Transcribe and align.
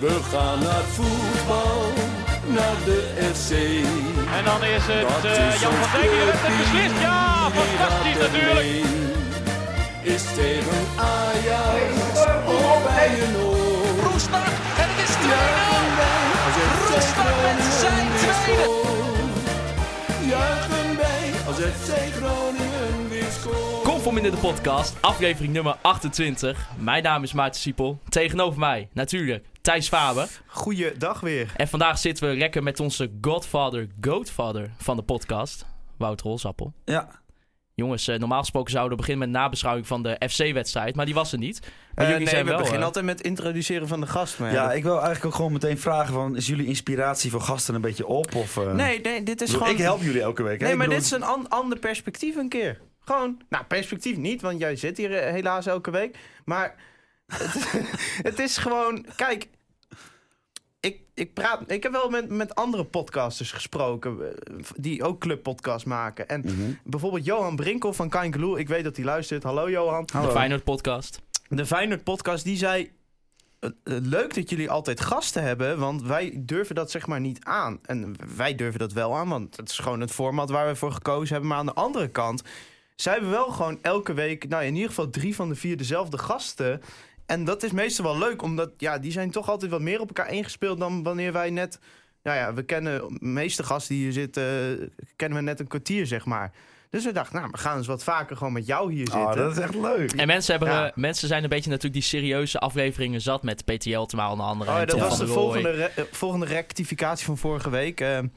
We 0.00 0.20
gaan 0.32 0.58
naar 0.58 0.82
voetbal, 0.82 1.92
naar 2.46 2.76
de 2.84 3.00
FC. 3.34 3.50
En 4.36 4.44
dan 4.44 4.64
is 4.64 4.82
het 4.86 5.08
Dat 5.08 5.24
eh, 5.24 5.54
is 5.54 5.60
Jan 5.60 5.72
van 5.72 6.00
Dijk 6.00 6.10
die 6.10 6.20
heeft 6.20 6.42
het 6.46 6.56
beslist. 6.58 7.00
Ja, 7.00 7.50
die 7.50 7.60
fantastisch 7.60 8.18
natuurlijk. 8.26 8.68
Is 10.02 10.22
tegen 10.34 10.80
Ajax 10.96 11.92
of 12.46 12.82
bij 12.86 13.10
een 13.24 13.36
oor. 13.36 14.10
Roestak 14.10 14.46
en 14.82 14.88
het 14.90 15.00
is 15.06 15.14
2-0. 15.24 15.30
Juichen 15.30 15.96
wij 16.00 16.26
als 16.46 16.56
FC 16.56 16.90
Roestak 16.96 17.36
met 17.44 17.60
zijn 17.82 18.06
tweede. 18.42 18.68
Juichen 20.32 20.96
wij 21.02 21.24
als 21.46 21.56
FC 21.56 21.90
Groningen 22.16 23.08
weer 23.08 23.30
scoort. 23.40 23.82
Conform 23.82 24.16
in 24.16 24.30
de 24.30 24.36
podcast, 24.36 24.96
aflevering 25.00 25.52
nummer 25.52 25.76
28. 25.80 26.68
Mijn 26.78 27.02
naam 27.02 27.22
is 27.22 27.32
Maarten 27.32 27.60
Siepel. 27.60 27.98
Tegenover 28.08 28.58
mij, 28.58 28.88
natuurlijk, 28.92 29.44
Thijs 29.60 29.88
Faber. 29.88 30.28
Goeiedag 30.46 31.20
weer. 31.20 31.52
En 31.56 31.68
vandaag 31.68 31.98
zitten 31.98 32.28
we 32.30 32.36
lekker 32.36 32.62
met 32.62 32.80
onze 32.80 33.10
godfather, 33.20 33.88
goatfather 34.00 34.70
van 34.78 34.96
de 34.96 35.02
podcast, 35.02 35.66
Wouter 35.98 36.26
Rolsappel. 36.26 36.72
Ja, 36.84 37.18
Jongens, 37.74 38.08
eh, 38.08 38.18
normaal 38.18 38.40
gesproken 38.40 38.70
zouden 38.70 38.90
we 38.98 39.02
beginnen 39.04 39.28
met 39.28 39.36
een 39.36 39.42
nabeschouwing 39.42 39.86
van 39.86 40.02
de 40.02 40.20
FC-wedstrijd, 40.28 40.96
maar 40.96 41.04
die 41.04 41.14
was 41.14 41.32
er 41.32 41.38
niet. 41.38 41.60
Maar 41.94 42.04
Eh, 42.04 42.10
jullie 42.10 42.18
nee, 42.24 42.28
zijn 42.34 42.44
we 42.44 42.50
wel... 42.50 42.58
beginnen 42.58 42.80
eh, 42.80 42.86
altijd 42.86 43.04
met 43.04 43.20
introduceren 43.20 43.88
van 43.88 44.00
de 44.00 44.06
gast. 44.06 44.38
Maar 44.38 44.52
ja, 44.52 44.72
ik 44.72 44.82
wil 44.82 44.92
eigenlijk 44.94 45.24
ook 45.24 45.34
gewoon 45.34 45.52
meteen 45.52 45.78
vragen 45.78 46.14
van... 46.14 46.36
is 46.36 46.46
jullie 46.46 46.66
inspiratie 46.66 47.30
voor 47.30 47.40
gasten 47.40 47.74
een 47.74 47.80
beetje 47.80 48.06
op? 48.06 48.34
Of, 48.34 48.56
eh, 48.56 48.72
nee, 48.72 49.00
nee, 49.00 49.22
dit 49.22 49.40
is 49.40 49.46
bedoel, 49.46 49.62
gewoon... 49.62 49.78
Ik 49.78 49.82
help 49.84 50.02
jullie 50.02 50.20
elke 50.22 50.42
week. 50.42 50.60
hè? 50.60 50.66
Nee, 50.66 50.76
maar 50.76 50.86
bedoel, 50.86 51.02
dit 51.02 51.12
is 51.12 51.18
een 51.18 51.24
an- 51.24 51.48
ander 51.48 51.78
perspectief 51.78 52.36
een 52.36 52.48
keer. 52.48 52.80
Gewoon, 53.00 53.40
nou, 53.48 53.64
perspectief 53.64 54.16
niet, 54.16 54.40
want 54.42 54.58
jij 54.60 54.76
zit 54.76 54.96
hier 54.96 55.10
helaas 55.10 55.66
elke 55.66 55.90
week. 55.90 56.18
Maar 56.44 56.74
het, 57.32 57.72
het 58.30 58.38
is 58.38 58.56
gewoon, 58.58 59.06
kijk, 59.16 59.48
ik, 60.80 61.00
ik, 61.14 61.34
praat, 61.34 61.70
ik 61.70 61.82
heb 61.82 61.92
wel 61.92 62.10
met, 62.10 62.28
met 62.28 62.54
andere 62.54 62.84
podcasters 62.84 63.52
gesproken 63.52 64.18
eh, 64.20 64.64
die 64.76 65.04
ook 65.04 65.20
clubpodcasts 65.20 65.84
maken. 65.84 66.28
En 66.28 66.40
Mhm. 66.40 66.72
bijvoorbeeld 66.84 67.24
Johan 67.24 67.56
Brinkel 67.56 67.92
van 67.92 68.08
Kankeloe, 68.08 68.58
ik 68.58 68.68
weet 68.68 68.84
dat 68.84 68.96
hij 68.96 69.04
luistert. 69.04 69.42
Hallo 69.42 69.70
Johan. 69.70 70.04
de 70.04 70.30
Feyenoord 70.30 70.64
podcast. 70.64 71.20
De 71.48 71.66
Feyenoord 71.66 72.04
podcast 72.04 72.44
die 72.44 72.56
zei... 72.56 72.90
eh, 73.60 73.70
eh, 73.84 73.96
Leuk 74.02 74.34
dat 74.34 74.50
jullie 74.50 74.70
altijd 74.70 75.00
gasten 75.00 75.42
hebben, 75.42 75.78
want 75.78 76.02
wij 76.02 76.32
durven 76.36 76.74
dat 76.74 76.90
zeg 76.90 77.06
maar 77.06 77.20
niet 77.20 77.44
aan. 77.44 77.78
En 77.82 78.16
wij 78.36 78.54
durven 78.54 78.78
dat 78.78 78.92
wel 78.92 79.16
aan, 79.16 79.28
want 79.28 79.56
het 79.56 79.68
is 79.70 79.78
gewoon 79.78 80.00
het 80.00 80.10
format 80.10 80.50
waar 80.50 80.66
we 80.66 80.76
voor 80.76 80.92
gekozen 80.92 81.28
hebben. 81.32 81.48
Maar 81.48 81.58
aan 81.58 81.66
de 81.66 81.74
andere 81.74 82.08
kant 82.08 82.42
zijn 82.96 83.20
we 83.22 83.26
wel 83.26 83.50
gewoon 83.50 83.78
elke 83.82 84.12
week, 84.12 84.48
nou 84.48 84.64
in 84.64 84.74
ieder 84.74 84.88
geval 84.88 85.10
drie 85.10 85.34
van 85.34 85.48
de 85.48 85.54
vier 85.54 85.76
dezelfde 85.76 86.18
gasten. 86.18 86.80
En 87.30 87.44
dat 87.44 87.62
is 87.62 87.70
meestal 87.72 88.04
wel 88.04 88.18
leuk, 88.18 88.42
omdat 88.42 88.70
ja, 88.76 88.98
die 88.98 89.12
zijn 89.12 89.30
toch 89.30 89.48
altijd 89.48 89.70
wat 89.70 89.80
meer 89.80 90.00
op 90.00 90.08
elkaar 90.08 90.32
ingespeeld 90.32 90.78
dan 90.78 91.02
wanneer 91.02 91.32
wij 91.32 91.50
net... 91.50 91.78
Nou 92.22 92.36
ja, 92.36 92.54
we 92.54 92.62
kennen 92.62 92.98
de 93.08 93.16
meeste 93.26 93.62
gasten 93.62 93.94
die 93.94 94.04
hier 94.04 94.12
zitten, 94.12 94.42
eh, 94.44 94.86
kennen 95.16 95.38
we 95.38 95.44
net 95.44 95.60
een 95.60 95.66
kwartier 95.66 96.06
zeg 96.06 96.24
maar. 96.24 96.52
Dus 96.90 97.04
we 97.04 97.12
dachten, 97.12 97.36
nou, 97.36 97.48
we 97.50 97.58
gaan 97.58 97.76
eens 97.76 97.86
wat 97.86 98.02
vaker 98.04 98.36
gewoon 98.36 98.52
met 98.52 98.66
jou 98.66 98.92
hier 98.92 99.06
zitten. 99.06 99.20
Oh, 99.26 99.34
dat 99.34 99.52
is 99.52 99.58
echt 99.58 99.74
leuk. 99.74 100.12
En 100.12 100.26
mensen, 100.26 100.58
hebben, 100.58 100.72
Ja. 100.74 100.86
eh, 100.86 100.92
mensen 100.94 101.28
zijn 101.28 101.42
een 101.42 101.48
beetje 101.48 101.68
natuurlijk 101.70 101.94
die 101.94 102.02
serieuze 102.02 102.58
afleveringen 102.58 103.20
zat 103.20 103.42
met 103.42 103.64
Peter 103.64 103.90
Jeltema 103.90 104.30
onder 104.30 104.46
andere. 104.46 104.70
Oh, 104.70 104.78
ja, 104.78 104.84
dat 104.84 104.98
was 104.98 105.18
de 105.18 105.26
volgende, 105.26 105.70
re- 105.70 105.92
eh, 105.96 106.04
volgende 106.10 106.46
rectificatie 106.46 107.24
van 107.26 107.38
vorige 107.38 107.70
week. 107.70 108.00
Ik 108.00 108.28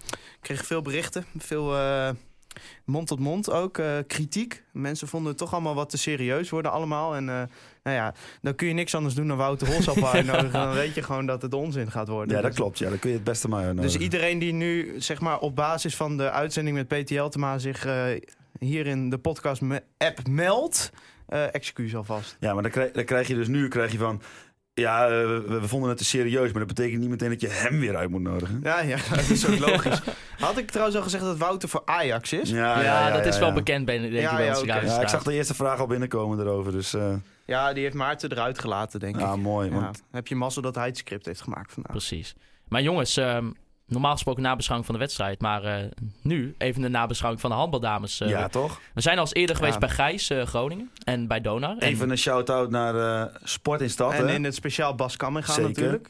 kreeg 0.42 0.66
veel 0.66 0.82
berichten, 0.82 1.26
veel 1.38 1.76
eh, 1.78 2.10
mond 2.86 3.08
tot 3.08 3.20
mond 3.20 3.52
ook, 3.52 3.78
eh, 3.78 3.98
kritiek. 4.08 4.64
Mensen 4.72 5.08
vonden 5.08 5.30
het 5.30 5.38
toch 5.38 5.54
allemaal 5.54 5.76
wat 5.76 5.90
te 5.90 5.98
serieus 5.98 6.50
worden 6.50 6.72
allemaal. 6.72 7.16
En 7.16 7.30
eh, 7.30 7.36
nou 7.84 7.96
ja, 7.98 8.14
dan 8.42 8.56
kun 8.56 8.68
je 8.68 8.74
niks 8.74 8.96
anders 8.96 9.16
doen 9.16 9.28
dan 9.28 9.38
Wouter 9.38 9.68
Holsap 9.68 10.04
uitnodigen. 10.14 10.52
Dan 10.52 10.74
weet 10.74 10.96
je 10.96 11.04
gewoon 11.04 11.26
dat 11.26 11.42
het 11.42 11.54
onzin 11.54 11.92
gaat 11.92 12.08
worden. 12.08 12.36
Ja, 12.36 12.42
dat 12.42 12.52
Dus- 12.52 12.60
klopt. 12.60 12.78
Ja, 12.80 12.90
dan 12.90 13.00
kun 13.00 13.10
je 13.10 13.16
het 13.16 13.26
beste 13.26 13.48
maar 13.50 13.76
Dus 13.76 13.98
iedereen 13.98 14.40
die 14.40 14.54
nu, 14.54 14.94
zeg 14.98 15.20
maar, 15.22 15.40
op 15.40 15.56
basis 15.56 15.96
van 15.96 16.18
de 16.18 16.32
uitzending 16.32 16.76
met 16.76 16.88
Peter 16.88 17.16
Jeltema 17.16 17.58
zich 17.58 17.86
eh, 17.86 18.04
hier 18.60 18.88
in 18.88 19.10
de 19.10 19.18
podcast 19.18 19.62
me- 19.62 19.84
app 19.98 20.28
meldt, 20.28 20.92
excuus 21.52 21.96
alvast. 21.96 22.38
Ja, 22.40 22.54
maar 22.54 22.64
dan 22.64 22.72
krijg, 22.72 22.92
dan 22.92 23.06
krijg 23.06 23.28
je 23.28 23.36
dus 23.36 23.48
nu 23.48 23.68
krijg 23.68 23.92
je 23.92 23.98
van... 23.98 24.22
Ja, 24.76 25.06
eh, 25.06 25.10
we, 25.10 25.60
we 25.62 25.68
vonden 25.68 25.90
het 25.90 25.98
te 25.98 26.06
serieus, 26.06 26.52
maar 26.52 26.66
dat 26.66 26.76
betekent 26.76 27.02
niet 27.02 27.10
meteen 27.10 27.30
dat 27.30 27.42
je 27.42 27.48
hem 27.48 27.80
weer 27.80 27.96
uit 27.96 28.10
moet 28.10 28.22
nodigen. 28.22 28.60
Ja, 28.64 28.80
ja, 28.82 28.98
dat 29.16 29.30
is 29.30 29.48
ook 29.48 29.60
logisch. 29.60 30.02
Had 30.40 30.58
ik 30.58 30.70
trouwens 30.70 30.98
al 30.98 31.04
gezegd 31.04 31.24
dat 31.24 31.38
Wouter 31.38 31.70
voor 31.70 31.82
Ajax 31.86 32.34
is? 32.34 32.50
Ja, 32.50 33.12
dat 33.12 33.26
is 33.26 33.40
wel 33.40 33.54
bekend 33.54 33.86
bij, 33.86 33.98
denk 33.98 34.14
ik, 34.14 34.20
Ja, 34.20 34.36
bij 34.36 34.48
ik 35.02 35.08
zag 35.08 35.24
de 35.24 35.34
eerste 35.34 35.54
vraag 35.54 35.80
al 35.80 35.88
binnenkomen 35.88 36.40
erover, 36.40 36.72
dus 36.72 36.94
eh, 36.94 37.14
Ja, 37.46 37.74
die 37.74 37.84
heeft 37.84 37.96
Maarten 37.96 38.32
eruit 38.32 38.60
gelaten, 38.60 39.00
denk 39.00 39.20
ja, 39.20 39.34
ik. 39.34 39.40
mooi. 39.40 39.70
Ja. 39.70 39.80
Want, 39.80 40.04
Heb 40.12 40.28
je 40.28 40.36
mazzel 40.36 40.62
dat 40.62 40.76
hij 40.76 40.86
het 40.88 40.98
script 40.98 41.26
heeft 41.26 41.42
gemaakt 41.42 41.74
vandaag. 41.74 41.92
Precies. 41.92 42.36
Maar 42.68 42.82
jongens, 42.82 43.18
ehm, 43.18 43.52
normaal 43.94 44.12
gesproken 44.14 44.42
nabeschouwing 44.44 44.86
van 44.90 44.96
de 44.98 45.02
wedstrijd. 45.06 45.42
Maar 45.42 45.64
eh, 45.64 45.90
nu 46.22 46.56
even 46.58 46.82
de 46.82 46.90
nabeschouwing 46.90 47.42
van 47.42 47.50
de 47.50 47.56
handbaldames. 47.56 48.20
Eh, 48.22 48.30
ja, 48.30 48.48
toch? 48.48 48.80
We 48.94 49.02
zijn 49.02 49.16
al 49.18 49.24
eens 49.24 49.34
eerder 49.34 49.56
Ja. 49.56 49.62
geweest 49.62 49.80
bij 49.80 49.90
Gijs 49.90 50.30
eh, 50.30 50.46
Groningen 50.46 50.92
en 51.04 51.28
bij 51.28 51.42
Donar. 51.42 51.78
En- 51.78 51.88
Even 51.88 52.10
een 52.10 52.18
shout-out 52.18 52.70
naar 52.70 52.96
eh, 53.26 53.36
Sport 53.44 53.82
in 53.82 53.90
Stad. 53.90 54.14
En 54.14 54.28
hè? 54.28 54.34
in 54.34 54.44
het 54.44 54.56
speciaal 54.56 54.96
Bas 54.96 55.18
Kamminga 55.18 55.48
Zeker. 55.54 55.68
natuurlijk. 55.70 56.10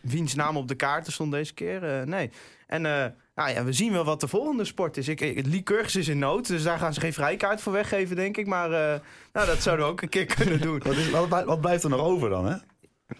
Wiens 0.00 0.34
naam 0.34 0.56
op 0.56 0.68
de 0.68 0.74
kaarten 0.74 1.12
stond 1.12 1.32
deze 1.32 1.54
keer? 1.54 1.84
Eh, 1.98 2.06
nee. 2.06 2.30
En 2.66 2.86
eh, 2.86 3.04
nou 3.34 3.50
ja, 3.50 3.64
we 3.64 3.72
zien 3.72 3.92
wel 3.92 4.04
wat 4.04 4.20
de 4.20 4.28
volgende 4.28 4.64
sport 4.64 4.96
is. 4.96 5.08
Ik, 5.08 5.20
ik, 5.20 5.46
Lycurgus 5.46 5.96
is 5.96 6.08
in 6.08 6.18
nood, 6.18 6.46
dus 6.46 6.62
daar 6.62 6.78
gaan 6.78 6.94
ze 6.94 7.00
geen 7.00 7.12
vrijkaart 7.12 7.60
voor 7.60 7.72
weggeven, 7.72 8.16
denk 8.16 8.36
ik. 8.36 8.46
Maar 8.46 8.72
eh, 8.72 9.00
nou, 9.32 9.46
dat 9.46 9.62
zouden 9.62 9.86
we 9.86 9.92
ook 9.92 10.02
een 10.02 10.08
keer 10.08 10.24
kunnen 10.26 10.60
doen. 10.60 10.78
Wat, 10.86 10.96
is, 10.96 11.10
wat, 11.10 11.44
wat 11.44 11.60
blijft 11.60 11.84
er 11.84 11.90
nog 11.90 12.00
over 12.00 12.28
dan, 12.30 12.46
hè? 12.46 12.56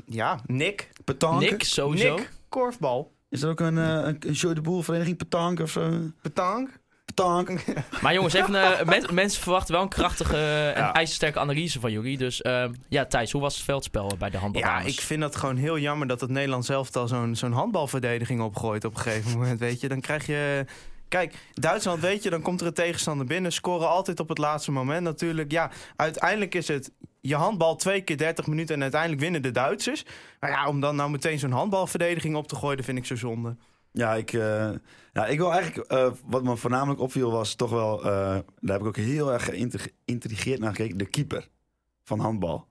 Ja, 0.06 0.38
Nick. 0.46 0.88
Petanque? 1.04 1.44
Nick, 1.50 1.62
sowieso. 1.64 2.14
Nick, 2.16 2.30
korfbal. 2.48 3.12
Is 3.34 3.42
er 3.42 3.48
ook 3.50 3.60
een, 3.60 3.78
eh, 3.78 4.14
een, 4.20 4.32
Jeu 4.32 4.54
de 4.54 4.60
Boel 4.60 4.82
vereniging 4.82 5.16
Petanque 5.16 5.62
of 5.62 5.70
zo? 5.70 5.90
Petanque. 6.22 6.72
Petanque. 7.04 7.58
Maar 8.02 8.14
jongens, 8.14 8.34
even, 8.34 8.54
eh, 8.78 8.84
men- 8.86 9.14
mensen 9.14 9.42
verwachten 9.42 9.74
wel 9.74 9.82
een 9.82 9.88
krachtige 9.88 10.36
en 10.74 10.82
Ja. 10.82 10.92
ijzersterke 10.92 11.38
analyse 11.38 11.80
van 11.80 11.92
jullie. 11.92 12.16
Dus 12.18 12.42
ehm, 12.42 12.72
ja, 12.88 13.04
Thijs, 13.06 13.32
hoe 13.32 13.40
was 13.40 13.54
het 13.54 13.64
veldspel 13.64 14.12
bij 14.18 14.28
de 14.28 14.34
Ja, 14.34 14.40
handbaldames? 14.42 14.92
ik 14.92 15.00
vind 15.00 15.20
dat 15.20 15.36
gewoon 15.36 15.56
heel 15.56 15.78
jammer 15.78 16.06
dat 16.06 16.20
het 16.20 16.30
Nederland 16.30 16.64
zelf 16.64 16.96
al 16.96 17.08
zo'n 17.08 17.34
zo'n 17.36 17.52
handbalverdediging 17.52 18.40
opgooit 18.40 18.84
op 18.84 18.94
een 18.94 19.00
gegeven 19.00 19.30
moment. 19.38 19.60
Weet 19.60 19.80
je, 19.80 19.88
dan 19.88 20.00
krijg 20.00 20.26
je. 20.26 20.64
Kijk, 21.08 21.34
Duitsland, 21.52 22.00
weet 22.00 22.22
je, 22.22 22.30
dan 22.30 22.42
komt 22.42 22.60
er 22.60 22.66
een 22.66 22.72
tegenstander 22.72 23.26
binnen. 23.26 23.52
Scoren 23.52 23.88
altijd 23.88 24.20
op 24.20 24.28
het 24.28 24.38
laatste 24.38 24.72
moment 24.72 25.02
natuurlijk. 25.02 25.50
Ja, 25.50 25.70
uiteindelijk 25.96 26.54
is 26.54 26.68
het 26.68 26.90
je 27.28 27.34
handbal 27.34 27.76
twee 27.76 28.00
keer 28.00 28.16
30 28.16 28.46
minuten 28.46 28.74
en 28.74 28.82
uiteindelijk 28.82 29.20
winnen 29.20 29.42
de 29.42 29.50
Duitsers. 29.50 30.04
Maar 30.40 30.50
ja, 30.50 30.68
om 30.68 30.80
dan 30.80 30.96
nou 30.96 31.10
meteen 31.10 31.38
zo'n 31.38 31.50
handbalverdediging 31.50 32.36
op 32.36 32.48
te 32.48 32.56
gooien, 32.56 32.76
dat 32.76 32.84
vind 32.86 32.98
ik 32.98 33.04
zo 33.06 33.16
zonde. 33.16 33.56
Ja, 33.92 34.14
ik, 34.14 34.32
eh, 34.32 34.70
ja, 35.12 35.26
ik 35.26 35.38
wil 35.38 35.52
eigenlijk... 35.52 35.90
eh, 35.90 36.10
wat 36.26 36.42
me 36.42 36.56
voornamelijk 36.56 37.00
opviel 37.00 37.30
was 37.30 37.54
toch 37.54 37.70
wel... 37.70 37.98
eh, 37.98 38.04
daar 38.60 38.72
heb 38.72 38.80
ik 38.80 38.86
ook 38.86 38.96
heel 38.96 39.32
erg 39.32 39.44
geïntrig- 39.44 39.88
geïntrigeerd 40.06 40.60
naar 40.60 40.70
gekeken. 40.74 40.96
De 40.98 41.06
keeper 41.06 41.48
van 42.04 42.18
handbal. 42.18 42.66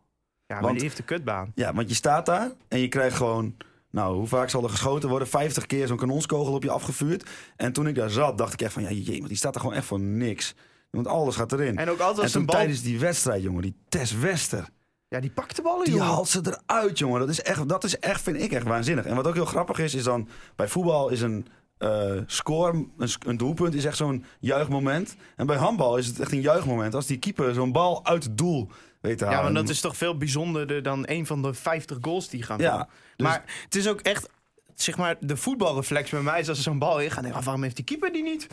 Ja, 0.46 0.53
maar 0.56 0.62
Want- 0.62 0.74
die 0.74 0.84
heeft 0.84 0.97
de 0.97 1.03
kutbaan. 1.03 1.52
Ja, 1.56 1.74
want 1.74 1.90
je 1.90 1.96
staat 1.96 2.25
daar 2.25 2.52
en 2.68 2.80
je 2.80 2.88
krijgt 2.88 3.16
gewoon... 3.18 3.56
Nou, 3.90 4.16
hoe 4.16 4.28
vaak 4.28 4.50
zal 4.50 4.63
er 4.63 4.69
geschoten 4.69 5.09
worden? 5.09 5.28
50 5.28 5.66
keer 5.66 5.88
zo'n 5.88 5.97
kanonskogel 5.97 6.53
op 6.53 6.63
je 6.63 6.72
afgevuurd. 6.72 7.30
En 7.56 7.74
toen 7.74 7.88
ik 7.88 7.96
daar 7.96 8.09
zat, 8.09 8.38
dacht 8.38 8.53
ik 8.53 8.62
echt 8.62 8.74
van... 8.74 8.84
Ja, 8.84 8.92
jee, 8.92 9.19
maar 9.19 9.28
die 9.28 9.38
staat 9.38 9.56
er 9.56 9.62
gewoon 9.62 9.75
echt 9.75 9.86
voor 9.86 10.00
niks. 10.00 10.56
Want 10.96 11.08
alles 11.08 11.36
gaat 11.36 11.52
erin. 11.52 11.78
En 11.78 11.90
ook 11.90 12.00
altijd 12.00 12.18
En 12.18 12.24
als 12.24 12.31
toen 12.31 12.42
een 12.42 12.48
bal... 12.48 12.56
tijdens 12.56 12.81
die 12.81 13.00
wedstrijd, 13.00 13.44
jongen, 13.44 13.62
die 13.62 13.76
Tess 13.90 14.14
Wester... 14.14 14.68
Ja, 15.08 15.20
die 15.20 15.31
pakt 15.31 15.56
de 15.56 15.62
ballen, 15.62 15.84
Die 15.86 15.94
jongen. 15.94 16.08
haalt 16.08 16.30
ze 16.30 16.42
eruit, 16.66 16.98
jongen. 17.00 17.20
Dat 17.20 17.30
is 17.30 17.42
echt, 17.42 17.70
dat 17.70 17.84
is 17.84 18.00
echt, 18.00 18.22
vind 18.22 18.42
ik 18.42 18.52
echt 18.52 18.66
waanzinnig. 18.66 19.06
En 19.06 19.16
wat 19.16 19.28
ook 19.28 19.34
heel 19.34 19.46
grappig 19.46 19.80
is, 19.80 19.94
is 19.94 20.04
dan 20.04 20.28
bij 20.56 20.68
voetbal 20.68 21.09
is 21.09 21.22
een 21.22 21.48
eh, 21.78 22.12
score, 22.26 22.86
een, 22.98 23.09
een 23.26 23.38
doelpunt 23.38 23.74
is 23.74 23.86
echt 23.86 23.98
zo'n 23.98 24.26
juichmoment. 24.40 25.16
En 25.36 25.46
bij 25.46 25.56
handbal 25.56 25.98
is 25.98 26.08
het 26.08 26.20
echt 26.20 26.31
een 26.31 26.42
juichmoment 26.42 26.96
als 26.96 27.06
die 27.06 27.18
keeper 27.18 27.54
zo'n 27.54 27.72
bal 27.72 28.06
uit 28.06 28.24
het 28.24 28.38
doel 28.38 28.70
weet 29.02 29.18
te 29.18 29.24
Ja, 29.25 29.30
halen. 29.31 29.44
want 29.54 29.56
dat 29.66 29.75
is 29.75 29.81
toch 29.81 29.98
veel 29.98 30.18
bijzonderder 30.18 30.84
dan 30.84 31.04
een 31.08 31.25
van 31.25 31.42
de 31.42 31.54
50 31.54 31.98
goals 32.02 32.30
die 32.30 32.44
gaan 32.44 32.60
Ja, 32.60 32.88
dus- 33.16 33.28
Maar 33.28 33.44
het 33.64 33.75
is 33.75 33.88
ook 33.88 34.02
echt, 34.02 34.30
zeg 34.75 34.98
maar, 34.98 35.16
de 35.19 35.38
voetbalreflex 35.38 36.10
bij 36.10 36.22
mij 36.22 36.40
is 36.40 36.50
als 36.50 36.57
er 36.57 36.63
zo'n 36.63 36.80
bal 36.80 37.00
in 37.01 37.12
gaat. 37.12 37.44
waarom 37.44 37.63
heeft 37.63 37.75
die 37.75 37.86
keeper 37.86 38.12
die 38.13 38.24
niet? 38.24 38.48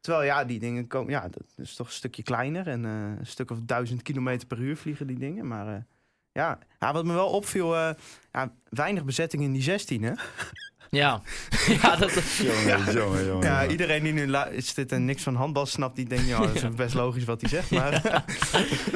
Terwijl 0.00 0.24
ja, 0.24 0.44
die 0.44 0.58
dingen 0.58 0.86
komen, 0.86 1.10
ja, 1.10 1.20
dat 1.20 1.42
is 1.56 1.74
toch 1.74 1.86
een 1.86 1.92
stukje 1.92 2.22
kleiner 2.22 2.66
en 2.68 2.84
eh, 2.84 2.90
een 3.18 3.26
stuk 3.26 3.50
of 3.50 3.58
duizend 3.62 4.02
kilometer 4.02 4.46
per 4.46 4.58
uur 4.58 4.76
vliegen 4.76 5.06
die 5.06 5.18
dingen. 5.18 5.46
Maar 5.46 5.66
eh, 5.66 5.80
ja. 6.32 6.58
ja, 6.78 6.92
wat 6.92 7.04
me 7.04 7.12
wel 7.12 7.28
opviel, 7.28 7.76
eh, 7.76 7.90
ja, 8.32 8.52
weinig 8.68 9.04
bezetting 9.04 9.42
in 9.42 9.52
die 9.52 9.62
16, 9.62 10.02
hè? 10.02 10.12
Ja, 10.90 11.22
ja 11.82 11.96
dat, 11.96 12.12
Jongen, 12.22 12.92
jongen, 12.92 13.24
jongen. 13.26 13.46
Ja, 13.46 13.66
iedereen 13.66 14.02
die 14.02 14.12
nu 14.12 14.26
lu- 14.26 14.60
zit 14.60 14.92
en 14.92 15.04
niks 15.04 15.22
van 15.22 15.34
handbal 15.34 15.66
snapt, 15.66 15.96
die 15.96 16.08
denkt, 16.08 16.26
ja, 16.26 16.38
dat 16.40 16.54
is 16.54 16.68
best 16.74 16.94
logisch 16.94 17.24
wat 17.24 17.40
hij 17.40 17.50
zegt. 17.50 17.70
Maar 17.70 17.90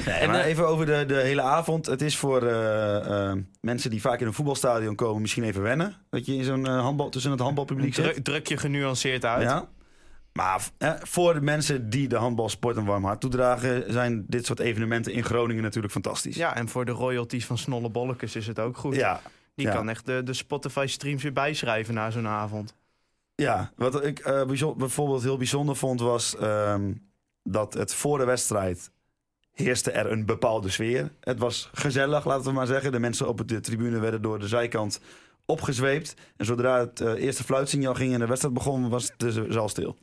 Nee, 0.06 0.14
En, 0.14 0.30
maar 0.30 0.44
even 0.44 0.68
over 0.68 0.86
de, 0.86 1.04
de 1.06 1.14
hele 1.20 1.42
avond. 1.42 1.86
Het 1.86 2.02
is 2.02 2.16
voor 2.16 2.40
mensen 3.60 3.90
die 3.90 4.00
vaak 4.00 4.20
in 4.20 4.26
een 4.26 4.32
voetbalstadion 4.32 4.94
komen 4.94 5.20
misschien 5.20 5.42
even 5.44 5.62
wennen. 5.62 5.94
Dat 6.10 6.26
je 6.26 6.34
in 6.34 6.44
zo'n 6.44 6.66
eh, 6.66 6.80
handbal, 6.80 7.08
tussen 7.08 7.30
het 7.30 7.40
handbalpubliek 7.40 7.94
zit. 7.94 8.04
druk, 8.04 8.24
druk 8.24 8.46
je 8.46 8.56
genuanceerd 8.56 9.24
uit. 9.24 9.42
Ja. 9.42 9.68
Maar 10.38 10.68
eh, 10.78 10.92
voor 11.02 11.34
de 11.34 11.40
mensen 11.40 11.90
die 11.90 12.08
de 12.08 12.16
handbalsport 12.16 12.76
een 12.76 12.84
warm 12.84 13.04
hart 13.04 13.20
toedragen, 13.20 13.92
zijn 13.92 14.24
dit 14.28 14.46
soort 14.46 14.58
evenementen 14.58 15.12
in 15.12 15.24
Groningen 15.24 15.62
natuurlijk 15.62 15.92
fantastisch. 15.92 16.36
Ja, 16.36 16.56
en 16.56 16.68
voor 16.68 16.84
de 16.84 16.92
royalties 16.92 17.46
van 17.46 17.58
Snolle 17.58 17.90
Bollekes 17.90 18.36
is 18.36 18.46
het 18.46 18.58
ook 18.58 18.76
goed. 18.76 18.94
Ja, 18.94 19.20
Die 19.54 19.66
Ja. 19.66 19.72
kan 19.72 19.88
echt 19.88 20.06
de, 20.06 20.22
de 20.22 20.32
Spotify-streams 20.32 21.22
weer 21.22 21.32
bijschrijven 21.32 21.94
na 21.94 22.10
zo'n 22.10 22.26
avond. 22.26 22.74
Ja, 23.34 23.72
wat 23.76 24.04
ik 24.04 24.18
eh, 24.18 24.46
bijvoorbeeld 24.76 25.22
heel 25.22 25.36
bijzonder 25.36 25.76
vond 25.76 26.00
was 26.00 26.36
ehm, 26.36 26.92
dat 27.42 27.74
het 27.74 27.94
voor 27.94 28.18
de 28.18 28.24
wedstrijd 28.24 28.90
heerste 29.52 29.90
er 29.90 30.12
een 30.12 30.26
bepaalde 30.26 30.68
sfeer. 30.70 31.12
Het 31.20 31.38
was 31.38 31.70
gezellig, 31.72 32.24
laten 32.24 32.44
we 32.44 32.52
maar 32.52 32.66
zeggen. 32.66 32.92
De 32.92 32.98
mensen 32.98 33.28
op 33.28 33.48
de 33.48 33.60
tribune 33.60 33.98
werden 33.98 34.22
door 34.22 34.38
de 34.38 34.48
zijkant 34.48 35.00
opgezweept. 35.44 36.14
En 36.36 36.44
zodra 36.44 36.78
het 36.78 37.00
eh, 37.00 37.12
eerste 37.12 37.44
fluitsignaal 37.44 37.94
ging 37.94 38.12
en 38.12 38.18
de 38.20 38.26
wedstrijd 38.26 38.54
begon, 38.54 38.88
was 38.88 39.10
de 39.16 39.46
zaal 39.52 39.68
stil. 39.68 39.96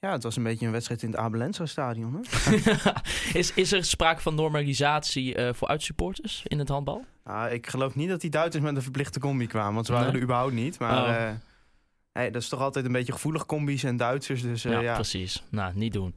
Ja, 0.00 0.12
het 0.12 0.22
was 0.22 0.36
een 0.36 0.42
beetje 0.42 0.66
een 0.66 0.72
wedstrijd 0.72 1.02
in 1.02 1.10
het 1.10 1.18
Abelensa 1.18 1.66
stadion. 1.66 2.14
Hè? 2.22 2.54
is, 3.38 3.54
is 3.54 3.72
er 3.72 3.84
sprake 3.84 4.20
van 4.22 4.34
normalisatie 4.34 5.34
eh, 5.34 5.54
voor 5.54 5.68
uitsupporters 5.68 6.42
in 6.46 6.58
het 6.58 6.68
handbal? 6.68 7.04
Ah, 7.24 7.52
ik 7.52 7.66
geloof 7.66 7.94
niet 7.94 8.08
dat 8.08 8.20
die 8.20 8.30
Duitsers 8.30 8.64
met 8.64 8.76
een 8.76 8.82
verplichte 8.82 9.20
combi 9.20 9.46
kwamen, 9.46 9.74
want 9.74 9.86
ze 9.86 9.92
waren 9.92 10.06
Nee? 10.06 10.16
er 10.16 10.22
überhaupt 10.22 10.52
niet. 10.52 10.78
Maar 10.78 11.02
Oh. 11.02 11.14
eh, 11.26 11.30
hey, 12.12 12.30
dat 12.30 12.42
is 12.42 12.48
toch 12.48 12.60
altijd 12.60 12.84
een 12.84 12.92
beetje 12.92 13.12
gevoelig 13.12 13.46
combi's 13.46 13.82
en 13.84 13.96
Duitsers. 13.96 14.42
Dus 14.42 14.64
eh, 14.64 14.72
ja, 14.72 14.80
ja, 14.80 14.94
precies. 14.94 15.42
Nou, 15.50 15.72
niet 15.74 15.92
doen. 15.92 16.14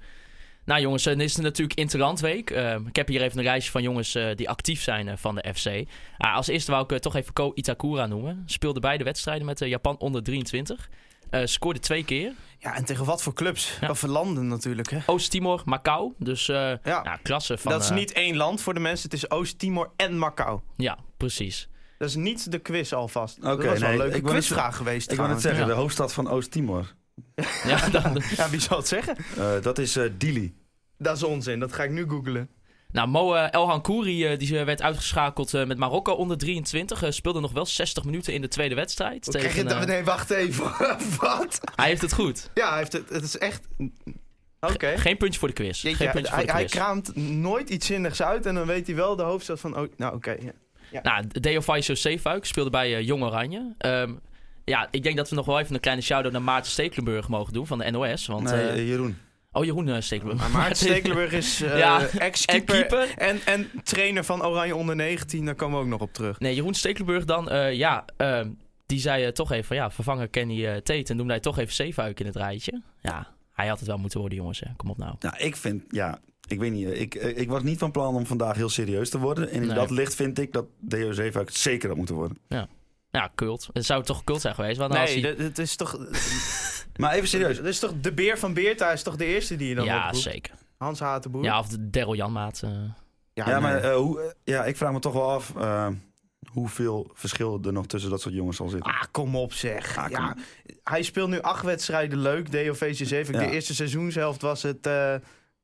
Nou 0.66 0.82
jongens, 0.82 1.04
dan 1.04 1.22
is 1.22 1.34
het 1.34 1.44
natuurlijk 1.44 1.80
Interlandweek. 1.80 2.52
Uh, 2.52 2.76
ik 2.86 2.96
heb 2.96 3.08
hier 3.08 3.22
even 3.22 3.38
een 3.38 3.44
lijstje 3.44 3.72
van 3.72 3.82
jongens 3.82 4.18
die 4.36 4.50
actief 4.50 4.82
zijn 4.82 5.18
van 5.18 5.36
de 5.36 5.54
FC. 5.56 5.90
Ah, 6.18 6.36
als 6.36 6.48
eerste 6.48 6.72
wou 6.72 6.94
ik 6.94 7.02
toch 7.02 7.16
even 7.16 7.34
Ko 7.34 7.52
Itakura 7.56 8.06
noemen. 8.06 8.44
Speelde 8.46 8.80
beide 8.80 9.04
wedstrijden 9.04 9.46
met 9.46 9.60
Japan 9.60 9.98
onder 9.98 10.24
23. 10.24 10.90
Eh, 11.34 11.46
scoorde 11.46 11.80
twee 11.80 12.06
keer. 12.06 12.32
Ja, 12.60 12.76
en 12.76 12.86
tegen 12.86 13.06
wat 13.06 13.24
voor 13.24 13.34
clubs? 13.34 13.78
Ja. 13.82 13.90
Of 13.90 14.02
landen 14.02 14.48
natuurlijk. 14.48 14.90
Hè? 14.90 14.98
Oost-Timor, 15.06 15.62
Macau. 15.66 16.14
Dus 16.18 16.50
eh, 16.50 16.56
Ja, 16.58 16.78
ja, 16.84 17.20
klasse 17.24 17.58
van... 17.58 17.72
dat 17.72 17.82
is 17.84 17.90
eh, 17.90 17.96
niet 17.96 18.12
één 18.12 18.36
land 18.36 18.62
voor 18.62 18.74
de 18.74 18.80
mensen. 18.80 19.10
Het 19.10 19.14
is 19.14 19.30
Oost-Timor 19.30 19.92
en 19.96 20.18
Macau. 20.18 20.60
Ja, 20.78 20.98
precies. 21.18 21.70
Dat 21.98 22.10
is 22.10 22.16
niet 22.16 22.52
de 22.52 22.60
quiz 22.60 22.94
alvast. 22.94 23.38
Oké, 23.38 23.46
dat 23.48 23.58
was 23.58 23.66
wel 23.66 23.80
nee, 23.80 23.92
een 23.92 23.98
leuke 23.98 24.18
ik 24.18 24.24
quizvraag 24.24 24.76
geweest. 24.78 25.12
Ik 25.12 25.18
wou 25.18 25.30
net 25.30 25.40
trouwens. 25.40 25.42
zeggen, 25.42 25.62
Ja. 25.62 25.74
de 25.74 25.80
hoofdstad 25.80 26.14
van 26.14 26.30
Oost-Timor. 26.30 26.94
Ja, 27.66 27.90
dan, 28.02 28.22
Ja, 28.36 28.50
wie 28.50 28.60
zal 28.60 28.78
het 28.78 28.88
zeggen? 28.88 29.16
Eh, 29.38 29.62
dat 29.62 29.78
is 29.78 29.96
eh, 29.96 30.10
Dili. 30.18 30.56
Dat 30.98 31.16
is 31.16 31.24
onzin. 31.24 31.60
Dat 31.60 31.74
ga 31.74 31.84
ik 31.84 31.92
nu 31.92 32.10
googlen. 32.10 32.50
Nou, 32.94 33.08
Mo 33.08 33.34
eh, 33.34 33.54
El 33.54 33.68
Hankouri 33.70 34.26
eh, 34.26 34.40
die 34.40 34.60
eh, 34.60 34.66
werd 34.66 34.82
uitgeschakeld 34.82 35.52
met 35.54 35.78
Marokko 35.78 36.12
onder 36.14 36.38
23. 36.38 37.04
eh, 37.04 37.12
speelde 37.12 37.40
nog 37.40 37.52
wel 37.52 37.66
60 37.66 38.04
minuten 38.04 38.34
in 38.34 38.42
de 38.42 38.48
tweede 38.48 38.76
wedstrijd. 38.76 39.26
Hoe 39.26 39.34
krijg 39.34 39.56
je 39.56 39.64
tegen, 39.64 39.78
dat? 39.80 39.88
Nee, 39.88 40.04
wacht 40.04 40.30
even. 40.30 40.64
wat? 41.20 41.60
hij 41.76 41.88
heeft 41.88 42.02
het 42.02 42.14
goed. 42.14 42.50
Ja, 42.54 42.70
hij 42.70 42.78
heeft 42.78 42.94
het, 42.94 43.10
het 43.10 43.24
is 43.24 43.38
echt... 43.38 43.68
Oké. 44.60 44.98
Geen 44.98 45.18
puntje 45.18 45.40
voor 45.40 45.48
de 45.48 45.54
quiz. 45.54 45.82
Jeetje, 45.82 45.98
Geen 45.98 46.12
puntje 46.12 46.28
voor 46.28 46.38
hij, 46.38 46.46
de 46.46 46.52
hij 46.52 46.62
quiz. 46.64 46.74
kraamt 46.74 47.16
nooit 47.16 47.70
iets 47.70 47.86
zinnigs 47.86 48.22
uit 48.22 48.46
en 48.46 48.56
dan 48.56 48.66
weet 48.68 48.88
hij 48.88 48.96
wel 48.96 49.16
de 49.16 49.24
hoofdstad 49.24 49.60
van... 49.60 49.78
Oh, 49.78 49.88
nou, 49.98 50.16
oké. 50.16 50.38
ja. 50.92 51.02
Nou, 51.02 51.28
Deo 51.28 51.62
Faiso 51.62 51.96
Zeefuik 51.96 52.46
speelde 52.46 52.70
bij 52.70 53.04
Jong 53.04 53.24
Oranje. 53.24 53.76
Ehm, 53.78 54.14
ja, 54.66 54.88
ik 54.92 55.04
denk 55.04 55.18
dat 55.18 55.30
we 55.30 55.36
nog 55.36 55.46
wel 55.46 55.60
even 55.60 55.74
een 55.74 55.80
kleine 55.80 56.02
shout-out 56.04 56.32
naar 56.32 56.42
Maarten 56.42 56.72
Stekelenburg 56.72 57.28
mogen 57.28 57.54
doen 57.54 57.68
van 57.68 57.78
de 57.78 57.92
NOS. 57.92 58.26
Want, 58.26 58.44
nee, 58.44 58.88
Jeroen. 58.88 59.18
Oh, 59.54 59.66
Jeroen 59.66 59.90
eh, 59.90 60.02
Stekelenburg. 60.02 60.42
Maar 60.52 60.60
Maarten 60.62 60.78
Stekelenburg 60.88 61.32
is 61.32 61.62
eh, 61.62 61.78
Ja, 61.78 62.08
ex-keeper 62.08 62.76
en 62.76 62.88
keeper. 62.88 63.18
en, 63.18 63.40
en 63.46 63.70
trainer 63.84 64.24
van 64.24 64.46
Oranje 64.46 64.76
onder 64.76 64.96
19. 64.96 65.46
Daar 65.46 65.56
komen 65.56 65.78
we 65.78 65.84
ook 65.84 65.90
nog 65.90 66.02
op 66.02 66.14
terug. 66.14 66.40
Nee, 66.40 66.56
Jeroen 66.56 66.74
Stekelenburg 66.74 67.26
dan, 67.26 67.50
eh, 67.50 67.74
ja, 67.74 68.06
ehm, 68.18 68.50
die 68.86 69.00
zei 69.00 69.32
toch 69.32 69.52
even 69.52 69.66
van 69.66 69.76
ja, 69.76 69.92
vervangen 69.92 70.30
Kenny 70.30 70.66
eh 70.66 70.76
Tate 70.76 71.04
en 71.12 71.18
doen 71.18 71.28
wij 71.28 71.40
toch 71.40 71.58
even 71.60 71.74
Zeefuik 71.74 72.20
in 72.20 72.26
het 72.26 72.36
rijtje. 72.36 72.82
Ja, 73.02 73.28
hij 73.54 73.68
had 73.68 73.80
het 73.80 73.88
wel 73.88 73.98
moeten 73.98 74.20
worden, 74.20 74.38
jongens. 74.38 74.60
Hè. 74.60 74.68
Kom 74.76 74.90
op 74.90 74.98
nou. 74.98 75.16
Nou, 75.20 75.36
ik 75.38 75.56
vind, 75.56 75.84
ja, 75.90 76.20
ik 76.48 76.60
weet 76.60 76.72
niet. 76.72 76.88
Ik, 77.00 77.16
ik 77.16 77.50
was 77.50 77.64
niet 77.64 77.80
van 77.80 77.92
plan 77.92 78.16
om 78.16 78.26
vandaag 78.26 78.56
heel 78.56 78.70
serieus 78.70 79.10
te 79.10 79.20
worden. 79.20 79.50
En 79.50 79.62
in 79.62 79.68
Nee. 79.68 79.76
dat 79.76 79.90
licht 79.90 80.16
vind 80.16 80.40
ik 80.40 80.54
dat 80.54 80.66
Deo 80.80 81.12
Zeefuik 81.12 81.50
zeker 81.50 81.88
had 81.88 81.98
moeten 81.98 82.16
worden. 82.16 82.38
Ja, 83.12 83.32
kult. 83.36 83.70
Het 83.74 83.86
zou 83.86 84.04
toch 84.04 84.24
kult 84.24 84.42
zijn 84.42 84.56
geweest? 84.56 84.78
Want 84.78 84.96
als 84.96 85.14
Nee, 85.14 85.22
hij... 85.22 85.36
dat- 85.36 85.46
het 85.46 85.58
is 85.60 85.76
toch... 85.76 85.98
Maar 86.96 87.14
even 87.14 87.28
serieus. 87.28 87.58
Dat 87.58 87.66
is 87.66 87.80
toch 87.80 87.94
de 88.02 88.14
beer 88.14 88.38
van 88.38 88.54
Beerta 88.54 88.92
is 88.92 89.04
toch 89.04 89.16
de 89.16 89.26
eerste 89.26 89.56
die 89.56 89.68
je 89.70 89.76
dan 89.76 89.86
Ja, 89.86 89.98
oproept? 90.06 90.18
zeker. 90.24 90.54
Hans 90.78 91.00
Hatenboer. 91.00 91.44
Ja, 91.44 91.60
of 91.60 91.68
de 91.68 91.90
Daryl 91.90 92.16
Janmaat. 92.16 92.62
eh. 92.64 92.70
Ja, 93.34 93.60
maar 93.60 93.76
eh, 93.78 93.96
hoe, 93.96 94.22
eh, 94.22 94.26
ja, 94.44 94.66
ik 94.66 94.78
vraag 94.78 94.92
me 94.92 95.00
toch 95.00 95.14
wel 95.14 95.32
af 95.32 95.56
eh, 95.58 95.88
hoeveel 96.52 97.12
verschil 97.14 97.60
er 97.64 97.74
nog 97.74 97.86
tussen 97.88 98.10
dat 98.10 98.22
soort 98.22 98.34
jongens 98.36 98.58
zal 98.58 98.70
zitten. 98.70 98.92
Ah, 98.94 99.02
kom 99.12 99.36
op 99.36 99.54
zeg. 99.54 99.98
Ah, 99.98 100.04
kom 100.06 100.12
ja, 100.14 100.36
hij 100.84 101.02
speelt 101.04 101.30
nu 101.30 101.42
acht 101.42 101.64
wedstrijden 101.66 102.18
leuk. 102.20 102.52
DOVC 102.52 102.96
7. 103.06 103.34
Ja. 103.34 103.40
De 103.40 103.52
eerste 103.52 103.76
seizoenshelft 103.76 104.42
was 104.42 104.62
het 104.64 104.86
eh, 104.88 105.16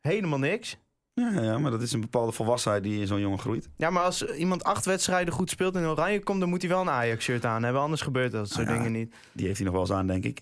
helemaal 0.01 0.39
niks. 0.39 0.77
Ja, 1.13 1.41
ja, 1.41 1.57
maar 1.57 1.71
dat 1.71 1.81
is 1.81 1.91
een 1.91 2.01
bepaalde 2.01 2.31
volwassenheid 2.31 2.83
die 2.83 2.99
in 2.99 3.07
zo'n 3.07 3.19
jongen 3.19 3.39
groeit. 3.39 3.69
Ja, 3.75 3.89
maar 3.89 4.03
als 4.03 4.25
iemand 4.25 4.63
acht 4.63 4.85
wedstrijden 4.85 5.33
goed 5.33 5.49
speelt 5.49 5.75
en 5.75 5.81
in 5.81 5.87
oranje 5.87 6.19
komt... 6.23 6.39
dan 6.39 6.49
moet 6.49 6.61
hij 6.61 6.69
wel 6.71 6.81
een 6.81 6.89
Ajax-shirt 6.89 7.45
aan 7.45 7.63
hebben. 7.63 7.81
Anders 7.81 8.01
gebeurt 8.01 8.31
dat 8.31 8.49
soort 8.49 8.67
Ah, 8.67 8.73
ja. 8.73 8.77
dingen 8.77 8.91
niet. 8.91 9.13
Die 9.31 9.45
heeft 9.45 9.57
hij 9.57 9.65
nog 9.65 9.73
wel 9.75 9.83
eens 9.83 9.91
aan, 9.93 10.07
denk 10.07 10.23
ik. 10.25 10.41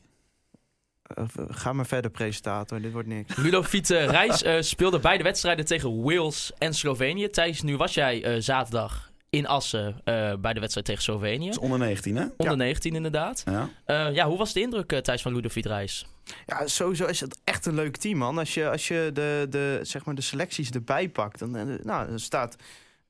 Eh, 1.15 1.24
ga 1.48 1.74
maar 1.74 1.86
verder, 1.86 2.12
presentator. 2.12 2.81
Dit 2.81 2.92
wordt 2.92 3.07
niks. 3.07 3.36
Ludovic 3.36 3.88
Reis 4.18 4.44
eh, 4.44 4.62
speelde 4.62 5.00
beide 5.00 5.24
wedstrijden 5.24 5.65
tegen 5.65 6.01
Wales 6.04 6.51
en 6.57 6.74
Slovenië. 6.74 7.30
Thijs, 7.30 7.62
nu 7.62 7.77
was 7.77 7.94
jij 7.94 8.24
eh, 8.24 8.42
zaterdag 8.42 9.12
in 9.30 9.48
Assen 9.48 10.01
eh, 10.04 10.33
bij 10.39 10.54
de 10.54 10.59
wedstrijd 10.59 10.86
tegen 10.86 11.04
Slovenië. 11.04 11.45
Dat 11.45 11.56
is 11.56 11.62
onder 11.62 11.80
19, 11.80 12.15
hè? 12.15 12.25
Onder 12.38 12.57
19 12.57 12.95
inderdaad. 12.95 13.44
Ja. 13.45 13.69
Eh, 13.86 14.13
ja, 14.13 14.27
hoe 14.27 14.38
was 14.38 14.54
de 14.54 14.59
indruk, 14.59 15.01
Thijs, 15.01 15.21
van 15.21 15.33
Ludovic 15.33 15.65
Reis? 15.65 16.07
Ja, 16.45 16.68
sowieso 16.68 17.06
is 17.06 17.19
het 17.19 17.39
echt 17.44 17.65
een 17.65 17.75
leuk 17.75 17.98
team, 17.98 18.18
man. 18.18 18.38
Als 18.38 18.54
je, 18.54 18.69
als 18.69 18.88
je 18.88 19.09
de, 19.13 19.48
de, 19.50 19.80
zeg 19.81 20.06
maar 20.06 20.15
de 20.15 20.21
selecties 20.21 20.69
erbij 20.69 21.09
pakt, 21.09 21.39
dan, 21.39 21.51
nou, 21.83 22.07
dan 22.07 22.19
staat 22.19 22.56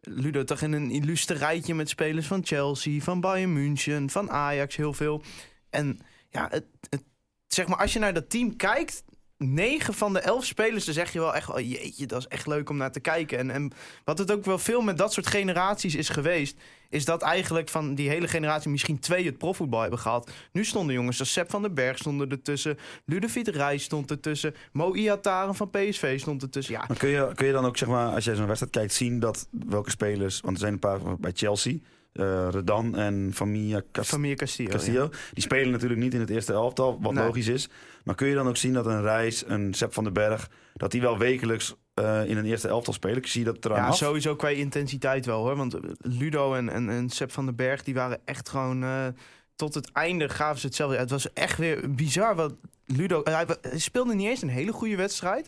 Ludo 0.01 0.43
toch 0.43 0.61
in 0.61 0.73
een 0.73 0.91
illustre 0.91 1.37
rijtje 1.37 1.73
met 1.73 1.89
spelers 1.89 2.27
van 2.27 2.45
Chelsea, 2.45 3.01
van 3.01 3.21
Bayern 3.21 3.53
München, 3.53 4.09
van 4.09 4.31
Ajax, 4.31 4.75
heel 4.75 4.93
veel. 4.93 5.21
En 5.69 5.99
ja, 6.29 6.47
het, 6.51 6.65
het, 6.89 7.03
zeg 7.47 7.67
maar, 7.67 7.77
als 7.77 7.93
je 7.93 7.99
naar 7.99 8.13
dat 8.13 8.29
team 8.29 8.55
kijkt, 8.55 9.03
negen 9.37 9.93
van 9.93 10.13
de 10.13 10.19
elf 10.19 10.45
spelers, 10.45 10.85
dan 10.85 10.93
zeg 10.93 11.13
je 11.13 11.19
wel 11.19 11.35
echt, 11.35 11.49
oh 11.49 11.59
jeetje, 11.59 12.05
dat 12.05 12.19
is 12.19 12.27
echt 12.27 12.47
leuk 12.47 12.69
om 12.69 12.77
naar 12.77 12.91
te 12.91 12.99
kijken. 12.99 13.37
En, 13.37 13.51
en 13.51 13.71
wat 14.03 14.17
het 14.17 14.31
ook 14.31 14.45
wel 14.45 14.57
veel 14.57 14.81
met 14.81 14.97
dat 14.97 15.13
soort 15.13 15.27
generaties 15.27 15.95
is 15.95 16.09
geweest, 16.09 16.57
is 16.89 17.05
dat 17.05 17.21
eigenlijk 17.21 17.69
van 17.69 17.95
die 17.95 18.09
hele 18.09 18.27
generatie 18.27 18.69
misschien 18.69 18.99
twee 18.99 19.25
het 19.25 19.37
profvoetbal 19.37 19.81
hebben 19.81 19.99
gehad. 19.99 20.31
Nu 20.51 20.65
stonden 20.65 20.95
jongens 20.95 21.19
als 21.19 21.39
van 21.47 21.61
den 21.61 21.73
Berg 21.73 21.97
stonden 21.97 22.29
ertussen, 22.29 22.77
Ludovic 23.05 23.47
Reis 23.47 23.83
stond 23.83 24.11
ertussen, 24.11 24.55
Mo 24.71 24.93
Iataren 24.93 25.55
van 25.55 25.69
PSV 25.69 26.19
stond 26.19 26.41
ertussen. 26.41 26.73
Ja, 26.73 26.85
kun 26.97 27.09
je, 27.09 27.31
kun 27.35 27.45
je 27.45 27.53
dan 27.53 27.65
ook, 27.65 27.77
zeg 27.77 27.87
maar, 27.87 28.13
als 28.13 28.25
jij 28.25 28.35
zo'n 28.35 28.45
wedstrijd 28.45 28.73
kijkt, 28.73 28.93
zien 28.93 29.19
dat 29.19 29.47
welke 29.51 29.89
spelers... 29.89 30.41
Want 30.41 30.53
er 30.53 30.59
zijn 30.59 30.73
een 30.73 30.79
paar 30.79 30.99
bij 31.19 31.31
Chelsea, 31.35 31.77
eh, 32.17 32.47
Redan 32.51 32.95
en 32.95 33.31
Familia 33.33 33.81
Cast- 33.91 34.09
Familie 34.09 34.35
Castillo. 34.35 34.69
ja. 34.69 34.75
Castillo. 34.75 35.09
Die 35.33 35.43
spelen 35.43 35.71
natuurlijk 35.71 35.99
niet 36.01 36.13
in 36.13 36.19
het 36.19 36.29
eerste 36.29 36.53
elftal, 36.53 36.97
wat 37.01 37.13
Nee. 37.13 37.25
logisch 37.25 37.47
is. 37.47 37.69
Maar 38.03 38.15
kun 38.15 38.27
je 38.27 38.35
dan 38.35 38.47
ook 38.47 38.57
zien 38.57 38.73
dat 38.73 38.85
een 38.85 39.01
Reis, 39.01 39.43
een 39.47 39.73
Sepp 39.73 39.93
van 39.93 40.03
den 40.03 40.13
Berg... 40.13 40.49
dat 40.73 40.91
die 40.91 41.01
wel 41.01 41.17
wekelijks 41.17 41.75
eh, 41.93 42.25
in 42.29 42.37
een 42.37 42.45
eerste 42.45 42.67
elftal 42.67 42.93
spelen? 42.93 43.17
Ik 43.17 43.27
zie 43.27 43.43
dat 43.43 43.65
eraan 43.65 43.77
Ja, 43.77 43.87
af. 43.87 43.97
sowieso 43.97 44.35
qua 44.35 44.47
intensiteit 44.49 45.25
wel 45.25 45.39
hoor. 45.43 45.55
Want 45.55 45.77
Ludo 46.01 46.53
en, 46.53 46.69
en, 46.69 46.89
en 46.89 47.09
Sepp 47.09 47.31
van 47.31 47.45
den 47.45 47.55
Berg, 47.55 47.83
die 47.83 47.93
waren 47.93 48.19
echt 48.25 48.49
gewoon... 48.49 48.83
eh, 48.83 49.07
tot 49.55 49.73
het 49.73 49.91
einde 49.91 50.29
gaven 50.29 50.59
ze 50.59 50.65
hetzelfde. 50.67 50.97
Het 50.97 51.09
was 51.09 51.33
echt 51.33 51.57
weer 51.57 51.93
bizar 51.95 52.35
wat 52.35 52.53
Ludo... 52.85 53.21
Hij 53.23 53.45
speelde 53.75 54.15
niet 54.15 54.27
eens 54.27 54.41
een 54.41 54.49
hele 54.49 54.71
goede 54.71 54.95
wedstrijd. 54.95 55.47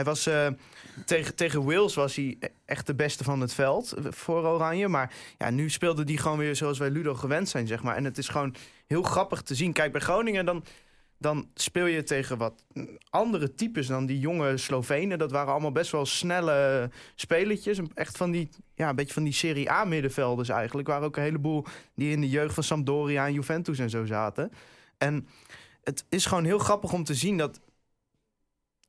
Hij 0.00 0.08
was 0.08 0.26
eh, 0.26 0.46
tegen, 1.06 1.34
tegen 1.34 1.64
Wales 1.64 1.94
was 1.94 2.16
hij 2.16 2.38
echt 2.64 2.86
de 2.86 2.94
beste 2.94 3.24
van 3.24 3.40
het 3.40 3.54
veld 3.54 3.92
eh, 3.92 4.04
voor 4.10 4.46
Oranje. 4.46 4.88
Maar 4.88 5.14
ja, 5.38 5.50
nu 5.50 5.70
speelde 5.70 6.02
hij 6.04 6.16
gewoon 6.16 6.38
weer 6.38 6.56
zoals 6.56 6.78
wij 6.78 6.90
Ludo 6.90 7.14
gewend 7.14 7.48
zijn, 7.48 7.66
zeg 7.66 7.82
maar. 7.82 7.96
En 7.96 8.04
het 8.04 8.18
is 8.18 8.28
gewoon 8.28 8.54
heel 8.86 9.02
grappig 9.02 9.42
te 9.42 9.54
zien. 9.54 9.72
Kijk, 9.72 9.92
bij 9.92 10.00
Groningen 10.00 10.44
dan, 10.44 10.64
dan 11.18 11.48
speel 11.54 11.86
je 11.86 12.02
tegen 12.02 12.38
wat 12.38 12.64
andere 13.10 13.54
types 13.54 13.86
dan 13.86 14.06
die 14.06 14.18
jonge 14.18 14.56
Slovenen. 14.56 15.18
Dat 15.18 15.30
waren 15.30 15.52
allemaal 15.52 15.72
best 15.72 15.90
wel 15.90 16.06
snelle 16.06 16.90
spelertjes. 17.14 17.78
Echt 17.94 18.16
van 18.16 18.30
die, 18.30 18.48
ja, 18.74 18.88
een 18.88 18.96
beetje 18.96 19.14
van 19.14 19.24
die 19.24 19.32
Serie 19.32 19.70
A 19.70 19.84
middenvelders 19.84 20.48
eigenlijk. 20.48 20.88
Waren 20.88 21.06
ook 21.06 21.16
een 21.16 21.22
heleboel 21.22 21.64
die 21.94 22.12
in 22.12 22.20
de 22.20 22.28
jeugd 22.28 22.54
van 22.54 22.62
Sampdoria 22.62 23.26
en 23.26 23.32
Juventus 23.32 23.78
en 23.78 23.90
zo 23.90 24.04
zaten. 24.04 24.50
En 24.98 25.28
het 25.84 26.04
is 26.08 26.26
gewoon 26.26 26.44
heel 26.44 26.58
grappig 26.58 26.92
om 26.92 27.04
te 27.04 27.14
zien 27.14 27.36
dat 27.36 27.60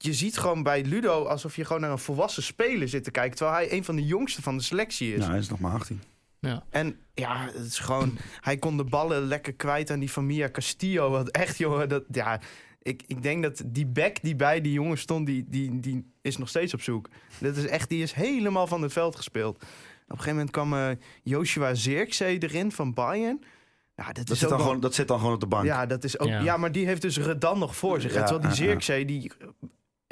je 0.04 0.14
ziet 0.14 0.38
gewoon 0.38 0.64
bij 0.64 0.84
Ludo 0.84 1.24
alsof 1.26 1.56
je 1.56 1.66
gewoon 1.66 1.82
naar 1.82 1.92
een 1.92 2.00
volwassen 2.00 2.44
speler 2.44 2.88
zit 2.90 3.04
te 3.04 3.12
kijken. 3.12 3.38
Terwijl 3.38 3.58
hij 3.58 3.72
een 3.78 3.84
van 3.84 3.96
de 3.96 4.06
jongste 4.06 4.42
van 4.42 4.58
de 4.58 4.64
selectie 4.64 5.12
is. 5.14 5.20
Nou, 5.20 5.30
hij 5.32 5.40
is 5.40 5.50
nog 5.50 5.60
maar 5.60 5.72
18. 5.74 6.02
En 6.70 6.98
ja, 7.14 7.46
het 7.54 7.66
is 7.66 7.80
gewoon. 7.80 8.18
Hij 8.40 8.58
kon 8.58 8.78
de 8.78 8.84
ballen 8.84 9.22
lekker 9.28 9.54
kwijt 9.54 9.90
aan 9.92 10.00
die 10.00 10.10
Familia 10.10 10.50
Castillo. 10.50 11.10
Wat 11.10 11.30
echt, 11.30 11.58
jongen. 11.58 11.90
Dat, 11.90 12.04
ja, 12.12 12.40
ik, 12.82 13.04
ik 13.08 13.24
denk 13.24 13.44
dat 13.44 13.62
die 13.66 13.86
back 13.86 14.22
die 14.22 14.36
bij 14.36 14.62
die 14.62 14.72
jongen 14.74 14.98
stond, 14.98 15.26
die, 15.26 15.46
die, 15.48 15.80
die 15.80 16.12
is 16.22 16.38
nog 16.38 16.50
steeds 16.50 16.74
op 16.74 16.82
zoek. 16.82 17.10
Dat 17.38 17.56
is 17.56 17.66
echt, 17.66 17.90
die 17.90 18.04
is 18.04 18.14
helemaal 18.14 18.68
van 18.68 18.82
het 18.82 18.94
veld 18.94 19.16
gespeeld. 19.16 19.56
Op 19.56 19.62
een 20.08 20.24
gegeven 20.24 20.30
moment 20.36 20.52
kwam 20.52 20.74
eh, 20.74 20.90
Joshua 21.24 21.74
Zirkzee 21.74 22.38
erin 22.40 22.72
van 22.72 22.94
Bayern. 22.94 23.44
Ja, 23.96 24.06
dat, 24.06 24.16
Dat 24.16 24.30
is 24.30 24.40
zit, 24.40 24.44
ook 24.44 24.50
dan 24.50 24.58
wel- 24.58 24.68
gewoon, 24.68 24.82
dat 24.82 24.94
zit 24.96 25.08
dan 25.08 25.20
gewoon 25.20 25.34
op 25.34 25.40
de 25.40 25.46
bank. 25.48 25.66
ja, 25.66 25.86
dat 25.86 26.04
is 26.04 26.20
ook. 26.20 26.28
Ja. 26.28 26.40
Ja. 26.42 26.58
maar 26.58 26.72
die 26.72 26.86
heeft 26.86 27.02
dus 27.02 27.18
Redan 27.18 27.60
nog 27.60 27.76
voor 27.76 28.02
zich. 28.02 28.14
Ja, 28.14 28.24
terwijl 28.24 28.40
die 28.40 28.50
ja, 28.50 28.64
ja. 28.64 28.70
Zirkzee, 28.70 29.06
die 29.06 29.32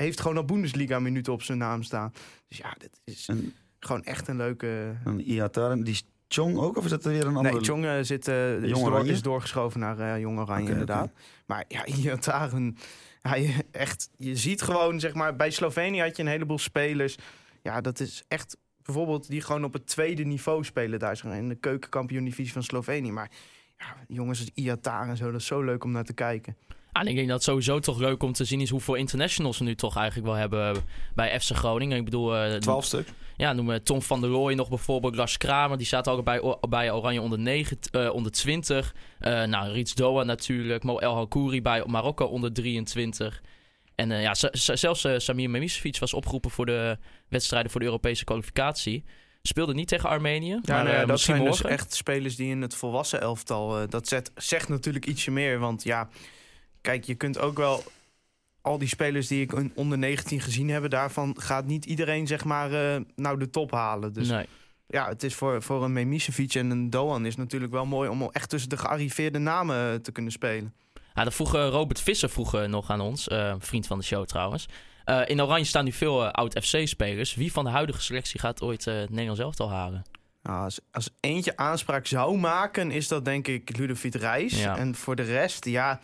heeft 0.04 0.22
gewoon 0.22 0.38
al 0.38 0.46
Bundesliga 0.46 1.00
minuten 1.00 1.34
op 1.34 1.42
zijn 1.44 1.58
naam 1.58 1.84
staan. 1.84 2.14
Dus 2.48 2.58
ja, 2.58 2.76
dit 2.78 3.00
is 3.04 3.28
En 3.28 3.54
gewoon 3.80 4.04
echt 4.04 4.28
een 4.28 4.38
leuke. 4.38 4.96
een 5.06 5.22
Iataren, 5.32 5.84
die 5.84 6.02
Chong 6.28 6.58
ook? 6.58 6.78
Of 6.78 6.84
is 6.84 6.90
dat 6.90 7.04
weer 7.04 7.26
een 7.28 7.36
andere? 7.36 7.56
Nee, 7.56 7.64
Chong 7.64 7.86
eh, 7.86 7.98
zit, 8.02 8.28
eh, 8.28 8.64
is, 8.64 8.72
door- 8.80 9.06
is 9.08 9.22
doorgeschoven 9.22 9.80
naar 9.80 10.00
eh 10.00 10.20
Jong 10.20 10.40
Oranje, 10.40 10.72
inderdaad. 10.72 11.12
Maar 11.46 11.66
ja, 11.68 11.86
Iataren, 11.96 12.78
hij 13.22 13.66
echt, 13.72 14.10
je 14.18 14.36
ziet 14.36 14.62
gewoon, 14.62 15.00
zeg 15.00 15.14
maar, 15.14 15.36
bij 15.36 15.50
Slovenië 15.52 16.02
had 16.02 16.16
je 16.16 16.22
een 16.24 16.30
heleboel 16.30 16.60
spelers. 16.60 17.18
Ja, 17.64 17.82
dat 17.82 18.00
is 18.00 18.24
echt 18.28 18.58
bijvoorbeeld 18.84 19.28
die 19.30 19.42
gewoon 19.42 19.64
op 19.64 19.74
het 19.74 19.88
tweede 19.88 20.24
niveau 20.24 20.64
spelen 20.64 21.00
daar 21.00 21.22
in 21.26 21.50
de 21.50 21.56
keukenkampioen-divisie 21.56 22.54
van 22.54 22.64
Slovenië. 22.64 23.12
Maar 23.12 23.30
ja, 23.78 23.96
jongens 24.08 24.40
als 24.40 24.50
Iataren 24.54 25.10
en 25.10 25.18
zo, 25.18 25.32
dat 25.32 25.40
is 25.40 25.46
zo 25.48 25.62
leuk 25.64 25.84
om 25.84 25.92
naar 25.92 26.04
te 26.04 26.14
kijken. 26.14 26.58
Ah, 26.92 27.02
en 27.02 27.08
ik 27.08 27.16
denk 27.16 27.28
dat 27.28 27.36
het 27.36 27.46
sowieso 27.46 27.80
toch 27.80 28.00
leuk 28.00 28.24
om 28.24 28.34
te 28.34 28.46
zien 28.46 28.62
is 28.62 28.70
hoeveel 28.70 28.96
internationals 28.96 29.58
we 29.58 29.64
nu 29.64 29.76
toch 29.76 29.96
eigenlijk 29.98 30.28
wel 30.28 30.36
hebben 30.36 30.76
bij 31.16 31.40
FC 31.40 31.52
Groningen. 31.56 31.98
Ik 31.98 32.06
bedoel, 32.06 32.36
eh, 32.38 32.56
12 32.56 32.86
stuk. 32.86 33.08
ja, 33.38 33.54
noemen 33.54 33.76
we 33.76 33.84
Tom 33.84 34.02
van 34.02 34.22
der 34.22 34.30
Rooij 34.30 34.56
nog 34.56 34.70
bijvoorbeeld, 34.70 35.16
Lars 35.16 35.38
Kramer, 35.38 35.78
die 35.78 35.86
staat 35.88 36.08
ook 36.08 36.24
bij, 36.24 36.56
bij 36.70 36.92
Oranje 36.92 37.22
onder, 37.22 37.40
9, 37.40 37.78
eh, 37.92 38.14
onder 38.14 38.32
20. 38.32 38.96
Eh, 39.20 39.44
nou, 39.44 39.72
Rits 39.72 39.94
Doa 39.94 40.24
natuurlijk, 40.24 40.84
Mo 40.84 40.98
El 40.98 41.16
Hakouri 41.16 41.62
bij 41.62 41.84
Marokko 41.88 42.26
onder 42.26 42.54
23. 42.54 43.42
En 43.96 44.12
eh, 44.12 44.22
ja, 44.22 44.34
zelfs 44.76 45.04
eh, 45.04 45.14
Samir 45.18 45.50
Memisevic 45.50 46.00
was 46.00 46.14
opgeroepen 46.14 46.52
voor 46.52 46.66
de 46.66 46.98
wedstrijden 47.28 47.72
voor 47.72 47.80
de 47.80 47.86
Europese 47.86 48.24
kwalificatie. 48.24 49.04
Speelde 49.42 49.74
niet 49.74 49.88
tegen 49.88 50.10
Armenië, 50.10 50.50
Ja, 50.50 50.60
maar 50.66 50.84
nou 50.84 50.96
ja, 50.96 51.02
eh, 51.02 51.08
dat 51.08 51.20
zijn 51.20 51.38
morgen. 51.38 51.62
dus 51.64 51.72
echt 51.72 51.94
spelers 51.94 52.36
die 52.36 52.50
in 52.50 52.62
het 52.62 52.76
volwassen 52.76 53.22
elftal... 53.22 53.80
eh, 53.82 53.88
dat 53.90 54.08
zet, 54.08 54.32
zegt 54.36 54.70
natuurlijk 54.70 55.06
ietsje 55.06 55.32
meer, 55.32 55.60
want 55.60 55.84
ja... 55.84 56.10
Kijk, 56.82 57.04
je 57.04 57.16
kunt 57.16 57.40
ook 57.40 57.58
wel... 57.58 57.84
Al 58.62 58.78
die 58.78 58.88
spelers 58.88 59.28
die 59.28 59.42
ik 59.42 59.54
onder 59.74 59.98
19 59.98 60.42
gezien 60.42 60.70
heb, 60.70 60.90
daarvan 60.90 61.36
gaat 61.40 61.66
niet 61.66 61.86
iedereen 61.86 62.28
zeg 62.28 62.46
maar 62.46 62.74
eh, 62.74 63.02
nou 63.16 63.40
de 63.40 63.50
top 63.50 63.72
halen. 63.72 64.14
Dus 64.14 64.30
nee. 64.30 64.46
ja, 64.88 65.08
het 65.08 65.24
is 65.24 65.36
voor, 65.36 65.62
voor 65.62 65.84
een 65.84 65.94
Memisevic 65.94 66.54
en 66.54 66.70
een 66.70 66.90
Doan 66.90 67.26
is 67.26 67.36
natuurlijk 67.36 67.72
wel 67.72 67.86
mooi 67.86 68.10
om 68.10 68.30
echt 68.32 68.50
tussen 68.50 68.70
de 68.70 68.78
gearriveerde 68.78 69.40
namen 69.40 69.94
eh, 69.94 70.00
te 70.00 70.12
kunnen 70.12 70.32
spelen. 70.32 70.74
Ja, 71.14 71.24
dat 71.24 71.34
vroeg 71.34 71.52
Robert 71.52 72.02
Visser 72.02 72.30
vroeg 72.30 72.68
nog 72.68 72.90
aan 72.90 73.02
ons, 73.02 73.28
eh, 73.28 73.56
vriend 73.60 73.88
van 73.88 73.98
de 73.98 74.06
show 74.06 74.26
trouwens. 74.26 74.66
In 75.26 75.42
Oranje 75.42 75.66
staan 75.66 75.84
nu 75.84 75.92
veel 75.92 76.32
oud-FC-spelers. 76.32 77.36
Wie 77.36 77.52
van 77.52 77.64
de 77.64 77.70
huidige 77.70 78.02
selectie 78.02 78.40
gaat 78.40 78.62
ooit 78.62 78.86
het 78.86 79.10
Nederlands 79.10 79.42
elftal 79.42 79.70
halen? 79.70 80.04
Nou, 80.44 80.64
als, 80.64 80.80
als 80.92 81.10
eentje 81.20 81.58
aanspraak 81.58 82.08
zou 82.08 82.38
maken, 82.38 82.92
is 82.92 83.08
dat 83.08 83.26
denk 83.26 83.48
ik 83.48 83.78
Ludovic 83.78 84.16
Reis. 84.16 84.62
Ja. 84.62 84.78
En 84.78 84.96
voor 84.96 85.16
de 85.16 85.24
rest, 85.24 85.66
ja, 85.66 86.00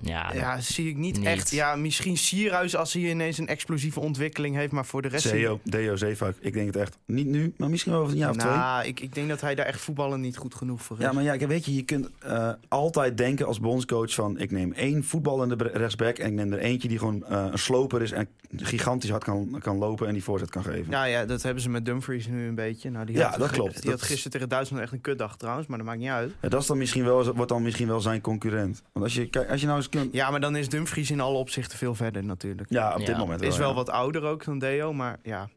Ja, 0.00 0.32
ja, 0.32 0.60
zie 0.60 0.88
ik 0.88 0.96
niet, 0.96 1.16
niet. 1.18 1.26
echt. 1.26 1.50
Ja, 1.50 1.76
misschien 1.76 2.16
Sierhuis 2.16 2.76
als 2.76 2.92
hij 2.92 3.02
ineens 3.02 3.38
een 3.38 3.46
explosieve 3.48 4.00
ontwikkeling 4.00 4.56
heeft, 4.56 4.72
maar 4.72 4.86
voor 4.86 5.02
de 5.02 5.08
rest... 5.08 5.26
ik- 5.26 5.32
Deo, 5.32 5.60
Deo 5.62 5.96
Zeefuik. 5.96 6.36
Ik 6.40 6.52
denk 6.52 6.66
het 6.66 6.76
echt. 6.76 6.98
Niet 7.06 7.26
nu, 7.26 7.54
maar 7.56 7.70
misschien 7.70 7.92
wel 7.92 8.00
over 8.00 8.12
een 8.12 8.18
jaar 8.18 8.30
of 8.30 8.36
twee. 8.36 8.52
nou, 8.52 8.86
ik, 8.86 9.00
ik 9.00 9.14
denk 9.14 9.28
dat 9.28 9.40
hij 9.40 9.54
daar 9.54 9.66
echt 9.66 9.80
voetballen 9.80 10.20
niet 10.20 10.36
goed 10.36 10.54
genoeg 10.54 10.82
voor 10.82 10.96
is. 10.98 11.02
Ja, 11.04 11.12
maar 11.12 11.22
ja, 11.22 11.36
weet 11.46 11.64
je, 11.64 11.74
je 11.74 11.82
kunt 11.82 12.08
eh, 12.18 12.50
altijd 12.68 13.16
denken 13.16 13.46
als 13.46 13.60
bondscoach 13.60 14.14
van... 14.14 14.38
ik 14.38 14.50
neem 14.50 14.72
één 14.72 15.04
voetballende 15.04 15.70
rechtsback 15.72 16.18
en 16.18 16.26
ik 16.26 16.32
neem 16.32 16.52
er 16.52 16.58
eentje 16.58 16.88
die 16.88 16.98
gewoon 16.98 17.24
eh, 17.26 17.46
een 17.50 17.58
sloper 17.58 18.02
is... 18.02 18.12
en 18.12 18.28
gigantisch 18.56 19.10
hard 19.10 19.24
kan, 19.24 19.56
kan 19.62 19.76
lopen 19.76 20.06
en 20.06 20.12
die 20.12 20.22
voorzet 20.24 20.50
kan 20.50 20.62
geven. 20.64 20.90
Ja, 20.90 21.04
ja, 21.04 21.24
dat 21.24 21.42
hebben 21.42 21.62
ze 21.62 21.70
met 21.70 21.84
Dumfries 21.84 22.26
nu 22.26 22.46
een 22.48 22.54
beetje. 22.54 22.90
Nou, 22.90 23.06
die 23.06 23.16
Ja, 23.16 23.30
had, 23.30 23.38
dat 23.38 23.50
klopt. 23.50 23.72
Die 23.72 23.82
Dat 23.82 23.90
had 23.92 24.00
is- 24.00 24.06
gisteren 24.06 24.32
tegen 24.32 24.48
Duitsland 24.48 24.82
echt 24.82 24.92
een 24.92 25.00
kutdag 25.00 25.36
trouwens, 25.36 25.66
maar 25.66 25.78
dat 25.78 25.86
maakt 25.86 25.98
niet 25.98 26.08
uit. 26.08 26.32
Ja, 26.40 26.48
dat 26.48 26.60
is 26.60 26.66
dan 26.66 26.78
misschien 26.78 27.04
wel, 27.04 27.34
wordt 27.34 27.50
dan 27.50 27.62
misschien 27.62 27.86
wel 27.88 28.00
zijn 28.00 28.20
concurrent. 28.20 28.82
Want 28.92 29.04
als 29.04 29.14
je, 29.14 29.28
kijk, 29.28 29.50
als 29.50 29.60
je 29.60 29.63
nou 29.66 29.76
eens 29.76 29.88
kunt... 29.88 30.12
Ja, 30.12 30.30
maar 30.30 30.40
dan 30.40 30.56
is 30.56 30.68
Dumfries 30.68 31.10
in 31.10 31.20
alle 31.20 31.38
opzichten 31.38 31.78
veel 31.78 31.94
verder 31.94 32.24
natuurlijk. 32.24 32.70
Ja, 32.70 32.92
op 32.92 33.00
Ja, 33.00 33.06
dit 33.06 33.16
moment 33.16 33.42
Is 33.42 33.56
wel 33.56 33.68
ja. 33.68 33.74
wat 33.74 33.88
ouder 33.90 34.22
ook 34.22 34.44
dan 34.44 34.58
Deo, 34.58 34.92
maar 34.92 35.18
ja. 35.22 35.48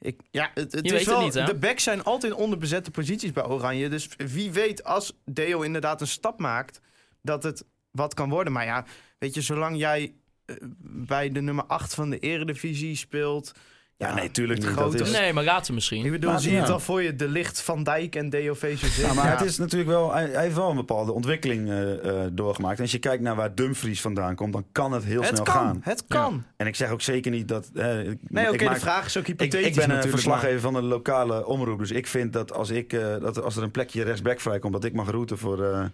Ik, 0.00 0.20
ja, 0.30 0.50
het, 0.54 0.72
het 0.72 0.74
Je 0.74 0.82
is 0.82 0.90
weet 0.90 1.00
het 1.00 1.08
wel, 1.08 1.20
niet, 1.20 1.34
hè? 1.34 1.44
de 1.44 1.54
backs 1.54 1.82
zijn 1.82 2.04
altijd 2.04 2.32
onderbezette 2.32 2.90
posities 2.90 3.32
bij 3.32 3.44
Oranje. 3.44 3.88
Dus 3.88 4.08
wie 4.16 4.50
weet 4.52 4.84
als 4.84 5.16
Deo 5.24 5.62
inderdaad 5.62 6.00
een 6.00 6.06
stap 6.06 6.40
maakt, 6.40 6.80
dat 7.22 7.42
het 7.42 7.64
wat 7.90 8.14
kan 8.14 8.28
worden. 8.28 8.52
Maar 8.52 8.64
ja, 8.64 8.84
weet 9.18 9.34
je, 9.34 9.40
zolang 9.40 9.78
jij 9.78 10.14
eh, 10.44 10.56
bij 10.88 11.32
de 11.32 11.40
nummer 11.40 11.64
8 11.64 11.94
van 11.94 12.10
de 12.10 12.18
eredivisie 12.18 12.96
speelt... 12.96 13.52
Ja, 13.98 14.14
nee, 14.14 14.30
tuurlijk 14.30 14.64
grote- 14.64 14.96
Dat 14.98 15.06
is, 15.06 15.12
Nee, 15.12 15.32
maar 15.32 15.44
later 15.44 15.74
misschien. 15.74 16.04
Ik 16.04 16.10
bedoel, 16.10 16.30
Maar, 16.30 16.40
zie 16.40 16.52
je 16.52 16.58
het 16.60 16.68
al 16.70 16.80
voor 16.80 17.02
je, 17.02 17.16
de 17.16 17.28
licht 17.28 17.60
Van 17.62 17.82
Dijk 17.82 18.14
en 18.16 18.30
Deo 18.30 18.54
VCZ. 18.54 19.00
ja, 19.00 19.14
maar 19.14 19.38
het 19.38 19.46
is 19.48 19.58
natuurlijk 19.58 19.90
wel, 19.90 20.12
hij, 20.12 20.28
hij 20.30 20.42
heeft 20.42 20.54
wel 20.56 20.70
een 20.70 20.76
bepaalde 20.76 21.12
ontwikkeling 21.12 21.68
eh, 21.68 22.24
eh, 22.24 22.30
doorgemaakt. 22.32 22.76
En 22.76 22.82
als 22.82 22.92
je 22.92 22.98
kijkt 22.98 23.22
naar 23.22 23.34
waar 23.36 23.54
Dumfries 23.54 24.00
vandaan 24.00 24.34
komt, 24.34 24.52
dan 24.52 24.64
kan 24.72 24.92
het 24.92 25.04
heel 25.04 25.20
het 25.20 25.28
snel 25.28 25.42
kan, 25.44 25.54
gaan. 25.54 25.78
het 25.82 26.04
kan. 26.08 26.44
En 26.56 26.66
ik 26.66 26.76
zeg 26.76 26.90
ook 26.90 27.00
zeker 27.00 27.30
niet 27.30 27.48
dat... 27.48 27.70
eh, 27.74 28.08
ik- 28.08 28.18
Nee, 28.28 28.44
oké, 28.52 28.64
ik 28.64 28.70
de 28.72 28.80
vraag 28.80 29.06
is 29.06 29.16
ook 29.16 29.26
hypothetisch 29.26 29.66
ik 29.66 29.74
ben 29.86 29.90
een 29.90 30.08
verslaggever 30.10 30.60
van 30.60 30.74
een 30.74 30.84
lokale 30.84 31.46
omroep. 31.46 31.78
Dus 31.78 31.90
ik 31.90 32.06
vind 32.06 32.32
dat 32.32 32.52
als, 32.52 32.70
ik, 32.70 32.92
eh, 32.92 33.00
dat 33.20 33.42
als 33.42 33.56
er 33.56 33.62
een 33.62 33.70
plekje 33.70 34.02
rechtsback 34.02 34.40
vrijkomt... 34.40 34.72
dat 34.72 34.84
ik 34.84 34.92
mag 34.92 35.10
routen 35.10 35.38
voor 35.38 35.64
eh, 35.64 35.84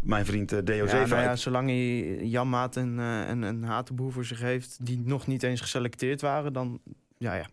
mijn 0.00 0.26
vriend 0.26 0.48
Deo 0.66 0.84
Ja, 0.84 0.90
Zeefuik. 0.90 1.08
nou 1.10 1.22
ja, 1.22 1.36
zolang 1.36 1.68
hij 1.68 2.16
Jan 2.26 2.48
Maat 2.48 2.76
en, 2.76 2.94
eh, 2.98 3.28
en, 3.28 3.44
en 3.44 3.62
Hatenboer 3.62 4.12
voor 4.12 4.24
zich 4.24 4.40
heeft... 4.40 4.76
die 4.80 5.02
nog 5.04 5.26
niet 5.26 5.42
eens 5.42 5.60
geselecteerd 5.60 6.20
waren, 6.20 6.52
dan... 6.52 6.80
Ja, 7.18 7.34
ja. 7.34 7.46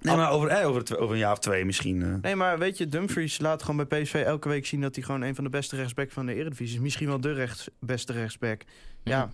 Nee, 0.00 0.16
maar 0.16 0.30
over, 0.30 0.48
eh, 0.48 0.68
over, 0.68 0.98
over 0.98 1.12
een 1.12 1.18
jaar 1.20 1.32
of 1.32 1.38
twee 1.38 1.64
misschien. 1.64 2.02
eh. 2.02 2.14
Nee, 2.22 2.36
maar 2.36 2.58
weet 2.58 2.78
je, 2.78 2.86
Dumfries 2.86 3.38
laat 3.38 3.62
gewoon 3.62 3.86
bij 3.86 4.02
PSV 4.02 4.14
elke 4.14 4.48
week 4.48 4.66
zien... 4.66 4.80
dat 4.80 4.94
hij 4.94 5.04
gewoon 5.04 5.20
een 5.22 5.34
van 5.34 5.44
de 5.44 5.50
beste 5.50 5.76
rechtsback 5.76 6.10
van 6.10 6.26
de 6.26 6.34
Eredivisie 6.34 6.76
is. 6.76 6.82
Misschien 6.82 7.06
wel 7.06 7.20
de 7.20 7.32
rechts, 7.32 7.68
beste 7.80 8.12
rechtsback. 8.12 8.62
Ja, 9.02 9.30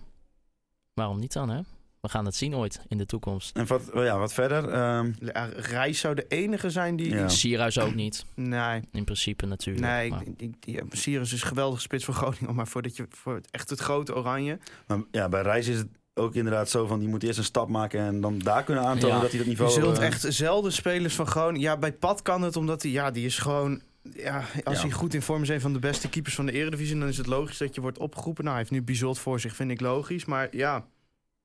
Waarom 0.93 1.19
niet 1.19 1.33
dan, 1.33 1.49
hè? 1.49 1.61
We 2.01 2.09
gaan 2.11 2.25
het 2.25 2.35
zien 2.35 2.55
ooit 2.55 2.81
in 2.87 2.97
de 2.97 3.05
toekomst. 3.05 3.55
En 3.57 3.67
wat, 3.67 3.91
oh 3.91 4.03
ja, 4.03 4.17
wat 4.17 4.33
verder? 4.33 4.69
ehm, 4.69 5.11
ja, 5.19 5.49
Reis 5.55 5.99
zou 5.99 6.15
de 6.15 6.25
enige 6.27 6.69
zijn 6.69 6.95
die... 6.95 7.09
Ja. 7.15 7.27
Sierhuis 7.29 7.79
ook 7.79 7.95
niet, 7.95 8.25
Nee, 8.35 8.81
in 8.91 9.03
principe 9.03 9.45
natuurlijk. 9.45 9.85
nee 9.85 10.09
maar- 10.09 10.23
ik- 10.37 10.83
Sirius 10.89 11.33
is 11.33 11.41
een 11.41 11.47
geweldige 11.47 11.81
spits 11.81 12.05
voor 12.05 12.13
Groningen... 12.13 12.55
maar 12.55 12.67
voordat 12.67 12.95
je, 12.95 13.05
voor 13.09 13.35
het, 13.35 13.51
echt 13.51 13.69
het 13.69 13.79
grote 13.79 14.15
oranje... 14.15 14.59
maar 14.87 14.99
ja, 15.11 15.29
bij 15.29 15.41
Reis 15.41 15.67
is 15.67 15.77
het 15.77 15.87
ook 16.17 16.35
inderdaad 16.35 16.69
zo 16.69 16.85
van... 16.85 16.99
die 16.99 17.07
moet 17.07 17.23
eerst 17.23 17.37
een 17.37 17.43
stap 17.43 17.69
maken 17.69 17.99
en 17.99 18.21
dan 18.21 18.39
daar 18.39 18.63
kunnen 18.63 18.83
aantonen 18.83 19.15
Ja. 19.15 19.21
dat 19.21 19.29
hij 19.29 19.37
dat 19.39 19.47
Je 19.47 19.53
niveau... 19.63 19.71
zult 19.71 19.97
eh, 19.97 20.05
echt 20.05 20.25
zelden 20.27 20.73
spelers 20.73 21.15
van 21.15 21.27
Groningen... 21.27 21.61
Ja, 21.61 21.77
bij 21.77 21.93
Pat 21.93 22.21
kan 22.21 22.41
het, 22.41 22.55
omdat 22.55 22.81
hij... 22.81 22.91
Ja, 22.91 23.11
die 23.11 23.25
is 23.25 23.37
gewoon... 23.37 23.81
Ja, 24.13 24.43
als 24.63 24.75
Ja. 24.75 24.81
hij 24.81 24.91
goed 24.91 25.13
in 25.13 25.21
vorm 25.21 25.41
is, 25.41 25.49
een 25.49 25.61
van 25.61 25.73
de 25.73 25.79
beste 25.79 26.09
keepers 26.09 26.35
van 26.35 26.45
de 26.45 26.51
Eredivisie... 26.51 26.99
dan 26.99 27.07
is 27.07 27.17
het 27.17 27.27
logisch 27.27 27.57
dat 27.57 27.75
je 27.75 27.81
wordt 27.81 27.97
opgeroepen. 27.97 28.43
Nou, 28.43 28.55
hij 28.55 28.65
heeft 28.65 28.75
nu 28.79 28.85
Bizot 28.85 29.19
voor 29.19 29.39
zich, 29.39 29.55
vind 29.55 29.71
ik 29.71 29.81
logisch. 29.81 30.25
Maar 30.25 30.47
ja, 30.51 30.85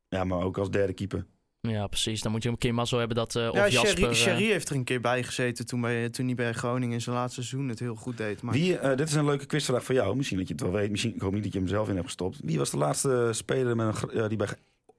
Ja, 0.08 0.24
maar 0.24 0.40
ook 0.42 0.58
als 0.58 0.70
derde 0.70 0.92
keeper. 0.92 1.26
Ja, 1.60 1.86
precies. 1.86 2.22
Dan 2.22 2.32
moet 2.32 2.42
je 2.42 2.48
een 2.48 2.58
keer 2.58 2.74
mazzel 2.74 2.98
hebben 2.98 3.16
dat... 3.16 3.36
eh 3.36 3.48
of 3.48 3.54
ja 3.56 3.68
Jasper... 3.68 3.90
Sherry, 3.90 4.04
eh, 4.08 4.12
Sherry 4.14 4.50
heeft 4.50 4.68
er 4.68 4.76
een 4.76 4.84
keer 4.84 5.00
bij 5.00 5.22
gezeten... 5.22 5.66
toen, 5.66 5.80
bij, 5.80 6.08
toen 6.10 6.26
hij 6.26 6.34
bij 6.34 6.52
Groningen 6.52 6.94
in 6.94 7.00
zijn 7.00 7.16
laatste 7.16 7.42
seizoen 7.42 7.68
het 7.68 7.78
heel 7.78 7.94
goed 7.94 8.16
deed. 8.16 8.42
Maar 8.42 8.54
Wie, 8.54 8.78
eh, 8.78 8.96
dit 8.96 9.08
is 9.08 9.14
een 9.14 9.24
leuke 9.24 9.46
quizvraag 9.46 9.84
voor 9.84 9.94
jou. 9.94 10.16
Misschien 10.16 10.38
dat 10.38 10.46
je 10.48 10.52
het 10.54 10.62
wel 10.62 10.72
weet. 10.72 10.90
Misschien, 10.90 11.14
ik 11.14 11.20
hoop 11.20 11.32
niet 11.32 11.42
dat 11.42 11.52
je 11.52 11.58
hem 11.58 11.68
zelf 11.68 11.88
in 11.88 11.94
hebt 11.94 12.06
gestopt. 12.06 12.38
Wie 12.42 12.58
was 12.58 12.70
de 12.70 12.76
laatste 12.76 13.28
speler 13.32 13.76
met 13.76 14.02
een, 14.08 14.28
die 14.28 14.36
bij 14.38 14.46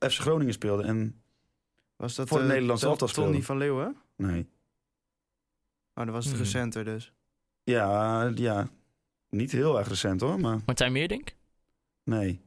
FC 0.09 0.19
Groningen 0.19 0.53
speelde? 0.53 0.83
En 0.83 1.21
was 1.95 2.15
dat 2.15 2.27
voor 2.27 2.37
het 2.37 2.45
eh, 2.47 2.51
Nederlands 2.53 2.81
Ton- 2.81 2.89
elftal 2.91 3.07
Tony 3.07 3.27
speelde. 3.27 3.45
van 3.45 3.57
Leeuwen? 3.57 3.95
nee. 4.15 4.47
Oh, 5.95 6.05
dat 6.05 6.13
was 6.13 6.25
het 6.25 6.33
Hmm. 6.33 6.43
recenter 6.43 6.85
dus. 6.85 7.11
Ja, 7.63 8.31
ja, 8.35 8.69
niet 9.29 9.51
heel 9.51 9.77
erg 9.79 9.87
recent 9.87 10.21
hoor, 10.21 10.39
maar 10.39 10.59
Martijn 10.65 10.91
Meerdink? 10.91 11.35
nee. 12.03 12.41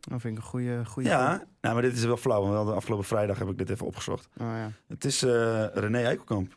Dat 0.00 0.20
vind 0.20 0.24
ik 0.24 0.42
een 0.44 0.48
goede... 0.48 0.84
goede 0.86 1.08
Ja, 1.08 1.42
nou, 1.60 1.74
maar 1.74 1.82
dit 1.82 1.96
is 1.96 2.04
wel 2.04 2.16
flauw. 2.16 2.46
Want 2.46 2.66
de 2.68 2.74
afgelopen 2.74 3.04
vrijdag 3.06 3.38
heb 3.38 3.48
ik 3.48 3.58
dit 3.58 3.70
even 3.70 3.86
opgezocht. 3.86 4.28
Oh, 4.36 4.46
ja. 4.46 4.70
Het 4.88 5.04
is 5.04 5.22
eh, 5.22 5.64
René 5.74 6.02
Eikelkamp. 6.04 6.56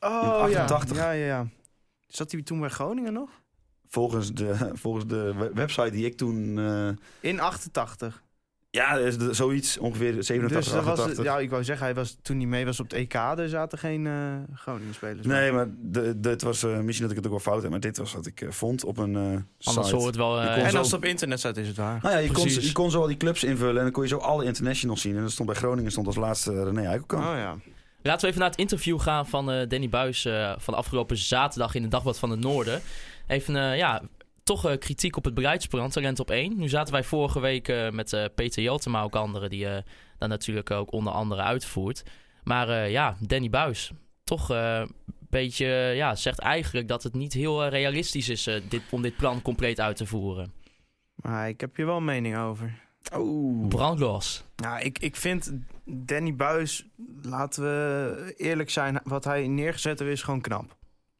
Oh, 0.00 0.42
In 0.44 0.50
ja. 0.50 0.60
88. 0.62 0.96
Ja, 0.96 1.10
ja, 1.10 1.26
ja. 1.26 1.46
Zat 2.06 2.32
hij 2.32 2.42
toen 2.42 2.60
bij 2.60 2.68
Groningen 2.68 3.12
nog? 3.12 3.30
Volgens 3.88 4.32
de, 4.34 4.70
volgens 4.72 5.06
de 5.06 5.34
we- 5.34 5.50
website 5.54 5.90
die 5.90 6.04
ik 6.06 6.16
toen... 6.16 6.58
eh, 6.58 7.30
In 7.30 7.40
88. 7.40 8.22
Ja, 8.76 8.96
is 8.96 9.18
de- 9.18 9.34
zoiets 9.34 9.78
ongeveer 9.78 10.24
87, 10.24 10.56
Dus 10.64 10.72
dat 10.72 10.84
was, 10.84 10.92
88. 10.98 11.24
ja, 11.24 11.38
ik 11.38 11.50
wou 11.50 11.64
zeggen, 11.64 11.84
hij 11.86 11.94
was, 11.94 12.16
toen 12.22 12.36
hij 12.36 12.46
mee 12.46 12.64
was 12.64 12.80
op 12.80 12.90
het 12.90 12.98
EK, 12.98 13.14
er 13.14 13.48
zaten 13.48 13.78
geen 13.78 14.06
eh 14.06 14.12
Groningen 14.54 14.94
spelers. 14.94 15.26
Nee, 15.26 15.52
maar 15.52 15.66
de, 15.82 16.20
dit 16.20 16.42
was 16.42 16.62
eh, 16.62 16.78
misschien 16.78 17.08
dat 17.08 17.16
ik 17.16 17.22
het 17.24 17.32
ook 17.32 17.42
wel 17.42 17.52
fout 17.52 17.62
heb, 17.62 17.70
maar 17.70 17.80
dit 17.80 17.96
was 17.98 18.12
wat 18.14 18.26
ik 18.26 18.40
eh, 18.40 18.50
vond 18.50 18.84
op 18.84 18.98
een 18.98 19.16
eh 19.16 19.22
Anders 19.22 19.86
site. 19.86 19.94
hoort 19.94 20.06
het 20.06 20.16
wel... 20.16 20.40
eh, 20.40 20.64
En 20.64 20.70
zo- 20.70 20.76
als 20.78 20.86
het 20.86 20.96
op 20.96 21.04
internet 21.04 21.38
staat, 21.38 21.56
is 21.56 21.68
het 21.68 21.76
waar. 21.76 21.98
Nou 22.02 22.14
ja, 22.14 22.20
je 22.20 22.30
kon, 22.32 22.48
je 22.48 22.72
kon 22.72 22.90
zo 22.90 23.00
al 23.00 23.06
die 23.06 23.16
clubs 23.16 23.44
invullen 23.44 23.76
en 23.76 23.82
dan 23.82 23.92
kon 23.92 24.02
je 24.02 24.08
zo 24.08 24.16
alle 24.18 24.44
internationals 24.44 25.00
zien. 25.00 25.16
En 25.16 25.22
er 25.22 25.30
stond 25.30 25.48
bij 25.48 25.58
Groningen 25.58 25.90
stond 25.90 26.06
als 26.06 26.16
laatste 26.16 26.64
René 26.64 26.86
Eikelkamp. 26.86 27.24
Oh 27.24 27.34
ja. 27.36 27.56
Laten 28.02 28.20
we 28.20 28.26
even 28.28 28.40
naar 28.40 28.50
het 28.50 28.58
interview 28.58 29.00
gaan 29.00 29.26
van 29.28 29.50
eh, 29.50 29.68
Danny 29.68 29.88
Buis 29.88 30.24
eh, 30.24 30.52
van 30.58 30.74
afgelopen 30.74 31.16
zaterdag 31.16 31.74
in 31.74 31.82
het 31.82 31.90
Dagblad 31.90 32.18
van 32.18 32.30
het 32.30 32.40
Noorden. 32.40 32.80
Even, 33.26 33.56
eh, 33.56 33.76
ja, 33.76 34.02
toch 34.46 34.66
eh, 34.66 34.78
kritiek 34.78 35.16
op 35.16 35.24
het 35.24 35.34
beleidsplan 35.34 35.90
Talent 35.90 36.20
op 36.20 36.30
1. 36.30 36.56
Nu 36.56 36.68
zaten 36.68 36.92
wij 36.92 37.04
vorige 37.04 37.40
week 37.40 37.68
eh, 37.68 37.90
met 37.90 38.12
eh, 38.12 38.24
Peter 38.34 38.62
Jeltema, 38.62 39.02
ook 39.02 39.16
anderen, 39.16 39.50
die 39.50 39.68
eh 39.68 39.82
daar 40.18 40.28
natuurlijk 40.28 40.70
ook 40.70 40.92
onder 40.92 41.12
andere 41.12 41.42
uitvoert. 41.42 42.02
Maar 42.44 42.68
eh, 42.68 42.90
ja, 42.90 43.16
Danny 43.20 43.50
Buis, 43.50 43.92
toch 44.24 44.50
eh, 44.50 44.78
een 44.78 44.94
beetje, 45.30 45.66
ja, 45.94 46.14
zegt 46.14 46.38
eigenlijk 46.38 46.88
dat 46.88 47.02
het 47.02 47.14
niet 47.14 47.32
heel 47.32 47.66
realistisch 47.66 48.28
is 48.28 48.46
eh, 48.46 48.60
dit, 48.68 48.82
om 48.90 49.02
dit 49.02 49.16
plan 49.16 49.42
compleet 49.42 49.80
uit 49.80 49.96
te 49.96 50.06
voeren. 50.06 50.52
Maar 51.14 51.48
ik 51.48 51.60
heb 51.60 51.76
hier 51.76 51.86
wel 51.86 51.96
een 51.96 52.04
mening 52.04 52.38
over. 52.38 52.84
Oeh. 53.16 53.68
Brandlos. 53.68 54.44
Nou, 54.56 54.80
ik, 54.80 54.98
ik 54.98 55.16
vind 55.16 55.52
Danny 55.84 56.34
Buis, 56.34 56.86
laten 57.22 57.62
we 57.62 58.34
eerlijk 58.36 58.70
zijn, 58.70 59.00
wat 59.04 59.24
hij 59.24 59.48
neergezet 59.48 59.98
heeft, 59.98 60.10
is 60.12 60.22
gewoon 60.22 60.40
knap. 60.40 60.76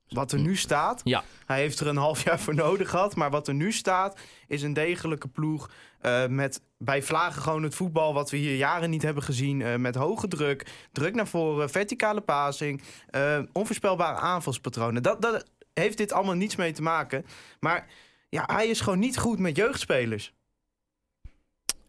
Wat 0.09 0.33
er 0.33 0.39
nu 0.39 0.57
staat. 0.57 1.01
Ja. 1.05 1.25
Hij 1.47 1.59
heeft 1.61 1.81
er 1.81 1.87
een 1.87 1.97
half 1.97 2.25
jaar 2.25 2.41
voor 2.41 2.55
nodig 2.55 2.91
gehad. 2.91 3.17
Maar 3.17 3.31
wat 3.31 3.49
er 3.49 3.55
nu 3.55 3.73
staat, 3.73 4.19
is 4.49 4.63
een 4.63 4.73
degelijke 4.73 5.29
ploeg. 5.29 5.71
eh, 6.01 6.27
met 6.27 6.61
bij 6.79 7.03
Vlagen 7.03 7.43
gewoon 7.43 7.63
het 7.63 7.75
voetbal 7.75 8.15
wat 8.15 8.31
we 8.31 8.37
hier 8.37 8.57
jaren 8.57 8.91
niet 8.91 9.03
hebben 9.03 9.23
gezien. 9.23 9.63
eh, 9.63 9.75
met 9.77 9.95
hoge 9.95 10.29
druk, 10.29 10.67
druk 10.93 11.15
naar 11.15 11.27
voren, 11.27 11.71
verticale 11.71 12.21
passing. 12.21 12.83
eh, 13.11 13.39
onvoorspelbare 13.53 14.19
aanvalspatronen. 14.19 15.03
Dat, 15.03 15.23
dat 15.23 15.51
heeft 15.75 15.97
dit 15.97 16.13
allemaal 16.13 16.35
niets 16.35 16.57
mee 16.57 16.73
te 16.73 16.83
maken. 16.83 17.27
Maar 17.61 17.87
ja, 18.29 18.45
hij 18.47 18.69
is 18.69 18.81
gewoon 18.81 18.99
niet 18.99 19.19
goed 19.19 19.39
met 19.39 19.57
jeugdspelers. 19.57 20.35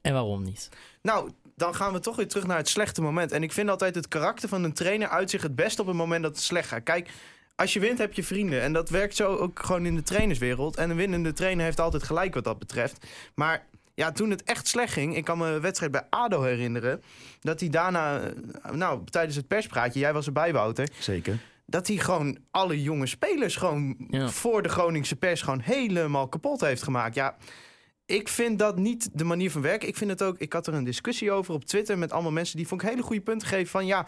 En 0.01 0.13
waarom 0.13 0.43
niet? 0.43 0.69
Nou, 1.01 1.31
dan 1.55 1.75
gaan 1.75 1.93
we 1.93 1.99
toch 1.99 2.15
weer 2.15 2.27
terug 2.27 2.47
naar 2.47 2.57
het 2.57 2.69
slechte 2.69 3.01
moment. 3.01 3.31
En 3.31 3.43
ik 3.43 3.51
vind 3.51 3.69
altijd 3.69 3.95
het 3.95 4.07
karakter 4.07 4.49
van 4.49 4.63
een 4.63 4.73
trainer 4.73 5.07
uit 5.09 5.29
zich 5.29 5.41
het 5.41 5.55
best 5.55 5.79
op 5.79 5.87
het 5.87 5.95
moment 5.95 6.23
dat 6.23 6.31
het 6.35 6.43
slecht 6.43 6.67
gaat. 6.67 6.83
Kijk, 6.83 7.09
als 7.57 7.73
je 7.73 7.79
wint 7.79 7.97
heb 7.97 8.13
je 8.13 8.23
vrienden. 8.23 8.61
En 8.61 8.73
dat 8.73 8.89
werkt 8.89 9.15
zo 9.15 9.35
ook 9.35 9.59
gewoon 9.65 9.85
in 9.85 9.95
de 9.95 10.03
trainerswereld. 10.03 10.75
En 10.77 10.89
een 10.89 10.95
winnende 10.95 11.33
trainer 11.33 11.65
heeft 11.65 11.79
altijd 11.79 12.03
gelijk 12.03 12.33
wat 12.33 12.43
dat 12.43 12.59
betreft. 12.59 13.05
Maar 13.35 13.65
ja, 13.93 14.11
toen 14.11 14.29
het 14.29 14.43
echt 14.43 14.67
slecht 14.67 14.93
ging... 14.93 15.15
Ik 15.15 15.23
kan 15.23 15.37
me 15.37 15.47
een 15.47 15.61
wedstrijd 15.61 15.91
bij 15.91 16.05
ADO 16.09 16.41
herinneren... 16.43 17.01
dat 17.39 17.59
hij 17.59 17.69
daarna, 17.69 18.19
eh, 18.21 18.71
nou, 18.71 19.01
tijdens 19.05 19.35
het 19.35 19.47
perspraatje... 19.47 19.99
Jij 19.99 20.13
was 20.13 20.25
erbij, 20.25 20.53
Wouter 20.53 20.89
Zeker. 20.99 21.39
dat 21.65 21.87
hij 21.87 21.97
gewoon 21.97 22.37
alle 22.51 22.81
jonge 22.81 23.05
spelers 23.07 23.55
gewoon 23.55 23.95
Ja. 24.09 24.29
voor 24.29 24.61
de 24.61 24.69
Groningse 24.69 25.15
pers 25.15 25.41
gewoon 25.41 25.59
helemaal 25.59 26.27
kapot 26.27 26.61
heeft 26.61 26.83
gemaakt. 26.83 27.15
Ja, 27.15 27.37
ik 28.05 28.27
vind 28.29 28.59
dat 28.59 28.77
niet 28.77 29.09
de 29.13 29.23
manier 29.23 29.51
van 29.51 29.61
werken. 29.61 29.87
Ik 29.87 29.97
vind 29.97 30.09
het 30.09 30.23
ook, 30.23 30.37
ik 30.37 30.53
had 30.53 30.67
er 30.67 30.73
een 30.73 30.83
discussie 30.83 31.31
over 31.31 31.53
op 31.53 31.65
Twitter 31.65 31.97
met 31.97 32.11
allemaal 32.11 32.31
mensen 32.31 32.57
die 32.57 32.67
vond 32.67 32.81
ik 32.81 32.89
hele 32.89 33.01
goede 33.01 33.21
punten 33.21 33.47
geven 33.47 33.67
van 33.67 33.85
ja. 33.85 34.05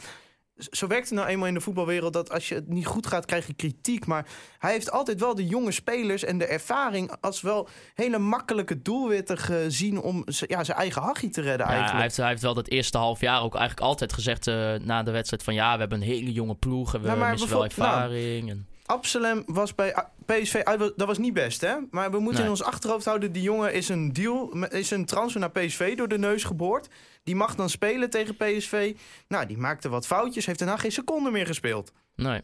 Zo 0.72 0.88
werkt 0.88 1.10
het 1.10 1.18
nou 1.18 1.30
eenmaal 1.30 1.48
in 1.48 1.54
de 1.54 1.62
voetbalwereld 1.62 2.13
dat 2.13 2.32
als 2.32 2.50
je 2.50 2.56
het 2.56 2.68
niet 2.68 2.86
goed 2.86 3.08
gaat, 3.08 3.25
krijg 3.25 3.48
je 3.48 3.54
kritiek. 3.54 4.06
Maar 4.06 4.25
hij 4.60 4.72
heeft 4.72 4.92
altijd 4.92 5.20
wel 5.20 5.36
de 5.36 5.46
jonge 5.48 5.72
spelers 5.72 6.24
en 6.24 6.38
de 6.38 6.46
ervaring 6.46 7.12
als 7.22 7.42
wel 7.42 7.68
hele 7.96 8.18
makkelijke 8.18 8.82
doelwitten 8.82 9.38
gezien 9.38 10.01
om 10.01 10.24
ja, 10.28 10.63
zijn 10.63 10.78
eigen 10.78 11.01
hachie 11.01 11.30
te 11.30 11.42
redden 11.42 11.66
Ja, 11.68 11.72
eigenlijk. 11.74 11.94
hij, 11.94 12.01
heeft, 12.01 12.18
hij 12.18 12.28
heeft 12.28 12.42
wel 12.42 12.54
dat 12.54 12.68
eerste 12.68 12.98
half 12.98 13.20
jaar 13.22 13.42
ook 13.42 13.56
eigenlijk 13.56 13.86
altijd 13.88 14.13
gezegd 14.13 14.48
eh, 14.48 14.74
na 14.82 15.04
de 15.04 15.12
wedstrijd 15.12 15.44
van 15.44 15.54
ja, 15.54 15.74
we 15.74 15.80
hebben 15.80 16.01
een 16.01 16.08
hele 16.08 16.32
jonge 16.32 16.56
ploeg 16.56 16.94
en 16.94 17.01
we 17.01 17.08
Nou, 17.08 17.20
maar 17.20 17.32
missen 17.32 17.50
wel 17.50 17.58
nou, 17.58 17.70
ervaring. 17.70 18.50
en, 18.50 18.68
Absalem 18.89 19.43
was 19.46 19.75
bij 19.75 19.93
PSV 20.25 20.62
uit. 20.63 20.79
Dat 20.79 21.08
was 21.08 21.17
niet 21.17 21.34
best, 21.34 21.62
hè? 21.62 21.75
Maar 21.91 22.12
we 22.12 22.17
moeten 22.19 22.34
Nee. 22.36 22.43
in 22.43 22.50
ons 22.50 22.63
achterhoofd 22.63 23.05
houden... 23.05 23.31
die 23.31 23.41
jongen 23.41 23.74
is 23.74 23.89
een 23.89 24.13
deal, 24.13 24.53
is 24.69 24.91
een 24.91 25.05
transfer 25.05 25.39
naar 25.39 25.51
PSV 25.51 25.98
door 25.98 26.08
de 26.08 26.17
neus 26.17 26.43
geboord. 26.43 26.88
Die 27.24 27.36
mag 27.36 27.55
dan 27.55 27.69
spelen 27.69 28.10
tegen 28.10 28.36
PSV. 28.38 28.96
Nou, 29.27 29.46
die 29.46 29.58
maakte 29.58 29.89
wat 29.89 30.05
foutjes. 30.08 30.46
Heeft 30.46 30.60
daarna 30.60 30.77
geen 30.77 30.91
seconde 30.91 31.31
meer 31.31 31.46
gespeeld. 31.46 31.91
nee. 32.15 32.41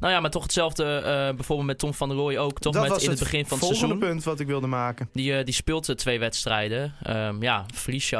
Nou 0.00 0.12
ja, 0.12 0.20
maar 0.20 0.30
toch 0.30 0.42
hetzelfde 0.42 0.84
eh, 0.96 1.34
bijvoorbeeld 1.34 1.68
met 1.68 1.78
Tom 1.78 1.94
van 1.94 2.08
der 2.08 2.16
Rooij 2.18 2.38
ook. 2.38 2.58
Toch 2.58 2.72
dat 2.72 2.82
met 2.82 2.90
was 2.90 3.02
in 3.02 3.10
het 3.10 3.18
begin 3.18 3.46
van 3.46 3.58
het 3.58 3.66
volgende 3.66 3.86
seizoen. 3.94 4.08
punt 4.10 4.24
wat 4.24 4.40
ik 4.40 4.46
wilde 4.46 4.66
maken. 4.66 5.08
Die, 5.12 5.36
eh, 5.38 5.44
die 5.44 5.54
speelt 5.54 5.88
eh, 5.88 5.94
twee 5.96 6.18
wedstrijden. 6.18 6.94
Ehm, 7.02 7.42
ja, 7.42 7.64
verlies 7.74 8.10
je 8.10 8.16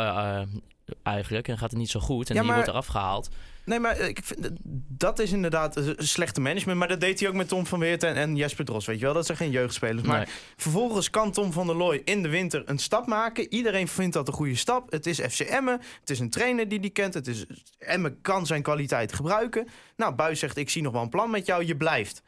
eigenlijk 1.03 1.49
en 1.49 1.59
gaat 1.59 1.71
het 1.71 1.79
niet 1.79 1.91
zo 1.91 2.01
goed. 2.01 2.29
En 2.29 2.35
Ja, 2.35 2.41
die 2.41 2.51
maar- 2.51 2.59
wordt 2.59 2.73
eraf 2.73 2.87
gehaald. 2.87 3.29
Nee, 3.67 3.81
maar 3.81 3.99
ik 3.99 4.19
vind, 4.25 4.51
dat 4.89 5.19
is 5.19 5.33
inderdaad 5.33 5.81
slechte 5.97 6.41
management. 6.41 6.79
Maar 6.79 6.89
dat 6.89 7.01
deed 7.01 7.21
hij 7.21 7.29
ook 7.29 7.35
met 7.35 7.49
Tom 7.49 7.67
van 7.67 7.79
Weert 7.79 8.03
en, 8.03 8.15
en 8.15 8.37
Jesper 8.37 8.65
Dros. 8.65 8.87
Weet 8.87 8.99
je 8.99 9.05
wel, 9.05 9.15
dat 9.15 9.27
zijn 9.27 9.39
geen 9.39 9.51
jeugdspelers. 9.51 10.07
Maar 10.07 10.17
Nee. 10.19 10.35
vervolgens 10.57 11.11
kan 11.11 11.33
Tom 11.33 11.53
van 11.53 11.67
der 11.67 11.77
Looy 11.77 12.03
in 12.05 12.23
de 12.23 12.29
winter 12.29 12.63
een 12.67 12.79
stap 12.79 13.07
maken. 13.07 13.53
Iedereen 13.53 13.89
vindt 13.89 14.15
dat 14.15 14.29
een 14.29 14.35
goede 14.35 14.57
stap. 14.57 14.91
Het 14.93 15.07
is 15.07 15.21
FC 15.21 15.41
Emmen. 15.41 15.81
Het 16.01 16.11
is 16.11 16.19
een 16.19 16.31
trainer 16.31 16.69
die 16.69 16.81
die 16.81 16.91
kent. 16.91 17.15
Het 17.15 17.27
is, 17.27 17.45
Emmen 17.79 18.21
kan 18.21 18.47
zijn 18.47 18.63
kwaliteit 18.63 19.13
gebruiken. 19.13 19.69
Nou, 19.97 20.15
Buis 20.15 20.39
zegt, 20.39 20.57
ik 20.57 20.71
zie 20.71 20.83
nog 20.83 20.93
wel 20.93 21.03
een 21.03 21.09
plan 21.09 21.31
met 21.31 21.47
jou. 21.47 21.65
Je 21.65 21.77
blijft. 21.77 22.23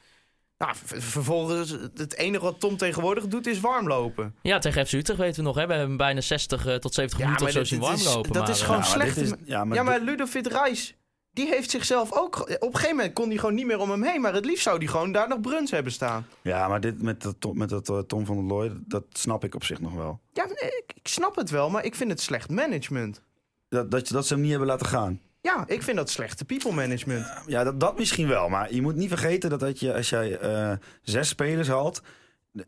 Nou, 0.59 0.75
ver- 0.85 1.03
vervolgens, 1.03 1.71
het 1.95 2.15
enige 2.17 2.45
wat 2.45 2.61
Tom 2.61 2.77
tegenwoordig 2.77 3.27
doet, 3.27 3.47
is 3.47 3.61
warmlopen. 3.61 4.35
Ja, 4.43 4.59
tegen 4.59 4.87
FC 4.87 4.93
Utrecht 4.93 5.19
weten 5.21 5.37
we 5.37 5.43
nog. 5.43 5.57
Hè? 5.57 5.67
We 5.67 5.75
hebben 5.75 5.97
bijna 5.97 6.21
60 6.21 6.67
eh, 6.67 6.75
tot 6.75 6.95
70 6.95 7.19
Ja, 7.19 7.25
minuten 7.25 7.47
of 7.47 7.53
zo 7.53 7.65
zien 7.65 7.81
warmlopen. 7.81 8.33
dat 8.33 8.43
maar, 8.43 8.51
is 8.51 8.61
eh, 8.61 8.65
gewoon 8.67 8.81
Ja, 8.81 8.87
slechte- 8.87 9.21
is- 9.21 9.33
ja, 9.45 9.65
maar 9.65 9.77
ja, 9.77 9.83
maar 9.83 10.01
Ludovic 10.01 10.47
Reis, 10.47 10.95
die 11.39 11.49
heeft 11.49 11.71
zichzelf 11.71 12.13
ook... 12.13 12.41
Op 12.41 12.49
een 12.49 12.75
gegeven 12.75 12.97
moment 12.97 13.15
kon 13.15 13.29
hij 13.29 13.39
gewoon 13.39 13.55
niet 13.55 13.67
meer 13.67 13.79
om 13.79 13.91
hem 13.91 14.03
heen. 14.03 14.21
Maar 14.21 14.35
het 14.35 14.45
liefst 14.45 14.63
zou 14.63 14.79
hij 14.79 14.87
gewoon 14.87 15.13
daar 15.13 15.29
nog 15.29 15.41
Bruns 15.41 15.71
hebben 15.71 15.93
staan. 15.93 16.27
Ja, 16.43 16.69
maar 16.69 16.81
dit 16.81 17.03
met 17.03 17.23
dat, 17.23 17.55
met 17.55 17.69
dat 17.69 17.89
eh, 17.89 17.99
Tom 17.99 18.27
van 18.27 18.37
der 18.37 18.45
Looy, 18.45 18.73
dat 18.87 19.05
snap 19.13 19.45
ik 19.45 19.55
op 19.55 19.65
zich 19.65 19.81
nog 19.81 19.95
wel. 19.95 20.21
Ja, 20.33 20.45
nee, 20.45 20.55
ik, 20.55 20.93
ik 20.95 21.09
snap 21.09 21.37
het 21.37 21.51
wel, 21.51 21.71
maar 21.71 21.85
ik 21.85 21.95
vind 21.95 22.11
het 22.11 22.21
slecht 22.21 22.51
management. 22.51 23.23
Dat, 23.69 23.91
dat, 23.91 24.09
dat 24.09 24.27
ze 24.27 24.33
hem 24.33 24.43
niet 24.43 24.51
hebben 24.51 24.69
laten 24.69 24.87
gaan. 24.87 25.21
Ja, 25.41 25.65
ik 25.67 25.83
vind 25.83 25.97
dat 25.97 26.11
slechte 26.11 26.45
people 26.45 26.73
management. 26.73 27.27
Ja, 27.47 27.65
dat, 27.65 27.81
dat 27.81 27.99
misschien 27.99 28.29
wel. 28.29 28.49
Maar 28.49 28.75
je 28.75 28.83
moet 28.83 28.97
niet 28.97 29.09
vergeten 29.09 29.51
dat, 29.51 29.61
dat 29.61 29.81
je, 29.81 29.95
als 29.95 30.09
jij 30.09 30.39
eh, 30.39 30.73
zes 31.03 31.29
spelers 31.29 31.69
haalt... 31.69 32.03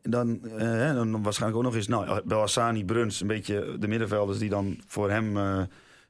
Dan, 0.02 0.44
eh, 0.44 0.94
dan 0.94 1.22
waarschijnlijk 1.22 1.60
ook 1.60 1.66
nog 1.66 1.74
eens... 1.74 1.88
Nou, 1.88 2.20
Belhassani, 2.24 2.84
Bruns, 2.84 3.20
een 3.20 3.26
beetje 3.26 3.76
de 3.78 3.88
middenvelders 3.88 4.38
die 4.38 4.48
dan 4.48 4.80
voor 4.86 5.10
hem... 5.10 5.36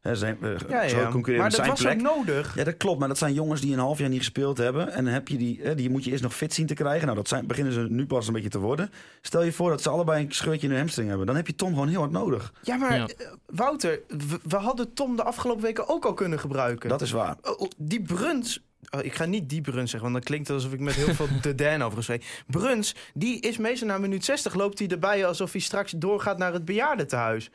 hè, 0.01 0.15
zijn, 0.15 0.39
eh, 0.43 0.51
Ja, 0.69 0.89
zo 0.89 0.99
ja. 1.01 1.09
concurreren 1.11 1.41
Maar 1.41 1.51
dat 1.51 1.59
zijn 1.59 1.69
was 1.71 1.81
plek. 1.81 1.95
ook 1.95 2.01
nodig. 2.27 2.55
Ja, 2.57 2.65
dat 2.65 2.77
klopt. 2.77 2.99
Maar 2.99 3.09
dat 3.09 3.19
zijn 3.19 3.35
jongens 3.35 3.61
die 3.61 3.73
een 3.73 3.79
half 3.79 3.99
jaar 3.99 4.09
niet 4.09 4.19
gespeeld 4.19 4.59
hebben. 4.59 4.93
En 4.93 5.05
dan 5.05 5.13
heb 5.13 5.29
je 5.29 5.37
die, 5.37 5.61
hè, 5.63 5.75
die 5.75 5.91
moet 5.91 6.05
je 6.05 6.11
eerst 6.11 6.23
nog 6.23 6.35
fit 6.35 6.55
zien 6.55 6.67
te 6.67 6.75
krijgen. 6.75 7.05
Nou, 7.05 7.17
dat 7.19 7.29
zijn, 7.29 7.47
beginnen 7.47 7.73
ze 7.73 7.81
nu 7.89 8.07
pas 8.07 8.27
een 8.27 8.33
beetje 8.33 8.49
te 8.49 8.59
worden. 8.59 8.91
Stel 9.21 9.43
je 9.43 9.53
voor 9.53 9.71
dat 9.71 9.83
ze 9.83 9.89
allebei 9.89 10.25
een 10.25 10.33
scheurtje 10.33 10.63
in 10.67 10.71
hun 10.73 10.79
hamstring 10.83 11.09
hebben. 11.09 11.27
Dan 11.27 11.37
heb 11.37 11.47
je 11.47 11.55
Tom 11.55 11.69
gewoon 11.73 11.89
heel 11.89 11.99
hard 12.01 12.13
nodig. 12.13 12.53
Ja, 12.63 12.77
maar 12.77 12.97
Ja. 12.97 13.07
eh, 13.07 13.27
Wouter, 13.47 14.01
we, 14.09 14.39
we 14.43 14.57
hadden 14.57 14.93
Tom 14.95 15.17
de 15.17 15.23
afgelopen 15.25 15.63
weken 15.63 15.89
ook 15.89 16.05
al 16.05 16.15
kunnen 16.15 16.39
gebruiken. 16.41 16.89
Dat 16.89 17.01
is 17.03 17.11
waar. 17.11 17.37
Oh, 17.43 17.61
oh, 17.61 17.71
die 17.77 18.03
Bruns... 18.03 18.63
oh, 18.91 19.05
ik 19.05 19.15
ga 19.15 19.25
niet 19.25 19.49
die 19.49 19.61
Bruns 19.61 19.91
zeggen, 19.91 20.01
want 20.11 20.13
dan 20.13 20.23
klinkt 20.23 20.49
het 20.49 20.57
alsof 20.57 20.73
ik 20.73 20.81
met 20.81 20.95
heel 20.95 21.15
veel 21.15 21.29
de 21.43 21.55
Dan 21.55 21.83
over 21.83 21.97
geschreven. 21.99 22.25
Bruns, 22.47 22.95
die 23.15 23.41
is 23.41 23.57
meestal 23.59 23.89
na 23.89 23.99
minuut 23.99 24.25
60 24.25 24.55
loopt 24.55 24.79
hij 24.79 24.89
erbij 24.89 25.27
alsof 25.27 25.53
hij 25.53 25.61
straks 25.61 25.93
doorgaat 25.93 26.39
naar 26.39 26.53
het 26.53 26.65
bejaardentehuis. 26.65 27.51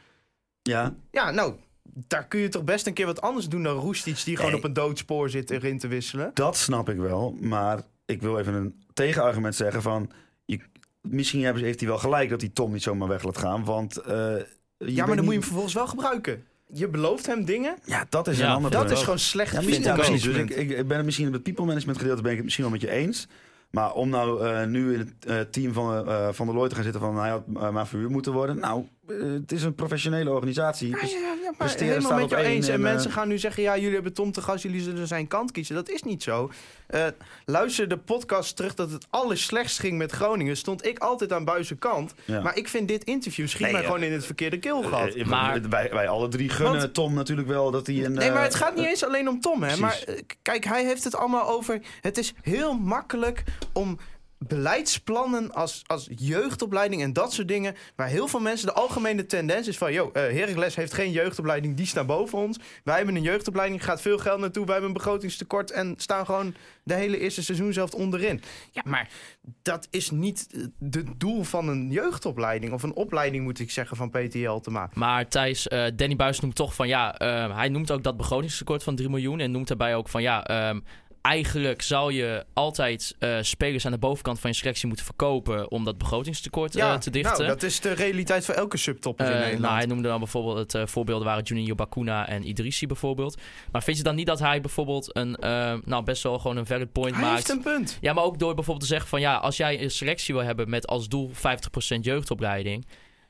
Ja, 0.62 0.96
Ja, 1.12 1.32
nou, 1.32 1.54
daar 1.94 2.28
kun 2.28 2.40
je 2.40 2.50
toch 2.50 2.64
best 2.64 2.88
een 2.88 2.94
keer 2.94 3.06
wat 3.06 3.22
anders 3.22 3.48
doen 3.50 3.64
dan 3.64 3.78
Roestic... 3.78 4.24
die 4.24 4.36
gewoon 4.36 4.52
Nee. 4.52 4.60
op 4.60 4.66
een 4.66 4.74
doodspoor 4.74 5.30
zit 5.30 5.52
erin 5.52 5.80
te 5.80 5.88
wisselen. 5.88 6.32
dat 6.34 6.58
snap 6.58 6.90
ik 6.90 6.98
wel. 6.98 7.36
Maar 7.42 7.82
ik 8.06 8.22
wil 8.22 8.40
even 8.40 8.54
een 8.54 8.84
tegenargument 8.94 9.56
zeggen 9.56 9.82
van... 9.82 10.12
Je, 10.46 10.60
misschien 11.02 11.42
hebben 11.44 11.60
ze- 11.60 11.66
heeft 11.66 11.80
hij 11.80 11.90
wel 11.90 11.98
gelijk 11.98 12.30
dat 12.30 12.42
hij 12.42 12.50
Tom 12.54 12.72
niet 12.72 12.84
zomaar 12.84 13.08
weg 13.08 13.24
laat 13.24 13.38
gaan. 13.38 13.64
Want... 13.66 13.98
eh, 13.98 14.14
je 14.78 14.94
Ja, 14.94 15.06
maar 15.06 15.16
dan 15.16 15.26
moet 15.26 15.34
je 15.34 15.40
hem 15.40 15.48
vervolgens 15.48 15.74
wel 15.74 15.88
gebruiken. 15.88 16.44
Je 16.74 16.88
belooft 16.88 17.26
hem 17.26 17.46
dingen. 17.46 17.76
Ja, 17.86 18.06
dat 18.10 18.28
is 18.28 18.38
Ja, 18.38 18.46
een 18.48 18.52
ander 18.56 18.72
Dat 18.72 18.86
punt. 18.86 18.94
is 18.98 19.04
gewoon 19.04 19.20
slecht 19.20 19.52
Ja, 19.54 19.62
misschien, 19.62 19.84
ja, 19.84 19.94
precies. 19.94 20.22
Dus 20.24 20.36
ik, 20.36 20.50
ik, 20.50 20.70
ik 20.70 20.88
ben 20.88 20.98
het 20.98 21.06
misschien 21.06 21.28
in 21.28 21.34
het 21.34 21.44
people 21.44 21.66
management 21.66 21.98
gedeelte 21.98 22.22
ben 22.22 22.30
ik 22.32 22.36
het 22.36 22.44
misschien 22.46 22.66
wel 22.66 22.74
met 22.74 22.82
je 22.84 22.90
eens. 22.92 23.28
Maar 23.72 23.94
om 23.94 24.10
nou 24.10 24.46
eh, 24.48 24.66
nu 24.66 24.94
in 24.94 25.00
het 25.00 25.26
eh, 25.26 25.40
team 25.40 25.74
van, 25.74 26.08
eh 26.08 26.28
van 26.32 26.48
de 26.48 26.54
Looy 26.54 26.70
te 26.70 26.76
gaan 26.76 26.84
zitten 26.84 27.02
van 27.02 27.18
hij 27.18 27.30
had 27.30 27.48
maar 27.48 27.88
verhuurd 27.88 28.10
moeten 28.12 28.34
worden. 28.34 28.60
Nou, 28.60 28.84
eh, 29.08 29.16
het 29.32 29.52
is 29.52 29.64
een 29.64 29.76
professionele 29.76 30.30
organisatie. 30.30 30.90
Ja, 30.90 31.00
Dus- 31.00 31.12
ja, 31.12 31.18
ja, 31.18 31.34
maar 31.44 31.54
presteren 31.58 31.88
helemaal 31.88 32.02
staat 32.08 32.16
met 32.16 32.24
op 32.26 32.32
jou 32.32 32.44
één 32.44 32.56
eens. 32.56 32.68
En, 32.68 32.74
en, 32.74 32.82
mensen 32.82 33.10
eh, 33.10 33.16
gaan 33.16 33.28
nu 33.28 33.38
zeggen, 33.38 33.64
ja, 33.64 33.78
jullie 33.78 33.94
hebben 33.94 34.14
Tom 34.14 34.32
te 34.32 34.42
gast, 34.42 34.64
jullie 34.64 34.82
zullen 34.82 35.08
zijn 35.08 35.28
kant 35.28 35.52
kiezen. 35.52 35.76
Dat 35.76 35.90
is 35.90 36.04
niet 36.04 36.24
zo. 36.24 36.52
Eh, 36.88 37.06
luister 37.46 37.88
de 37.88 37.98
podcast 37.98 38.56
terug 38.56 38.74
dat 38.74 38.92
het 38.92 39.08
allerslechtst 39.10 39.80
ging 39.80 39.98
met 39.98 40.12
Groningen. 40.12 40.58
Stond 40.58 40.86
ik 40.86 41.00
altijd 41.00 41.34
aan 41.34 41.46
Buizen 41.46 41.78
kant. 41.80 42.14
Ja. 42.26 42.42
Maar 42.42 42.58
ik 42.58 42.68
vind 42.68 42.88
dit 42.88 43.04
interview 43.04 43.48
schiet 43.48 43.62
Nee, 43.62 43.72
mij 43.72 43.84
gewoon 43.84 44.04
in 44.04 44.12
het 44.12 44.26
verkeerde 44.26 44.60
keelgat. 44.60 45.14
Eh, 45.14 45.26
Maar- 45.26 45.62
wij, 45.70 45.90
wij 45.92 46.08
alle 46.08 46.28
drie 46.28 46.50
gunnen 46.50 46.80
Want- 46.80 46.94
Tom 46.94 47.14
natuurlijk 47.14 47.48
wel 47.48 47.72
dat 47.72 47.88
hij 47.88 48.06
een... 48.06 48.14
Nee, 48.14 48.32
maar 48.32 48.44
het 48.44 48.54
eh, 48.54 48.60
gaat 48.60 48.76
niet 48.76 48.86
eens 48.86 49.06
alleen 49.06 49.30
om 49.30 49.40
Tom, 49.42 49.64
hè. 49.64 49.78
precies. 49.78 49.80
Maar 49.82 50.16
eh, 50.16 50.22
kijk, 50.42 50.64
hij 50.66 50.86
heeft 50.86 51.04
het 51.04 51.16
allemaal 51.16 51.50
over... 51.50 51.82
Het 52.02 52.18
is 52.18 52.34
heel 52.42 52.74
makkelijk 52.78 53.44
om 53.74 54.00
beleidsplannen 54.38 55.54
als, 55.54 55.84
als 55.86 56.10
jeugdopleiding 56.16 57.02
en 57.02 57.14
dat 57.14 57.34
soort 57.34 57.48
dingen... 57.48 57.76
waar 57.96 58.08
heel 58.08 58.28
veel 58.28 58.40
mensen 58.40 58.68
de 58.68 58.74
algemene 58.74 59.26
tendens 59.26 59.68
is 59.68 59.78
van... 59.78 59.94
joh, 59.94 60.10
eh 60.14 60.22
Heracles 60.22 60.76
heeft 60.76 60.94
geen 60.94 61.12
jeugdopleiding, 61.12 61.76
die 61.76 61.86
staan 61.86 62.06
boven 62.06 62.38
ons. 62.38 62.60
Wij 62.84 62.96
hebben 62.96 63.16
een 63.16 63.22
jeugdopleiding, 63.22 63.84
gaat 63.84 64.02
veel 64.02 64.18
geld 64.18 64.40
naartoe. 64.40 64.66
Wij 64.66 64.74
hebben 64.74 64.92
een 64.92 64.98
begrotingstekort 64.98 65.72
en 65.72 65.94
staan 65.98 66.26
gewoon 66.26 66.56
de 66.84 66.94
hele 66.94 67.20
eerste 67.20 67.44
seizoen 67.44 67.74
zelf 67.74 67.94
onderin. 67.94 68.42
Ja, 68.72 68.82
maar 68.86 69.10
dat 69.62 69.88
is 69.92 70.12
niet 70.12 70.48
het 70.80 71.20
doel 71.20 71.44
van 71.44 71.68
een 71.68 71.90
jeugdopleiding... 71.90 72.74
of 72.74 72.84
een 72.84 72.96
opleiding, 72.96 73.44
moet 73.44 73.60
ik 73.60 73.72
zeggen, 73.72 73.98
van 73.98 74.10
PTL 74.10 74.58
te 74.58 74.72
maken. 74.72 75.00
Maar 75.00 75.28
Thijs, 75.28 75.68
eh, 75.68 75.86
Danny 75.96 76.16
Buis 76.16 76.40
noemt 76.40 76.56
toch 76.56 76.76
van 76.76 76.88
ja, 76.88 77.18
eh, 77.18 77.56
hij 77.56 77.70
noemt 77.70 77.92
ook 77.92 78.04
dat 78.04 78.18
begrotingstekort 78.18 78.84
van 78.84 78.96
3 78.96 79.10
miljoen. 79.10 79.40
En 79.40 79.52
noemt 79.52 79.68
daarbij 79.68 79.96
ook 79.96 80.10
van 80.10 80.22
ja, 80.22 80.46
ehm, 80.46 80.80
eigenlijk 81.26 81.82
zou 81.82 82.14
je 82.14 82.46
altijd 82.54 83.16
eh, 83.20 83.38
spelers 83.42 83.86
aan 83.86 83.92
de 83.92 83.98
bovenkant 83.98 84.40
van 84.40 84.50
je 84.50 84.56
selectie 84.56 84.88
moeten 84.88 85.06
verkopen 85.06 85.72
om 85.72 85.84
dat 85.84 85.98
begrotingstekort 85.98 86.76
eh, 86.76 86.98
te 86.98 87.10
dichten. 87.10 87.38
nou, 87.38 87.48
dat 87.48 87.64
is 87.64 87.80
de 87.80 87.92
realiteit 87.92 88.46
voor 88.46 88.54
elke 88.56 88.78
subtopper 88.78 89.26
in 89.26 89.32
Eh, 89.32 89.38
Nederland. 89.38 89.64
nou, 89.64 89.76
hij 89.78 89.86
noemde 89.86 90.08
dan 90.08 90.20
bijvoorbeeld 90.20 90.72
het 90.74 90.90
voorbeelden 90.90 91.28
waren 91.28 91.44
Juninho 91.44 91.76
Bakuna 91.76 92.28
en 92.28 92.48
Idrissi 92.48 92.88
bijvoorbeeld. 92.88 93.42
Maar 93.72 93.84
vind 93.84 93.98
je 93.98 94.04
dan 94.04 94.16
niet 94.16 94.26
dat 94.28 94.40
hij 94.40 94.62
bijvoorbeeld 94.62 95.18
een, 95.18 95.38
nou 95.86 96.04
best 96.04 96.24
wel 96.24 96.40
gewoon 96.40 96.58
een 96.58 96.66
valid 96.66 96.92
point 96.92 97.16
hij 97.16 97.24
maakt? 97.24 97.36
heeft 97.36 97.50
een 97.50 97.62
punt. 97.62 97.98
Ja, 98.02 98.14
maar 98.14 98.24
ook 98.24 98.40
door 98.40 98.54
bijvoorbeeld 98.54 98.88
te 98.88 98.92
zeggen 98.94 99.10
van 99.10 99.20
ja, 99.22 99.36
als 99.36 99.58
jij 99.58 99.82
een 99.84 99.92
selectie 99.92 100.34
wil 100.36 100.44
hebben 100.44 100.70
met 100.70 100.88
als 100.88 101.08
doel 101.08 101.32
50% 101.34 102.00
jeugdopleiding, 102.02 102.86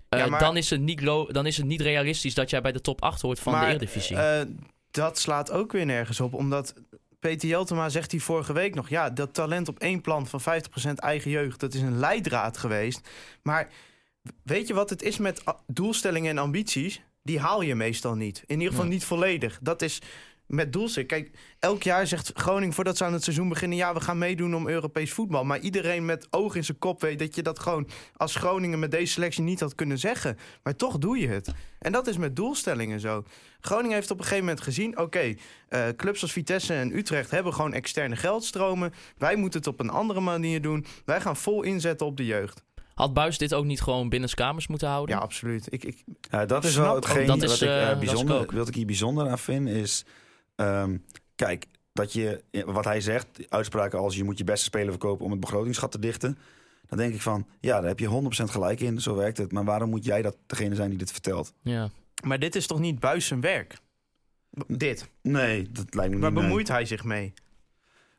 Ja, 0.09 0.25
maar- 0.27 0.39
dan, 0.39 0.57
is 0.57 0.69
het 0.69 0.81
niet 0.81 1.01
dan 1.27 1.45
is 1.45 1.57
het 1.57 1.65
niet 1.65 1.81
realistisch 1.81 2.33
dat 2.33 2.49
jij 2.49 2.61
bij 2.61 2.71
de 2.71 2.81
top 2.81 3.01
8 3.01 3.21
hoort 3.21 3.39
van 3.39 3.53
maar, 3.53 3.61
de 3.61 3.67
Eredivisie. 3.67 4.17
dat 4.91 5.17
slaat 5.19 5.51
ook 5.51 5.71
weer 5.71 5.85
nergens 5.85 6.19
op, 6.19 6.33
omdat 6.33 6.73
Peter 7.25 7.49
Jeltema 7.49 7.89
zegt 7.89 8.11
hij 8.11 8.19
vorige 8.19 8.53
week 8.53 8.75
nog... 8.75 8.89
ja, 8.89 9.09
dat 9.09 9.33
talent 9.33 9.67
op 9.67 9.79
één 9.79 10.01
plan 10.01 10.27
van 10.27 10.41
50% 10.41 10.43
eigen 10.95 11.31
jeugd... 11.31 11.59
dat 11.59 11.73
is 11.73 11.81
een 11.81 11.99
leidraad 11.99 12.57
geweest. 12.57 13.09
Maar 13.41 13.69
weet 14.43 14.67
je 14.67 14.73
wat 14.73 14.89
het 14.89 15.01
is 15.01 15.17
met 15.17 15.43
doelstellingen 15.67 16.29
en 16.29 16.37
ambities? 16.37 17.01
Die 17.23 17.39
haal 17.39 17.61
je 17.61 17.75
meestal 17.75 18.15
niet. 18.15 18.43
In 18.45 18.57
ieder 18.57 18.73
geval 18.73 18.89
niet 18.89 19.05
volledig. 19.05 19.59
Dat 19.61 19.81
is 19.81 20.01
met 20.47 20.73
doelstelling. 20.73 21.09
Kijk, 21.09 21.31
elk 21.59 21.83
jaar 21.83 22.07
zegt 22.07 22.31
Groningen 22.33 22.73
voordat 22.73 22.97
ze 22.97 23.03
aan 23.03 23.13
het 23.13 23.23
seizoen 23.23 23.49
beginnen... 23.49 23.77
ja, 23.77 23.93
we 23.93 23.99
gaan 23.99 24.17
meedoen 24.17 24.55
om 24.55 24.67
Europees 24.67 25.13
voetbal. 25.13 25.43
Maar 25.43 25.59
iedereen 25.59 26.05
met 26.05 26.27
oog 26.29 26.55
in 26.55 26.63
zijn 26.63 26.77
kop 26.77 27.01
weet 27.01 27.19
dat 27.19 27.35
je 27.35 27.41
dat 27.41 27.59
gewoon... 27.59 27.87
als 28.15 28.35
Groningen 28.35 28.79
met 28.79 28.91
deze 28.91 29.11
selectie 29.11 29.43
niet 29.43 29.59
had 29.59 29.75
kunnen 29.75 29.97
zeggen. 29.97 30.37
Maar 30.63 30.75
toch 30.75 30.97
doe 30.97 31.17
je 31.17 31.27
het. 31.27 31.53
En 31.79 31.91
dat 31.91 32.07
is 32.07 32.17
met 32.17 32.35
doelstellingen 32.35 32.99
zo. 32.99 33.23
Groningen 33.59 33.95
heeft 33.95 34.11
op 34.11 34.17
een 34.17 34.23
gegeven 34.23 34.45
moment 34.45 34.63
gezien... 34.63 34.99
oké, 34.99 35.33
eh, 35.67 35.87
clubs 35.95 36.21
als 36.21 36.31
Vitesse 36.31 36.73
en 36.73 36.97
Utrecht 36.97 37.31
hebben 37.31 37.53
gewoon 37.53 37.73
externe 37.73 38.15
geldstromen. 38.15 38.93
Wij 39.17 39.35
moeten 39.35 39.59
het 39.59 39.69
op 39.69 39.79
een 39.79 39.89
andere 39.89 40.19
manier 40.19 40.61
doen. 40.61 40.85
Wij 41.05 41.21
gaan 41.21 41.37
vol 41.37 41.63
inzetten 41.63 42.07
op 42.07 42.17
de 42.17 42.25
jeugd. 42.25 42.63
Had 42.95 43.13
Buis 43.13 43.37
dit 43.37 43.53
ook 43.53 43.65
niet 43.65 43.81
gewoon 43.81 44.09
binnenkamers 44.09 44.67
moeten 44.67 44.87
houden? 44.87 45.15
Ja, 45.15 45.21
absoluut. 45.21 45.67
Ik, 45.69 45.83
ik, 45.83 46.03
Ja, 46.31 46.45
dat 46.45 46.63
is 46.63 46.75
wel 46.75 46.95
hetgeen 46.95 47.27
Dat 47.27 47.43
is, 47.43 47.49
wat, 47.49 47.61
ik, 47.61 47.67
eh, 47.67 47.81
eh, 47.81 47.87
dat 47.87 48.01
is 48.01 48.09
bijzonder, 48.09 48.55
wat 48.55 48.67
ik 48.67 48.75
hier 48.75 48.85
bijzonder 48.85 49.29
aan 49.29 49.39
vind. 49.39 49.67
Is, 49.67 50.05
ehm, 50.55 50.97
kijk, 51.35 51.65
dat 51.93 52.13
je, 52.13 52.43
wat 52.65 52.85
hij 52.85 53.01
zegt, 53.01 53.27
uitspraken 53.49 53.99
als 53.99 54.15
je 54.15 54.23
moet 54.23 54.37
je 54.37 54.43
beste 54.43 54.65
speler 54.65 54.89
verkopen 54.89 55.25
om 55.25 55.31
het 55.31 55.39
begrotingsgat 55.39 55.91
te 55.91 55.99
dichten. 55.99 56.37
Dan 56.87 56.97
denk 56.97 57.13
ik 57.13 57.21
van, 57.21 57.47
ja, 57.59 57.79
daar 57.79 57.89
heb 57.89 57.99
je 57.99 58.21
100% 58.47 58.51
gelijk 58.51 58.79
in, 58.79 59.01
zo 59.01 59.15
werkt 59.15 59.37
het. 59.37 59.51
Maar 59.51 59.63
waarom 59.63 59.89
moet 59.89 60.05
jij 60.05 60.21
dat 60.21 60.37
degene 60.45 60.75
zijn 60.75 60.89
die 60.89 60.97
dit 60.97 61.11
vertelt? 61.11 61.53
Ja. 61.61 61.89
maar 62.23 62.39
dit 62.39 62.55
is 62.55 62.67
toch 62.67 62.79
niet 62.79 62.99
Buis 62.99 63.27
zijn 63.27 63.41
werk? 63.41 63.77
Dit. 64.67 65.09
Nee, 65.21 65.71
dat 65.71 65.93
lijkt 65.93 66.13
me 66.13 66.19
Waar 66.19 66.29
niet. 66.29 66.39
nee. 66.39 66.47
bemoeit 66.47 66.67
hij 66.67 66.85
zich 66.85 67.03
mee? 67.03 67.33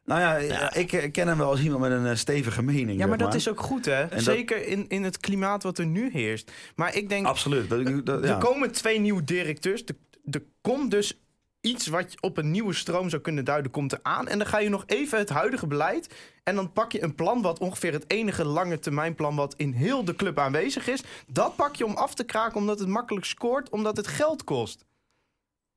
Nou 0.05 0.21
ja, 0.21 0.75
ik 0.75 1.09
ken 1.13 1.29
hem 1.29 1.39
wel 1.39 1.51
als 1.51 1.61
iemand 1.61 1.81
met 1.81 1.91
een 1.91 2.07
eh, 2.07 2.15
stevige 2.15 2.63
mening. 2.63 2.99
Ja, 2.99 3.07
maar 3.07 3.19
dat 3.19 3.35
is 3.35 3.49
ook 3.49 3.61
goed, 3.61 3.85
hè? 3.85 4.21
Zeker 4.21 4.67
in, 4.67 4.89
in 4.89 5.05
het 5.05 5.19
klimaat 5.19 5.63
wat 5.63 5.79
er 5.79 5.87
nu 5.87 6.11
heerst. 6.13 6.53
Maar 6.77 6.97
ik 6.97 7.09
denk, 7.09 7.27
Absoluut. 7.27 7.69
Dat, 7.69 8.07
dat, 8.07 8.25
er 8.25 8.37
komen 8.37 8.73
twee 8.73 9.01
nieuwe 9.01 9.25
directeurs. 9.25 9.85
Er, 9.85 9.97
er 10.31 10.43
komt 10.61 10.91
dus 10.91 11.21
iets 11.67 11.87
wat 11.87 12.13
je 12.13 12.19
op 12.21 12.37
een 12.37 12.51
nieuwe 12.51 12.73
stroom 12.73 13.09
zou 13.11 13.23
kunnen 13.23 13.45
duiden, 13.45 13.71
komt 13.71 13.93
er 13.93 13.99
aan. 14.03 14.29
En 14.29 14.39
dan 14.39 14.47
ga 14.47 14.59
je 14.59 14.69
nog 14.69 14.83
even 14.87 15.19
het 15.19 15.29
huidige 15.29 15.67
beleid. 15.67 16.15
En 16.43 16.55
dan 16.55 16.73
pak 16.73 16.93
je 16.93 17.03
een 17.03 17.15
plan 17.15 17.43
wat 17.43 17.59
ongeveer 17.59 17.93
het 17.93 18.05
enige 18.11 18.45
lange 18.45 18.79
termijn 18.79 19.15
plan 19.15 19.37
wat 19.37 19.55
in 19.57 19.73
heel 19.73 20.05
de 20.05 20.17
club 20.17 20.39
aanwezig 20.39 20.89
is. 20.89 21.03
Dat 21.27 21.57
pak 21.57 21.77
je 21.77 21.85
om 21.85 21.95
af 21.95 22.15
te 22.15 22.25
kraken 22.25 22.57
omdat 22.57 22.79
het 22.79 22.89
makkelijk 22.89 23.27
scoort, 23.27 23.69
omdat 23.69 23.97
het 23.97 24.07
geld 24.07 24.45
kost. 24.45 24.85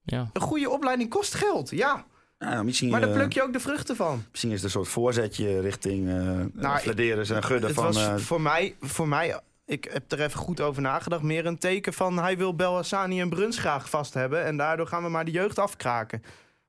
ja. 0.01 0.29
Een 0.33 0.41
goede 0.41 0.69
opleiding 0.69 1.09
kost 1.09 1.33
geld, 1.33 1.69
ja. 1.69 2.05
Ja, 2.37 2.63
misschien, 2.63 2.89
Maar 2.89 2.99
daar 2.99 3.09
eh, 3.09 3.15
pluk 3.15 3.33
je 3.33 3.43
ook 3.43 3.53
de 3.53 3.59
vruchten 3.59 3.95
van. 3.95 4.23
misschien 4.31 4.51
is 4.51 4.55
het 4.55 4.65
een 4.65 4.69
soort 4.69 4.87
voorzetje 4.87 5.59
richting 5.59 6.07
uh, 6.07 6.13
Nou, 6.13 6.79
en 6.83 7.43
Gudde 7.43 7.67
Het 7.67 7.75
van... 7.75 7.83
was 7.83 7.97
eh, 7.97 8.15
voor 8.15 8.41
mij, 8.41 8.75
voor 8.79 9.07
mij, 9.07 9.39
ik 9.69 9.89
heb 9.91 10.11
er 10.11 10.21
even 10.21 10.39
goed 10.39 10.61
over 10.61 10.81
nagedacht, 10.81 11.21
meer 11.21 11.45
een 11.45 11.57
teken 11.57 11.93
van 11.93 12.17
hij 12.17 12.37
wil 12.37 12.55
Belhassani 12.55 13.21
en 13.21 13.29
Bruns 13.29 13.57
graag 13.57 13.89
vast 13.89 14.13
hebben. 14.13 14.43
En 14.45 14.57
daardoor 14.57 14.87
gaan 14.87 15.03
we 15.03 15.09
maar 15.09 15.25
de 15.25 15.31
jeugd 15.31 15.59
afkraken. 15.59 16.21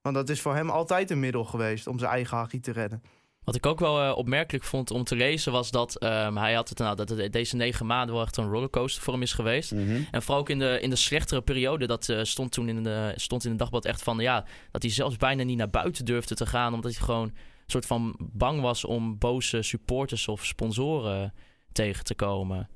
Want 0.02 0.14
dat 0.14 0.28
is 0.28 0.40
voor 0.40 0.54
hem 0.54 0.70
altijd 0.70 1.10
een 1.10 1.20
middel 1.20 1.44
geweest 1.44 1.86
om 1.86 1.98
zijn 1.98 2.10
eigen 2.10 2.36
hachie 2.36 2.60
te 2.60 2.72
redden. 2.72 3.02
Wat 3.44 3.54
ik 3.54 3.66
ook 3.66 3.80
wel 3.80 4.02
eh, 4.02 4.16
opmerkelijk 4.16 4.64
vond 4.64 4.90
om 4.90 5.04
te 5.04 5.16
lezen 5.16 5.52
was 5.52 5.70
dat 5.70 5.96
ehm, 5.96 6.36
hij 6.36 6.54
had 6.54 6.68
het, 6.68 6.78
nou, 6.78 6.96
dat 6.96 7.08
het 7.08 7.32
deze 7.32 7.56
negen 7.56 7.86
maanden 7.86 8.14
wel 8.14 8.24
echt 8.24 8.36
een 8.36 8.50
rollercoaster 8.50 9.02
voor 9.02 9.12
hem 9.12 9.22
is 9.22 9.32
geweest. 9.32 9.72
mhm. 9.72 10.02
En 10.10 10.22
vooral 10.22 10.40
ook 10.40 10.48
in 10.48 10.58
de, 10.58 10.78
in 10.80 10.90
de 10.90 10.96
slechtere 10.96 11.42
periode, 11.42 11.86
dat 11.86 12.08
eh, 12.08 12.22
stond 12.22 12.52
toen 12.52 12.68
in 12.68 12.82
de, 12.82 13.12
stond 13.16 13.44
in 13.44 13.50
het 13.50 13.58
dagblad 13.58 13.84
echt 13.84 14.02
van 14.02 14.18
ja, 14.18 14.44
dat 14.70 14.82
hij 14.82 14.90
zelfs 14.90 15.16
bijna 15.16 15.42
niet 15.42 15.56
naar 15.56 15.70
buiten 15.70 16.04
durfde 16.04 16.34
te 16.34 16.46
gaan, 16.46 16.74
omdat 16.74 16.92
hij 16.92 17.00
gewoon 17.00 17.26
een 17.26 17.34
soort 17.66 17.86
van 17.86 18.14
bang 18.18 18.60
was 18.60 18.84
om 18.84 19.18
boze 19.18 19.62
supporters 19.62 20.28
of 20.28 20.44
sponsoren 20.44 21.34
tegen 21.72 22.04
te 22.04 22.14
komen. 22.14 22.68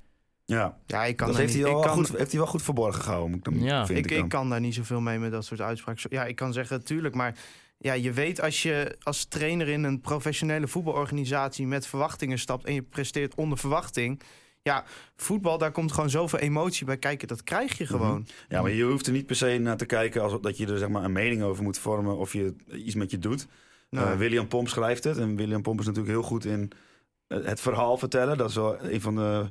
Ja, 0.46 0.76
Ja, 0.86 1.04
ik 1.04 1.16
kan, 1.16 1.26
dat 1.28 1.36
heeft 1.36 1.52
hij, 1.54 1.62
wel 1.62 1.76
ik 1.76 1.82
kan, 1.86 1.94
goed, 1.94 2.16
heeft 2.16 2.30
hij 2.30 2.40
wel 2.40 2.48
goed 2.48 2.62
verborgen 2.62 3.02
gehouden, 3.02 3.30
moet 3.30 3.46
ik 3.46 3.54
dan, 3.54 3.62
Ja. 3.62 3.86
vind 3.86 3.98
ik, 3.98 4.10
ik, 4.10 4.28
kan 4.28 4.50
daar 4.50 4.60
niet 4.60 4.74
zoveel 4.74 5.00
mee 5.00 5.18
met 5.18 5.30
dat 5.30 5.44
soort 5.44 5.60
uitspraken. 5.60 6.02
Ja, 6.10 6.24
ik 6.24 6.36
kan 6.36 6.52
zeggen, 6.52 6.84
tuurlijk, 6.84 7.14
maar 7.14 7.34
ja, 7.78 7.92
je 7.92 8.12
weet 8.12 8.40
als 8.40 8.62
je 8.62 8.96
als 9.02 9.24
trainer 9.24 9.68
in 9.68 9.84
een 9.84 10.00
professionele 10.00 10.68
voetbalorganisatie 10.68 11.66
met 11.66 11.86
verwachtingen 11.86 12.38
stapt 12.38 12.64
en 12.64 12.74
je 12.74 12.82
presteert 12.82 13.34
onder 13.34 13.58
verwachting. 13.58 14.20
Ja, 14.62 14.84
voetbal, 15.16 15.58
daar 15.58 15.72
komt 15.72 15.92
gewoon 15.92 16.10
zoveel 16.10 16.38
emotie 16.38 16.86
bij 16.86 16.96
kijken. 16.96 17.28
Dat 17.28 17.42
krijg 17.44 17.78
je 17.78 17.86
gewoon. 17.86 18.26
Ja, 18.48 18.62
maar 18.62 18.70
je 18.70 18.84
hoeft 18.84 19.06
er 19.06 19.12
niet 19.12 19.26
per 19.26 19.36
se 19.36 19.58
naar 19.58 19.76
te 19.76 19.86
kijken 19.86 20.22
als 20.22 20.40
dat 20.40 20.56
je 20.56 20.66
er 20.66 20.78
zeg 20.78 20.88
maar, 20.88 21.04
een 21.04 21.12
mening 21.12 21.42
over 21.42 21.62
moet 21.62 21.78
vormen 21.78 22.16
of 22.16 22.32
je 22.32 22.54
iets 22.72 22.94
met 22.94 23.10
je 23.10 23.18
doet. 23.18 23.46
Nou, 23.90 24.10
Eh, 24.12 24.18
William 24.18 24.48
Pomp 24.48 24.68
schrijft 24.68 25.04
het. 25.04 25.18
En 25.18 25.36
William 25.36 25.62
Pomp 25.62 25.80
is 25.80 25.86
natuurlijk 25.86 26.14
heel 26.14 26.22
goed 26.24 26.44
in 26.44 26.70
het 27.28 27.60
verhaal 27.60 27.96
vertellen. 27.96 28.36
Dat 28.38 28.48
is 28.48 28.54
wel 28.54 28.82
een 28.82 29.00
van 29.00 29.14
de, 29.14 29.50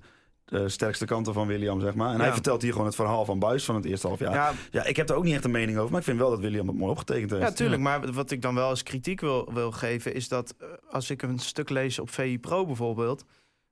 de 0.53 0.69
sterkste 0.69 1.05
kanten 1.05 1.33
van 1.33 1.47
William, 1.47 1.79
zeg 1.81 1.93
maar. 1.93 2.13
En 2.13 2.19
hij 2.19 2.31
vertelt 2.31 2.61
hier 2.61 2.71
gewoon 2.71 2.87
het 2.87 2.95
verhaal 2.95 3.25
van 3.25 3.39
Buis 3.39 3.65
van 3.65 3.75
het 3.75 3.85
eerste 3.85 4.07
half 4.07 4.19
jaar. 4.19 4.33
Ja. 4.33 4.53
ja, 4.71 4.83
ik 4.83 4.95
heb 4.95 5.09
er 5.09 5.15
ook 5.15 5.23
niet 5.23 5.33
echt 5.33 5.43
een 5.43 5.51
mening 5.51 5.77
over, 5.77 5.91
maar 5.91 5.99
ik 5.99 6.05
vind 6.05 6.17
wel 6.17 6.29
dat 6.29 6.39
William 6.39 6.67
het 6.67 6.77
mooi 6.77 6.91
opgetekend 6.91 7.31
heeft. 7.31 7.43
Ja, 7.43 7.51
tuurlijk. 7.51 7.81
Maar 7.81 8.11
wat 8.11 8.31
ik 8.31 8.41
dan 8.41 8.55
wel 8.55 8.69
als 8.69 8.83
kritiek 8.83 9.21
wil, 9.21 9.53
wil 9.53 9.71
geven... 9.71 10.13
is 10.13 10.27
dat 10.27 10.55
eh, 10.57 10.67
als 10.89 11.09
ik 11.09 11.21
een 11.21 11.39
stuk 11.39 11.69
lees 11.69 11.99
op 11.99 12.09
VI 12.09 12.39
Pro 12.39 12.65
bijvoorbeeld... 12.65 13.25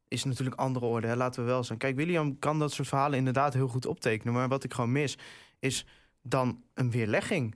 is 0.07 0.19
het 0.19 0.27
natuurlijk 0.29 0.59
andere 0.59 0.85
orde, 0.85 1.07
hè? 1.07 1.15
laten 1.15 1.43
we 1.43 1.49
wel 1.49 1.63
zijn. 1.63 1.77
Kijk, 1.77 1.95
William 1.95 2.39
kan 2.39 2.59
dat 2.59 2.71
soort 2.71 2.87
verhalen 2.87 3.17
inderdaad 3.17 3.53
heel 3.53 3.67
goed 3.67 3.85
optekenen. 3.85 4.33
Maar 4.33 4.47
wat 4.47 4.63
ik 4.63 4.73
gewoon 4.73 4.91
mis, 4.91 5.17
is 5.59 5.85
dan 6.21 6.63
een 6.73 6.91
weerlegging... 6.91 7.55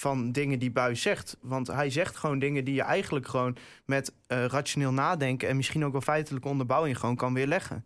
van 0.00 0.32
dingen 0.32 0.58
die 0.58 0.70
Buis 0.70 1.02
zegt. 1.02 1.36
Want 1.40 1.66
hij 1.66 1.90
zegt 1.90 2.16
gewoon 2.16 2.38
dingen 2.38 2.64
die 2.64 2.74
je 2.74 2.82
eigenlijk 2.82 3.28
gewoon... 3.28 3.56
met 3.84 4.12
eh, 4.26 4.44
rationeel 4.44 4.92
nadenken... 4.92 5.48
en 5.48 5.56
misschien 5.56 5.84
ook 5.84 5.92
wel 5.92 6.00
feitelijke 6.00 6.48
onderbouwing 6.48 6.98
gewoon 6.98 7.16
kan 7.16 7.34
weerleggen. 7.34 7.84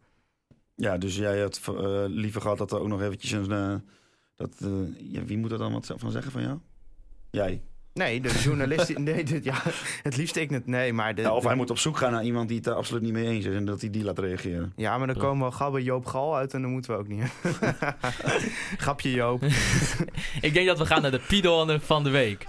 Ja, 0.74 0.98
dus 0.98 1.16
jij 1.16 1.40
had 1.40 1.60
eh, 1.66 2.04
liever 2.06 2.40
gehad 2.40 2.58
dat 2.58 2.72
er 2.72 2.80
ook 2.80 2.88
nog 2.88 3.02
eventjes 3.02 3.32
een... 3.32 3.52
eh, 3.52 3.74
dat, 4.34 4.56
ja, 4.98 5.24
wie 5.24 5.38
moet 5.38 5.52
er 5.52 5.58
dan 5.58 5.72
wat 5.72 5.92
van 5.96 6.10
zeggen 6.10 6.32
van 6.32 6.42
jou? 6.42 6.58
Jij. 7.30 7.62
Nee, 7.94 8.20
de 8.20 8.28
journalist... 8.42 8.98
nee, 8.98 9.24
dit, 9.24 9.44
ja, 9.44 9.54
het 10.02 10.16
liefst 10.16 10.36
ik 10.36 10.50
het. 10.50 10.66
Nee, 10.66 10.92
maar... 10.92 11.14
De, 11.14 11.22
Ja, 11.22 11.32
of 11.34 11.40
de- 11.42 11.46
hij 11.48 11.56
moet 11.56 11.70
op 11.70 11.78
zoek 11.78 11.96
gaan 11.96 12.12
naar 12.12 12.24
iemand 12.24 12.48
die 12.48 12.56
het 12.56 12.66
daar 12.66 12.74
absoluut 12.74 13.02
niet 13.02 13.12
mee 13.12 13.26
eens 13.26 13.44
is 13.44 13.54
en 13.54 13.64
dat 13.64 13.80
hij 13.80 13.90
die 13.90 14.04
laat 14.04 14.18
reageren. 14.18 14.72
Ja, 14.76 14.98
maar 14.98 15.06
dan 15.06 15.16
Ja. 15.16 15.22
komen 15.22 15.48
we 15.48 15.54
gauw 15.54 15.70
bij 15.70 15.82
Joop 15.82 16.06
Gal 16.06 16.36
uit 16.36 16.54
en 16.54 16.62
dan 16.62 16.70
moeten 16.70 16.90
we 16.92 16.98
ook 16.98 17.08
niet. 17.08 17.22
Grapje 18.84 19.10
Joop. 19.10 19.42
Ik 20.40 20.54
denk 20.54 20.66
dat 20.66 20.78
we 20.78 20.86
gaan 20.86 21.02
naar 21.02 21.10
de 21.10 21.20
Pidon 21.28 21.80
van 21.80 22.04
de 22.04 22.10
week. 22.10 22.46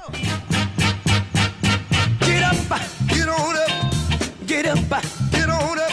Get 2.19 2.41
up, 2.53 2.75
get 3.07 3.27
on 3.27 3.55
up, 3.55 3.71
get 4.45 4.65
up, 4.65 4.99
get 5.31 5.45
on 5.47 5.77
up. 5.77 5.91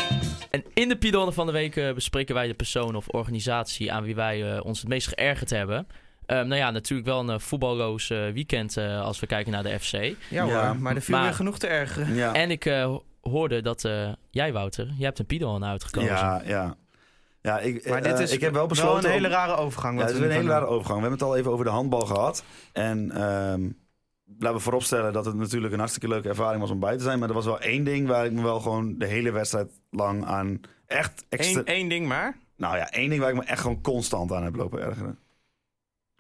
En 0.51 0.65
in 0.75 0.89
de 0.89 0.97
Pidon 0.97 1.33
van 1.33 1.47
de 1.47 1.53
week 1.53 1.77
eh, 1.77 1.93
bespreken 1.93 2.35
wij 2.35 2.47
de 2.47 2.55
persoon 2.55 2.95
of 2.97 3.09
organisatie 3.09 3.93
aan 3.93 4.03
wie 4.05 4.15
wij 4.15 4.53
eh, 4.57 4.65
ons 4.65 4.81
het 4.81 4.89
meest 4.89 5.09
geërgerd 5.09 5.51
hebben. 5.51 5.87
Ehm, 6.31 6.47
nou 6.49 6.61
ja, 6.61 6.71
natuurlijk 6.71 7.09
wel 7.09 7.21
een 7.21 7.31
eh, 7.31 7.39
voetballoos 7.39 8.11
eh, 8.11 8.29
weekend 8.33 8.77
eh, 8.77 9.01
als 9.03 9.21
we 9.21 9.27
kijken 9.27 9.53
naar 9.53 9.63
de 9.63 9.79
FC. 9.81 10.15
Ja, 10.29 10.73
maar 10.73 10.95
er 10.95 11.03
viel 11.03 11.15
maar- 11.15 11.25
weer 11.25 11.35
genoeg 11.35 11.59
te 11.59 11.67
ergeren. 11.67 12.15
Ja, 12.15 12.35
En 12.35 12.51
ik 12.51 12.65
eh, 12.65 12.97
hoorde 13.21 13.63
dat 13.63 13.85
eh, 13.85 14.13
jij, 14.31 14.53
Wouter, 14.53 14.87
jij 14.87 15.07
hebt 15.07 15.19
een 15.19 15.27
Pidon 15.27 15.65
uitgekozen. 15.65 16.11
ja, 16.11 16.43
ja. 16.45 16.77
ja 17.43 17.59
ik, 17.59 17.89
Maar 17.89 18.03
dit 18.03 18.19
is 18.19 18.33
ik 18.33 18.41
heb 18.41 18.53
wel 18.53 18.67
besloten... 18.67 19.05
een 19.05 19.11
hele 19.11 19.29
rare 19.29 19.57
overgang. 19.57 19.99
Ja, 19.99 20.05
het 20.07 20.15
is 20.15 20.21
een 20.21 20.31
hele 20.31 20.49
rare 20.51 20.67
overgang. 20.67 21.01
We 21.01 21.07
hebben 21.09 21.19
het 21.19 21.29
al 21.29 21.37
even 21.37 21.51
over 21.53 21.65
de 21.65 21.71
handbal 21.71 22.07
gehad. 22.07 22.45
En 22.73 23.11
ehm, 23.11 23.69
laten 24.39 24.57
we 24.57 24.63
vooropstellen 24.63 25.13
dat 25.13 25.25
het 25.25 25.35
natuurlijk 25.37 25.73
een 25.73 25.79
hartstikke 25.79 26.09
leuke 26.09 26.29
ervaring 26.29 26.61
was 26.61 26.71
om 26.71 26.81
bij 26.81 26.97
te 26.97 27.03
zijn. 27.03 27.19
Maar 27.19 27.29
er 27.29 27.35
was 27.35 27.45
wel 27.45 27.61
één 27.61 27.85
ding 27.85 28.09
waar 28.09 28.25
ik 28.25 28.33
me 28.33 28.43
wel 28.43 28.61
gewoon 28.61 28.99
de 28.99 29.07
hele 29.07 29.31
wedstrijd 29.31 29.71
lang 29.91 30.25
aan 30.25 30.61
echt 30.87 31.25
extra... 31.29 31.61
Eén, 31.61 31.67
één 31.67 31.89
ding 31.89 32.07
maar. 32.07 32.37
Nou 32.57 32.77
ja, 32.77 32.91
één 32.91 33.09
ding 33.09 33.21
waar 33.21 33.31
ik 33.31 33.37
me 33.37 33.45
echt 33.45 33.61
gewoon 33.61 33.81
constant 33.81 34.33
aan 34.33 34.45
heb 34.45 34.55
lopen 34.55 34.83
ergeren. 34.83 35.19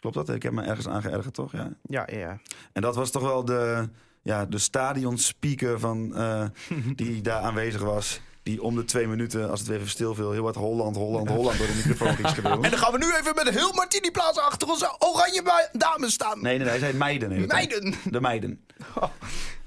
Klopt 0.00 0.16
dat? 0.16 0.28
Ik 0.28 0.42
heb 0.42 0.52
me 0.52 0.62
ergens 0.62 0.88
aan 0.88 1.02
geërgerd, 1.02 1.34
toch? 1.34 1.52
Ja. 1.52 1.70
Ja, 1.82 2.08
ja. 2.12 2.38
En 2.72 2.82
dat 2.82 2.94
was 2.94 3.10
toch 3.10 3.22
wel 3.22 3.44
de, 3.44 3.88
ja, 4.22 4.46
de 4.46 4.58
stadionspeaker 4.58 5.80
van, 5.80 6.14
eh, 6.16 6.44
die 6.96 7.20
daar 7.20 7.42
aanwezig 7.42 7.80
was. 7.82 8.20
Die 8.42 8.62
om 8.62 8.76
de 8.76 8.84
twee 8.84 9.06
minuten, 9.06 9.50
als 9.50 9.60
het 9.60 9.68
weer 9.68 9.78
even 9.78 9.90
stil 9.90 10.14
viel, 10.14 10.32
heel 10.32 10.42
wat 10.42 10.54
Holland, 10.54 10.96
Holland, 10.96 11.28
Holland 11.28 11.58
door 11.58 11.66
de 11.66 11.74
microfoon 11.74 12.14
ging 12.14 12.28
schreeuwen. 12.28 12.62
En 12.64 12.70
dan 12.70 12.78
gaan 12.78 12.92
we 12.92 12.98
nu 12.98 13.14
even 13.14 13.34
met 13.34 13.48
heel 13.48 13.72
Martini 13.72 14.10
Plaza 14.10 14.40
achter 14.40 14.68
onze 14.68 14.94
oranje 14.98 15.68
dames 15.72 16.12
staan. 16.12 16.42
Nee, 16.42 16.56
nee, 16.56 16.58
nee, 16.58 16.68
hij 16.68 16.78
zei 16.78 16.92
meiden. 16.92 17.46
Meiden. 17.46 17.94
De 18.10 18.20
meiden. 18.20 18.66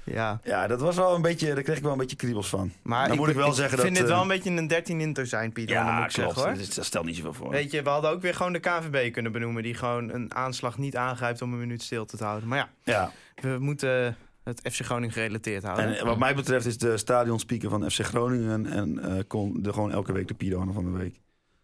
Ja, 0.04 0.40
Ja, 0.44 0.66
dat 0.66 0.80
was 0.80 0.96
wel 0.96 1.14
een 1.14 1.22
beetje, 1.22 1.54
daar 1.54 1.62
kreeg 1.62 1.76
ik 1.76 1.82
wel 1.82 1.92
een 1.92 1.98
beetje 1.98 2.16
kriebels 2.16 2.48
van. 2.48 2.72
maar 2.82 3.08
Dan 3.08 3.16
moet 3.16 3.28
ik 3.28 3.34
wel 3.34 3.52
zeggen 3.52 3.78
vind 3.78 3.90
dat, 3.90 3.98
dit 3.98 4.08
wel 4.08 4.16
eh, 4.16 4.22
een 4.22 4.28
beetje 4.28 4.50
een 4.50 4.66
13 4.66 5.00
inter 5.00 5.26
zijn, 5.26 5.52
Pieter. 5.52 5.74
Ja, 5.76 5.84
dan 5.84 5.94
moet 5.94 6.04
ik 6.04 6.12
klopt. 6.12 6.34
zeggen 6.34 6.54
hoor. 6.56 6.74
Dat 6.74 6.84
stelt 6.84 7.04
niet 7.04 7.16
zoveel 7.16 7.32
voor. 7.32 7.50
Weet 7.50 7.70
je, 7.70 7.82
we 7.82 7.88
hadden 7.88 8.10
ook 8.10 8.20
weer 8.22 8.34
gewoon 8.34 8.52
de 8.52 8.58
KVB 8.60 9.12
kunnen 9.12 9.32
benoemen... 9.32 9.62
die 9.62 9.74
gewoon 9.74 10.10
een 10.10 10.34
aanslag 10.34 10.78
niet 10.78 10.96
aangrijpt 10.96 11.42
om 11.42 11.52
een 11.52 11.58
minuut 11.58 11.82
stil 11.82 12.04
te 12.04 12.24
houden. 12.24 12.48
Maar 12.48 12.58
ja, 12.58 12.68
Ja, 12.82 13.12
we 13.50 13.56
moeten 13.58 14.16
het 14.44 14.60
FC 14.72 14.84
Groningen 14.84 15.12
gerelateerd 15.14 15.62
houden. 15.62 15.98
en 15.98 16.06
wat 16.06 16.18
mij 16.18 16.34
betreft 16.34 16.66
is 16.66 16.78
de 16.78 16.96
stadionspeaker 16.96 17.70
van 17.70 17.90
FC 17.90 18.00
Groningen 18.04 18.66
en 18.66 18.98
eh, 19.16 19.22
kon 19.26 19.62
de 19.62 19.72
gewoon 19.72 19.92
elke 19.92 20.12
week 20.12 20.28
de 20.28 20.34
Pido 20.34 20.68
van 20.72 20.84
de 20.84 20.98
week. 20.98 21.20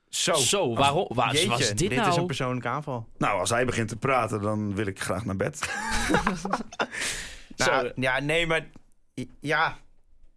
Zo, 0.08 0.34
Zo, 0.34 0.74
waarom? 0.74 1.06
Waar 1.08 1.32
Jeetje, 1.32 1.48
was 1.48 1.58
dit, 1.58 1.78
dit 1.78 1.94
nou? 1.94 2.08
is 2.08 2.16
een 2.16 2.26
persoonlijke 2.26 2.68
aanval. 2.68 3.06
Nou, 3.18 3.38
als 3.40 3.50
hij 3.50 3.64
begint 3.64 3.88
te 3.88 3.96
praten, 3.96 4.40
dan 4.42 4.74
wil 4.74 4.86
ik 4.86 5.00
graag 5.00 5.24
naar 5.24 5.36
bed. 5.36 5.58
Nou, 7.66 7.86
Zo. 7.86 7.92
ja, 7.94 8.20
nee, 8.20 8.46
maar 8.46 8.66
ja, 9.40 9.76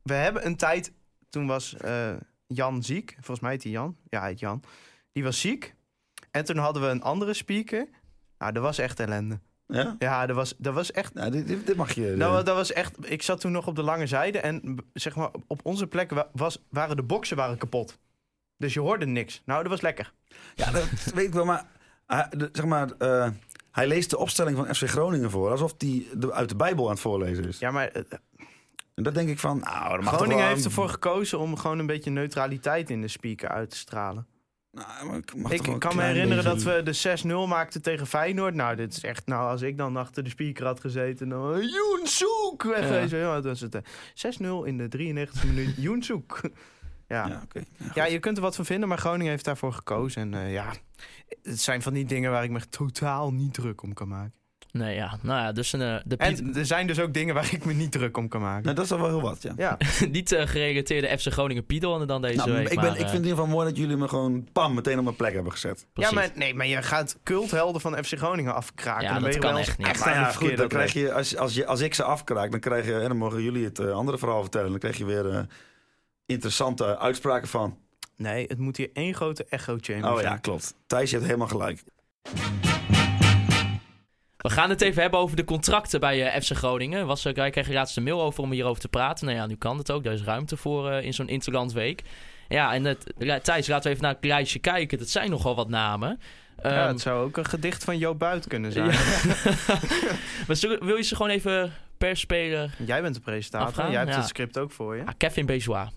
we 0.03 0.13
hebben 0.13 0.45
een 0.45 0.55
tijd. 0.55 0.91
Toen 1.29 1.47
was 1.47 1.75
eh, 1.77 2.13
Jan 2.47 2.83
ziek. 2.83 3.11
Volgens 3.13 3.39
mij 3.39 3.51
heet 3.51 3.63
hij 3.63 3.71
Jan. 3.71 3.97
Ja, 4.09 4.19
hij 4.19 4.29
heet 4.29 4.39
Jan. 4.39 4.63
Die 5.11 5.23
was 5.23 5.39
ziek. 5.41 5.75
En 6.31 6.45
toen 6.45 6.57
hadden 6.57 6.81
we 6.83 6.87
een 6.87 7.01
andere 7.01 7.33
speaker. 7.33 7.87
Nou, 8.37 8.51
dat 8.51 8.63
was 8.63 8.77
echt 8.77 8.99
ellende. 8.99 9.39
Ja? 9.67 9.95
Ja, 9.99 10.25
dat 10.25 10.35
was, 10.35 10.53
dat 10.57 10.73
was 10.73 10.91
echt. 10.91 11.13
Nou, 11.13 11.31
dit, 11.31 11.47
dit, 11.47 11.67
dit 11.67 11.75
mag 11.75 11.93
je... 11.93 12.13
Nou, 12.17 12.43
dat 12.43 12.55
was 12.55 12.71
echt. 12.73 13.11
Ik 13.11 13.21
zat 13.21 13.39
toen 13.39 13.51
nog 13.51 13.67
op 13.67 13.75
de 13.75 13.83
lange 13.83 14.07
zijde 14.07 14.39
en 14.39 14.77
zeg 14.93 15.15
maar 15.15 15.29
op 15.47 15.59
onze 15.65 15.87
plek 15.87 16.09
wa- 16.11 16.29
was, 16.33 16.57
waren 16.69 16.95
de 16.95 17.03
boksen 17.03 17.37
waren 17.37 17.57
kapot. 17.57 17.99
Dus 18.57 18.73
je 18.73 18.79
hoorde 18.79 19.05
niks. 19.05 19.41
Nou, 19.45 19.61
dat 19.61 19.71
was 19.71 19.81
lekker. 19.81 20.13
Ja, 20.55 20.71
dat 20.71 20.83
weet 21.13 21.27
ik 21.27 21.33
wel, 21.33 21.45
maar, 21.45 21.65
de- 22.29 22.49
zeg 22.51 22.65
maar 22.65 22.91
eh, 22.97 23.29
hij 23.73 23.87
leest 23.87 24.09
de 24.09 24.17
opstelling 24.17 24.57
van 24.57 24.75
FC 24.75 24.83
Groningen 24.89 25.29
voor, 25.31 25.51
alsof 25.51 25.73
hij 25.77 26.05
uit 26.31 26.49
de 26.49 26.55
Bijbel 26.55 26.85
aan 26.85 26.91
het 26.91 26.99
voorlezen 26.99 27.45
is. 27.47 27.59
Ja, 27.59 27.71
maar 27.71 27.87
eh, 27.87 28.01
En 28.95 29.03
dat 29.03 29.13
denk 29.13 29.29
ik 29.29 29.39
van, 29.39 29.59
nou, 29.59 29.89
dat 29.89 29.99
mag 30.01 30.03
toch 30.03 30.13
Groningen 30.13 30.37
wel- 30.43 30.47
heeft 30.53 30.65
ervoor 30.65 30.89
gekozen 30.89 31.39
om 31.39 31.57
gewoon 31.57 31.79
een 31.79 31.85
beetje 31.85 32.11
neutraliteit 32.11 32.89
in 32.89 33.01
de 33.01 33.07
speaker 33.07 33.49
uit 33.49 33.69
te 33.69 33.77
stralen. 33.77 34.27
Nou, 34.71 35.17
ik 35.17 35.35
mag 35.35 35.51
Ik 35.51 35.79
kan 35.79 35.95
me 35.95 36.01
herinneren 36.01 36.43
dat 36.43 36.63
we 36.63 36.81
de 36.83 36.93
6-0 37.45 37.47
maakten 37.47 37.81
tegen 37.81 38.07
Feyenoord. 38.07 38.53
Nou, 38.55 38.75
dit 38.75 38.93
is 38.97 39.03
echt... 39.03 39.27
Nou, 39.27 39.49
als 39.49 39.61
ik 39.61 39.77
dan 39.77 39.97
achter 39.97 40.23
de 40.23 40.29
speaker 40.29 40.65
had 40.65 40.79
gezeten... 40.79 41.29
Dan, 41.29 41.59
Joen 41.61 41.99
Soek! 42.03 42.63
Wegwezen. 42.63 43.19
Ja. 43.19 43.33
dat 43.33 43.43
was 43.43 43.59
het. 43.59 43.75
eh, 43.75 43.81
6-0 44.61 44.65
in 44.65 44.77
de 44.77 44.87
93e 44.87 45.45
minuut. 45.47 45.75
Joen 45.77 46.03
Soek. 46.03 46.41
Ja. 47.13 47.27
Ja, 47.27 47.41
oké. 47.43 47.59
Ja, 47.77 47.91
ja, 47.93 48.05
je 48.05 48.19
kunt 48.19 48.37
er 48.37 48.43
wat 48.43 48.55
van 48.55 48.65
vinden, 48.65 48.89
maar 48.89 48.97
Groningen 48.97 49.31
heeft 49.31 49.45
daarvoor 49.45 49.73
gekozen. 49.73 50.21
En 50.21 50.33
eh, 50.43 50.53
ja, 50.53 50.65
het 51.43 51.61
zijn 51.61 51.81
van 51.81 51.93
die 51.93 52.05
dingen 52.05 52.31
waar 52.31 52.43
ik 52.43 52.49
me 52.49 52.69
totaal 52.69 53.31
niet 53.33 53.53
druk 53.53 53.81
om 53.81 53.93
kan 53.93 54.07
maken. 54.07 54.33
Nee, 54.71 54.95
ja. 54.95 55.17
Nou 55.21 55.41
ja, 55.41 55.51
dus 55.51 55.73
een, 55.73 55.81
eh, 55.81 55.95
de 56.05 56.15
Piet- 56.17 56.39
En 56.39 56.55
er 56.55 56.65
zijn 56.65 56.87
dus 56.87 56.99
ook 56.99 57.13
dingen 57.13 57.33
waar 57.33 57.49
ik 57.53 57.65
me 57.65 57.73
niet 57.73 57.91
druk 57.91 58.17
om 58.17 58.27
kan 58.27 58.41
maken. 58.41 58.63
Nou, 58.63 58.75
dat 58.75 58.85
is 58.85 58.91
al 58.91 58.97
wel 58.99 59.07
heel 59.07 59.21
wat, 59.21 59.41
ja. 59.41 59.53
Ja, 59.57 59.77
niet 60.09 60.31
eh, 60.31 60.47
gerelateerde 60.47 61.17
FC 61.17 61.31
Groningen 61.31 61.65
Piedel 61.65 62.05
dan 62.05 62.21
deze 62.21 62.35
Nou, 62.37 62.51
week. 62.51 62.69
ik, 62.69 62.69
ben, 62.69 62.77
maar, 62.77 62.87
ik 62.87 62.95
vind 62.95 63.09
het 63.09 63.19
in 63.19 63.23
ieder 63.23 63.37
geval 63.37 63.51
mooi 63.55 63.67
dat 63.67 63.77
jullie 63.77 63.97
me 63.97 64.07
gewoon 64.07 64.47
pam 64.51 64.73
meteen 64.73 64.97
op 64.97 65.03
mijn 65.03 65.15
plek 65.15 65.33
hebben 65.33 65.51
gezet. 65.51 65.79
ja 65.79 65.87
precies. 65.93 66.13
maar, 66.13 66.29
nee, 66.35 66.53
maar 66.53 66.67
je 66.67 66.81
gaat 66.81 67.17
culthelden 67.23 67.81
van 67.81 68.03
FC 68.03 68.17
Groningen 68.17 68.55
afkraken. 68.55 69.03
Ja, 69.03 69.13
dan 69.13 69.23
dat 69.23 69.33
je 69.33 69.39
kan 69.39 69.57
echt 69.57 69.77
niet. 69.77 69.87
echt 69.87 70.03
ja, 70.05 70.27
de 70.31 70.37
goed, 70.37 70.57
dan 70.57 70.67
krijg 70.67 70.93
je, 70.93 71.13
als, 71.13 71.37
als, 71.37 71.53
je, 71.53 71.65
als 71.65 71.79
ik 71.81 71.93
ze 71.93 72.03
afkraak, 72.03 72.51
dan, 72.51 72.59
krijg 72.59 72.85
je, 72.85 72.93
en 72.99 73.07
dan 73.07 73.17
mogen 73.17 73.41
jullie 73.43 73.63
het 73.65 73.79
andere 73.79 74.17
verhaal 74.17 74.41
vertellen. 74.41 74.69
Dan 74.69 74.79
krijg 74.79 74.97
je 74.97 75.05
weer 75.05 75.29
eh, 75.29 75.39
interessante 76.25 76.97
uitspraken 76.97 77.47
van. 77.47 77.77
Nee, 78.15 78.45
het 78.47 78.57
moet 78.57 78.77
hier 78.77 78.89
één 78.93 79.13
grote 79.13 79.45
echo-chamber 79.49 80.09
Oh 80.11 80.17
zijn. 80.17 80.27
ja, 80.29 80.37
klopt. 80.37 80.75
Thijs, 80.87 81.09
je 81.09 81.15
hebt 81.15 81.27
helemaal 81.27 81.47
gelijk. 81.47 81.83
We 84.37 84.49
gaan 84.49 84.69
het 84.69 84.81
even 84.81 85.01
hebben 85.01 85.19
over 85.19 85.35
de 85.35 85.43
contracten 85.43 85.99
bij 85.99 86.27
eh, 86.31 86.41
FC 86.41 86.51
Groningen. 86.51 87.05
Was, 87.05 87.25
uh, 87.25 87.33
wij 87.33 87.49
kregen 87.49 87.73
laatst 87.73 87.97
een 87.97 88.03
mail 88.03 88.21
over 88.21 88.43
om 88.43 88.51
hierover 88.51 88.81
te 88.81 88.87
praten. 88.87 89.25
Nou 89.25 89.37
ja, 89.37 89.45
nu 89.45 89.55
kan 89.55 89.77
het 89.77 89.91
ook. 89.91 90.05
Er 90.05 90.11
is 90.11 90.23
ruimte 90.23 90.57
voor 90.57 90.89
eh, 90.89 91.05
in 91.05 91.13
zo'n 91.13 91.27
Interland 91.29 91.73
week. 91.73 92.01
Ja, 92.47 92.73
en 92.73 92.83
het, 92.85 93.13
ja, 93.17 93.39
Thijs, 93.39 93.67
laten 93.67 93.83
we 93.83 93.89
even 93.89 94.03
naar 94.03 94.13
het 94.15 94.25
lijstje 94.25 94.59
kijken. 94.59 94.97
Dat 94.97 95.09
zijn 95.09 95.29
nogal 95.29 95.55
wat 95.55 95.69
namen. 95.69 96.19
Ja, 96.63 96.69
Ehm, 96.69 96.87
het 96.87 97.01
zou 97.01 97.25
ook 97.25 97.37
een 97.37 97.45
gedicht 97.45 97.83
van 97.83 97.97
Joop 97.97 98.19
Buit 98.19 98.47
kunnen 98.47 98.71
zijn. 98.71 98.91
ja. 98.91 98.97
maar 100.47 100.55
zullen- 100.55 100.85
wil 100.85 100.95
je 100.95 101.03
ze 101.03 101.15
gewoon 101.15 101.31
even 101.31 101.73
per 101.97 102.17
speler... 102.17 102.75
Jij 102.85 103.01
bent 103.01 103.15
de 103.15 103.21
presentator. 103.21 103.67
Afgaan, 103.67 103.89
Jij 103.89 103.99
hebt 103.99 104.11
ja. 104.11 104.17
het 104.19 104.27
script 104.27 104.57
ook 104.57 104.71
voor 104.71 104.95
je. 104.95 105.01
Ah, 105.05 105.13
Kevin 105.17 105.45
Bezois. 105.45 105.89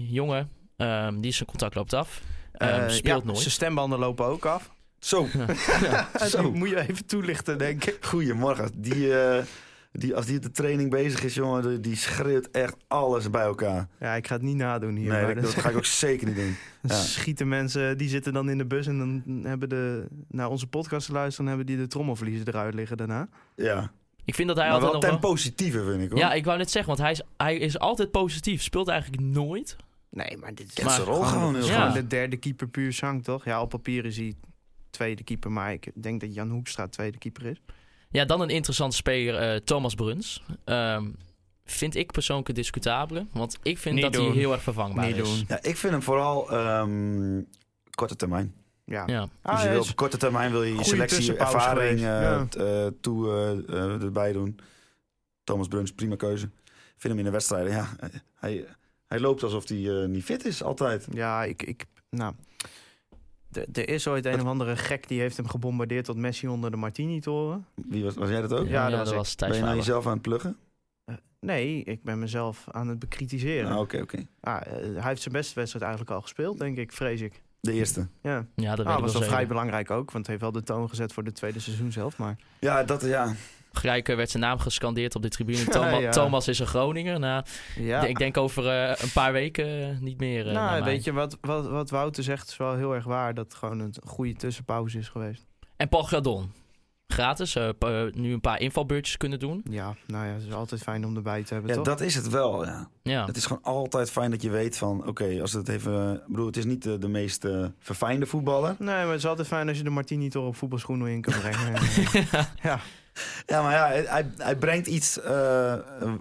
Jongen, 0.00 0.50
ehm, 0.76 1.20
die 1.20 1.32
zijn 1.32 1.48
contract 1.48 1.74
loopt 1.74 1.92
af. 1.94 2.22
Ehm, 2.52 2.70
Eh, 2.80 2.88
speelt 2.88 3.20
ja, 3.20 3.26
nooit. 3.26 3.38
Zijn 3.38 3.50
stembanden 3.50 3.98
lopen 3.98 4.24
ook 4.26 4.44
af. 4.46 4.70
Zo, 4.98 5.26
Zo. 6.30 6.42
Die 6.42 6.50
moet 6.50 6.68
je 6.68 6.80
even 6.80 7.06
toelichten, 7.06 7.58
denk 7.58 7.84
ik. 7.84 7.98
goedemorgen. 8.04 8.70
Die, 8.74 9.18
eh, 9.20 9.44
die, 9.92 10.14
als 10.16 10.26
die 10.26 10.36
op 10.36 10.42
de 10.42 10.50
training 10.50 10.90
bezig 10.90 11.24
is, 11.24 11.34
jongen, 11.34 11.62
die- 11.68 11.80
die 11.80 11.96
schreeuwt 11.96 12.48
echt 12.50 12.76
alles 12.88 13.30
bij 13.30 13.42
elkaar. 13.42 13.88
Ja, 14.00 14.14
ik 14.14 14.26
ga 14.26 14.34
het 14.34 14.42
niet 14.42 14.56
nadoen 14.56 14.96
hier. 14.96 15.12
nee, 15.12 15.22
maar 15.22 15.34
dat, 15.34 15.44
dat 15.44 15.54
ga 15.54 15.68
ik 15.68 15.76
ook 15.76 15.84
zeker 15.84 16.26
niet 16.26 16.36
doen. 16.36 16.56
ja. 16.82 16.94
schieten 16.94 17.48
mensen, 17.48 17.98
die 17.98 18.08
zitten 18.08 18.32
dan 18.32 18.50
in 18.50 18.58
de 18.58 18.66
bus 18.66 18.86
en 18.86 18.98
dan 18.98 19.40
hebben 19.46 19.68
de, 19.68 20.06
naar 20.28 20.48
onze 20.48 20.66
podcast 20.66 21.06
te 21.06 21.12
luisteren, 21.12 21.46
dan 21.46 21.56
hebben 21.56 21.74
die 21.76 21.84
de 21.84 21.90
trommelvliezen 21.90 22.46
eruit 22.48 22.74
liggen 22.74 22.96
daarna. 22.96 23.28
Ja, 23.56 23.90
Ik 24.24 24.34
vind 24.34 24.48
dat 24.48 24.56
hij 24.56 24.66
maar 24.66 24.74
altijd 24.74 24.92
wel 24.92 25.00
nog 25.00 25.10
ten 25.10 25.20
wel... 25.20 25.30
positieve 25.30 25.84
vind 25.84 26.02
ik 26.02 26.10
hoor. 26.10 26.18
Ja, 26.18 26.32
ik 26.32 26.44
wou 26.44 26.58
net 26.58 26.70
zeggen, 26.70 26.96
want 26.96 27.02
hij 27.02 27.12
is, 27.12 27.22
hij 27.36 27.56
is 27.56 27.78
altijd 27.78 28.10
positief. 28.10 28.62
Speelt 28.62 28.88
eigenlijk 28.88 29.22
nooit. 29.22 29.76
Nee, 30.16 30.36
maar 30.36 30.54
dit 30.54 30.78
is 30.78 30.96
rol 30.98 31.22
gewoon, 31.22 31.54
heel 31.54 31.66
Ja. 31.66 31.88
de 31.92 32.06
derde 32.06 32.36
keeper 32.36 32.68
puur 32.68 32.92
zang, 32.92 33.24
toch? 33.24 33.44
Ja, 33.44 33.60
op 33.62 33.68
papier 33.70 34.04
is 34.04 34.16
hij 34.16 34.34
tweede 34.90 35.22
keeper, 35.24 35.52
maar 35.52 35.72
ik 35.72 35.90
denk 35.94 36.20
dat 36.20 36.34
Jan 36.34 36.50
Hoekstra 36.50 36.88
tweede 36.88 37.18
keeper 37.18 37.46
is. 37.46 37.60
Ja, 38.10 38.24
dan 38.24 38.40
een 38.40 38.48
interessante 38.50 38.96
speler, 38.96 39.34
eh, 39.54 39.60
Thomas 39.60 39.94
Bruns. 39.94 40.42
Ehm, 40.64 41.04
vind 41.64 41.94
ik 41.94 42.12
persoonlijk 42.12 42.48
een 42.48 42.54
discutabele. 42.54 43.26
Want 43.32 43.58
ik 43.62 43.78
vind 43.78 43.94
Niet 43.94 44.04
dat 44.04 44.12
doen. 44.12 44.26
hij 44.26 44.36
heel 44.36 44.52
erg 44.52 44.62
vervangbaar 44.62 45.06
Niet 45.06 45.16
is. 45.16 45.22
doen. 45.22 45.44
Ja, 45.48 45.58
ik 45.62 45.76
vind 45.76 45.92
hem 45.92 46.02
vooral 46.02 46.50
ehm, 46.50 47.42
korte 47.94 48.16
termijn. 48.16 48.54
Ja. 48.84 49.02
Ja. 49.06 49.20
Ah, 49.42 49.52
dus 49.52 49.60
je 49.62 49.66
hij 49.68 49.76
wil 49.78 49.86
op 49.88 49.96
korte 49.96 50.16
termijn 50.16 50.50
wil 50.50 50.62
je 50.62 50.74
je 50.74 50.84
selectie, 50.84 51.36
ervaring 51.36 51.98
eh, 51.98 52.04
ja. 52.04 52.46
t- 52.46 52.56
eh, 52.56 52.86
toe 53.00 53.30
erbij 54.00 54.32
doen. 54.32 54.58
Thomas 55.44 55.68
Bruns, 55.68 55.92
prima 55.92 56.16
keuze. 56.16 56.44
Ik 56.64 57.02
vind 57.02 57.12
hem 57.14 57.18
in 57.18 57.24
de 57.24 57.30
wedstrijden, 57.30 57.72
ja, 57.72 57.88
hij, 58.34 58.64
hij 59.06 59.20
loopt 59.20 59.42
alsof 59.42 59.68
hij 59.68 60.02
eh, 60.02 60.08
niet 60.08 60.24
fit 60.24 60.44
is 60.44 60.62
altijd. 60.62 61.06
Ja, 61.12 61.44
ik, 61.44 61.62
ik 61.62 61.86
nou, 62.10 62.34
er 63.72 63.88
is 63.88 64.08
ooit 64.08 64.24
een 64.24 64.40
of 64.40 64.46
andere 64.46 64.76
gek 64.76 65.08
die 65.08 65.20
heeft 65.20 65.36
hem 65.36 65.48
gebombardeerd 65.48 66.04
tot 66.04 66.16
Messi 66.16 66.48
onder 66.48 66.70
de 66.70 66.76
Martini-toren. 66.76 67.66
Wie 67.74 68.04
was, 68.04 68.14
was 68.14 68.28
jij 68.28 68.40
dat 68.40 68.52
ook? 68.52 68.68
Ja, 68.68 68.90
dat 68.90 68.98
was 68.98 69.14
was 69.14 69.34
ben 69.34 69.54
je 69.54 69.60
nou 69.62 69.76
jezelf 69.76 70.06
aan 70.06 70.12
het 70.12 70.22
pluggen? 70.22 70.56
Nee, 71.40 71.82
ik 71.82 72.02
ben 72.02 72.18
mezelf 72.18 72.64
aan 72.70 72.88
het 72.88 72.98
bekritiseren. 72.98 73.70
Ah, 73.70 73.78
Oké, 73.78 74.00
oké. 74.00 74.26
Ah, 74.40 74.56
eh, 74.56 74.72
hij 74.72 75.08
heeft 75.08 75.22
zijn 75.22 75.34
beste 75.34 75.54
wedstrijd 75.54 75.84
eigenlijk 75.84 76.14
al 76.14 76.22
gespeeld, 76.22 76.58
denk 76.58 76.76
ik, 76.76 76.92
vrees 76.92 77.20
ik. 77.20 77.42
De 77.60 77.72
eerste. 77.72 78.08
Ja, 78.22 78.46
Ja, 78.54 78.76
dat 78.76 78.86
ah, 78.86 79.00
was 79.00 79.12
wel 79.12 79.20
wel 79.20 79.30
vrij 79.30 79.46
belangrijk 79.46 79.90
ook, 79.90 80.10
want 80.10 80.16
het 80.16 80.26
heeft 80.26 80.40
wel 80.40 80.52
de 80.52 80.62
toon 80.62 80.88
gezet 80.88 81.12
voor 81.12 81.24
de 81.24 81.32
tweede 81.32 81.58
seizoen 81.60 81.92
zelf. 81.92 82.18
Maar 82.18 82.36
Ja, 82.60 82.84
dat, 82.84 83.02
ja. 83.02 83.34
Gelijk 83.76 84.08
eh, 84.08 84.16
werd 84.16 84.30
zijn 84.30 84.42
naam 84.42 84.58
gescandeerd 84.58 85.14
op 85.14 85.22
de 85.22 85.28
tribune. 85.28 85.64
Thoma- 85.74 85.96
Ja. 85.98 86.10
Thomas 86.10 86.48
is 86.48 86.58
een 86.58 86.66
Groninger. 86.66 87.18
Nou, 87.18 87.44
ja, 87.78 88.04
ik 88.04 88.18
denk 88.18 88.36
over 88.36 88.68
eh, 88.68 88.96
een 89.02 89.12
paar 89.12 89.32
weken 89.32 89.66
eh, 89.90 89.98
niet 90.00 90.18
meer. 90.20 90.46
eh, 90.48 90.54
nou, 90.54 90.84
weet 90.84 91.04
je, 91.04 91.12
wat, 91.12 91.38
wat, 91.40 91.66
wat 91.68 91.90
Wouter 91.90 92.22
zegt 92.22 92.48
is 92.48 92.56
wel 92.56 92.74
heel 92.76 92.94
erg 92.94 93.04
waar. 93.04 93.34
Dat 93.34 93.44
het 93.44 93.54
gewoon 93.54 93.78
een 93.80 93.94
goede 94.06 94.34
tussenpauze 94.34 94.98
is 94.98 95.08
geweest. 95.08 95.46
En 95.76 95.88
Paul 95.88 96.02
Gradon. 96.02 96.52
Gratis. 97.08 97.54
eh, 97.56 97.68
nu 98.12 98.32
een 98.32 98.40
paar 98.40 98.60
invalbeurtjes 98.60 99.16
kunnen 99.16 99.38
doen. 99.38 99.62
Ja, 99.70 99.94
nou 100.06 100.26
ja, 100.26 100.32
het 100.32 100.42
is 100.46 100.52
altijd 100.52 100.82
fijn 100.82 101.04
om 101.06 101.16
erbij 101.16 101.42
te 101.42 101.52
hebben, 101.52 101.70
ja, 101.70 101.76
toch? 101.76 101.84
dat 101.86 102.00
is 102.00 102.14
het 102.14 102.28
wel, 102.28 102.64
ja. 102.64 102.88
Ja. 103.02 103.24
Het 103.26 103.36
is 103.36 103.46
gewoon 103.46 103.62
altijd 103.62 104.10
fijn 104.10 104.30
dat 104.30 104.42
je 104.42 104.50
weet 104.50 104.76
van, 104.78 105.06
oké, 105.06 105.38
als 105.40 105.52
het 105.52 105.68
even... 105.68 106.14
Ik 106.14 106.26
bedoel, 106.26 106.46
het 106.46 106.56
is 106.56 106.64
niet 106.64 106.82
de, 106.82 106.98
de 106.98 107.08
meest 107.08 107.46
verfijnde 107.78 108.26
voetballer. 108.26 108.74
Nee, 108.78 108.86
maar 108.88 109.06
het 109.08 109.18
is 109.18 109.26
altijd 109.26 109.46
fijn 109.48 109.68
als 109.68 109.76
je 109.76 109.82
de 109.84 109.90
Martini 109.90 110.28
toch 110.28 110.46
op 110.46 110.56
voetbalschoenen 110.56 111.08
in 111.08 111.20
kan 111.20 111.34
brengen. 111.40 111.72
ja. 112.32 112.48
Ja, 112.62 112.80
maar 113.48 113.72
ja, 113.72 113.88
hij, 114.10 114.30
hij 114.36 114.56
brengt 114.56 114.86
iets... 114.86 115.20
eh, 115.20 115.72
eh, 115.72 116.12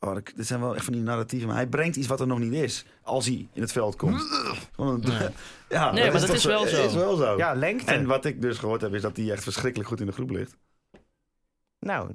oh, 0.00 0.14
dat- 0.14 0.32
dit 0.36 0.46
zijn 0.46 0.60
wel 0.60 0.74
echt 0.74 0.84
van 0.84 0.92
die 0.92 1.02
narratieven, 1.02 1.46
maar 1.48 1.56
hij 1.56 1.66
brengt 1.66 1.96
iets 1.96 2.06
wat 2.06 2.20
er 2.20 2.26
nog 2.26 2.38
niet 2.38 2.52
is. 2.52 2.84
Als 3.02 3.26
hij 3.26 3.48
in 3.52 3.62
het 3.62 3.72
veld 3.72 3.96
komt. 3.96 4.22
Nee. 4.76 5.28
ja, 5.68 5.92
Nee, 5.92 6.02
maar 6.10 6.12
dat 6.12 6.26
toch 6.26 6.36
is 6.36 6.44
wel 6.44 6.66
zo. 6.66 6.84
is 6.84 6.94
wel 6.94 7.16
zo. 7.16 7.36
ja, 7.36 7.54
lengte. 7.54 7.92
En 7.92 8.06
wat 8.06 8.24
ik 8.24 8.40
dus 8.42 8.58
gehoord 8.58 8.80
heb, 8.80 8.94
is 8.94 9.02
dat 9.02 9.16
hij 9.16 9.30
echt 9.30 9.42
verschrikkelijk 9.42 9.88
goed 9.88 10.00
in 10.00 10.06
de 10.06 10.12
groep 10.12 10.30
ligt. 10.30 10.56
nou, 11.78 12.10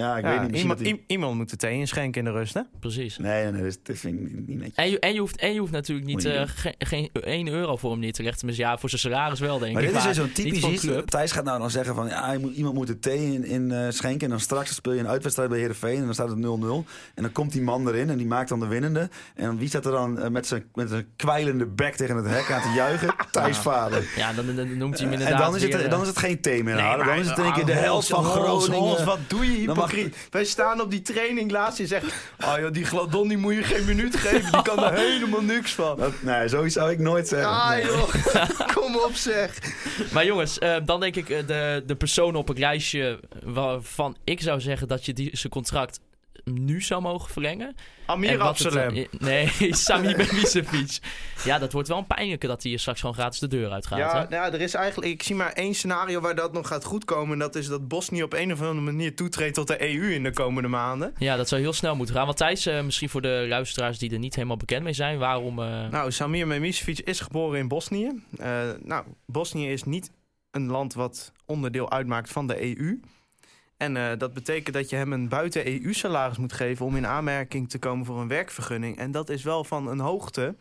Ja, 0.00 0.16
ik 0.16 0.24
ja, 0.24 0.38
weet 0.40 0.50
niet. 0.50 0.60
Iemand, 0.60 0.80
iemand 1.06 1.34
moet 1.34 1.50
de 1.50 1.56
thee 1.56 1.74
inschenken 1.78 2.18
in 2.26 2.32
de 2.32 2.38
rust, 2.38 2.54
hè? 2.54 2.60
Precies. 2.80 3.18
Nee, 3.18 3.42
nee, 3.42 3.62
nee, 3.62 3.72
dat, 3.82 3.98
vind 3.98 4.14
ik 4.14 4.20
niet, 4.20 4.46
niet 4.48 4.58
netjes. 4.58 4.74
En 4.76 4.90
je, 4.90 4.98
en, 4.98 5.12
je 5.14 5.20
hoeft, 5.20 5.36
en 5.36 5.52
je 5.52 5.58
hoeft 5.60 5.72
natuurlijk 5.72 6.06
niet, 6.06 6.22
je 6.22 6.32
eh, 6.32 6.48
geen 6.78 7.10
1 7.12 7.48
euro 7.48 7.76
voor 7.76 7.90
hem 7.90 8.00
neer 8.00 8.12
te 8.12 8.20
leggen. 8.22 8.38
Tenminste, 8.38 8.64
ja, 8.66 8.78
voor 8.78 8.88
zijn 8.88 9.00
salaris 9.00 9.40
wel, 9.40 9.58
denk 9.58 9.72
Maar 9.74 9.82
ik. 9.82 9.88
dit 9.88 9.98
is 9.98 10.04
weer 10.04 10.14
zo'n 10.14 10.24
niet 10.24 10.34
typisch 10.34 10.64
iets. 10.64 10.80
club. 10.82 11.06
Thijs 11.08 11.32
gaat 11.32 11.44
nou 11.44 11.58
dan 11.58 11.70
zeggen 11.70 11.94
van... 11.94 12.06
Ja, 12.08 12.36
iemand 12.36 12.74
moet 12.74 12.86
de 12.86 12.98
thee 12.98 13.32
in, 13.32 13.44
in 13.44 13.72
eh, 13.72 13.86
schenken. 13.90 14.20
En 14.24 14.30
dan 14.30 14.40
straks 14.40 14.74
speel 14.74 14.92
je 14.92 15.00
een 15.00 15.08
uitwedstrijd 15.08 15.48
bij 15.50 15.58
Heerenveen. 15.58 15.96
En 15.96 16.04
dan 16.04 16.14
staat 16.14 16.28
het 16.28 16.38
0-0. 16.38 16.40
En 17.14 17.22
dan 17.22 17.32
komt 17.32 17.52
die 17.52 17.62
man 17.62 17.88
erin 17.88 18.10
en 18.10 18.16
die 18.16 18.26
maakt 18.26 18.48
dan 18.48 18.60
de 18.60 18.66
winnende. 18.66 19.08
En 19.34 19.58
wie 19.58 19.68
staat 19.68 19.84
er 19.86 19.92
dan 19.92 20.18
eh, 20.18 20.28
met 20.30 20.46
zijn 20.46 20.64
met 20.74 20.88
zijn 20.88 21.06
kwijlende 21.16 21.66
bek 21.66 21.94
tegen 21.96 22.16
het 22.16 22.26
hek 22.26 22.50
aan 22.50 22.62
te 22.62 22.72
juichen? 22.76 23.14
Thijs 23.30 23.58
vader. 23.58 24.04
Ja, 24.16 24.32
dan, 24.32 24.46
dan- 24.46 24.56
dan 24.56 24.76
noemt 24.76 24.98
hij 24.98 25.04
hem 25.08 25.14
En 25.14 25.20
inderdaad 25.20 25.46
dan 25.46 25.56
is, 25.56 25.62
het, 25.62 25.76
weer, 25.76 25.88
dan 25.90 26.00
is 26.00 26.06
het 26.08 26.18
geen 26.18 26.40
thee 26.40 26.64
meer. 26.64 26.74
Nee, 26.74 26.96
dan 26.96 27.06
maar- 27.06 27.18
is 27.18 27.28
het 27.28 27.38
in 27.38 27.44
één 27.44 27.52
keer 27.52 27.66
de 27.66 27.72
helft 27.72 28.08
van 28.08 28.24
Groningen. 28.24 29.04
Wat 29.04 29.18
doe 29.26 29.60
je 29.60 29.66
mag- 29.66 29.89
hypocriet? 29.90 30.16
Wij 30.30 30.44
staan 30.44 30.80
op 30.80 30.90
die 30.90 31.02
training 31.02 31.50
laatst. 31.50 31.78
Je 31.78 31.86
zegt, 31.86 32.04
oh 32.44 32.54
joh, 32.60 32.72
die 32.72 32.84
Gladon 32.84 33.28
die 33.28 33.36
moet 33.38 33.54
je 33.54 33.62
geen 33.62 33.84
minuut 33.84 34.16
geven. 34.16 34.52
Die 34.52 34.62
kan 34.62 34.84
er 34.84 34.98
helemaal 34.98 35.42
niks 35.42 35.72
van. 35.72 35.96
Dat- 35.98 36.22
nee, 36.22 36.48
zoiets 36.48 36.74
zou 36.74 36.90
ik 36.90 36.98
nooit 36.98 37.28
zeggen. 37.28 37.48
Ah 37.50 37.70
Nee. 37.70 37.84
joh, 37.84 38.14
kom 38.74 38.96
op 38.96 39.14
zeg. 39.14 39.58
Maar 40.12 40.26
jongens, 40.26 40.58
eh, 40.58 40.76
dan 40.84 41.00
denk 41.00 41.16
ik 41.16 41.28
eh, 41.30 41.46
de, 41.46 41.82
de 41.86 41.96
persoon 41.96 42.34
op 42.34 42.48
het 42.48 42.58
lijstje 42.58 43.20
waarvan 43.44 44.16
ik 44.24 44.40
zou 44.40 44.60
zeggen 44.60 44.88
dat 44.88 45.04
je 45.06 45.12
die, 45.12 45.30
zijn 45.32 45.52
contract 45.52 46.00
nu 46.52 46.80
zou 46.82 47.02
mogen 47.02 47.30
verlengen. 47.32 47.74
Amir 48.06 48.30
het, 48.30 48.40
Absalem. 48.40 48.96
eh, 48.96 49.06
nee, 49.18 49.50
Sami 49.74 50.14
Bemisevic. 50.16 50.98
Ja, 51.44 51.58
dat 51.58 51.72
wordt 51.72 51.88
wel 51.88 51.98
een 51.98 52.06
pijnlijke 52.06 52.46
dat 52.46 52.62
hij 52.62 52.70
hier 52.70 52.80
straks 52.80 53.00
gewoon 53.00 53.14
gratis 53.14 53.38
de 53.38 53.46
deur 53.48 53.70
uitgaat. 53.70 53.98
Ja, 53.98 54.08
hè? 54.12 54.28
nou 54.28 54.30
ja, 54.30 54.52
er 54.52 54.60
is 54.60 54.74
eigenlijk, 54.74 55.12
ik 55.12 55.22
zie 55.22 55.34
maar 55.34 55.52
één 55.52 55.74
scenario 55.74 56.20
waar 56.20 56.34
dat 56.34 56.52
nog 56.52 56.66
gaat 56.68 56.84
goedkomen. 56.84 57.32
En 57.32 57.38
dat 57.38 57.54
is 57.54 57.66
dat 57.68 57.88
Bosnië 57.88 58.22
op 58.22 58.32
een 58.32 58.52
of 58.52 58.60
andere 58.60 58.80
manier 58.80 59.14
toetreedt 59.16 59.54
tot 59.54 59.66
de 59.66 59.82
EU 59.94 60.12
in 60.14 60.22
de 60.22 60.32
komende 60.32 60.68
maanden. 60.68 61.12
Ja, 61.18 61.36
dat 61.36 61.48
zou 61.48 61.60
heel 61.60 61.72
snel 61.72 61.96
moeten 61.96 62.14
gaan. 62.14 62.24
Want 62.26 62.36
Thijs, 62.36 62.66
eh, 62.66 62.82
misschien 62.82 63.08
voor 63.08 63.22
de 63.22 63.44
luisteraars 63.48 63.98
die 63.98 64.12
er 64.12 64.18
niet 64.18 64.34
helemaal 64.34 64.56
bekend 64.56 64.82
mee 64.84 64.92
zijn, 64.92 65.18
waarom... 65.18 65.58
eh, 65.58 65.88
Nou, 65.88 66.12
Samir 66.12 66.46
Memisevic 66.46 66.98
is 66.98 67.20
geboren 67.20 67.58
in 67.58 67.68
Bosnië. 67.68 68.22
Nou, 68.82 69.04
Bosnië 69.26 69.70
is 69.72 69.84
niet 69.84 70.10
een 70.50 70.66
land 70.66 70.94
wat 70.94 71.32
onderdeel 71.46 71.90
uitmaakt 71.90 72.30
van 72.30 72.46
de 72.46 72.62
EU. 72.78 73.00
En 73.80 73.96
eh, 73.96 74.18
dat 74.18 74.32
betekent 74.32 74.74
dat 74.74 74.90
je 74.90 74.96
hem 74.96 75.12
een 75.12 75.28
buiten-EU-salaris 75.28 76.36
moet 76.38 76.52
geven... 76.52 76.86
om 76.86 76.96
in 76.96 77.06
aanmerking 77.06 77.70
te 77.70 77.78
komen 77.78 78.06
voor 78.06 78.20
een 78.20 78.28
werkvergunning. 78.28 78.98
En 78.98 79.10
dat 79.10 79.28
is 79.28 79.42
wel 79.42 79.64
van 79.64 79.88
een 79.88 80.00
hoogte... 80.00 80.54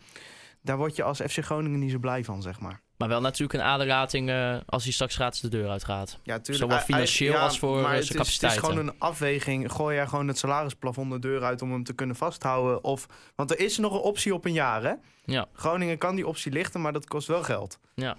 Daar 0.62 0.77
word 0.77 0.95
je 0.95 1.03
als 1.03 1.19
FC 1.21 1.38
Groningen 1.43 1.79
niet 1.79 1.91
zo 1.91 1.97
blij 1.99 2.23
van, 2.23 2.41
zeg 2.41 2.60
maar. 2.60 2.82
Maar 2.97 3.08
wel 3.08 3.21
natuurlijk 3.21 3.60
een 3.60 3.65
aderlating 3.65 4.29
eh, 4.29 4.58
als 4.65 4.84
hij 4.84 4.91
straks 4.93 5.15
gratis 5.15 5.39
de 5.39 5.47
deur 5.47 5.69
uitgaat. 5.69 6.10
Ja, 6.23 6.39
tuurlijk. 6.39 6.45
Zowel 6.45 6.67
Hij- 6.67 6.77
hij- 6.77 6.86
financieel 6.95 7.36
als 7.36 7.60
voor, 7.60 7.82
maar 7.82 7.91
eh, 7.91 7.97
het 7.97 8.05
zijn 8.05 8.19
is- 8.19 8.25
Het 8.27 8.27
is 8.27 8.38
capaciteiten. 8.39 8.63
gewoon 8.69 8.88
een 8.88 8.99
afweging. 8.99 9.71
Gooi 9.71 9.95
jij 9.95 10.08
gewoon 10.08 10.27
het 10.27 10.38
salarisplafond 10.38 11.12
de 11.12 11.19
deur 11.19 11.43
uit 11.43 11.62
om 11.62 11.71
hem 11.71 11.84
te 11.84 11.93
kunnen 11.93 12.15
vasthouden? 12.15 12.84
Of, 12.84 13.08
want 13.36 13.51
er 13.51 13.60
is 13.60 13.77
nog 13.77 13.93
een 13.93 13.99
optie 13.99 14.34
op 14.34 14.45
een 14.45 14.53
jaar, 14.53 14.84
hè? 14.84 14.93
Ja. 15.25 15.47
Groningen 15.53 15.97
kan 15.97 16.15
die 16.15 16.27
optie 16.27 16.51
lichten, 16.51 16.82
maar 16.82 16.93
dat 16.93 17.08
kost 17.08 17.27
wel 17.27 17.43
geld. 17.43 17.79
Ja. 17.95 18.17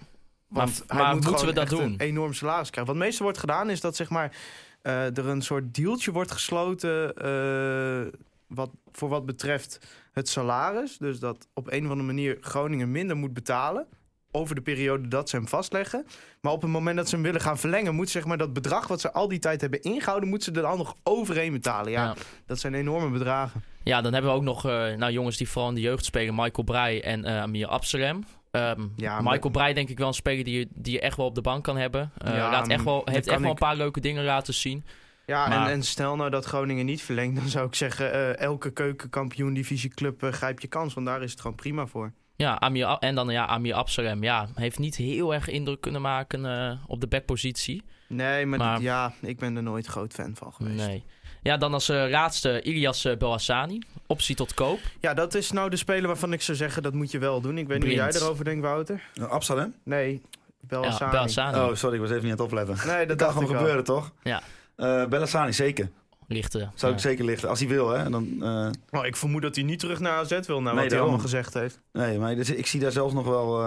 Want 0.48 0.68
Maar- 0.86 0.96
hij 0.96 1.06
maar 1.06 1.14
moet 1.14 1.24
moeten 1.26 1.46
we 1.46 1.52
dat 1.52 1.68
doen? 1.68 1.82
een 1.82 1.98
enorm 2.00 2.32
salaris 2.34 2.70
krijgen. 2.70 2.92
Wat 2.94 3.02
meestal 3.02 3.24
wordt 3.24 3.38
gedaan 3.40 3.70
is 3.70 3.80
dat 3.80 3.96
zeg 3.96 4.08
maar, 4.10 4.36
eh, 4.82 5.16
er 5.18 5.26
een 5.28 5.42
soort 5.42 5.74
dealtje 5.74 6.12
wordt 6.12 6.30
gesloten... 6.30 7.14
eh, 7.16 8.20
wat, 8.46 8.70
voor 8.92 9.08
wat 9.08 9.26
betreft 9.26 9.78
het 10.12 10.28
salaris. 10.28 10.98
Dus 10.98 11.18
dat 11.18 11.48
op 11.54 11.72
een 11.72 11.84
of 11.84 11.90
andere 11.90 12.06
manier 12.06 12.36
Groningen 12.40 12.90
minder 12.90 13.16
moet 13.16 13.34
betalen... 13.34 13.86
over 14.32 14.54
de 14.54 14.60
periode 14.60 15.08
dat 15.08 15.28
ze 15.28 15.36
hem 15.36 15.48
vastleggen. 15.48 16.06
Maar 16.40 16.52
op 16.52 16.62
het 16.62 16.70
moment 16.70 16.96
dat 16.96 17.08
ze 17.08 17.14
hem 17.14 17.24
willen 17.24 17.40
gaan 17.40 17.58
verlengen... 17.58 17.94
moet 17.94 18.10
zeg 18.10 18.24
maar, 18.24 18.38
dat 18.38 18.52
bedrag 18.52 18.88
wat 18.88 19.00
ze 19.00 19.12
al 19.12 19.28
die 19.28 19.38
tijd 19.38 19.60
hebben 19.60 19.82
ingehouden... 19.82 20.28
moeten 20.28 20.54
ze 20.54 20.60
er 20.60 20.66
dan 20.68 20.78
nog 20.78 20.94
overheen 21.02 21.52
betalen. 21.52 21.92
Ja, 21.92 22.04
Ja. 22.04 22.14
dat 22.46 22.58
zijn 22.58 22.74
enorme 22.74 23.10
bedragen. 23.10 23.62
Ja, 23.84 24.00
dan 24.00 24.12
hebben 24.12 24.30
we 24.30 24.36
ook 24.36 24.42
nog 24.42 24.64
eh, 24.66 24.94
nou, 24.94 25.12
jongens 25.12 25.36
die 25.36 25.48
vooral 25.48 25.68
in 25.68 25.74
de 25.76 25.80
jeugd 25.80 26.04
spelen. 26.04 26.34
Michael 26.34 26.64
Breij 26.64 27.02
en 27.02 27.26
Amir 27.26 27.66
Absalem. 27.66 28.24
Ehm, 28.50 28.80
Ja, 28.96 29.20
Michael 29.20 29.40
maar- 29.40 29.50
Breij 29.50 29.72
denk 29.72 29.88
ik 29.88 29.98
wel 29.98 30.06
een 30.08 30.14
speler 30.14 30.44
die 30.44 30.58
je, 30.58 30.68
die 30.74 30.92
je 30.92 31.00
echt 31.00 31.16
wel 31.16 31.26
op 31.26 31.34
de 31.34 31.40
bank 31.40 31.64
kan 31.64 31.76
hebben. 31.76 32.12
Ja, 32.24 32.50
laat 32.50 32.68
echt 32.68 32.84
wel, 32.84 33.04
daar 33.04 33.14
heeft 33.14 33.26
echt 33.28 33.40
wel 33.40 33.50
een 33.50 33.56
paar 33.56 33.76
leuke 33.76 34.00
dingen 34.00 34.24
laten 34.24 34.54
zien. 34.54 34.84
Ja, 35.26 35.48
Maar- 35.48 35.66
en, 35.66 35.72
en 35.72 35.82
stel 35.82 36.16
nou 36.16 36.30
dat 36.30 36.44
Groningen 36.44 36.86
niet 36.86 37.02
verlengt... 37.02 37.36
dan 37.40 37.48
zou 37.48 37.66
ik 37.66 37.74
zeggen, 37.74 38.12
eh, 38.12 38.38
elke 38.38 38.70
keukenkampioen 38.70 39.54
divisieclub 39.54 40.22
uh, 40.22 40.32
grijp 40.32 40.60
je 40.60 40.68
kans. 40.68 40.94
Want 40.94 41.06
daar 41.06 41.22
is 41.22 41.30
het 41.30 41.40
gewoon 41.40 41.56
prima 41.56 41.86
voor. 41.86 42.12
Ja, 42.36 42.58
Amir, 42.58 42.86
en 42.88 43.14
dan 43.14 43.28
ja, 43.28 43.46
Amir 43.46 43.74
Absalem. 43.74 44.22
Ja, 44.22 44.48
heeft 44.54 44.78
niet 44.78 44.96
heel 44.96 45.34
erg 45.34 45.48
indruk 45.48 45.80
kunnen 45.80 46.00
maken 46.00 46.80
op 46.86 47.00
de 47.00 47.06
backpositie. 47.06 47.82
Nee, 48.08 48.46
maar, 48.46 48.58
Maar- 48.58 48.74
dit- 48.74 48.84
ja, 48.84 49.12
ik 49.20 49.38
ben 49.38 49.56
er 49.56 49.62
nooit 49.62 49.86
groot 49.86 50.12
fan 50.12 50.36
van 50.36 50.52
geweest. 50.52 50.86
Nee. 50.86 51.04
Ja, 51.42 51.57
dan 51.57 51.72
als 51.72 51.88
eh, 51.88 52.05
laatste 52.09 52.62
Ilias 52.62 53.05
uh, 53.05 53.16
Belhassani. 53.16 53.79
Optie 54.07 54.37
tot 54.37 54.55
koop. 54.55 54.79
Ja, 55.00 55.14
dat 55.14 55.35
is 55.35 55.50
nou 55.50 55.70
de 55.70 55.76
speler 55.76 56.07
waarvan 56.07 56.33
ik 56.33 56.42
zou 56.42 56.57
zeggen... 56.57 56.83
dat 56.83 56.94
moet 56.94 57.11
je 57.11 57.18
wel 57.18 57.40
doen. 57.40 57.59
Ik 57.59 57.66
weet 57.66 57.79
niet 57.79 57.87
hoe 57.87 57.96
jij 57.96 58.12
erover 58.12 58.44
denkt, 58.44 58.62
Wouter. 58.62 59.03
Uh, 59.14 59.29
Absalem? 59.29 59.74
Nee, 59.83 60.22
Ja, 60.68 61.09
Belhassani. 61.11 61.59
Oh, 61.59 61.74
sorry, 61.74 61.94
ik 61.94 62.00
was 62.00 62.11
even 62.11 62.22
niet 62.22 62.33
aan 62.33 62.46
het 62.46 62.53
opletten. 62.53 62.87
Nee, 62.87 63.07
dat 63.07 63.16
kan 63.22 63.33
gewoon 63.33 63.48
gebeuren, 63.48 63.85
toch? 63.85 64.12
Ja. 64.22 64.42
Eh 64.76 65.07
Bellassani, 65.07 65.53
zeker. 65.53 65.90
Lichte. 66.26 66.59
Zou 66.74 66.92
ja. 66.92 66.98
ik 66.98 67.03
zeker 67.05 67.24
lichten. 67.24 67.48
Als 67.48 67.59
hij 67.59 67.68
wil, 67.68 67.88
hè. 67.88 68.11
Dan, 68.11 68.29
eh, 68.42 69.00
Oh, 69.00 69.07
ik 69.07 69.16
vermoed 69.16 69.42
dat 69.42 69.55
hij 69.55 69.64
niet 69.64 69.79
terug 69.79 70.00
naar 70.00 70.12
AZ 70.12 70.40
wil... 70.46 70.62
naar 70.62 70.74
Nee, 70.74 70.83
wat 70.83 70.92
hij 70.92 71.00
allemaal 71.00 71.18
gezegd 71.18 71.55
heeft. 71.55 71.81
nee, 71.92 72.18
maar 72.18 72.35
dus, 72.35 72.50
ik 72.50 72.66
zie 72.66 72.81
daar 72.81 72.92
zelfs 72.92 73.14
nog 73.14 73.26
wel 73.26 73.64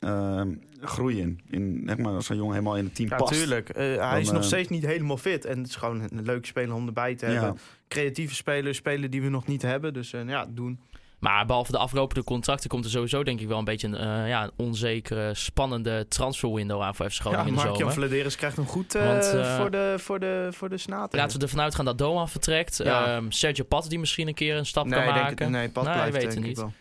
eh, 0.00 0.40
eh, 0.40 0.46
groei 0.80 1.20
in. 1.20 1.40
in 1.50 1.82
zeg 1.86 1.96
maar, 1.98 2.12
als 2.12 2.26
zo'n 2.26 2.36
jongen 2.36 2.52
helemaal 2.52 2.76
in 2.76 2.84
het 2.84 2.94
team 2.94 3.08
Ja, 3.10 3.16
past. 3.16 3.32
tuurlijk. 3.32 3.68
Eh, 3.68 3.76
hij 3.84 3.96
Dan, 3.96 4.18
is 4.18 4.30
nog 4.30 4.40
eh, 4.40 4.46
steeds 4.46 4.68
niet 4.68 4.86
helemaal 4.86 5.16
fit. 5.16 5.44
En 5.44 5.58
het 5.58 5.68
is 5.68 5.76
gewoon 5.76 6.00
een 6.00 6.24
leuke 6.24 6.46
speler 6.46 6.74
om 6.74 6.86
erbij 6.86 7.14
te 7.14 7.26
Ja. 7.26 7.32
hebben. 7.32 7.58
Creatieve 7.88 8.34
spelers, 8.34 8.76
spelen 8.76 9.10
die 9.10 9.22
we 9.22 9.28
nog 9.28 9.46
niet 9.46 9.62
hebben. 9.62 9.92
Dus 9.94 10.12
eh, 10.12 10.28
ja, 10.28 10.46
doen. 10.48 10.80
Maar 11.18 11.46
behalve 11.46 11.72
de 11.72 11.78
aflopende 11.78 12.24
contracten 12.24 12.68
komt 12.68 12.84
er 12.84 12.90
sowieso 12.90 13.22
denk 13.22 13.40
ik 13.40 13.48
wel 13.48 13.58
een 13.58 13.64
beetje 13.64 13.86
een, 13.86 13.94
eh, 13.94 14.28
ja, 14.28 14.42
een 14.44 14.50
onzekere, 14.56 15.34
spannende 15.34 16.06
transferwindow 16.08 16.82
aan 16.82 16.94
voor 16.94 17.10
FC 17.10 17.20
Groningen 17.20 17.44
Ja, 17.44 17.50
in 17.50 17.56
de 17.56 17.62
Mark-Jan 17.64 17.90
zomer. 17.92 18.08
Vladeris 18.08 18.36
krijgt 18.36 18.56
hem 18.56 18.66
goed 18.66 18.92
Want, 18.92 19.24
voor, 19.26 19.70
de, 19.70 19.94
voor, 19.98 20.20
de, 20.20 20.48
voor 20.50 20.68
de 20.68 20.78
snater. 20.78 21.18
Laten 21.18 21.38
we 21.38 21.44
ervan 21.44 21.60
uitgaan 21.60 21.84
dat 21.84 21.98
Doan 21.98 22.28
vertrekt. 22.28 22.76
Ja. 22.84 23.16
Ehm, 23.16 23.30
Sergio 23.30 23.64
Pat 23.64 23.88
die 23.88 23.98
misschien 23.98 24.28
een 24.28 24.34
keer 24.34 24.56
een 24.56 24.66
stap 24.66 24.84
nee, 24.86 24.94
kan 25.04 25.14
denk 25.14 25.24
maken. 25.26 25.46
ik, 25.46 25.52
nee, 25.52 25.68
Pat 25.68 25.84
Nee, 25.84 25.92
blijft 25.92 26.12
weet 26.12 26.20
denk 26.22 26.34
het 26.34 26.40
ik 26.42 26.48
niet. 26.48 26.56
wel. 26.56 26.72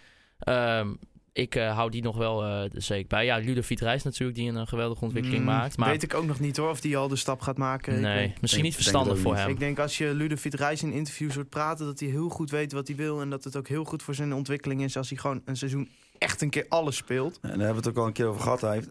Ik 1.39 1.55
eh, 1.55 1.75
hou 1.75 1.89
die 1.91 2.01
nog 2.01 2.17
wel 2.17 2.43
eh 2.45 2.69
zeker 2.73 3.07
bij. 3.07 3.25
Ja, 3.25 3.37
Ludovic 3.37 3.79
Reis 3.79 4.03
natuurlijk, 4.03 4.37
die 4.37 4.49
een 4.49 4.57
eh, 4.57 4.67
geweldige 4.67 5.03
ontwikkeling 5.03 5.39
Mm, 5.41 5.45
maakt. 5.47 5.77
Maar 5.77 5.89
Weet 5.89 6.03
ik 6.03 6.13
ook 6.13 6.25
nog 6.25 6.39
niet 6.39 6.57
hoor, 6.57 6.69
of 6.69 6.81
die 6.81 6.97
al 6.97 7.07
de 7.07 7.15
stap 7.15 7.41
gaat 7.41 7.57
maken. 7.57 8.01
Nee, 8.01 8.27
misschien 8.27 8.47
denk- 8.49 8.63
niet 8.63 8.75
verstandig 8.75 9.19
voor 9.19 9.31
niet. 9.33 9.41
hem. 9.41 9.49
Ik 9.51 9.59
denk 9.59 9.79
als 9.79 9.97
je 9.97 10.13
Ludovic 10.13 10.53
Reis 10.53 10.83
in 10.83 10.91
interviews 10.91 11.35
hoort 11.35 11.49
praten... 11.49 11.85
dat 11.85 11.99
hij 11.99 12.09
heel 12.09 12.29
goed 12.29 12.49
weet 12.49 12.71
wat 12.71 12.87
hij 12.87 12.95
wil... 12.95 13.21
en 13.21 13.29
dat 13.29 13.43
het 13.43 13.55
ook 13.55 13.67
heel 13.67 13.83
goed 13.83 14.03
voor 14.03 14.15
zijn 14.15 14.33
ontwikkeling 14.33 14.83
is... 14.83 14.97
als 14.97 15.09
hij 15.09 15.17
gewoon 15.17 15.41
een 15.45 15.57
seizoen 15.57 15.89
echt 16.17 16.41
een 16.41 16.49
keer 16.49 16.65
alles 16.69 16.95
speelt. 16.95 17.39
En 17.41 17.49
daar 17.49 17.57
hebben 17.57 17.69
we 17.69 17.75
het 17.75 17.87
ook 17.89 17.97
al 17.97 18.07
een 18.07 18.13
keer 18.13 18.25
over 18.25 18.41
gehad. 18.41 18.61
Hij, 18.61 18.73
heeft, 18.73 18.89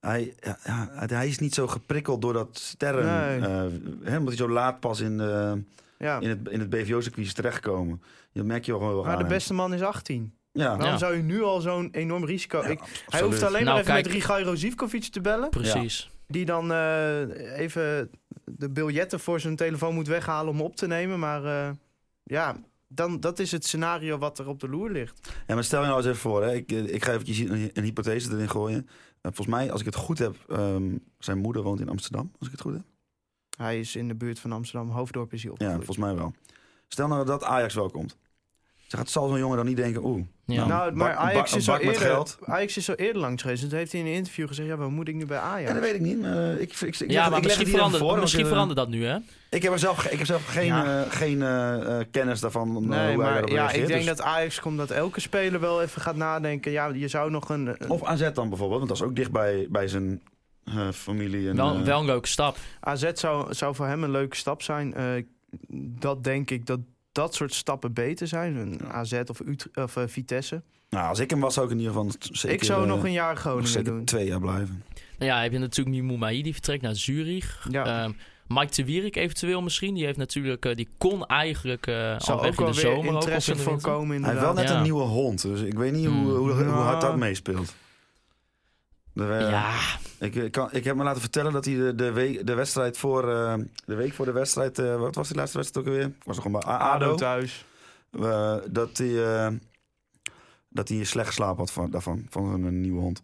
hij, 0.00 0.34
ja, 0.40 0.58
ja, 0.64 1.06
hij 1.16 1.28
is 1.28 1.38
niet 1.38 1.54
zo 1.54 1.66
geprikkeld 1.66 2.22
door 2.22 2.32
dat 2.32 2.58
sterren. 2.58 3.04
Nee. 3.40 3.50
eh, 3.50 4.10
hè, 4.10 4.18
omdat 4.18 4.28
hij 4.38 4.46
zo 4.46 4.48
laat 4.48 4.80
pas 4.80 5.00
in, 5.00 5.16
de, 5.18 5.62
Ja. 5.98 6.20
in 6.20 6.28
het, 6.28 6.38
in 6.48 6.60
het 6.60 6.70
BVO-circuit 6.70 7.26
is 7.26 7.32
terechtgekomen. 7.34 8.02
Dat 8.32 8.44
merk 8.44 8.64
je 8.64 8.70
wel 8.70 8.80
gewoon 8.80 8.94
wel 8.94 9.02
Maar 9.04 9.12
aan 9.12 9.18
de 9.18 9.24
hem. 9.24 9.32
beste 9.34 9.54
man 9.54 9.74
is 9.74 9.82
18. 9.82 10.32
Ja, 10.52 10.68
Waarom 10.68 10.86
Ja. 10.86 10.98
zou 10.98 11.16
je 11.16 11.22
nu 11.22 11.42
al 11.42 11.60
zo'n 11.60 11.88
enorm 11.92 12.24
risico... 12.24 12.58
Ja, 12.62 12.66
ik, 12.66 13.04
hij 13.08 13.22
hoeft 13.22 13.42
alleen 13.42 13.52
Nou, 13.52 13.64
maar 13.64 13.74
even 13.82 13.92
kijk- 13.92 14.04
met 14.04 14.14
Rigairo 14.14 14.54
Zivkovic 14.54 15.04
te 15.04 15.20
bellen... 15.20 15.50
Precies. 15.50 16.10
die 16.26 16.44
dan 16.44 16.72
eh, 16.72 17.58
even 17.58 18.10
de 18.44 18.70
biljetten 18.70 19.20
voor 19.20 19.40
zijn 19.40 19.56
telefoon 19.56 19.94
moet 19.94 20.06
weghalen 20.06 20.52
om 20.52 20.60
op 20.60 20.76
te 20.76 20.86
nemen. 20.86 21.18
Maar 21.18 21.44
eh, 21.44 21.70
ja, 22.22 22.56
dan, 22.88 23.20
dat 23.20 23.38
is 23.38 23.52
het 23.52 23.64
scenario 23.66 24.18
wat 24.18 24.38
er 24.38 24.48
op 24.48 24.60
de 24.60 24.68
loer 24.68 24.90
ligt. 24.90 25.32
Ja, 25.46 25.54
maar 25.54 25.64
stel 25.64 25.80
je 25.80 25.86
nou 25.86 25.98
eens 25.98 26.06
even 26.06 26.18
voor. 26.20 26.42
Hè. 26.44 26.54
Ik, 26.54 26.72
eh, 26.72 26.94
ik 26.94 27.04
ga 27.04 27.12
eventjes 27.12 27.38
een, 27.38 27.70
een 27.72 27.84
hypothese 27.84 28.30
erin 28.32 28.50
gooien. 28.50 28.88
Volgens 29.22 29.46
mij, 29.46 29.70
als 29.72 29.80
ik 29.80 29.86
het 29.86 29.94
goed 29.94 30.18
heb, 30.18 30.36
ehm, 30.48 30.96
zijn 31.18 31.38
moeder 31.38 31.62
woont 31.62 31.80
in 31.80 31.88
Amsterdam. 31.88 32.30
Als 32.38 32.46
ik 32.46 32.52
het 32.52 32.60
goed 32.60 32.72
heb. 32.72 32.82
Hij 33.56 33.78
is 33.80 33.96
in 33.96 34.08
de 34.08 34.14
buurt 34.14 34.38
van 34.40 34.52
Amsterdam, 34.52 34.90
Hoofddorp 34.90 35.32
is 35.32 35.42
hij 35.42 35.50
Ja, 35.50 35.52
opgegroeid. 35.52 35.84
volgens 35.86 36.06
mij 36.06 36.14
wel. 36.16 36.32
Stel 36.88 37.08
nou 37.08 37.24
dat 37.26 37.44
Ajax 37.44 37.74
wel 37.74 37.90
komt. 37.90 38.16
Zeg, 38.88 39.00
het 39.00 39.10
zal 39.10 39.28
zo'n 39.28 39.38
jongen 39.38 39.56
dan 39.56 39.66
niet 39.66 39.76
denken, 39.76 40.04
oeh. 40.04 40.22
Ja. 40.44 40.66
nou, 40.66 40.88
een 40.88 40.96
maar 40.96 41.14
Ajax 41.14 41.56
is, 41.56 41.66
met 41.66 41.80
eerder, 41.80 42.00
geld. 42.00 42.38
Ajax 42.44 42.76
is 42.76 42.88
al 42.88 42.94
eerder 42.94 43.20
langs 43.22 43.42
geweest. 43.42 43.62
En 43.62 43.68
toen 43.68 43.78
heeft 43.78 43.92
hij 43.92 44.00
in 44.00 44.06
een 44.06 44.12
interview 44.12 44.48
gezegd, 44.48 44.68
ja, 44.68 44.76
waar 44.76 44.90
moet 44.90 45.08
ik 45.08 45.14
nu 45.14 45.26
bij 45.26 45.38
Ajax? 45.38 45.68
Ja, 45.68 45.72
dat 45.74 45.82
weet 45.82 45.94
ik 45.94 46.00
niet. 46.00 46.20
Maar 46.20 46.36
eh, 46.50 46.60
ik, 46.60 46.72
ik, 46.80 46.98
ik, 47.00 47.10
ja, 47.10 47.28
maar 47.28 47.38
ik 47.38 47.44
misschien, 47.44 47.66
verandert, 47.66 48.02
voor. 48.02 48.18
misschien 48.18 48.42
eh, 48.44 48.48
verandert 48.48 48.78
dat 48.78 48.88
nu, 48.88 49.04
hè? 49.04 49.16
Ik 49.50 49.62
heb 49.62 49.72
er 49.72 49.78
zelf, 49.78 50.04
ik 50.06 50.18
heb 50.18 50.26
zelf 50.26 50.46
geen, 50.46 50.66
Ja. 50.66 51.02
eh, 51.04 51.10
geen 51.10 51.38
kennis 52.10 52.40
daarvan. 52.40 52.68
eh, 52.76 52.82
Nee, 52.88 53.16
maar 53.16 53.50
ja, 53.50 53.70
ik 53.70 53.86
denk 53.86 53.98
Dus- 53.98 54.06
dat 54.16 54.22
Ajax 54.22 54.60
komt 54.60 54.78
dat 54.78 54.90
elke 54.90 55.20
speler 55.20 55.60
wel 55.60 55.82
even 55.82 56.00
gaat 56.02 56.16
nadenken. 56.16 56.72
Ja, 56.72 56.86
je 56.86 57.08
zou 57.08 57.30
nog 57.30 57.48
een... 57.48 57.66
een- 57.78 57.90
Of 57.90 58.04
AZ 58.04 58.30
dan 58.32 58.48
bijvoorbeeld, 58.48 58.78
want 58.78 58.88
dat 58.88 59.00
is 59.00 59.02
ook 59.06 59.16
dicht 59.16 59.30
bij, 59.30 59.66
bij 59.70 59.88
zijn 59.88 60.22
eh, 60.64 60.88
familie. 60.92 61.48
En, 61.48 61.56
Wel, 61.56 61.82
wel 61.82 62.00
een 62.00 62.06
leuke 62.06 62.28
stap. 62.28 62.56
AZ 62.80 63.10
zou, 63.12 63.54
zou 63.54 63.74
voor 63.74 63.86
hem 63.86 64.04
een 64.04 64.10
leuke 64.10 64.36
stap 64.36 64.62
zijn. 64.62 64.94
Eh, 64.94 65.04
dat 66.00 66.24
denk 66.24 66.50
ik 66.50 66.66
dat 66.66 66.80
dat 67.12 67.34
soort 67.34 67.54
stappen 67.54 67.92
beter 67.92 68.26
zijn. 68.26 68.56
Een 68.56 68.80
AZ 68.92 69.20
of, 69.26 69.40
Ut 69.40 69.68
of 69.74 69.96
eh, 69.96 70.02
Vitesse. 70.06 70.62
nou, 70.90 71.08
als 71.08 71.18
ik 71.18 71.30
hem 71.30 71.40
was, 71.40 71.54
zou 71.54 71.66
ik 71.66 71.72
in 71.72 71.78
ieder 71.78 71.92
geval 71.94 72.10
zeker, 72.20 72.56
ik 72.56 72.64
zou 72.64 72.82
eh, 72.82 72.88
nog 72.88 73.04
een 73.04 73.12
jaar 73.12 73.36
Groningen 73.36 73.68
zeker 73.68 73.92
doen. 73.92 74.04
twee 74.04 74.26
jaar 74.26 74.40
blijven. 74.40 74.82
Nou 75.18 75.30
ja, 75.30 75.42
heb 75.42 75.52
je 75.52 75.58
natuurlijk 75.58 75.96
Mimoumai, 75.96 76.42
die 76.42 76.52
vertrekt 76.52 76.82
naar 76.82 76.94
Zurich. 76.96 77.66
Ja. 77.70 78.02
Ehm, 78.02 78.12
Mike 78.46 78.74
de 78.74 78.84
Wierik 78.84 79.16
eventueel 79.16 79.62
misschien. 79.62 79.94
Die 79.94 80.04
heeft 80.04 80.16
natuurlijk, 80.18 80.64
eh, 80.64 80.76
die 80.76 80.88
kon 80.98 81.26
eigenlijk 81.26 81.86
eh 81.86 82.12
al 82.12 82.20
zou 82.20 82.40
weg 82.40 82.50
ook 82.50 82.58
in 82.58 82.64
wel 82.64 82.72
de 82.74 82.80
zomer. 82.80 83.08
ook, 83.14 83.20
interesse 83.20 83.50
in 83.50 83.56
de 83.56 83.62
voor 83.62 83.72
winter. 83.72 83.90
komen 83.92 84.22
Hij 84.22 84.30
heeft 84.30 84.42
wel 84.44 84.54
net 84.54 84.68
Ja. 84.68 84.76
een 84.76 84.82
nieuwe 84.82 85.02
hond, 85.02 85.42
dus 85.42 85.60
ik 85.60 85.74
weet 85.74 85.92
niet 85.92 86.06
hoe, 86.06 86.14
Hmm. 86.14 86.26
hoe, 86.36 86.50
hoe 86.52 86.64
Ja. 86.64 86.70
hard 86.70 87.00
dat 87.00 87.16
meespeelt. 87.16 87.74
De, 89.26 89.32
eh, 89.34 89.50
Ja, 89.50 89.74
ik, 90.18 90.34
ik, 90.34 90.52
kan, 90.52 90.68
ik 90.72 90.84
heb 90.84 90.96
me 90.96 91.02
laten 91.04 91.20
vertellen 91.20 91.52
dat 91.52 91.64
hij 91.64 91.74
de, 91.74 91.94
de, 91.94 92.12
week, 92.12 92.46
de 92.46 92.54
wedstrijd 92.54 92.98
voor 92.98 93.32
eh, 93.32 93.54
de 93.84 93.94
week 93.94 94.12
voor 94.12 94.24
de 94.24 94.32
wedstrijd, 94.32 94.78
eh, 94.78 94.96
wat 94.96 95.14
was 95.14 95.28
die 95.28 95.36
laatste 95.36 95.58
wedstrijd 95.58 95.86
ook 95.86 95.92
alweer? 95.92 96.12
Was 96.24 96.36
er 96.36 96.42
gewoon 96.42 96.60
bij 96.60 96.70
A- 96.70 96.76
ADO 96.78 97.04
ADO. 97.04 97.14
thuis. 97.14 97.64
eh, 98.10 98.56
dat 98.70 98.96
hij 98.98 99.24
eh, 99.24 99.52
dat 100.68 100.88
hij 100.88 101.04
slecht 101.04 101.26
geslapen 101.28 101.58
had 101.58 101.70
van, 101.72 101.90
daarvan, 101.90 102.26
van 102.30 102.64
een 102.64 102.80
nieuwe 102.80 103.00
hond. 103.00 103.22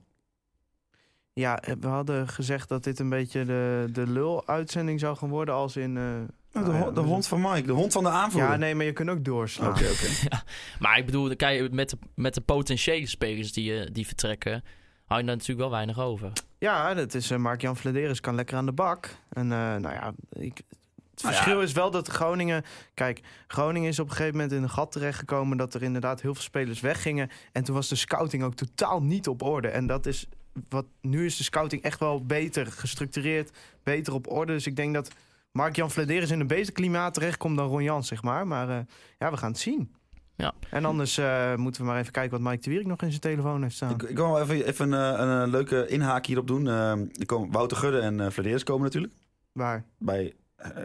Ja, 1.33 1.63
we 1.81 1.87
hadden 1.87 2.29
gezegd 2.29 2.69
dat 2.69 2.85
dit 2.85 2.99
een 2.99 3.09
beetje 3.09 3.45
de, 3.45 3.89
de 3.93 4.07
lul-uitzending 4.07 5.01
zou 5.01 5.17
gaan 5.17 5.29
worden 5.29 5.55
als 5.55 5.77
in... 5.77 5.97
eh, 5.97 6.03
Nou, 6.03 6.27
de, 6.53 6.61
nou 6.61 6.73
ja, 6.73 6.83
hond- 6.83 6.95
de 6.95 7.01
we- 7.01 7.07
hond 7.07 7.27
van 7.27 7.41
Mike, 7.41 7.67
de 7.67 7.73
hond 7.73 7.93
van 7.93 8.03
de 8.03 8.09
aanvoerder. 8.11 8.51
Ja, 8.51 8.57
nee, 8.57 8.75
maar 8.75 8.85
je 8.85 8.93
kunt 8.93 9.09
ook 9.09 9.25
doorslaan. 9.25 9.69
Oké, 9.71 9.85
oké. 9.85 10.39
maar 10.81 10.99
ik 10.99 11.07
bedoel, 11.07 11.37
kijk, 11.37 11.73
met 11.73 11.91
de, 11.91 11.97
met 12.15 12.35
de 12.35 12.41
potentiële 12.41 13.07
spelers 13.07 13.53
die, 13.53 13.91
die 13.91 14.07
vertrekken, 14.07 14.65
hou 15.05 15.21
je 15.21 15.27
daar 15.27 15.37
natuurlijk 15.37 15.61
wel 15.61 15.71
weinig 15.71 15.99
over. 15.99 16.33
Ja, 16.59 16.95
dat 16.95 17.15
is 17.15 17.31
eh, 17.31 17.39
Mark-Jan 17.39 17.77
Vladeris 17.77 18.21
kan 18.21 18.35
lekker 18.35 18.57
aan 18.57 18.67
de 18.67 18.73
bak. 18.73 19.17
En 19.29 19.53
eh, 19.53 19.59
nou 19.59 19.95
ja, 19.95 20.13
ik, 20.31 20.57
Het 20.57 21.23
Nou 21.23 21.35
ja. 21.35 21.41
verschil 21.41 21.63
is 21.63 21.73
wel 21.73 21.91
dat 21.91 22.09
Groningen... 22.09 22.65
Kijk, 22.95 23.21
Groningen 23.47 23.89
is 23.89 23.99
op 23.99 24.07
een 24.07 24.13
gegeven 24.17 24.35
moment 24.35 24.53
in 24.53 24.63
een 24.63 24.71
gat 24.71 24.93
terechtgekomen... 24.93 25.57
dat 25.57 25.75
er 25.75 25.83
inderdaad 25.83 26.21
heel 26.21 26.35
veel 26.35 26.43
spelers 26.43 26.81
weggingen. 26.81 27.31
En 27.53 27.65
toen 27.65 27.75
was 27.75 27.89
de 27.89 27.95
scouting 27.95 28.43
ook 28.43 28.55
totaal 28.55 29.03
niet 29.03 29.29
op 29.29 29.43
orde. 29.43 29.69
En 29.69 29.87
dat 29.87 30.07
is 30.07 30.27
wat... 30.69 30.87
Nu 31.01 31.25
is 31.25 31.37
de 31.37 31.45
scouting 31.45 31.83
echt 31.83 32.01
wel 32.01 32.25
beter 32.25 32.67
gestructureerd, 32.67 33.51
beter 33.83 34.15
op 34.15 34.31
orde. 34.31 34.53
Dus 34.53 34.67
ik 34.67 34.77
denk 34.77 34.95
dat 34.95 35.11
Mark-Jan 35.53 35.91
Vladeris 35.91 36.31
in 36.31 36.41
een 36.41 36.47
beter 36.47 36.73
klimaat 36.73 37.15
terechtkomt 37.15 37.57
dan 37.57 37.69
Ron 37.69 37.83
Jans, 37.83 38.09
zeg 38.09 38.23
maar. 38.23 38.47
Maar 38.47 38.69
eh, 38.69 38.79
ja, 39.19 39.31
we 39.31 39.37
gaan 39.37 39.51
het 39.51 39.61
zien. 39.61 39.95
Ja. 40.37 40.55
En 40.71 40.85
anders 40.85 41.19
eh, 41.19 41.55
moeten 41.55 41.81
we 41.81 41.87
maar 41.87 41.99
even 41.99 42.13
kijken 42.13 42.31
wat 42.43 42.51
Mike 42.51 42.63
de 42.63 42.71
Wierik 42.71 42.87
nog 42.87 43.03
in 43.03 43.09
zijn 43.09 43.21
telefoon 43.21 43.63
heeft 43.63 43.75
staan. 43.75 43.91
Ik, 43.91 44.03
ik 44.03 44.17
wil 44.17 44.31
wel 44.33 44.41
even, 44.43 44.67
even 44.67 44.93
een, 44.93 45.15
eh, 45.15 45.21
een, 45.21 45.43
eh, 45.43 45.51
leuke 45.51 45.87
inhaak 45.87 46.27
hierop 46.27 46.47
doen. 46.47 46.69
Eh, 46.69 46.91
er 46.91 47.27
komen, 47.27 47.51
Wouter 47.51 47.77
Gudde 47.77 47.99
en 47.99 48.19
uh, 48.19 48.57
komen 48.65 48.83
natuurlijk 48.83 49.13
Waar? 49.53 49.85
bij 49.99 50.35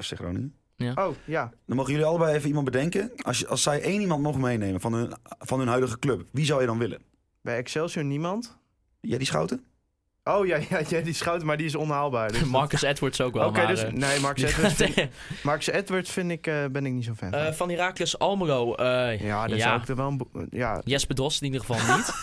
FC 0.02 0.14
Groningen. 0.16 0.54
Oh, 0.95 1.16
ja. 1.26 1.52
Dan 1.66 1.76
mogen 1.76 1.91
jullie 1.91 2.08
allebei 2.08 2.36
even 2.36 2.47
iemand 2.47 2.66
bedenken. 2.66 3.12
Als, 3.22 3.39
je, 3.39 3.47
als 3.47 3.64
zij 3.64 3.82
één 3.82 4.02
iemand 4.02 4.22
mogen 4.22 4.41
meenemen 4.41 4.82
van 4.82 4.93
hun, 4.93 5.14
van 5.39 5.60
hun 5.60 5.68
huidige 5.68 6.00
club, 6.00 6.28
wie 6.32 6.45
zou 6.45 6.62
je 6.62 6.68
dan 6.68 6.78
willen? 6.78 7.02
Bij 7.41 7.58
Excelsior 7.58 8.06
niemand. 8.06 8.58
Jij 9.00 9.18
die 9.18 9.28
Schouten? 9.28 9.64
Oh 10.38 10.46
ja, 10.48 10.58
ja, 10.70 10.82
ja 10.88 11.02
die 11.02 11.14
schout, 11.14 11.44
maar 11.44 11.58
die 11.58 11.66
is 11.66 11.76
onhaalbaar. 11.76 12.32
Dus 12.32 12.44
Marcus 12.60 12.82
Edwards 12.82 13.22
ook 13.22 13.34
wel. 13.34 13.48
Oké, 13.48 13.58
maar, 13.58 13.68
dus 13.68 13.84
eh, 13.84 13.92
nee, 13.92 14.20
Marcus 14.26 14.44
Edwards, 14.44 14.76
vind, 14.76 15.10
Marcus 15.44 15.68
Edwards 15.68 16.12
vind 16.12 16.32
ik, 16.32 16.48
eh, 16.48 16.66
ben 16.72 16.86
ik 16.86 16.94
niet 16.94 17.06
zo 17.06 17.14
fan 17.18 17.30
van. 17.32 17.40
eh, 17.40 17.52
van 17.54 17.70
Heracles 17.70 18.20
Almelo. 18.20 18.74
ja, 19.20 19.48
dat 19.48 19.60
zou 19.60 19.82
ik 19.82 19.88
er 19.88 19.96
wel 19.96 20.08
een 20.08 20.48
ja. 20.52 20.82
Jesper 20.86 21.16
Drost 21.16 21.42
in 21.42 21.46
ieder 21.52 21.66
geval 21.66 21.96
niet. 21.98 22.14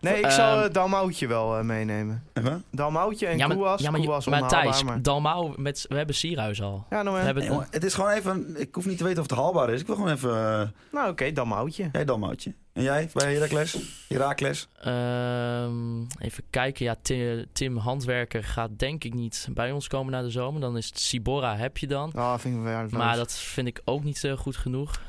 Nee, 0.00 0.20
ik 0.20 0.30
zal 0.30 0.56
Ehm, 0.56 0.66
uh, 0.66 0.72
Dalmoutje 0.72 1.26
wel 1.26 1.58
eh, 1.58 1.64
meenemen. 1.64 2.24
Even? 2.32 2.64
Dalmoutje 2.70 3.26
en 3.26 3.38
ja, 3.38 3.46
maar, 3.46 3.56
Koewas. 3.56 3.80
ja, 3.80 3.90
maar, 3.90 4.00
Koewas 4.00 4.26
maar 4.26 4.48
Thijs, 4.48 4.82
maar... 4.82 5.02
Dalmau, 5.02 5.52
met, 5.56 5.86
we 5.88 5.96
hebben 5.96 6.14
Sierhuis 6.14 6.62
al. 6.62 6.86
Ja, 6.90 7.02
nou, 7.02 7.14
We 7.14 7.18
eh, 7.20 7.26
hebben, 7.26 7.44
Jongen, 7.44 7.66
het 7.70 7.84
is 7.84 7.94
gewoon 7.94 8.10
even... 8.10 8.60
Ik 8.60 8.74
hoef 8.74 8.86
niet 8.86 8.98
te 8.98 9.04
weten 9.04 9.22
of 9.22 9.30
het 9.30 9.38
haalbaar 9.38 9.70
is. 9.70 9.80
Ik 9.80 9.86
wil 9.86 9.96
gewoon 9.96 10.10
even... 10.10 10.30
eh, 10.30 10.68
nou 10.92 11.10
oké, 11.10 11.32
Dalmoutje. 11.32 11.88
jij 11.92 12.04
dan, 12.04 12.20
Moutje. 12.20 12.54
En 12.72 12.82
jij 12.82 13.10
bij 13.12 13.34
Heracles? 13.34 13.76
Heracles? 14.08 14.68
Ehm, 14.80 16.00
even 16.18 16.44
kijken. 16.50 16.84
Ja, 16.84 16.94
Tim, 17.02 17.46
Tim 17.52 17.76
Handwerker 17.76 18.44
gaat 18.44 18.78
denk 18.78 19.04
ik 19.04 19.14
niet 19.14 19.48
bij 19.50 19.72
ons 19.72 19.88
komen 19.88 20.12
na 20.12 20.22
de 20.22 20.30
zomer. 20.30 20.60
Dan 20.60 20.76
is 20.76 20.86
het 20.86 20.98
Sibora 20.98 21.56
heb 21.56 21.78
je 21.78 21.86
dan. 21.86 22.12
Ah, 22.12 22.38
vind 22.38 22.56
ik 22.56 22.62
wel. 22.62 22.86
Maar 22.90 23.16
dat 23.16 23.32
vind 23.32 23.66
ik 23.66 23.80
ook 23.84 24.04
niet 24.04 24.24
eh, 24.24 24.36
goed 24.36 24.56
genoeg. 24.56 25.00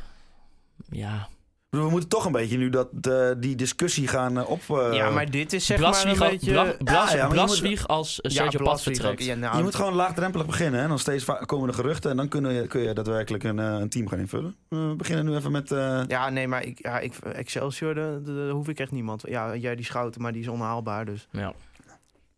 Ja, 0.89 1.27
We 1.71 1.89
moeten 1.89 2.09
toch 2.09 2.25
een 2.25 2.31
beetje 2.31 2.57
nu 2.57 2.69
dat, 2.69 2.87
eh, 3.01 3.29
die 3.37 3.55
discussie 3.55 4.07
gaan 4.07 4.37
eh, 4.37 4.49
op... 4.49 4.61
eh, 4.69 4.93
ja, 4.93 5.09
maar 5.09 5.31
dit 5.31 5.53
is 5.53 5.65
zeg 5.65 5.77
Blaswieg, 5.77 6.17
maar 6.19 6.27
een 6.27 6.33
beetje... 6.37 6.51
Bla- 6.51 6.75
Blas- 6.83 7.11
Ja, 7.11 7.17
ja, 7.17 7.27
maar 7.27 7.37
je 7.37 7.43
Blaswieg 7.43 7.87
als 7.87 8.19
Ja, 8.21 8.29
Sergio 8.29 8.63
Pat 8.63 8.81
vertrekt. 8.81 9.23
Ja, 9.23 9.35
nou, 9.35 9.57
Je 9.57 9.63
moet 9.63 9.75
gewoon 9.75 9.93
laagdrempelig 9.93 10.45
beginnen. 10.45 10.81
En 10.81 10.89
dan 10.89 10.99
steeds 10.99 11.25
komen 11.45 11.67
de 11.67 11.73
geruchten. 11.73 12.11
En 12.11 12.17
dan 12.17 12.27
kun 12.27 12.45
je, 12.53 12.67
kun 12.67 12.81
je 12.81 12.93
daadwerkelijk 12.93 13.43
een, 13.43 13.57
een 13.57 13.89
team 13.89 14.07
gaan 14.07 14.19
invullen. 14.19 14.55
Eh, 14.69 14.87
we 14.87 14.95
beginnen 14.95 15.25
nu 15.25 15.35
even 15.35 15.51
met... 15.51 15.71
eh, 15.71 16.01
Ja, 16.07 16.29
nee, 16.29 16.47
maar 16.47 16.63
ik, 16.65 16.77
ja, 16.81 16.99
ik, 16.99 17.15
Excelsior, 17.15 17.93
daar 17.95 18.49
hoef 18.49 18.67
ik 18.67 18.79
echt 18.79 18.91
niemand. 18.91 19.23
Ja, 19.27 19.55
jij 19.55 19.75
die 19.75 19.85
schouten, 19.85 20.21
maar 20.21 20.31
die 20.31 20.41
is 20.41 20.47
onhaalbaar. 20.47 21.05
Dus. 21.05 21.27
Ja. 21.31 21.41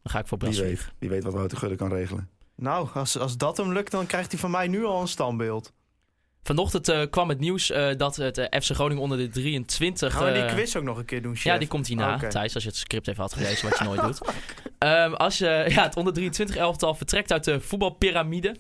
Dan 0.02 0.12
ga 0.12 0.20
ik 0.20 0.28
voor 0.28 0.38
wie, 0.38 0.48
Blaswieg. 0.50 0.84
weet, 0.86 0.94
wie 1.00 1.10
weet 1.10 1.24
wat 1.24 1.34
Wouter 1.34 1.58
Gudde 1.58 1.76
kan 1.76 1.90
regelen. 1.90 2.30
Nou, 2.56 2.88
als, 2.94 3.20
als 3.20 3.38
dat 3.38 3.58
hem 3.58 3.72
lukt, 3.74 3.92
dan 3.92 4.06
krijgt 4.06 4.32
hij 4.32 4.40
van 4.40 4.52
mij 4.52 4.68
nu 4.68 4.86
al 4.86 5.02
een 5.02 5.08
standbeeld. 5.08 5.74
Vanochtend 6.44 6.90
eh, 6.90 7.02
kwam 7.10 7.30
het 7.30 7.40
nieuws 7.40 7.72
eh, 7.72 7.88
dat 7.98 8.16
het 8.16 8.38
eh, 8.38 8.62
FC 8.62 8.72
Groningen 8.72 9.04
onder 9.04 9.18
de 9.18 9.30
23... 9.30 10.14
Gaan 10.14 10.26
we 10.26 10.32
die 10.32 10.46
quiz 10.46 10.76
ook 10.76 10.84
nog 10.84 10.98
een 10.98 11.06
keer 11.06 11.22
doen, 11.22 11.36
chef? 11.36 11.44
Ja, 11.44 11.58
die 11.58 11.68
komt 11.68 11.88
hierna. 11.88 12.16
Oké. 12.16 12.30
Thijs, 12.30 12.54
als 12.54 12.64
je 12.64 12.70
het 12.70 12.78
script 12.78 13.08
even 13.08 13.22
had 13.22 13.34
gelezen, 13.34 13.70
wat 13.70 13.78
je 13.78 13.84
nooit 13.84 14.02
doet. 14.08 14.22
Ehm, 14.78 15.14
als 15.14 15.38
je, 15.38 15.66
ja, 15.68 15.84
het 15.84 15.96
onder 15.96 16.14
23 16.14 16.56
elftal 16.56 16.96
vertrekt 16.96 17.32
uit 17.32 17.44
de 17.44 17.60
voetbalpyramide. 17.60 18.56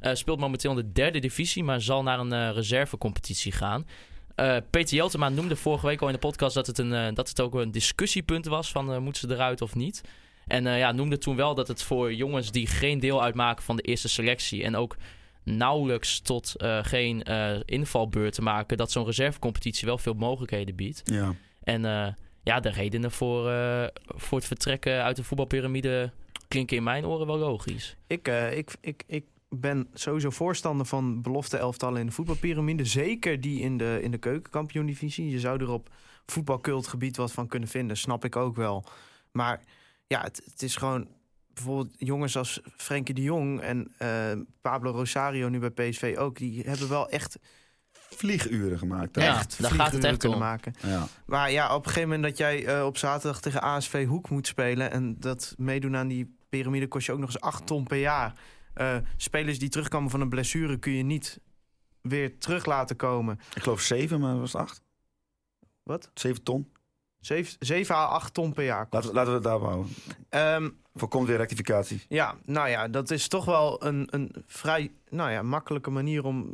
speelt 0.00 0.38
momenteel 0.38 0.70
in 0.70 0.76
de 0.76 0.92
derde 0.92 1.18
divisie, 1.18 1.64
maar 1.64 1.80
zal 1.80 2.02
naar 2.02 2.18
een 2.18 2.52
reservecompetitie 2.52 3.52
gaan. 3.52 3.86
Peter 4.70 4.96
Jeltema 4.96 5.28
noemde 5.28 5.56
vorige 5.56 5.86
week 5.86 6.00
al 6.00 6.06
in 6.06 6.12
de 6.12 6.18
podcast 6.18 6.54
dat 6.54 6.66
het, 6.66 6.78
een, 6.78 7.14
dat 7.14 7.28
het 7.28 7.40
ook 7.40 7.54
een 7.54 7.70
discussiepunt 7.70 8.46
was 8.46 8.70
van 8.70 9.02
moeten 9.02 9.28
ze 9.28 9.34
eruit 9.34 9.62
of 9.62 9.74
niet. 9.74 10.00
En 10.46 10.64
ja, 10.64 10.92
noemde 10.92 11.18
toen 11.18 11.36
wel 11.36 11.54
dat 11.54 11.68
het 11.68 11.82
voor 11.82 12.14
jongens 12.14 12.50
die 12.50 12.66
geen 12.66 13.00
deel 13.00 13.22
uitmaken 13.22 13.64
van 13.64 13.76
de 13.76 13.82
eerste 13.82 14.08
selectie 14.08 14.64
en 14.64 14.76
ook 14.76 14.96
nauwelijks 15.46 16.20
tot 16.20 16.54
eh, 16.56 16.78
geen 16.82 17.22
eh, 17.22 17.60
invalbeurten 17.64 18.42
maken, 18.42 18.76
dat 18.76 18.90
zo'n 18.90 19.04
reservecompetitie 19.04 19.86
wel 19.86 19.98
veel 19.98 20.14
mogelijkheden 20.14 20.76
biedt. 20.76 21.02
Ja. 21.04 21.34
En 21.62 21.84
eh, 21.84 22.12
ja, 22.42 22.60
de 22.60 22.70
redenen 22.70 23.10
voor, 23.10 23.50
eh, 23.50 23.86
voor 24.06 24.38
het 24.38 24.46
vertrekken 24.46 25.02
uit 25.02 25.16
de 25.16 25.24
voetbalpyramide 25.24 26.12
klinken 26.48 26.76
in 26.76 26.82
mijn 26.82 27.06
oren 27.06 27.26
wel 27.26 27.38
logisch. 27.38 27.96
Ik, 28.06 28.28
eh, 28.28 28.56
ik, 28.56 28.76
ik, 28.80 29.02
ik 29.06 29.24
ben 29.48 29.88
sowieso 29.94 30.30
voorstander 30.30 30.86
van 30.86 31.22
belofte 31.22 31.56
elftallen 31.56 32.00
in 32.00 32.06
de 32.06 32.12
voetbalpyramide. 32.12 32.84
Zeker 32.84 33.40
die 33.40 33.60
in 33.60 33.76
de, 33.76 33.98
in 34.02 34.10
de 34.10 34.18
keukenkampioen-divisie. 34.18 35.30
Je 35.30 35.40
zou 35.40 35.60
er 35.60 35.70
op 35.70 35.88
voetbalcultgebied 36.26 37.16
wat 37.16 37.32
van 37.32 37.48
kunnen 37.48 37.68
vinden, 37.68 37.96
snap 37.96 38.24
ik 38.24 38.36
ook 38.36 38.56
wel. 38.56 38.84
Maar 39.32 39.62
ja, 40.06 40.22
het, 40.22 40.42
het 40.44 40.62
is 40.62 40.76
gewoon 40.76 41.08
bijvoorbeeld 41.56 41.94
jongens 41.98 42.36
als 42.36 42.60
Frenkie 42.76 43.14
de 43.14 43.22
Jong 43.22 43.60
en 43.60 43.92
eh, 43.98 44.32
Pablo 44.60 44.90
Rosario 44.90 45.48
nu 45.48 45.58
bij 45.58 45.70
PSV 45.70 46.14
ook. 46.18 46.36
Die 46.36 46.62
hebben 46.62 46.88
wel 46.88 47.08
echt, 47.08 47.38
Vlieguren 47.92 48.78
gemaakt. 48.78 49.16
hè? 49.16 49.24
Ja. 49.24 49.36
echt 49.36 49.62
daar 49.62 49.70
gaat 49.70 49.78
het 49.78 49.88
vlieguren 49.88 50.10
echt 50.10 50.18
kunnen 50.18 50.38
om. 50.38 50.44
maken. 50.44 50.74
Ja. 50.82 51.06
Maar 51.26 51.50
ja, 51.50 51.74
op 51.74 51.84
een 51.84 51.90
gegeven 51.92 52.08
moment 52.08 52.28
dat 52.28 52.38
jij 52.38 52.66
eh, 52.66 52.84
op 52.84 52.96
zaterdag 52.96 53.40
tegen 53.40 53.62
ASV 53.62 54.06
Hoek 54.06 54.30
moet 54.30 54.46
spelen... 54.46 54.90
en 54.90 55.20
dat 55.20 55.54
meedoen 55.58 55.96
aan 55.96 56.08
die 56.08 56.36
piramide 56.48 56.88
kost 56.88 57.06
je 57.06 57.12
ook 57.12 57.18
nog 57.18 57.28
eens 57.28 57.40
8 57.40 57.66
ton 57.66 57.84
per 57.84 57.98
jaar. 57.98 58.32
Eh, 58.74 58.96
spelers 59.16 59.58
die 59.58 59.68
terugkomen 59.68 60.10
van 60.10 60.20
een 60.20 60.28
blessure 60.28 60.78
kun 60.78 60.92
je 60.92 61.02
niet 61.02 61.40
weer 62.00 62.38
terug 62.38 62.66
laten 62.66 62.96
komen. 62.96 63.40
Ik 63.54 63.62
geloof 63.62 63.80
zeven, 63.80 64.20
maar 64.20 64.38
was 64.38 64.52
het 64.52 64.62
acht? 64.62 64.82
Wat? 65.82 66.10
Zeven 66.14 66.42
ton. 66.42 66.72
7 67.58 67.94
à 67.96 68.04
8 68.04 68.34
ton 68.34 68.52
per 68.52 68.64
jaar. 68.64 68.86
Laten, 68.90 69.08
we- 69.08 69.14
laten 69.14 69.28
we 69.30 69.34
het 69.34 69.44
daarop 69.44 69.62
houden. 69.62 69.92
Ehm, 70.28 70.68
Voorkomt 70.94 71.26
weer 71.26 71.36
rectificatie. 71.36 72.02
ja, 72.08 72.34
nou 72.44 72.68
ja, 72.68 72.88
dat 72.88 73.10
is 73.10 73.28
toch 73.28 73.44
wel 73.44 73.84
een, 73.84 74.08
een 74.10 74.32
vrij 74.46 74.92
nou 75.10 75.30
ja, 75.30 75.42
makkelijke 75.42 75.90
manier 75.90 76.24
om 76.24 76.52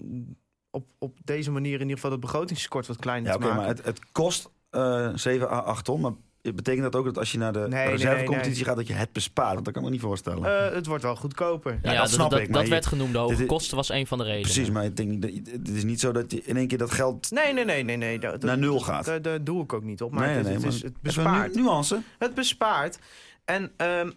op, 0.70 0.90
op 0.98 1.18
deze 1.24 1.50
manier 1.50 1.74
in 1.74 1.80
ieder 1.80 1.94
geval 1.94 2.10
het 2.10 2.20
begrotingstekort 2.20 2.86
wat 2.86 2.96
kleiner 2.96 3.30
Ja, 3.32 3.36
te 3.36 3.42
maken. 3.42 3.56
maar 3.56 3.66
het, 3.66 3.84
het 3.84 4.12
kost 4.12 4.50
eh 4.70 5.08
7 5.14 5.46
à 5.50 5.58
8 5.58 5.84
ton. 5.84 6.00
Maar 6.00 6.12
betekent 6.42 6.82
dat 6.82 6.96
ook 6.96 7.04
dat 7.04 7.18
als 7.18 7.32
je 7.32 7.38
naar 7.38 7.52
de 7.52 7.66
Nee, 7.68 7.88
reservecompetitie 7.88 8.54
nee, 8.56 8.64
gaat, 8.64 8.76
dat 8.76 8.86
je 8.86 8.92
het 8.92 9.12
bespaart? 9.12 9.52
Want 9.52 9.64
dat 9.64 9.74
kan 9.74 9.82
ik 9.82 9.88
me 9.88 9.94
niet 9.94 10.04
voorstellen. 10.04 10.68
Eh, 10.68 10.74
het 10.74 10.86
wordt 10.86 11.02
wel 11.02 11.16
goedkoper. 11.16 11.78
Ja, 11.82 11.94
dat 12.00 12.10
snap 12.10 12.30
dat, 12.30 12.40
ik, 12.40 12.46
maar 12.46 12.54
Dat 12.56 12.64
je- 12.64 12.70
werd 12.72 12.86
genoemd. 12.86 13.12
De 13.12 13.18
hoge 13.18 13.30
dit 13.32 13.40
is- 13.40 13.46
kosten 13.46 13.76
was 13.76 13.88
een 13.88 14.06
van 14.06 14.18
de 14.18 14.24
redenen. 14.24 14.42
Precies, 14.50 14.70
maar 14.70 14.84
ik 14.84 14.96
denk 14.96 15.22
het 15.52 15.68
is 15.68 15.84
niet 15.84 16.00
zo 16.00 16.12
dat 16.12 16.30
je 16.32 16.42
in 16.44 16.56
één 16.56 16.66
keer 16.66 16.78
dat 16.78 16.90
geld 16.90 17.30
Nee, 17.30 17.52
nee, 17.52 17.64
nee, 17.64 17.82
nee. 17.82 17.96
nee. 17.96 18.18
Dat, 18.18 18.42
naar 18.42 18.58
nul 18.58 18.80
gaat. 18.80 19.04
Daar, 19.04 19.22
daar 19.22 19.44
doe 19.44 19.62
ik 19.62 19.72
ook 19.72 19.82
niet 19.84 20.02
op. 20.02 20.10
Maar 20.12 20.26
nee, 20.26 20.36
het, 20.36 20.46
nee, 20.46 20.56
is, 20.56 20.62
het, 20.64 20.72
is, 20.74 20.82
het 20.82 21.00
bespaart. 21.00 21.54
nu- 21.54 21.62
nuance. 21.62 22.00
Het 22.18 22.34
bespaart. 22.34 22.98
En 23.44 23.72
ehm, 23.76 24.10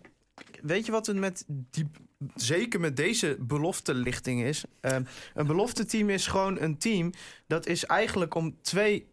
weet 0.62 0.86
je 0.86 0.92
wat 0.92 1.06
het 1.08 1.16
met 1.18 1.46
die, 1.48 1.88
zeker 2.36 2.80
met 2.80 2.96
deze 2.98 3.38
beloftelichting 3.40 4.44
is? 4.44 4.64
Ehm, 4.82 5.04
een 5.34 5.48
belofteteam 5.48 6.10
is 6.10 6.28
gewoon 6.28 6.62
een 6.62 6.78
team 6.78 7.12
dat 7.48 7.68
is 7.68 7.86
eigenlijk 7.86 8.36
om 8.36 8.56
twee 8.62 9.08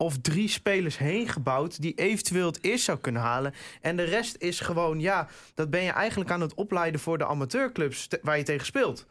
of 0.00 0.18
drie 0.18 0.48
spelers 0.48 0.98
heen 0.98 1.28
gebouwd 1.28 1.80
die 1.80 1.94
eventueel 1.94 2.46
het 2.46 2.64
eerst 2.64 2.84
zou 2.84 2.98
kunnen 2.98 3.22
halen. 3.22 3.54
En 3.80 3.96
de 3.96 4.02
rest 4.02 4.36
is 4.38 4.60
gewoon, 4.60 5.00
ja, 5.00 5.28
dat 5.54 5.70
ben 5.70 5.82
je 5.82 5.90
eigenlijk 5.90 6.30
aan 6.30 6.40
het 6.40 6.54
opleiden 6.54 7.00
voor 7.00 7.18
de 7.18 7.26
amateurclubs 7.26 8.06
te- 8.06 8.20
waar 8.22 8.38
je 8.38 8.44
tegen 8.44 8.66
speelt. 8.66 9.06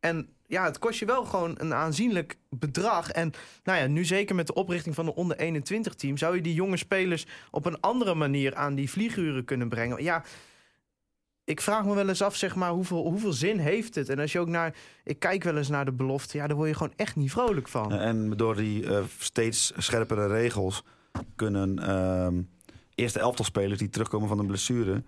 En 0.00 0.28
ja, 0.46 0.64
het 0.64 0.78
kost 0.78 0.98
je 0.98 1.06
wel 1.06 1.24
gewoon 1.24 1.54
een 1.58 1.74
aanzienlijk 1.74 2.36
bedrag. 2.48 3.10
En 3.10 3.32
nou 3.64 3.78
ja, 3.78 3.86
nu 3.86 4.04
zeker 4.04 4.34
met 4.34 4.46
de 4.46 4.54
oprichting 4.54 4.94
van 4.94 5.04
de 5.04 5.14
onder 5.14 5.36
21 5.36 5.94
team... 5.94 6.16
zou 6.16 6.34
je 6.34 6.42
die 6.42 6.54
jonge 6.54 6.76
spelers 6.76 7.26
op 7.50 7.66
een 7.66 7.80
andere 7.80 8.14
manier 8.14 8.54
aan 8.54 8.74
die 8.74 8.90
vlieguren 8.90 9.44
kunnen 9.44 9.68
brengen. 9.68 10.02
Ja, 10.02 10.24
ik 11.44 11.60
vraag 11.60 11.84
me 11.84 11.94
wel 11.94 12.08
eens 12.08 12.22
af, 12.22 12.36
zeg 12.36 12.54
maar, 12.54 12.70
hoeveel, 12.70 13.02
hoeveel 13.08 13.32
zin 13.32 13.58
heeft 13.58 13.94
het? 13.94 14.08
En 14.08 14.18
als 14.18 14.32
je 14.32 14.38
ook 14.38 14.48
naar... 14.48 14.74
Ik 15.04 15.18
kijk 15.18 15.42
wel 15.44 15.56
eens 15.56 15.68
naar 15.68 15.84
de 15.84 15.92
belofte. 15.92 16.36
Ja, 16.36 16.46
daar 16.46 16.56
word 16.56 16.68
je 16.68 16.74
gewoon 16.76 16.92
echt 16.96 17.16
niet 17.16 17.30
vrolijk 17.30 17.68
van. 17.68 17.92
En 17.92 18.30
door 18.30 18.56
die 18.56 18.86
eh, 18.86 19.02
steeds 19.18 19.72
scherpere 19.76 20.26
regels 20.26 20.82
kunnen 21.36 21.78
ehm, 21.78 22.42
eerste 22.94 23.18
elftal 23.18 23.44
spelers 23.44 23.78
die 23.78 23.88
terugkomen 23.88 24.28
van 24.28 24.38
een 24.38 24.46
blessure... 24.46 25.02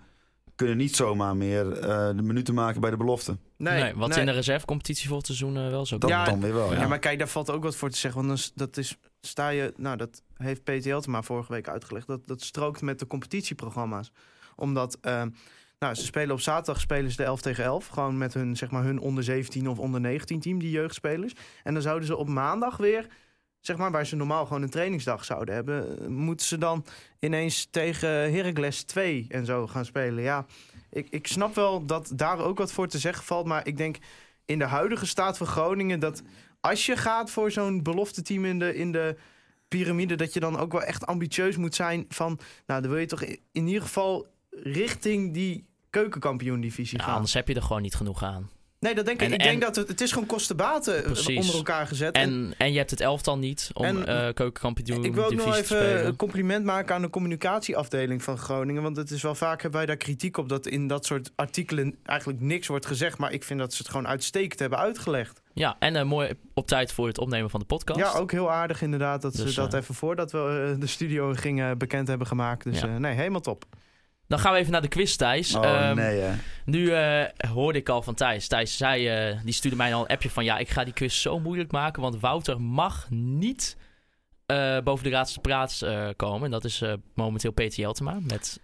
kunnen 0.55 0.77
niet 0.77 0.97
zomaar 0.97 1.37
meer 1.37 1.73
eh, 1.73 2.07
de 2.17 2.23
minuten 2.23 2.55
maken 2.55 2.81
bij 2.81 2.91
de 2.91 2.97
belofte. 2.97 3.37
Nee, 3.57 3.95
wat 3.95 4.09
nee. 4.09 4.19
in 4.19 4.27
de 4.27 4.33
reservecompetitie 4.33 5.09
voor 5.09 5.17
het 5.17 5.27
seizoen 5.27 5.57
eh, 5.57 5.69
wel 5.69 5.87
zo 5.87 5.99
Dat 5.99 6.11
kan. 6.11 6.19
Ja, 6.19 6.25
dan 6.25 6.41
weer 6.41 6.55
wel, 6.55 6.73
Ja. 6.73 6.81
ja. 6.81 6.89
maar 6.89 6.99
kijk, 6.99 7.19
daar 7.19 7.29
valt 7.29 7.51
ook 7.51 7.63
wat 7.63 7.77
voor 7.77 7.91
te 7.91 7.99
zeggen. 7.99 8.21
Want 8.27 8.33
dan 8.33 8.43
is- 8.45 8.53
dat 8.55 8.77
is, 8.77 8.97
sta 9.21 9.49
je, 9.49 9.73
nou, 9.77 9.97
dat 9.97 10.23
heeft 10.37 10.65
Peter 10.65 10.89
Jeltema 10.91 11.23
vorige 11.23 11.53
week 11.53 11.69
uitgelegd. 11.69 12.07
Dat, 12.07 12.27
dat 12.27 12.43
strookt 12.43 12.83
met 12.83 12.99
de 12.99 13.07
competitieprogramma's. 13.07 14.13
Omdat, 14.57 14.99
eh, 15.01 15.23
nou, 15.79 15.95
ze 15.95 16.05
spelen 16.05 16.35
op 16.35 16.41
zaterdag 16.41 16.81
spelen 16.81 17.11
ze 17.11 17.17
de 17.17 17.25
11 17.25 17.41
tegen 17.41 17.65
11. 17.65 17.87
Gewoon 17.87 18.19
met 18.19 18.35
hun, 18.35 18.57
zeg 18.57 18.71
maar, 18.71 18.85
hun 18.85 18.99
onder 18.99 19.25
17 19.25 19.69
of 19.69 19.79
onder 19.79 20.01
19 20.01 20.41
team, 20.41 20.59
die 20.59 20.71
jeugdspelers. 20.71 21.33
En 21.63 21.73
dan 21.73 21.83
zouden 21.83 22.07
ze 22.07 22.17
op 22.17 22.29
maandag 22.29 22.77
weer, 22.77 23.07
zeg 23.61 23.77
maar, 23.77 23.91
waar 23.91 24.07
ze 24.07 24.17
normaal 24.17 24.47
gewoon 24.47 24.63
een 24.63 24.71
trainingsdag 24.71 25.25
zouden 25.25 25.55
hebben, 25.55 25.99
eh, 25.99 26.07
moeten 26.07 26.47
ze 26.47 26.59
dan 26.59 26.85
ineens 27.19 27.69
tegen 27.71 28.09
Heracles 28.09 28.83
2 28.83 29.27
en 29.29 29.45
zo 29.45 29.67
gaan 29.67 29.85
spelen. 29.85 30.23
Ja, 30.23 30.47
ik, 30.91 31.07
ik 31.11 31.27
snap 31.27 31.55
wel 31.55 31.87
dat 31.87 32.13
daar 32.15 32.39
ook 32.39 32.59
wat 32.59 32.73
voor 32.73 32.89
te 32.89 32.99
zeggen 32.99 33.25
valt. 33.25 33.47
Maar 33.47 33.67
ik 33.67 33.77
denk, 33.77 33.97
in 34.45 34.59
de 34.59 34.65
huidige 34.65 35.07
staat 35.07 35.37
van 35.37 35.47
Groningen... 35.47 36.01
dat 36.01 36.23
als 36.61 36.87
je 36.87 36.97
gaat 36.97 37.31
voor 37.31 37.51
zo'n 37.51 37.83
belofte 37.83 38.23
team 38.23 38.45
in 38.45 38.59
de, 38.59 38.75
in 38.75 38.93
de 38.93 39.17
piramide... 39.69 40.15
dat 40.15 40.33
je 40.33 40.41
dan 40.41 40.59
ook 40.59 40.73
wel 40.73 40.83
echt 40.83 41.07
ambitieus 41.07 41.57
moet 41.57 41.75
zijn 41.75 42.05
van... 42.09 42.39
nou, 42.67 42.81
dan 42.81 42.91
wil 42.91 43.01
je 43.01 43.07
toch 43.07 43.23
in 43.23 43.39
in 43.53 43.67
ieder 43.67 43.83
geval 43.83 44.27
richting 44.63 45.33
die 45.35 45.67
keukenkampioen-divisie 45.91 46.99
Ja, 46.99 47.05
gaan. 47.05 47.15
anders 47.15 47.33
heb 47.35 47.49
je 47.49 47.55
er 47.55 47.63
gewoon 47.63 47.83
niet 47.83 47.95
genoeg 47.95 48.23
aan. 48.23 48.51
Nee, 48.81 48.95
dat 48.95 49.05
denk 49.07 49.21
ik. 49.21 49.27
En- 49.27 49.33
ik 49.35 49.41
en- 49.41 49.47
denk 49.47 49.61
dat 49.63 49.77
het, 49.77 49.89
het 49.89 50.01
is 50.01 50.13
gewoon 50.13 50.27
kostenbaten 50.29 51.05
eh, 51.05 51.37
onder 51.37 51.55
elkaar 51.55 51.87
gezet. 51.87 52.15
En, 52.15 52.55
en 52.59 52.73
je 52.73 52.79
hebt 52.79 52.91
het 52.91 53.01
elftal 53.01 53.39
niet 53.39 53.71
om 53.73 53.85
En- 53.85 54.07
eh 54.07 54.35
keukenkampioen 54.35 55.05
ik 55.05 55.15
wil 55.15 55.25
ook 55.25 55.35
nog 55.35 55.55
te 55.57 55.61
even 55.61 56.07
een 56.07 56.17
compliment 56.17 56.65
maken 56.65 56.95
aan 56.95 57.03
de 57.03 57.11
communicatieafdeling 57.11 58.23
van 58.23 58.39
Groningen. 58.39 58.83
Want 58.83 58.97
het 58.97 59.11
is 59.11 59.23
wel 59.23 59.35
vaak 59.35 59.63
hebben 59.63 59.79
wij 59.79 59.87
daar 59.89 59.97
kritiek 59.97 60.37
op 60.37 60.49
dat 60.49 60.67
in 60.67 60.87
dat 60.87 61.07
soort 61.07 61.31
artikelen 61.35 61.97
eigenlijk 62.03 62.41
niks 62.41 62.67
wordt 62.67 62.87
gezegd. 62.87 63.19
Maar 63.19 63.33
ik 63.33 63.45
vind 63.45 63.61
dat 63.61 63.73
ze 63.73 63.79
het 63.83 63.91
gewoon 63.91 64.09
uitstekend 64.09 64.59
hebben 64.61 64.79
uitgelegd. 64.79 65.41
Ja, 65.53 65.77
en 65.79 65.97
eh, 65.97 66.05
mooi 66.05 66.31
op 66.55 66.67
tijd 66.67 66.93
voor 66.93 67.07
het 67.07 67.19
opnemen 67.19 67.51
van 67.51 67.61
de 67.61 67.67
podcast. 67.67 67.99
Ja, 67.99 68.13
ook 68.13 68.31
heel 68.33 68.51
aardig 68.51 68.83
inderdaad 68.83 69.23
dat 69.23 69.37
Dus, 69.37 69.55
ze 69.55 69.61
dat 69.61 69.75
eh, 69.75 69.81
even 69.81 69.95
voordat 69.95 70.33
we 70.33 70.77
de 70.79 70.87
studio 70.87 71.33
gingen 71.33 71.79
bekend 71.79 72.09
hebben 72.09 72.27
gemaakt. 72.27 72.65
Dus 72.65 72.81
Ja. 72.81 72.99
nee, 72.99 73.15
helemaal 73.15 73.41
top. 73.41 73.65
Dan 74.27 74.39
gaan 74.39 74.53
we 74.53 74.59
even 74.59 74.73
naar 74.73 74.83
de 74.83 74.89
quiz, 74.89 75.17
Thijs. 75.17 75.55
Oh 75.55 75.65
Ehm, 75.65 75.97
nee, 75.97 76.21
hè. 76.21 76.35
Nu 76.65 76.91
eh, 76.91 77.49
hoorde 77.51 77.79
ik 77.79 77.89
al 77.89 78.03
van 78.03 78.15
Thijs. 78.15 78.49
Thijs 78.49 78.77
zei, 78.77 79.09
eh, 79.09 79.41
die 79.45 79.53
stuurde 79.53 79.77
mij 79.77 79.95
al 79.95 80.01
een 80.01 80.07
appje 80.07 80.31
van... 80.31 80.45
ja, 80.45 80.59
ik 80.59 80.69
ga 80.69 80.85
die 80.85 80.93
quiz 80.93 81.21
zo 81.21 81.41
moeilijk 81.41 81.73
maken... 81.73 82.03
want 82.03 82.21
Wouter 82.21 82.61
mag 82.61 83.11
niet 83.11 83.77
eh, 84.47 84.79
boven 84.81 85.05
de 85.05 85.11
raadste 85.11 85.41
praat 85.41 85.83
komen. 86.17 86.45
En 86.45 86.51
dat 86.51 86.65
is 86.65 86.83
momenteel 87.15 87.53
Peter 87.53 87.81
Jeltema 87.81 88.19
met 88.21 88.61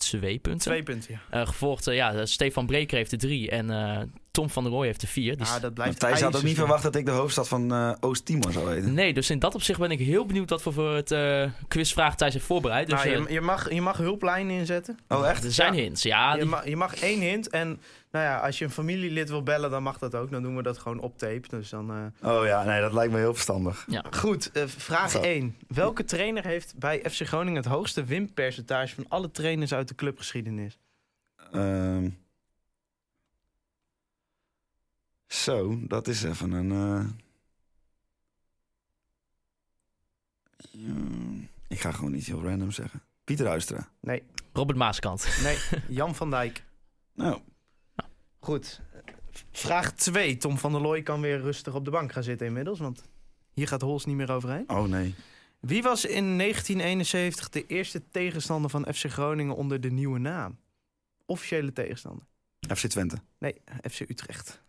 twee 0.00 0.38
punten. 0.38 0.70
Twee 0.70 0.82
punten. 0.82 1.20
Ja, 1.30 1.40
Eh, 1.40 1.46
gevolgd, 1.46 1.86
eh, 1.86 1.94
ja, 1.94 2.26
Stefan 2.26 2.66
Breker 2.66 2.96
heeft 2.96 3.12
er 3.12 3.18
drie... 3.18 3.50
en 3.50 3.70
eh, 3.70 3.98
Tom 4.30 4.50
van 4.50 4.62
der 4.62 4.72
Rooij 4.72 4.86
heeft 4.86 5.02
er 5.02 5.08
vier. 5.08 5.36
Dus... 5.36 5.46
Ah, 5.48 5.52
dat 5.52 5.62
Maar 5.62 5.72
blijft 5.72 6.00
Thijs 6.00 6.20
had 6.20 6.36
ook 6.36 6.42
niet 6.42 6.56
verwacht 6.56 6.82
dat 6.82 6.96
ik 6.96 7.04
de 7.06 7.10
hoofdstad 7.10 7.48
van 7.48 7.72
eh, 7.72 7.92
Oost-Timor 8.00 8.52
zou 8.52 8.66
weten. 8.66 8.94
Nee, 8.94 9.12
dus 9.14 9.30
in 9.30 9.38
dat 9.38 9.54
opzicht 9.54 9.78
ben 9.78 9.90
ik 9.90 9.98
heel 9.98 10.26
benieuwd... 10.26 10.50
wat 10.50 10.62
we 10.62 10.72
voor 10.72 10.94
het 10.94 11.10
eh 11.10 11.44
quizvraag 11.68 12.16
Thijs 12.16 12.32
heeft 12.32 12.44
voorbereid. 12.44 12.88
Dus 12.88 13.04
Nou, 13.04 13.14
eh, 13.16 13.26
je, 13.26 13.32
je, 13.32 13.40
mag, 13.40 13.72
je 13.72 13.80
mag 13.80 13.96
hulplijnen 13.96 14.56
inzetten. 14.56 14.98
Oh, 15.08 15.28
echt? 15.28 15.44
er 15.44 15.52
zijn 15.52 15.74
ja. 15.74 15.80
hints, 15.80 16.02
ja. 16.02 16.32
je, 16.32 16.38
die- 16.40 16.48
mag, 16.48 16.68
je 16.68 16.76
mag 16.76 16.94
één 17.00 17.20
hint. 17.20 17.48
En 17.48 17.80
nou 18.10 18.24
ja, 18.24 18.38
als 18.38 18.58
je 18.58 18.64
een 18.64 18.70
familielid 18.70 19.28
wil 19.28 19.42
bellen, 19.42 19.70
dan 19.70 19.82
mag 19.82 19.98
dat 19.98 20.14
ook. 20.14 20.30
Dan 20.30 20.42
doen 20.42 20.56
we 20.56 20.62
dat 20.62 20.78
gewoon 20.78 20.98
op 21.00 21.18
tape. 21.18 21.48
Dus 21.48 21.68
dan... 21.68 21.90
eh, 22.20 22.30
Oh 22.38 22.44
ja, 22.46 22.64
nee, 22.64 22.80
dat 22.80 22.92
lijkt 22.92 23.12
me 23.12 23.18
heel 23.18 23.32
verstandig. 23.32 23.84
ja. 23.88 24.04
Goed, 24.10 24.50
eh, 24.52 24.66
vraag 24.66 25.10
Zo. 25.10 25.20
1. 25.20 25.56
Welke 25.68 26.04
trainer 26.04 26.44
heeft 26.44 26.78
bij 26.78 27.10
FC 27.10 27.26
Groningen 27.26 27.62
het 27.62 27.70
hoogste 27.72 28.04
winpercentage 28.04 28.94
van 28.94 29.04
alle 29.08 29.30
trainers 29.30 29.74
uit 29.74 29.88
de 29.88 29.94
clubgeschiedenis? 29.94 30.78
Ehm. 31.52 32.08
Zo, 35.26 35.78
dat 35.86 36.08
is 36.08 36.22
even 36.22 36.52
een. 36.52 36.70
eh, 36.72 37.04
ik 41.68 41.80
ga 41.80 41.92
gewoon 41.92 42.14
iets 42.14 42.26
heel 42.26 42.42
random 42.42 42.70
zeggen. 42.70 43.02
Pieter 43.24 43.46
Huistra. 43.46 43.88
Nee, 44.00 44.22
Robert 44.52 44.78
Maaskant. 44.78 45.28
nee, 45.42 45.58
Jan 45.98 46.14
van 46.14 46.30
Dijk. 46.30 46.64
Nou, 47.14 47.40
Goed. 48.40 48.80
Vraag 49.52 49.92
2. 49.92 50.36
Tom 50.36 50.58
van 50.58 50.72
der 50.72 50.80
Looy 50.80 51.02
kan 51.02 51.20
weer 51.20 51.40
rustig 51.40 51.74
op 51.74 51.84
de 51.84 51.90
bank 51.90 52.12
gaan 52.12 52.22
zitten 52.22 52.46
inmiddels, 52.46 52.78
want 52.78 53.08
hier 53.52 53.68
gaat 53.68 53.80
Hols 53.80 54.04
niet 54.04 54.16
meer 54.16 54.30
overheen. 54.30 54.68
oh 54.70 54.84
nee. 54.84 55.14
Wie 55.60 55.82
was 55.82 56.04
in 56.04 56.38
1971 56.38 57.48
de 57.48 57.66
eerste 57.66 58.08
tegenstander 58.10 58.70
van 58.70 58.86
FC 58.94 59.10
Groningen 59.10 59.56
onder 59.56 59.80
de 59.80 59.90
nieuwe 59.90 60.18
naam? 60.18 60.58
Officiële 61.26 61.72
tegenstander. 61.72 62.24
FC 62.74 62.86
Twente. 62.86 63.16
Nee, 63.38 63.54
FC 63.90 64.00
Utrecht. 64.00 64.62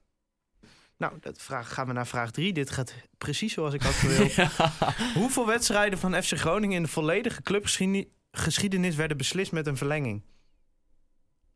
Nou, 0.97 1.13
dat 1.19 1.41
vraag, 1.41 1.73
gaan 1.73 1.87
we 1.87 1.93
naar 1.93 2.07
vraag 2.07 2.31
3. 2.31 2.53
Dit 2.53 2.69
gaat 2.69 2.93
precies 3.17 3.53
zoals 3.53 3.73
ik 3.73 3.81
had 3.81 3.93
gewild. 3.93 4.49
Hoeveel 5.21 5.45
wedstrijden 5.45 5.99
van 5.99 6.23
FC 6.23 6.37
Groningen 6.37 6.75
in 6.75 6.83
de 6.83 6.89
volledige 6.89 7.41
clubgeschiedenis 7.41 8.95
werden 8.95 9.17
beslist 9.17 9.51
met 9.51 9.67
een 9.67 9.77
verlenging? 9.77 10.23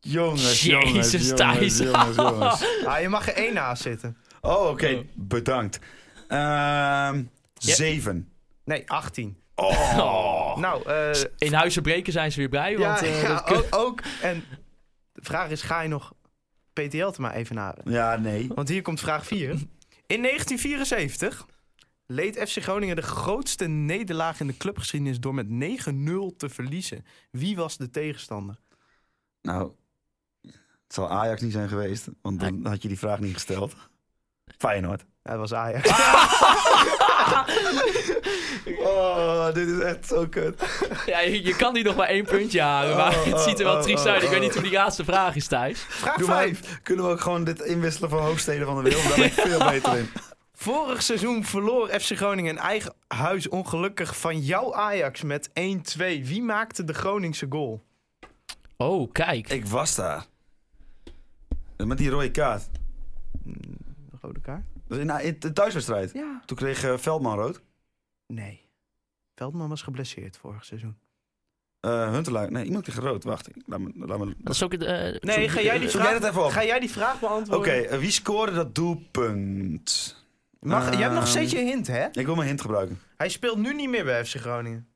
Jongens, 0.07 0.61
Jezus, 0.61 0.65
jongens, 0.65 1.11
jongens, 1.11 1.33
Thijs. 1.33 1.77
jongens, 1.77 2.15
jongens. 2.15 2.65
Ah, 2.87 3.01
je 3.01 3.09
mag 3.09 3.27
er 3.27 3.33
één 3.33 3.53
naast 3.53 3.81
zitten. 3.81 4.17
Oh, 4.41 4.69
oké. 4.69 4.93
Oh. 4.93 4.99
Bedankt. 5.13 5.79
Ehm 6.27 7.23
Zeven. 7.53 8.29
Nee, 8.63 8.89
18. 8.89 9.37
Oh. 9.55 10.57
Nou, 10.57 10.89
eh 10.89 11.09
In 11.37 11.53
Huizen 11.53 11.81
Breken 11.81 12.13
zijn 12.13 12.31
ze 12.31 12.39
weer 12.39 12.49
blij. 12.49 12.77
Want, 12.77 12.99
ja, 12.99 13.05
eh, 13.05 13.21
ja, 13.21 13.27
dat 13.27 13.43
kun- 13.43 13.55
ook, 13.57 13.75
ook. 13.75 14.01
En 14.21 14.43
de 15.13 15.21
vraag 15.23 15.49
is, 15.49 15.61
ga 15.61 15.81
je 15.81 15.87
nog 15.89 16.13
PTL 16.73 17.13
maar 17.17 17.33
even 17.33 17.55
naden? 17.55 17.91
Ja, 17.91 18.15
nee. 18.15 18.47
Want 18.55 18.69
hier 18.69 18.81
komt 18.81 18.99
vraag 18.99 19.25
4. 19.25 19.49
In 20.07 20.21
1974 20.21 21.45
leed 22.05 22.49
FC 22.49 22.63
Groningen 22.63 22.95
de 22.95 23.01
grootste 23.01 23.67
nederlaag 23.67 24.39
in 24.39 24.47
de 24.47 24.57
clubgeschiedenis 24.57 25.19
door 25.19 25.33
met 25.33 25.47
9-0 25.49 26.35
te 26.37 26.49
verliezen. 26.49 27.05
Wie 27.31 27.55
was 27.55 27.77
de 27.77 27.89
tegenstander? 27.89 28.55
Nou, 29.41 29.71
het 30.85 30.93
zal 30.93 31.09
Ajax 31.09 31.41
niet 31.41 31.51
zijn 31.51 31.69
geweest, 31.69 32.07
want 32.21 32.39
dan 32.39 32.65
had 32.65 32.81
je 32.81 32.87
die 32.87 32.99
vraag 32.99 33.19
niet 33.19 33.33
gesteld. 33.33 33.75
Feyenoord. 34.57 35.05
Dat 35.23 35.37
was 35.37 35.53
Ajax. 35.53 35.89
Oh, 38.79 39.53
dit 39.53 39.67
is 39.67 39.79
echt 39.79 40.07
zo 40.07 40.27
kut. 40.29 40.61
Ja, 41.05 41.19
je, 41.19 41.43
je 41.43 41.55
kan 41.55 41.73
die 41.73 41.83
nog 41.83 41.95
maar 41.95 42.07
één 42.07 42.25
puntje 42.25 42.61
halen. 42.61 42.95
Maar 42.97 43.15
Oh, 43.15 43.25
het 43.25 43.39
ziet 43.39 43.59
er 43.59 43.65
wel 43.65 43.75
oh, 43.75 43.81
triest 43.81 44.05
uit. 44.05 44.23
Ik 44.23 44.29
weet 44.29 44.37
oh. 44.37 44.43
niet 44.43 44.53
hoe 44.53 44.63
die 44.63 44.71
laatste 44.71 45.05
vraag 45.05 45.35
is, 45.35 45.47
Thijs. 45.47 45.79
Vraag 45.79 46.15
Doe 46.15 46.27
maar, 46.27 46.43
5. 46.43 46.79
kunnen 46.83 47.05
we 47.05 47.11
ook 47.11 47.21
gewoon 47.21 47.43
dit 47.43 47.61
inwisselen 47.61 48.09
van 48.09 48.19
hoofdsteden 48.19 48.65
van 48.65 48.75
de 48.75 48.81
wereld? 48.81 49.03
Daar 49.03 49.15
ben 49.15 49.25
ik 49.25 49.33
veel 49.33 49.69
beter 49.69 49.97
in. 49.97 50.09
Vorig 50.53 51.01
seizoen 51.01 51.43
verloor 51.45 51.87
FC 51.87 52.15
Groningen 52.15 52.51
in 52.51 52.57
eigen 52.57 52.93
huis 53.07 53.49
ongelukkig 53.49 54.17
van 54.17 54.39
jouw 54.39 54.73
Ajax 54.73 55.21
met 55.21 55.49
1-2. 55.49 55.53
Wie 55.97 56.41
maakte 56.41 56.83
de 56.83 56.93
Groningse 56.93 57.45
goal? 57.49 57.81
Oh, 58.77 59.11
kijk. 59.11 59.49
Ik 59.49 59.65
was 59.65 59.95
daar. 59.95 60.25
Met 61.77 61.97
die 61.97 62.09
rode 62.09 62.31
kaart. 62.31 62.69
De 63.43 64.17
rode 64.21 64.39
kaart? 64.39 64.63
Dat 64.87 64.97
In, 64.99 65.09
in 65.09 65.35
de 65.39 65.53
thuiswedstrijd. 65.53 66.11
Ja. 66.13 66.41
Toen 66.45 66.57
kreeg 66.57 66.83
eh, 66.83 66.97
Veldman 66.97 67.37
rood. 67.37 67.61
Nee. 68.27 68.61
Veldman 69.35 69.69
was 69.69 69.81
geblesseerd 69.81 70.37
vorig 70.37 70.65
seizoen. 70.65 70.97
Eh 71.79 72.09
Huntelaar. 72.11 72.51
Nee, 72.51 72.65
iemand 72.65 72.83
kreeg 72.83 72.95
rood. 72.99 73.23
Wacht. 73.23 73.47
ik- 73.49 73.63
Laat 73.65 73.79
me, 73.79 73.91
laat 73.95 74.19
me... 74.19 74.35
Dat 74.37 74.53
is 74.53 74.63
ook 74.63 74.71
het... 74.71 74.83
eh, 74.83 75.15
Nee, 75.21 75.49
ga 75.49 75.61
jij 75.61 75.79
die 75.79 75.89
Zoek 75.89 76.01
vraag, 76.01 76.11
jij 76.11 76.19
dat 76.19 76.29
even 76.29 76.43
op. 76.45 76.51
Ga 76.51 76.63
jij 76.65 76.79
die 76.79 76.89
vraag 76.91 77.13
Oké, 77.15 77.27
beantwoorden? 77.27 77.89
eh, 77.89 77.99
wie 77.99 78.11
scoorde 78.11 78.51
dat 78.53 78.75
doelpunt? 78.75 80.15
Mag, 80.59 80.89
jij 80.91 81.01
hebt 81.01 81.13
nog 81.13 81.21
Ehm, 81.23 81.31
steeds 81.31 81.51
je 81.51 81.57
hint, 81.57 81.87
hè? 81.87 82.05
Ik 82.11 82.25
wil 82.25 82.35
mijn 82.35 82.47
hint 82.47 82.61
gebruiken. 82.61 82.99
Hij 83.17 83.29
speelt 83.29 83.57
nu 83.57 83.73
niet 83.73 83.89
meer 83.89 84.03
bij 84.03 84.25
FC 84.25 84.35
Groningen. 84.35 84.87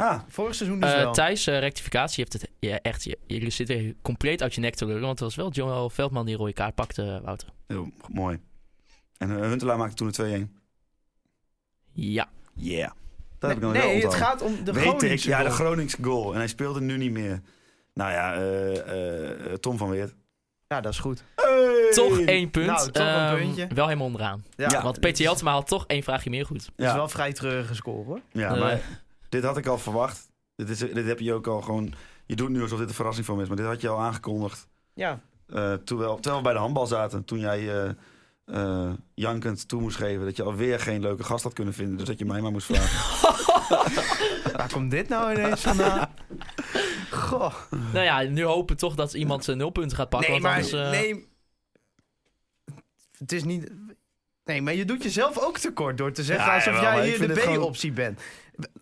Ah, 0.00 0.20
Vorig 0.28 0.54
seizoen 0.54 0.80
dus 0.80 0.92
eh, 0.92 0.96
wel. 1.02 1.12
Thijs, 1.12 1.46
eh, 1.46 1.58
rectificatie. 1.58 2.24
Je 2.24 2.30
hebt 2.30 2.42
het 2.42 2.50
ja, 2.58 2.78
echt... 2.82 3.04
Je, 3.04 3.18
je 3.26 3.50
zit 3.50 3.68
weer 3.68 3.94
compleet 4.02 4.42
uit 4.42 4.54
je 4.54 4.60
nek 4.60 4.74
te 4.74 4.86
lullen. 4.86 5.00
Want 5.00 5.12
het 5.18 5.20
was 5.20 5.34
wel 5.36 5.50
Joel 5.50 5.90
Veldman 5.90 6.26
die 6.26 6.36
rode 6.36 6.52
kaart 6.52 6.74
pakte, 6.74 7.20
Wouter. 7.24 7.48
heel 7.66 7.90
mooi. 8.08 8.38
En 9.16 9.30
eh, 9.30 9.48
Huntelaar 9.48 9.76
maakte 9.78 9.94
toen 10.10 10.30
een 10.30 10.48
2-1. 10.50 10.52
Ja. 11.92 12.28
Yeah. 12.54 12.90
Dat 13.38 13.50
heb 13.50 13.58
ik 13.58 13.64
nee, 13.64 13.72
nog 13.72 13.82
wel 13.82 13.92
nee 13.92 14.02
het 14.04 14.14
gaat 14.14 14.42
om 14.42 14.64
de 14.64 14.72
Weet 14.72 14.84
ik, 14.84 14.90
Groningse 14.98 15.28
ja, 15.28 15.38
de 15.38 15.44
goal. 15.50 15.54
Groningse 15.56 15.96
goal. 16.02 16.32
En 16.32 16.38
hij 16.38 16.48
speelde 16.48 16.80
nu 16.80 16.96
niet 16.96 17.10
meer. 17.12 17.40
Nou 17.94 18.10
ja, 18.12 18.34
eh, 18.34 19.46
eh, 19.52 19.54
Tom 19.54 19.76
van 19.76 19.90
Weert. 19.90 20.14
Ja, 20.66 20.80
dat 20.80 20.92
is 20.92 20.98
goed. 20.98 21.24
Hey! 21.34 21.90
Toch 21.90 22.18
één 22.20 22.50
punt. 22.50 22.66
Nou, 22.66 22.90
toch 22.90 23.02
een 23.06 23.08
Ehm, 23.14 23.36
puntje. 23.38 23.66
Wel 23.74 23.84
helemaal 23.86 24.06
onderaan. 24.06 24.44
Ja, 24.56 24.70
Ja. 24.70 24.82
Want 24.82 25.00
Peter 25.00 25.22
Jeltema 25.24 25.52
had 25.52 25.66
toch 25.66 25.86
één 25.86 26.02
vraagje 26.02 26.30
meer 26.30 26.46
goed. 26.46 26.58
Dat 26.64 26.72
is 26.76 26.84
Ja, 26.84 26.94
wel 26.94 27.08
vrij 27.08 27.32
treurige 27.32 27.74
score, 27.74 28.04
hoor. 28.04 28.20
ja 28.32 28.54
Eh, 28.54 28.60
maar 28.60 28.80
dit 29.28 29.44
had 29.44 29.56
ik 29.56 29.66
al 29.66 29.78
verwacht. 29.78 30.30
Dit, 30.56 30.68
is, 30.68 30.78
dit 30.78 31.06
heb 31.06 31.18
je 31.18 31.34
ook 31.34 31.46
al 31.46 31.60
gewoon... 31.60 31.92
Je 32.26 32.36
doet 32.36 32.48
nu 32.48 32.62
alsof 32.62 32.78
dit 32.78 32.88
een 32.88 32.94
verrassing 32.94 33.26
van 33.26 33.36
me 33.36 33.42
is. 33.42 33.48
Maar 33.48 33.56
dit 33.56 33.66
had 33.66 33.80
je 33.80 33.88
al 33.88 34.00
aangekondigd. 34.00 34.68
Ja. 34.94 35.20
eh, 35.46 35.72
terwijl, 35.74 36.14
terwijl 36.14 36.36
we 36.36 36.42
bij 36.42 36.52
de 36.52 36.58
handbal 36.58 36.86
zaten. 36.86 37.24
Toen 37.24 37.38
jij 37.38 37.84
eh, 37.84 37.90
eh, 38.44 38.90
jankend 39.14 39.68
toe 39.68 39.80
moest 39.80 39.96
geven. 39.96 40.24
Dat 40.24 40.36
je 40.36 40.42
alweer 40.42 40.80
geen 40.80 41.00
leuke 41.00 41.24
gast 41.24 41.44
had 41.44 41.52
kunnen 41.52 41.74
vinden. 41.74 41.96
Dus 41.96 42.06
dat 42.06 42.18
je 42.18 42.24
mij 42.24 42.40
maar 42.40 42.50
moest 42.52 42.66
vragen. 42.66 43.26
Waar 44.56 44.72
komt 44.72 44.90
dit 44.90 45.08
nou 45.08 45.34
ineens 45.34 45.60
vandaan? 45.60 46.08
Goh. 47.10 47.54
Nou 47.92 48.04
ja, 48.04 48.22
nu 48.22 48.44
hopen 48.44 48.74
we 48.74 48.80
toch 48.80 48.94
dat 48.94 49.14
iemand 49.14 49.44
zijn 49.44 49.58
nulpunten 49.58 49.96
gaat 49.96 50.08
pakken. 50.08 50.30
Nee, 50.30 50.40
want 50.40 50.54
maar... 50.54 50.62
anders, 50.62 50.84
eh, 50.84 51.00
Nee. 51.00 51.28
Het 53.18 53.32
is 53.32 53.44
niet... 53.44 53.72
Nee, 54.44 54.62
maar 54.62 54.74
je 54.74 54.84
doet 54.84 55.02
jezelf 55.02 55.38
ook 55.38 55.58
tekort 55.58 55.98
door 55.98 56.12
te 56.12 56.22
zeggen 56.22 56.46
Ja, 56.46 56.54
alsof 56.54 56.74
jawel, 56.74 56.92
jij 56.92 57.16
hier 57.16 57.34
de 57.34 57.56
B-optie 57.56 57.92
bent. 57.92 58.20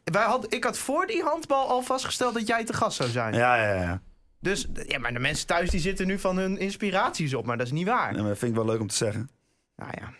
Wij 0.04 0.22
had, 0.24 0.54
ik 0.54 0.64
had 0.64 0.78
voor 0.78 1.06
die 1.06 1.22
handbal 1.22 1.68
al 1.68 1.82
vastgesteld 1.82 2.34
dat 2.34 2.46
jij 2.46 2.64
te 2.64 2.72
gast 2.72 2.96
zou 2.96 3.08
zijn. 3.10 3.34
ja, 3.34 3.56
ja, 3.56 3.74
ja. 3.82 4.00
Dus 4.40 4.66
ja, 4.86 4.98
maar 4.98 5.12
de 5.12 5.18
mensen 5.18 5.46
thuis 5.46 5.70
die 5.70 5.80
zitten 5.80 6.06
nu 6.06 6.18
van 6.18 6.36
hun 6.36 6.58
inspiraties 6.58 7.34
op, 7.34 7.46
maar 7.46 7.56
dat 7.56 7.66
is 7.66 7.72
niet 7.72 7.86
waar. 7.86 8.12
Nee, 8.12 8.20
maar 8.20 8.28
dat 8.30 8.38
vind 8.38 8.50
ik 8.50 8.56
wel 8.56 8.66
leuk 8.66 8.80
om 8.80 8.86
te 8.86 8.94
zeggen. 8.96 9.30
Nou 9.76 9.90
ja. 10.00 10.10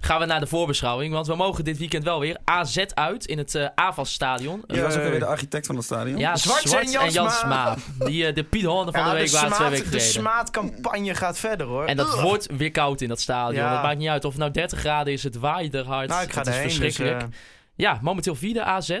gaan 0.00 0.20
we 0.20 0.26
naar 0.26 0.40
de 0.40 0.46
voorbeschouwing. 0.46 1.12
Want 1.12 1.26
we 1.26 1.34
mogen 1.34 1.64
dit 1.64 1.78
weekend 1.78 2.04
wel 2.04 2.20
weer 2.20 2.38
AZ 2.44 2.76
uit 2.94 3.24
in 3.26 3.38
het 3.38 3.54
eh 3.54 3.68
AFAS-stadion. 3.74 4.62
Je 4.66 4.80
was 4.82 4.96
ook 4.96 5.02
alweer 5.04 5.18
de 5.18 5.24
architect 5.26 5.66
van 5.66 5.76
het 5.76 5.84
stadion. 5.84 6.18
Ja, 6.18 6.36
Zwarts 6.36 6.70
Zwart, 6.70 6.94
en 6.94 7.00
en 7.00 7.10
Jansma. 7.10 7.74
Die, 7.98 8.26
eh, 8.26 8.34
de 8.34 8.44
Piet 8.44 8.64
Hoorn 8.64 8.92
van 8.92 9.00
Ja, 9.00 9.10
de 9.10 9.16
week 9.16 9.30
waren 9.30 9.52
twee 9.52 9.68
weken 9.68 9.84
de 9.84 9.90
geleden. 9.90 10.10
smaadcampagne 10.10 11.14
gaat 11.14 11.38
verder 11.38 11.66
hoor. 11.66 11.84
En 11.84 11.96
dat 11.96 12.06
Ugh. 12.06 12.22
wordt 12.22 12.46
weer 12.56 12.70
koud 12.70 13.00
in 13.00 13.08
dat 13.08 13.20
stadion. 13.20 13.64
Ja. 13.64 13.72
Dat 13.74 13.82
maakt 13.82 13.98
niet 13.98 14.08
uit 14.08 14.24
of 14.24 14.30
het 14.30 14.40
nou 14.40 14.52
30 14.52 14.78
graden 14.78 15.12
is. 15.12 15.22
Het 15.22 15.36
waait 15.38 15.74
er 15.74 15.84
hard. 15.86 16.08
Nou, 16.08 16.22
ik 16.22 16.32
ga 16.32 16.38
het 16.38 16.48
is 16.48 16.54
erheen. 16.54 16.68
Dus, 16.68 16.76
verschrikkelijk. 16.78 17.22
eh, 17.22 17.38
Ja, 17.76 17.98
momenteel 18.02 18.34
vierde 18.34 18.62
AZ. 18.62 19.00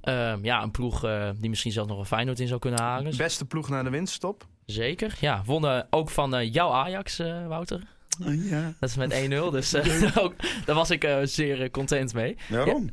Ehm, 0.00 0.44
ja, 0.44 0.62
een 0.62 0.70
ploeg 0.70 1.04
eh, 1.04 1.30
die 1.36 1.48
misschien 1.50 1.72
zelfs 1.72 1.88
nog 1.88 1.98
een 1.98 2.06
Feyenoord 2.06 2.40
in 2.40 2.48
zou 2.48 2.60
kunnen 2.60 2.80
halen. 2.80 3.16
beste 3.16 3.44
ploeg 3.44 3.68
naar 3.68 3.84
de 3.84 3.90
winststop. 3.90 4.46
Zeker. 4.66 5.16
Ja, 5.20 5.42
wonnen 5.44 5.86
ook 5.90 6.10
van 6.10 6.34
eh, 6.34 6.52
jouw 6.52 6.70
Ajax, 6.70 7.18
eh, 7.18 7.46
Wouter. 7.46 7.82
Oh, 8.26 8.44
ja. 8.44 8.72
Dat 8.80 8.88
is 8.88 8.96
met 8.96 9.12
1-0. 9.12 9.50
Dus 9.50 9.72
eh, 9.72 10.16
ook, 10.24 10.34
daar 10.64 10.74
was 10.74 10.90
ik 10.90 11.04
eh, 11.04 11.18
zeer 11.22 11.70
content 11.70 12.14
mee. 12.14 12.36
Waarom? 12.48 12.84
Ja, 12.84 12.92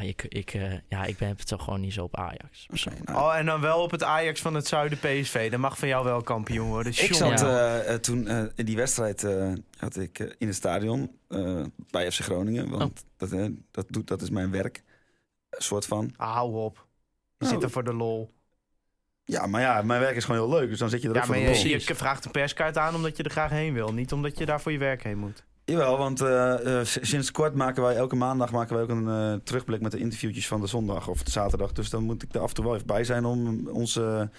ik, 0.00 0.22
ik, 0.28 0.54
eh, 0.54 0.72
ja, 0.88 1.04
ik 1.04 1.18
ben 1.18 1.36
toch 1.36 1.64
gewoon 1.64 1.80
niet 1.80 1.92
zo 1.92 2.02
op 2.04 2.16
Ajax. 2.16 2.66
Nou, 3.04 3.18
Oh, 3.18 3.36
en 3.36 3.46
dan 3.46 3.60
wel 3.60 3.82
op 3.82 3.90
het 3.90 4.02
Ajax 4.02 4.40
van 4.40 4.54
het 4.54 4.66
zuiden 4.66 4.98
PSV. 4.98 5.50
Dat 5.50 5.60
mag 5.60 5.78
van 5.78 5.88
jou 5.88 6.04
wel 6.04 6.22
kampioen 6.22 6.68
worden. 6.68 6.92
Ik 6.92 7.14
zat 7.14 7.40
Ja. 7.40 7.46
eh, 7.80 7.94
eh, 7.94 8.00
toen 8.00 8.26
eh, 8.28 8.42
in 8.54 8.64
die 8.64 8.76
wedstrijd 8.76 9.24
eh, 9.24 9.52
had 9.78 9.96
ik 9.96 10.18
in 10.38 10.46
het 10.46 10.56
stadion 10.56 11.18
eh, 11.28 11.62
bij 11.90 12.10
FC 12.12 12.20
Groningen. 12.20 12.68
Want 12.68 13.04
dat, 13.16 13.32
eh, 13.32 13.46
dat, 13.70 13.86
doet, 13.88 14.06
dat 14.08 14.22
is 14.22 14.30
mijn 14.30 14.50
werk. 14.50 14.82
Een 15.50 15.62
soort 15.62 15.86
van. 15.86 16.14
Ah, 16.16 16.32
hou 16.34 16.54
op. 16.54 16.76
Je 16.76 17.44
Nou, 17.44 17.52
zit 17.54 17.62
er 17.62 17.70
voor 17.70 17.84
de 17.84 17.94
lol. 17.94 18.32
Ja, 19.24 19.46
maar 19.46 19.60
ja, 19.60 19.82
mijn 19.82 20.00
werk 20.00 20.16
is 20.16 20.24
gewoon 20.24 20.40
heel 20.40 20.58
leuk. 20.58 20.68
Dus 20.68 20.78
dan 20.78 20.88
zit 20.88 21.02
je 21.02 21.08
er 21.08 21.14
Ja, 21.14 21.20
ook 21.20 21.26
maar 21.28 21.36
voor 21.38 21.46
de 21.46 21.68
je, 21.68 21.82
je 21.86 21.94
vraagt 21.94 22.24
een 22.24 22.30
perskaart 22.30 22.76
aan 22.78 22.94
omdat 22.94 23.16
je 23.16 23.22
er 23.22 23.30
graag 23.30 23.50
heen 23.50 23.72
wil. 23.74 23.92
Niet 23.92 24.12
omdat 24.12 24.38
je 24.38 24.46
daar 24.46 24.60
voor 24.60 24.72
je 24.72 24.78
werk 24.78 25.02
heen 25.02 25.18
moet. 25.18 25.44
Jawel, 25.70 25.98
want 25.98 26.20
eh, 26.20 26.78
eh, 26.80 26.86
sinds 26.86 27.30
kort 27.30 27.54
maken 27.54 27.82
wij 27.82 27.94
elke 27.96 28.16
maandag 28.16 28.50
maken 28.52 28.74
wij 28.74 28.82
ook 28.82 28.88
een 28.90 29.08
eh, 29.08 29.34
terugblik 29.44 29.80
met 29.80 29.92
de 29.92 29.98
interviewtjes 29.98 30.48
van 30.48 30.60
de 30.60 30.66
zondag 30.66 31.08
of 31.08 31.22
de 31.22 31.30
zaterdag. 31.30 31.72
Dus 31.72 31.90
dan 31.90 32.02
moet 32.02 32.22
ik 32.22 32.34
er 32.34 32.40
af 32.40 32.48
en 32.48 32.54
toe 32.54 32.64
wel 32.64 32.74
even 32.74 32.86
bij 32.86 33.04
zijn 33.04 33.24
om 33.24 33.68
onze 33.68 34.30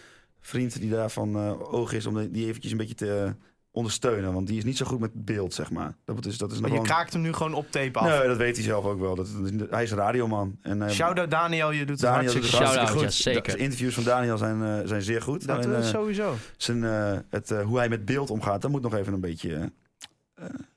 vriend 0.42 0.80
die 0.80 0.90
daarvan 0.90 1.36
eh 1.36 1.74
oog 1.74 1.94
is, 1.94 2.06
om 2.06 2.32
die 2.32 2.48
eventjes 2.48 2.72
een 2.72 2.78
beetje 2.78 2.96
te 2.96 3.36
ondersteunen. 3.72 4.34
Want 4.34 4.48
die 4.48 4.58
is 4.58 4.64
niet 4.64 4.78
zo 4.78 4.86
goed 4.86 5.00
met 5.00 5.26
beeld, 5.26 5.54
zeg 5.54 5.72
maar. 5.72 5.94
Dat 6.06 6.26
is, 6.26 6.38
dat 6.38 6.52
is 6.52 6.60
Maar 6.60 6.70
je 6.70 6.76
gewoon- 6.76 6.90
kraakt 6.92 7.14
hem 7.14 7.22
nu 7.22 7.34
gewoon 7.34 7.54
op 7.54 7.72
tape 7.72 8.00
af. 8.00 8.08
Nee, 8.20 8.28
dat 8.28 8.38
weet 8.38 8.56
hij 8.56 8.66
zelf 8.66 8.86
ook 8.86 9.00
wel. 9.00 9.16
Dat, 9.16 9.28
dat 9.42 9.52
is- 9.52 9.68
hij 9.70 9.84
is 9.84 9.92
een 9.92 9.98
radioman. 9.98 10.58
En, 10.62 10.82
eh, 10.82 10.90
Shout-out 10.90 11.32
Daniel, 11.32 11.72
je 11.72 11.80
doet 11.80 11.90
het 11.90 12.00
Daniel 12.00 12.32
hartstikke 12.32 12.66
doet 12.66 12.76
het 12.80 12.90
goed. 12.90 13.02
Ja, 13.02 13.10
zeker. 13.10 13.54
De 13.54 13.60
interviews 13.60 13.94
van 13.94 14.04
Daniel 14.04 14.38
zijn, 14.38 14.64
eh, 14.64 14.88
zijn 14.88 15.02
zeer 15.02 15.22
goed. 15.22 15.48
Dat 15.48 15.66
Alleen, 15.66 15.76
eh, 15.82 15.84
sowieso. 15.84 16.34
zijn, 16.58 16.84
eh, 16.84 17.18
het, 17.30 17.52
eh, 17.52 17.62
hoe 17.66 17.78
hij 17.78 17.90
met 17.90 18.06
beeld 18.06 18.30
omgaat, 18.30 18.62
dat 18.62 18.72
moet 18.72 18.82
nog 18.82 18.94
even 18.96 19.14
een 19.14 19.20
beetje... 19.22 19.72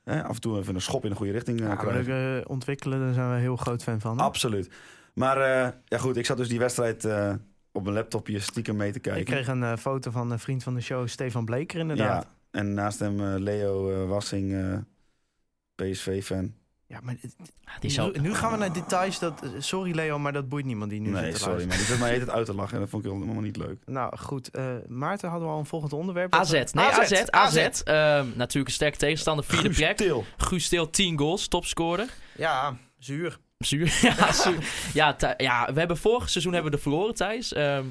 eh, 0.04 0.24
af 0.24 0.34
en 0.34 0.40
toe 0.40 0.58
even 0.58 0.74
een 0.74 0.80
schop 0.80 1.04
in 1.04 1.10
de 1.10 1.16
goede 1.16 1.32
richting 1.32 1.60
eh, 1.60 1.66
Ja, 1.66 1.76
krijgen. 1.76 2.38
eh, 2.40 2.50
ontwikkelen, 2.50 2.98
daar 3.00 3.14
zijn 3.14 3.28
we 3.28 3.34
een 3.34 3.40
heel 3.40 3.56
groot 3.56 3.82
fan 3.82 4.00
van. 4.00 4.18
hè? 4.18 4.24
Absoluut. 4.24 4.70
Maar 5.14 5.36
eh, 5.36 5.68
ja 5.84 5.98
goed, 5.98 6.16
ik 6.16 6.26
zat 6.26 6.36
dus 6.36 6.48
die 6.48 6.58
wedstrijd 6.58 7.04
op 7.72 7.82
mijn 7.82 7.94
laptopje 7.94 8.38
stiekem 8.38 8.76
mee 8.76 8.92
te 8.92 8.98
kijken. 8.98 9.20
Ik 9.20 9.26
kreeg 9.26 9.46
een 9.46 9.78
foto 9.78 10.10
van 10.10 10.30
een 10.30 10.38
vriend 10.38 10.62
van 10.62 10.74
de 10.74 10.80
show, 10.80 11.08
Stefan 11.08 11.44
Bleker 11.44 11.80
inderdaad. 11.80 12.22
ja, 12.22 12.30
en 12.60 12.74
naast 12.74 12.98
hem 12.98 13.20
Leo 13.22 14.06
Wassing, 14.06 14.54
PSV-fan. 15.74 16.54
Ja, 16.86 16.98
maar 17.02 17.14
het- 17.20 17.36
nu, 18.14 18.20
nu 18.20 18.34
gaan 18.34 18.50
we 18.52 18.56
naar 18.56 18.72
details. 18.72 19.18
Dat, 19.18 19.42
sorry 19.58 19.94
Leo, 19.94 20.18
maar 20.18 20.32
dat 20.32 20.48
boeit 20.48 20.64
niemand 20.64 20.90
die 20.90 21.00
nu 21.00 21.12
zit 21.12 21.20
Nee, 21.20 21.32
te 21.32 21.38
sorry, 21.38 21.52
luisteren. 21.52 21.68
maar 21.68 21.76
die 21.76 21.86
zit 21.86 21.98
mij 21.98 22.18
het 22.26 22.30
uit 22.30 22.46
te 22.46 22.54
lachen 22.54 22.74
en 22.74 22.80
dat 22.80 22.88
vond 22.90 23.04
ik 23.04 23.12
helemaal 23.12 23.42
niet 23.42 23.56
leuk. 23.56 23.78
Nou 23.86 24.16
goed, 24.18 24.50
eh, 24.50 24.64
Maarten 24.88 25.28
hadden 25.28 25.48
we 25.48 25.54
al 25.54 25.60
een 25.60 25.66
volgend 25.66 25.92
onderwerp. 25.92 26.34
AZ. 26.34 26.50
Nee, 26.52 26.84
AZ. 26.84 27.12
AZ. 27.12 27.24
AZ. 27.30 27.56
Ehm, 27.56 28.26
natuurlijk 28.34 28.66
een 28.68 28.72
sterke 28.74 28.96
tegenstander. 28.96 29.44
Vierde 29.44 29.64
Guus 29.68 29.76
plek. 29.76 29.96
Til. 29.96 30.24
Guus 30.36 30.68
Til, 30.68 30.90
10 30.90 31.18
goals. 31.18 31.48
Topscorer. 31.48 32.06
Ja, 32.36 32.76
zuur. 32.98 33.38
Zuur. 33.58 33.98
Ja, 34.02 34.32
zuur. 34.32 34.58
Ja, 34.94 35.14
Thij- 35.16 35.34
ja, 35.36 35.72
we 35.72 35.78
hebben 35.78 35.96
vorig 35.96 36.30
seizoen 36.30 36.52
hebben 36.52 36.70
we 36.70 36.76
de 36.76 36.82
verloren, 36.82 37.14
Thijs. 37.14 37.52
Ehm, 37.52 37.84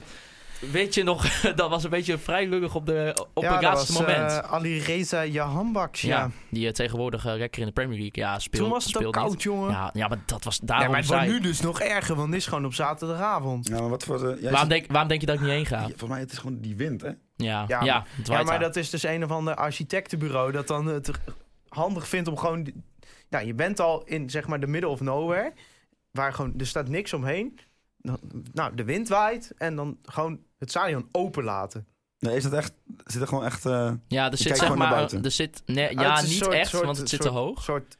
weet 0.72 0.94
je 0.94 1.04
nog, 1.04 1.26
dat 1.56 1.70
was 1.70 1.84
een 1.84 1.90
beetje 1.90 2.18
vrij 2.18 2.48
lullig 2.48 2.76
op, 2.76 2.86
de, 2.86 3.26
op 3.34 3.44
ja, 3.44 3.54
het 3.54 3.62
laatste 3.64 3.94
was, 3.94 4.02
moment. 4.02 4.32
eh, 4.32 4.38
Ali 4.54 4.80
Reza 4.80 5.26
Jahanbaks, 5.26 6.02
ja. 6.02 6.18
ja. 6.20 6.30
die 6.50 6.68
eh, 6.68 6.74
tegenwoordig 6.74 7.26
uh, 7.26 7.36
rekker 7.36 7.62
in 7.62 7.68
de 7.68 7.74
Premier 7.74 8.00
League. 8.00 8.24
Ja, 8.24 8.40
speelt, 8.40 8.64
Toen 8.64 8.72
was 8.72 8.86
het 8.86 9.06
ook 9.06 9.14
koud, 9.14 9.30
niet. 9.30 9.44
jongen. 9.44 9.72
Ja, 9.72 9.90
ja, 9.94 10.08
maar 10.08 10.20
dat 10.26 10.44
was 10.44 10.58
Ja, 10.58 10.66
daarom 10.66 10.88
maar 10.92 11.00
het 11.00 11.08
wordt 11.08 11.26
nu 11.26 11.40
dus 11.40 11.62
nog 11.62 11.80
erger, 11.82 12.16
want 12.16 12.28
het 12.28 12.38
is 12.38 12.48
gewoon 12.48 12.66
op 12.66 12.74
zaterdagavond. 12.74 13.68
Ja, 13.68 13.80
maar 13.80 13.90
wat 13.90 14.04
voor... 14.04 14.18
de- 14.18 14.24
jij 14.42 14.52
waarom, 14.52 14.60
zit- 14.60 14.70
denk, 14.70 14.92
waarom 14.92 15.08
denk 15.10 15.22
je 15.22 15.28
dat 15.28 15.36
ik 15.36 15.42
niet 15.42 15.52
heen 15.52 15.66
ga? 15.66 15.78
Ja, 15.80 15.88
Volgens 15.88 16.10
mij 16.10 16.20
het 16.20 16.32
is 16.32 16.38
gewoon 16.38 16.60
die 16.60 16.76
wind, 16.76 17.02
hè? 17.02 17.08
Ja, 17.08 17.16
ja, 17.36 17.66
Ja, 17.68 17.84
ja, 17.84 17.94
maar- 17.94 18.08
het 18.16 18.28
Ja, 18.28 18.34
waait 18.34 18.46
maar 18.46 18.60
daar. 18.60 18.68
dat 18.68 18.76
is 18.76 18.90
dus 18.90 19.04
een 19.04 19.24
of 19.24 19.32
ander 19.32 19.56
architectenbureau 19.56 20.52
dat 20.52 20.68
dan 20.68 20.86
het 20.86 21.12
handig 21.68 22.08
vindt 22.08 22.28
om 22.30 22.38
gewoon... 22.38 22.72
Nou, 23.30 23.46
je 23.46 23.54
bent 23.54 23.80
al 23.80 24.04
in, 24.04 24.30
zeg 24.30 24.48
maar, 24.48 24.60
de 24.60 24.68
middle 24.68 24.90
of 24.90 25.02
nowhere, 25.02 25.54
waar 26.12 26.34
gewoon, 26.34 26.54
er 26.58 26.68
staat 26.68 26.88
niks 26.88 27.14
omheen. 27.14 27.60
Nou, 28.54 28.76
de 28.76 28.84
wind 28.84 29.08
waait 29.10 29.54
en 29.58 29.76
dan 29.76 29.98
gewoon 30.04 30.40
het 30.64 30.72
stadion 30.72 31.08
open 31.12 31.44
laten. 31.44 31.86
Nee, 32.20 32.36
is 32.36 32.44
dat 32.44 32.54
echt... 32.54 32.74
Zit 33.06 33.22
er 33.22 33.28
gewoon 33.28 33.46
echt... 33.46 33.66
eh, 33.66 33.92
Ja, 34.08 34.32
er 34.32 34.38
zit 34.38 34.58
zeg 34.58 34.76
maar... 34.76 35.14
Er 35.24 35.32
zit, 35.32 35.62
nee, 35.66 35.98
Ah, 35.98 36.04
ja, 36.04 36.22
niet 36.22 36.30
soort- 36.32 36.54
echt, 36.54 36.70
soort- 36.70 36.86
want 36.86 36.98
het 36.98 37.10
zit 37.10 37.22
te 37.22 37.30
hoog. 37.30 37.64
Soort, 37.64 37.98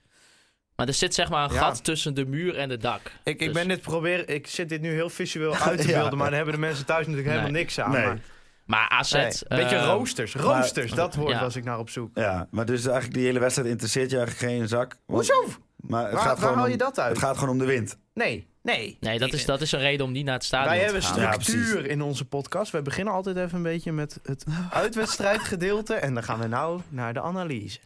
Maar 0.76 0.88
er 0.88 0.94
zit 0.94 1.14
zeg 1.14 1.30
maar 1.30 1.48
een 1.50 1.54
Ja. 1.56 1.60
gat 1.62 1.84
tussen 1.84 2.14
de 2.14 2.26
muur 2.26 2.58
en 2.58 2.70
het 2.70 2.82
dak. 2.82 3.02
ik, 3.02 3.12
ik 3.24 3.40
Dus- 3.40 3.52
ben 3.54 3.68
dit 3.68 3.82
proberen, 3.82 4.28
ik 4.28 4.48
zit 4.48 4.70
dit 4.70 4.82
nu 4.82 4.92
heel 4.94 5.10
visueel 5.10 5.56
uit 5.70 5.82
te 5.82 5.88
Ja. 5.88 6.00
beelden, 6.00 6.18
maar 6.18 6.28
daar 6.28 6.36
hebben 6.36 6.54
de 6.54 6.60
mensen 6.60 6.86
thuis 6.86 7.00
natuurlijk 7.08 7.28
Nee. 7.28 7.38
helemaal 7.40 7.60
niks 7.62 7.80
aan. 7.80 7.92
Nee. 7.92 8.06
Maar, 8.06 8.20
Maar 8.66 8.90
AZ... 8.90 9.12
nee, 9.12 9.26
een 9.26 9.58
beetje 9.58 9.76
eh, 9.76 9.86
roosters, 9.86 10.36
roosters, 10.36 10.92
dat 10.92 11.16
woord 11.16 11.32
ja. 11.32 11.40
was 11.40 11.56
ik 11.56 11.64
naar 11.64 11.80
op 11.80 11.90
zoek. 11.90 12.10
ja, 12.18 12.48
maar 12.52 12.66
dus 12.66 12.86
eigenlijk 12.86 13.14
die 13.16 13.26
hele 13.26 13.40
wedstrijd 13.40 13.70
interesseert 13.70 14.10
je 14.12 14.18
eigenlijk 14.18 14.52
geen 14.54 14.68
zak. 14.68 14.98
Want- 15.06 15.30
Hoezo? 15.30 15.54
Maar 15.78 16.04
het 16.04 16.14
Waar, 16.14 16.22
gaat 16.22 16.28
waar 16.28 16.38
gewoon 16.38 16.56
haal 16.56 16.66
om, 16.66 16.72
je 16.72 16.78
dat 16.78 17.00
uit? 17.00 17.10
Het 17.10 17.20
gaat 17.26 17.36
gewoon 17.38 17.50
om 17.54 17.58
de 17.60 17.66
wind. 17.66 17.98
Nee, 18.14 18.48
nee. 18.64 18.98
Nee, 19.00 19.20
dat 19.20 19.34
is, 19.34 19.46
dat 19.46 19.62
is 19.62 19.72
een 19.72 19.80
reden 19.80 20.06
om 20.06 20.12
niet 20.12 20.26
naar 20.26 20.34
het 20.34 20.44
stadion 20.44 20.70
Wij 20.70 20.78
te 20.78 20.84
hebben 20.84 21.04
gaan. 21.04 21.22
Ja, 21.22 21.32
structuur 21.40 21.86
in 21.86 22.02
onze 22.02 22.26
podcast. 22.26 22.72
Wij 22.72 22.82
beginnen 22.82 23.14
altijd 23.14 23.38
even 23.38 23.58
een 23.58 23.64
beetje 23.64 23.92
met 23.92 24.20
het 24.24 24.46
uitwedstrijdgedeelte. 24.70 25.94
En 25.94 26.14
dan 26.14 26.24
gaan 26.24 26.40
we 26.40 26.48
nou 26.48 26.82
naar 26.90 27.14
de 27.14 27.22
analyse. 27.22 27.80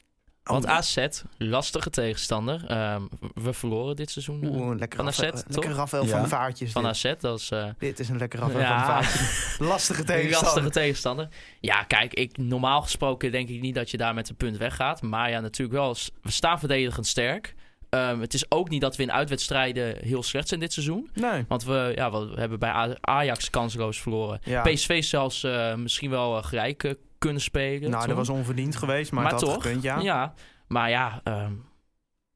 Want 0.44 0.66
AZ, 0.68 1.08
lastige 1.38 1.90
tegenstander. 1.90 2.64
Ehm, 2.68 3.02
we 3.34 3.54
verloren 3.54 3.96
dit 3.96 4.10
seizoen 4.12 4.44
eh, 4.44 4.50
Oeh, 4.52 4.70
een 4.72 4.78
lekker 4.78 4.98
van 4.98 5.08
AZ, 5.08 5.20
lekker 5.20 5.44
toch? 5.50 5.66
Rafael 5.66 6.04
Ja. 6.04 6.10
van 6.10 6.22
de 6.22 6.28
vaartjes. 6.28 6.72
van 6.72 6.82
dit. 6.84 6.92
AZ. 6.92 7.14
Dat 7.20 7.40
is 7.40 7.52
eh, 7.52 7.66
dit 7.78 8.00
is 8.00 8.10
een 8.10 8.18
lekker 8.18 8.40
Rafael 8.40 8.60
Ja. 8.60 8.68
van 8.68 8.78
de 8.78 9.04
vaartjes. 9.04 9.58
Lastige 9.60 10.04
tegenstander. 10.04 10.44
lastige 10.54 10.70
tegenstander. 10.70 11.28
Ja, 11.60 11.84
kijk, 11.84 12.14
ik, 12.14 12.38
normaal 12.38 12.82
gesproken 12.82 13.32
denk 13.32 13.50
ik 13.50 13.62
niet 13.62 13.76
dat 13.76 13.92
je 13.92 13.98
daar 13.98 14.14
met 14.14 14.30
een 14.30 14.36
punt 14.36 14.58
weggaat. 14.58 15.02
Maar 15.02 15.30
ja, 15.30 15.40
natuurlijk 15.40 15.78
wel. 15.78 15.96
We 16.22 16.32
staan 16.32 16.60
verdedigend 16.60 17.08
sterk. 17.08 17.56
Ehm, 17.90 18.20
het 18.20 18.34
is 18.34 18.52
ook 18.52 18.70
niet 18.70 18.82
dat 18.82 18.96
we 18.96 19.04
in 19.04 19.12
uitwedstrijden 19.12 19.98
heel 20.06 20.24
slecht 20.24 20.48
zijn 20.48 20.60
dit 20.60 20.74
seizoen. 20.74 21.10
Nee. 21.14 21.46
Want 21.48 21.64
we, 21.64 21.92
ja, 21.96 22.12
we 22.12 22.40
hebben 22.40 22.60
bij 22.60 22.98
Ajax 23.02 23.50
kansloos 23.50 24.02
verloren. 24.02 24.40
Ja. 24.44 24.62
PSV 24.62 25.04
zelfs 25.04 25.44
eh, 25.44 25.76
misschien 25.76 26.10
wel 26.10 26.38
eh, 26.38 26.44
gelijk 26.44 26.84
eh, 26.84 26.94
kunnen 27.18 27.42
spelen. 27.42 27.90
Nou, 27.90 28.00
toen. 28.00 28.16
dat 28.16 28.28
was 28.28 28.30
onverdiend 28.30 28.76
geweest, 28.76 29.12
maar, 29.12 29.24
Maar 29.24 29.32
het 29.32 29.42
had 29.42 29.54
toch, 29.54 29.64
gekund, 29.64 29.84
ja. 29.84 30.00
Ja, 30.00 30.34
maar 30.68 30.90
ja, 30.90 31.22
ehm, 31.24 31.54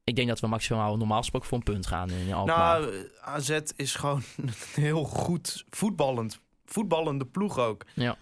ik 0.04 0.16
denk 0.16 0.28
dat 0.28 0.40
we 0.40 0.48
maximaal 0.48 0.98
normaal 0.98 1.20
gesproken 1.20 1.48
voor 1.48 1.58
een 1.58 1.64
punt 1.64 1.88
gaan 1.88 2.10
in 2.10 2.34
Alkmaar. 2.34 2.80
Nou, 2.80 3.10
AZ 3.22 3.60
is 3.76 3.96
gewoon 3.96 4.24
heel 4.76 5.04
goed 5.04 5.66
voetballend. 5.70 6.40
Voetballende 6.66 7.26
ploeg 7.26 7.60
ook. 7.60 7.86
Ja. 7.94 8.18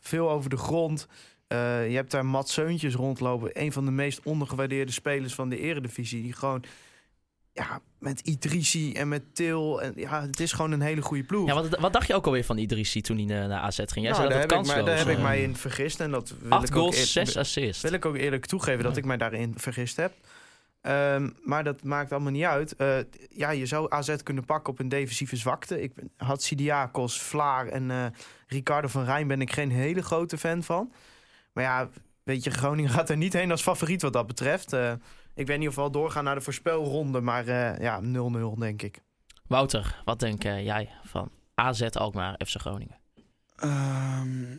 Veel 0.00 0.30
over 0.30 0.50
de 0.50 0.56
grond. 0.56 1.08
Eh, 1.50 1.88
je 1.90 1.94
hebt 1.96 2.10
daar 2.10 2.26
Mats 2.26 2.52
Seuntjes 2.52 2.94
rondlopen. 2.94 3.50
Een 3.52 3.72
van 3.72 3.84
de 3.84 3.90
meest 3.90 4.20
ondergewaardeerde 4.22 4.92
spelers 4.92 5.34
van 5.34 5.48
de 5.48 5.58
eredivisie. 5.58 6.22
Die 6.22 6.32
gewoon 6.32 6.64
ja, 7.52 7.80
met 7.98 8.20
Idrissi 8.20 8.92
en 8.92 9.08
met 9.08 9.34
Til. 9.34 9.82
En, 9.82 9.92
ja, 9.96 10.22
het 10.22 10.40
is 10.40 10.52
gewoon 10.52 10.70
een 10.72 10.80
hele 10.80 11.02
goede 11.02 11.22
ploeg. 11.24 11.46
ja, 11.48 11.54
wat, 11.54 11.78
wat 11.78 11.92
dacht 11.92 12.06
je 12.06 12.14
ook 12.14 12.26
alweer 12.26 12.44
van 12.44 12.58
Idrissi 12.58 13.00
toen 13.00 13.18
hij 13.18 13.42
eh, 13.42 13.48
naar 13.48 13.60
AZ 13.60 13.76
ging? 13.76 13.90
Jij 13.94 14.02
Nou, 14.02 14.14
zei 14.14 14.28
daar 14.28 14.40
dat 14.40 14.50
heb, 14.50 14.50
het 14.50 14.58
ik, 14.60 14.66
mij, 14.66 14.74
kansloos 14.74 14.86
daar 14.86 14.98
heb 14.98 15.08
ik 15.08 15.16
eh, 15.16 15.22
mij 15.22 15.42
in 15.42 15.56
vergist. 15.56 16.00
En 16.00 16.10
dat 16.10 16.34
wil 16.40 16.50
Acht 16.50 16.68
ik 16.68 16.74
ook 16.76 16.80
goals, 16.80 16.98
eer- 16.98 17.06
zes 17.06 17.36
assists. 17.36 17.82
wil 17.82 17.92
ik 17.92 18.04
ook 18.04 18.16
eerlijk 18.16 18.46
toegeven 18.46 18.82
dat 18.82 18.92
Ja. 18.94 18.98
ik 18.98 19.04
mij 19.04 19.16
daarin 19.16 19.54
vergist 19.56 19.96
heb. 19.96 20.12
Ehm, 20.80 21.28
maar 21.44 21.64
dat 21.64 21.82
maakt 21.82 22.12
allemaal 22.12 22.32
niet 22.32 22.44
uit. 22.44 22.74
Ja, 23.30 23.50
je 23.50 23.66
zou 23.66 23.86
AZ 23.92 24.16
kunnen 24.22 24.44
pakken 24.44 24.72
op 24.72 24.78
een 24.78 24.88
defensieve 24.88 25.36
zwakte. 25.36 25.82
Ik 25.82 25.94
ben- 25.94 26.10
had 26.16 26.42
Sidiakos, 26.42 27.20
Vlaar 27.20 27.66
en 27.66 27.90
eh, 27.90 28.04
Ricardo 28.46 28.88
van 28.88 29.04
Rijn 29.04 29.26
ben 29.28 29.40
ik 29.40 29.52
geen 29.52 29.70
hele 29.70 30.02
grote 30.02 30.38
fan 30.38 30.62
van. 30.62 30.92
Maar 31.52 31.64
ja, 31.64 31.88
weet 32.22 32.44
je, 32.44 32.50
Groningen 32.50 32.90
gaat 32.96 33.10
er 33.10 33.16
niet 33.16 33.32
heen 33.32 33.50
als 33.50 33.62
favoriet 33.62 34.02
wat 34.02 34.12
dat 34.12 34.26
betreft. 34.26 34.72
Eh, 34.72 34.92
ik 35.34 35.46
weet 35.46 35.58
niet 35.58 35.68
of 35.68 35.74
we 35.74 35.80
al 35.80 35.90
doorgaan 35.90 36.24
naar 36.24 36.34
de 36.34 36.40
voorspelronde, 36.40 37.20
maar 37.20 37.46
eh, 37.46 37.78
ja, 37.78 38.00
0-0 38.02 38.58
denk 38.58 38.82
ik. 38.82 39.00
Wouter, 39.46 40.02
wat 40.04 40.20
denk 40.20 40.44
eh, 40.44 40.64
jij 40.64 40.90
van 41.04 41.30
AZ 41.54 41.82
Alkmaar 41.82 42.40
FC 42.46 42.60
Groningen? 42.60 42.98
Ehm, 43.56 44.56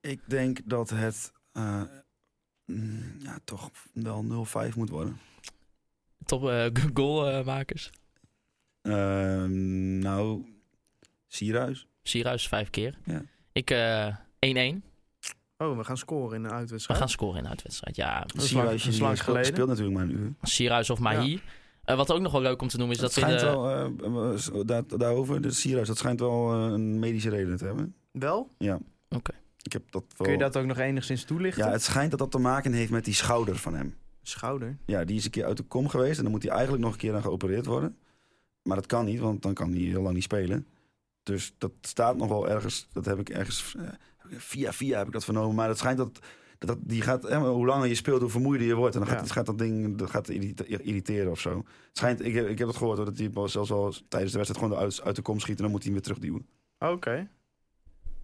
ik 0.00 0.20
denk 0.26 0.58
dat 0.64 0.90
het 0.90 1.32
eh, 1.52 1.82
mm, 2.66 3.16
ja, 3.18 3.38
toch 3.44 3.70
wel 3.92 4.46
0-5 4.70 4.74
moet 4.74 4.90
worden. 4.90 5.18
Top 6.24 6.48
eh, 6.48 6.66
goalmakers. 6.94 7.90
Ehm, 8.82 9.98
nou, 9.98 10.44
Sierhuis. 11.26 11.86
Sierhuis 12.02 12.48
vijf 12.48 12.70
keer. 12.70 12.98
Ja. 13.04 13.22
Ik 13.52 13.70
eh 13.70 14.16
1-1. 14.74 14.91
Oh, 15.70 15.76
we 15.76 15.84
gaan 15.84 15.96
scoren 15.96 16.36
in 16.36 16.44
een 16.44 16.50
We 16.50 16.56
uitwedstrijd. 16.56 16.98
gaan 17.00 17.08
scoren 17.08 17.36
in 17.36 17.42
de 17.42 17.48
uitwedstrijd. 17.48 17.96
Ja, 17.96 18.20
Dat 18.20 18.26
is 18.28 18.34
lang- 18.34 18.46
Sierhuis, 18.48 18.86
is 18.86 18.98
lang 18.98 19.16
speelt, 19.16 19.28
geleden. 19.30 19.52
speelt 19.52 19.68
natuurlijk 19.68 19.96
maar 19.96 20.04
een 20.04 20.16
uur. 20.16 20.32
Sierhuis 20.42 20.90
of 20.90 20.98
Mahi. 20.98 21.40
Eh, 21.84 21.96
wat 21.96 22.12
ook 22.12 22.20
nog 22.20 22.32
wel 22.32 22.40
leuk 22.40 22.62
om 22.62 22.68
te 22.68 22.76
noemen 22.76 22.94
is 22.96 23.02
Dat 23.02 23.14
dat 23.14 23.24
we 23.24 23.30
in 23.32 23.38
schijnt 23.38 23.54
de... 23.98 24.08
wel, 24.10 24.60
eh, 24.60 24.66
daar, 24.66 24.82
daarover, 24.98 25.40
de 25.40 25.50
Sierhuis, 25.50 25.88
dat 25.88 25.98
schijnt 25.98 26.20
wel 26.20 26.52
eh, 26.52 26.72
een 26.72 26.98
medische 26.98 27.28
reden 27.30 27.56
te 27.56 27.64
hebben. 27.64 27.94
Wel? 28.12 28.48
Ja. 28.58 28.78
Oké. 29.10 29.32
Ik 29.62 29.72
heb 29.72 29.82
dat 29.90 30.04
wel... 30.16 30.26
Kun 30.26 30.32
je 30.32 30.38
dat 30.42 30.56
ook 30.56 30.64
nog 30.66 30.78
enigszins 30.78 31.24
toelichten? 31.24 31.64
Ja, 31.64 31.70
het 31.70 31.82
schijnt 31.82 32.10
dat 32.10 32.18
dat 32.18 32.30
te 32.30 32.38
maken 32.38 32.72
heeft 32.72 32.90
met 32.90 33.04
die 33.04 33.14
schouder 33.14 33.56
van 33.56 33.74
hem. 33.74 33.94
Schouder. 34.22 34.76
Ja, 34.86 35.04
die 35.04 35.16
is 35.16 35.24
een 35.24 35.30
keer 35.30 35.44
uit 35.44 35.56
de 35.56 35.62
kom 35.62 35.88
geweest 35.88 36.16
en 36.16 36.22
dan 36.22 36.32
moet 36.32 36.42
hij 36.42 36.52
eigenlijk 36.52 36.82
nog 36.82 36.92
een 36.92 36.98
keer 36.98 37.14
aan 37.14 37.22
geopereerd 37.22 37.66
worden. 37.66 37.96
Maar 38.62 38.76
dat 38.76 38.86
kan 38.86 39.04
niet, 39.04 39.20
want 39.20 39.42
dan 39.42 39.54
kan 39.54 39.70
hij 39.72 39.80
heel 39.80 40.02
lang 40.02 40.14
niet 40.14 40.22
spelen. 40.22 40.66
Dus 41.22 41.54
dat 41.58 41.72
staat 41.80 42.16
nog 42.16 42.28
wel 42.28 42.48
ergens, 42.48 42.88
dat 42.92 43.04
heb 43.04 43.18
ik 43.18 43.28
ergens, 43.28 43.74
via 44.30 44.72
via 44.72 44.98
heb 44.98 45.06
ik 45.06 45.12
dat 45.12 45.24
vernomen. 45.24 45.54
Maar 45.54 45.68
het 45.68 45.78
schijnt 45.78 45.98
dat, 45.98 46.18
dat, 46.58 46.68
dat 46.68 46.78
die 46.80 47.02
gaat, 47.02 47.24
eh, 47.24 47.38
hoe 47.42 47.66
langer 47.66 47.88
je 47.88 47.94
speelt, 47.94 48.20
hoe 48.20 48.30
vermoeider 48.30 48.66
je 48.66 48.74
wordt. 48.74 48.94
En 48.94 49.00
dan 49.00 49.10
gaat, 49.10 49.26
Ja. 49.26 49.32
gaat 49.32 49.46
dat 49.46 49.58
ding 49.58 49.96
dat 49.98 50.10
gaat 50.10 50.28
irrite- 50.28 50.66
irriteren 50.66 51.30
of 51.30 51.40
zo. 51.40 51.56
Het 51.56 51.66
schijnt, 51.98 52.24
ik, 52.24 52.34
heb- 52.34 52.48
ik 52.48 52.58
heb 52.58 52.68
het 52.68 52.76
gehoord, 52.76 52.96
hoor, 52.96 53.06
dat 53.06 53.18
hij 53.18 53.30
zelfs 53.48 53.70
al 53.72 53.94
tijdens 54.08 54.32
de 54.32 54.38
wedstrijd 54.38 54.64
gewoon 54.64 54.74
uit, 54.84 55.02
uit 55.02 55.16
de 55.16 55.22
kom 55.22 55.40
schiet 55.40 55.56
en 55.56 55.62
dan 55.62 55.70
moet 55.70 55.82
hij 55.84 55.92
hem 55.92 56.02
weer 56.02 56.12
terugduwen. 56.14 56.46
Oké. 56.78 57.28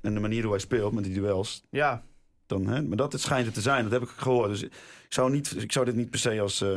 En 0.01 0.15
de 0.15 0.21
manier 0.21 0.43
hoe 0.43 0.51
hij 0.51 0.61
speelt 0.61 0.93
met 0.93 1.05
die 1.05 1.13
duels, 1.15 1.65
Ja. 1.71 2.05
dan, 2.47 2.67
hè, 2.67 2.83
maar 2.83 2.97
dat 2.97 3.13
het 3.13 3.21
schijnt 3.21 3.45
het 3.47 3.55
te 3.55 3.61
zijn, 3.61 3.83
dat 3.83 3.93
heb 3.93 4.03
ik 4.03 4.09
gehoord. 4.09 4.49
Dus 4.51 4.63
ik 4.63 4.73
zou, 5.09 5.31
niet, 5.31 5.63
ik 5.63 5.73
zou 5.73 5.85
dit 5.85 5.95
niet 5.95 6.11
per 6.11 6.19
se 6.19 6.41
als, 6.41 6.61
eh, 6.61 6.69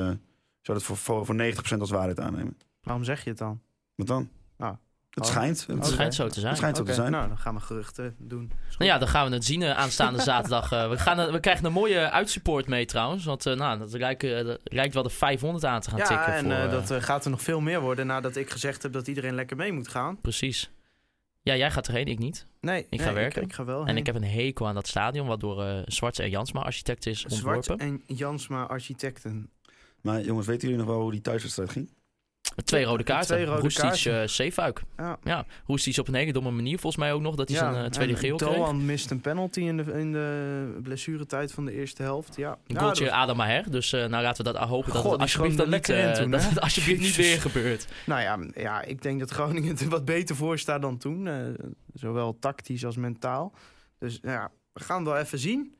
zou 0.61 0.77
dit 0.77 0.83
voor, 0.83 0.97
voor, 0.97 1.25
voor 1.25 1.35
90% 1.35 1.79
als 1.81 1.89
waarheid 1.89 2.19
aannemen. 2.19 2.57
Waarom 2.81 3.03
zeg 3.03 3.23
je 3.23 3.29
het 3.29 3.39
dan? 3.39 3.61
Wat 3.95 4.07
dan? 4.07 4.29
Ah. 4.57 4.73
Het 5.11 5.23
Oh. 5.23 5.29
schijnt. 5.29 5.65
Het 5.67 5.77
Het, 5.77 5.85
schijnt 5.85 6.13
zo 6.15 6.27
te 6.27 6.33
zijn. 6.33 6.47
het 6.47 6.57
schijnt 6.57 6.77
zo 6.77 6.83
te 6.83 6.93
zijn. 6.93 7.11
Nou, 7.11 7.27
dan 7.27 7.37
gaan 7.37 7.55
we 7.55 7.61
geruchten 7.61 8.15
doen. 8.17 8.51
Nou 8.77 8.91
ja, 8.91 8.97
dan 8.97 9.07
gaan 9.07 9.27
we 9.29 9.33
het 9.33 9.45
zien 9.45 9.61
eh, 9.61 9.77
aanstaande 9.77 10.21
zaterdag. 10.31 10.71
Eh, 10.71 10.89
we, 10.89 10.97
gaan, 10.97 11.19
eh, 11.19 11.31
we 11.31 11.39
krijgen 11.39 11.65
een 11.65 11.71
mooie 11.71 12.09
uitsupport 12.11 12.67
mee 12.67 12.85
trouwens. 12.85 13.25
Want 13.25 13.43
nou, 13.43 13.79
dat 13.79 13.91
lijkt, 14.63 14.93
wel 14.93 15.03
de 15.03 15.09
500 15.09 15.65
aan 15.65 15.81
te 15.81 15.89
gaan 15.89 15.99
ja, 15.99 16.05
tikken. 16.05 16.33
en 16.33 16.43
voor, 16.61 16.69
dat 16.97 17.03
gaat 17.03 17.25
er 17.25 17.31
nog 17.31 17.41
veel 17.41 17.59
meer 17.59 17.81
worden 17.81 18.07
nadat 18.07 18.35
ik 18.35 18.49
gezegd 18.49 18.83
heb 18.83 18.93
dat 18.93 19.07
iedereen 19.07 19.35
lekker 19.35 19.57
mee 19.57 19.71
moet 19.71 19.87
gaan. 19.87 20.21
Precies. 20.21 20.71
Ja, 21.43 21.55
jij 21.55 21.71
gaat 21.71 21.87
erheen, 21.87 22.05
ik 22.05 22.19
niet. 22.19 22.45
Nee, 22.59 22.85
Ik 22.89 22.99
ga 22.99 23.05
nee, 23.05 23.13
werken. 23.15 23.41
Ik, 23.41 23.53
ga 23.53 23.65
wel 23.65 23.85
En 23.85 23.97
ik 23.97 24.05
heb 24.05 24.15
een 24.15 24.23
hekel 24.23 24.67
aan 24.67 24.75
dat 24.75 24.87
stadion, 24.87 25.27
wat 25.27 25.39
door 25.39 25.63
eh 25.63 25.79
Zwarts 25.85 26.19
en 26.19 26.29
Jansma 26.29 26.61
architect 26.61 27.05
is 27.05 27.19
Zwart 27.25 27.55
ontworpen. 27.55 27.85
en 27.87 28.15
Jansma 28.15 28.63
Architecten. 28.63 29.49
Maar 30.01 30.21
jongens, 30.21 30.47
weten 30.47 30.67
jullie 30.69 30.83
nog 30.83 30.93
wel 30.93 31.01
hoe 31.01 31.11
die 31.11 31.21
thuiswedstrijd 31.21 31.69
ging? 31.69 31.89
Twee 32.63 32.83
rode 32.83 33.03
kaarten. 33.03 33.35
Twee 33.35 33.45
rode 33.45 33.61
Roestic, 33.61 34.13
eh 34.13 34.27
Zeefuik. 34.27 34.81
Ja. 34.97 35.17
Ja, 35.23 35.45
Roestic 35.65 35.97
op 35.97 36.07
een 36.07 36.13
hele 36.13 36.31
domme 36.33 36.51
manier. 36.51 36.79
Volgens 36.79 37.01
mij 37.03 37.13
ook 37.13 37.21
nog 37.21 37.35
dat 37.35 37.49
hij 37.49 37.57
zijn 37.57 37.75
eh, 37.75 37.85
tweede 37.85 38.15
geel 38.15 38.35
kreeg. 38.37 38.55
Doan 38.55 38.85
mist 38.85 39.11
een 39.11 39.21
penalty 39.21 39.59
in 39.59 39.77
de, 39.77 39.83
in 39.93 40.11
de 40.11 40.79
blessuretijd 40.83 41.51
van 41.51 41.65
de 41.65 41.71
eerste 41.73 42.03
helft. 42.03 42.35
Ja. 42.35 42.49
Een 42.51 42.57
Ja, 42.75 42.79
goaltje 42.79 43.03
dat- 43.05 43.13
Adam 43.13 43.37
Maher. 43.37 43.71
Dus 43.71 43.93
eh, 43.93 44.05
nou 44.05 44.23
laten 44.23 44.45
we 44.45 44.51
dat 44.51 44.67
hopen 44.67 44.93
dat 44.93 45.03
het 45.03 45.19
alsjeblieft, 45.21 45.57
dan 45.57 45.69
niet, 45.69 45.89
in 45.89 46.13
toen, 46.13 46.31
dat 46.31 46.43
het 46.49 46.59
alsjeblieft 46.61 47.01
niet 47.01 47.15
weer 47.15 47.41
gebeurt. 47.41 47.87
Nou 48.05 48.21
ja, 48.21 48.39
ja, 48.61 48.81
ik 48.81 49.01
denk 49.01 49.19
dat 49.19 49.29
Groningen 49.29 49.77
er 49.77 49.89
wat 49.89 50.05
beter 50.05 50.35
voor 50.35 50.59
staat 50.59 50.81
dan 50.81 50.97
toen. 50.97 51.29
zowel 51.93 52.37
tactisch 52.39 52.85
als 52.85 52.95
mentaal. 52.95 53.53
Dus 53.99 54.19
ja, 54.21 54.51
we 54.73 54.83
gaan 54.83 54.97
het 54.97 55.07
wel 55.07 55.17
even 55.17 55.39
zien. 55.39 55.75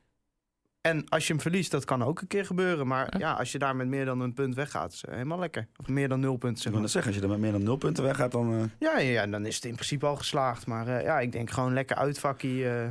En 0.81 1.09
als 1.09 1.27
je 1.27 1.33
hem 1.33 1.41
verliest, 1.41 1.71
dat 1.71 1.85
kan 1.85 2.03
ook 2.03 2.21
een 2.21 2.27
keer 2.27 2.45
gebeuren. 2.45 2.87
Maar 2.87 3.17
Ja. 3.19 3.33
als 3.33 3.51
je 3.51 3.59
daar 3.59 3.75
met 3.75 3.87
meer 3.87 4.05
dan 4.05 4.19
een 4.19 4.33
punt 4.33 4.55
weggaat, 4.55 4.93
is 4.93 5.01
het 5.01 5.11
helemaal 5.11 5.39
lekker. 5.39 5.67
Of 5.77 5.87
meer 5.87 6.07
dan 6.09 6.19
nul 6.19 6.31
punten, 6.37 6.49
Ik 6.49 6.55
zeg 6.57 6.63
wil 6.63 6.73
maar. 6.73 6.81
net 6.81 6.91
zeggen, 6.91 7.11
als 7.11 7.19
je 7.21 7.25
er 7.27 7.31
met 7.31 7.39
meer 7.41 7.51
dan 7.51 7.63
nul 7.63 7.75
punten 7.77 8.03
weggaat, 8.03 8.31
dan... 8.31 8.53
eh, 8.53 8.63
Ja, 8.79 8.99
ja, 8.99 9.27
dan 9.27 9.45
is 9.45 9.55
het 9.55 9.65
in 9.65 9.73
principe 9.73 10.05
al 10.05 10.15
geslaagd. 10.15 10.65
Maar 10.67 10.87
eh, 10.87 11.03
ja, 11.03 11.19
ik 11.19 11.31
denk 11.31 11.49
gewoon 11.49 11.73
lekker 11.73 11.95
uitvakkie. 11.95 12.69
eh. 12.69 12.89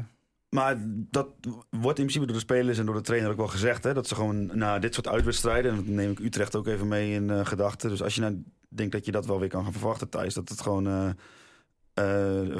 Maar 0.48 0.76
dat 1.10 1.28
wordt 1.70 1.98
in 1.98 2.04
principe 2.04 2.24
door 2.26 2.34
de 2.34 2.40
spelers 2.40 2.78
en 2.78 2.86
door 2.86 2.94
de 2.94 3.00
trainer 3.00 3.30
ook 3.30 3.36
wel 3.36 3.46
gezegd. 3.48 3.84
Hè? 3.84 3.94
Dat 3.94 4.08
ze 4.08 4.14
gewoon 4.14 4.50
na 4.58 4.78
dit 4.78 4.94
soort 4.94 5.08
uitwedstrijden, 5.08 5.70
en 5.70 5.76
dat 5.76 5.86
neem 5.86 6.10
ik 6.10 6.18
Utrecht 6.18 6.56
ook 6.56 6.66
even 6.66 6.88
mee 6.88 7.12
in 7.12 7.30
eh, 7.30 7.46
gedachten. 7.46 7.90
Dus 7.90 8.02
als 8.02 8.14
je 8.14 8.20
nou 8.20 8.42
denkt 8.68 8.92
dat 8.92 9.04
je 9.04 9.12
dat 9.12 9.26
wel 9.26 9.40
weer 9.40 9.48
kan 9.48 9.62
gaan 9.64 9.72
verwachten, 9.72 10.08
Thijs, 10.08 10.34
dat 10.34 10.48
het 10.48 10.60
gewoon 10.60 10.86
eh, 10.86 11.06
eh, 11.06 11.10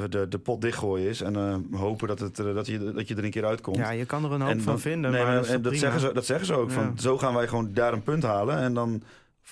de, 0.09 0.25
de 0.29 0.39
pot 0.39 0.61
dichtgooien 0.61 1.09
is. 1.09 1.21
En 1.21 1.35
eh, 1.35 1.79
hopen 1.79 2.07
dat, 2.07 2.19
het, 2.19 2.39
eh, 2.39 2.53
dat, 2.53 2.67
je, 2.67 2.91
dat 2.91 3.07
je 3.07 3.15
er 3.15 3.23
een 3.23 3.31
keer 3.31 3.45
uitkomt. 3.45 3.77
ja, 3.77 3.89
je 3.91 4.05
kan 4.05 4.25
er 4.25 4.31
een 4.31 4.41
hoop 4.41 4.49
En 4.49 4.61
van 4.61 4.79
vinden. 4.79 5.11
Nee, 5.11 5.23
maar 5.23 5.35
dat, 5.35 5.47
en 5.47 5.61
dat, 5.61 5.75
zeggen 5.75 5.99
ze, 5.99 6.13
dat 6.13 6.25
zeggen 6.25 6.45
ze 6.45 6.53
ook. 6.53 6.71
Van, 6.71 6.97
zo 6.99 7.17
gaan 7.17 7.33
wij 7.33 7.47
gewoon 7.47 7.73
daar 7.73 7.93
een 7.93 8.03
punt 8.03 8.23
halen. 8.23 8.57
En 8.57 8.73
dan 8.73 9.03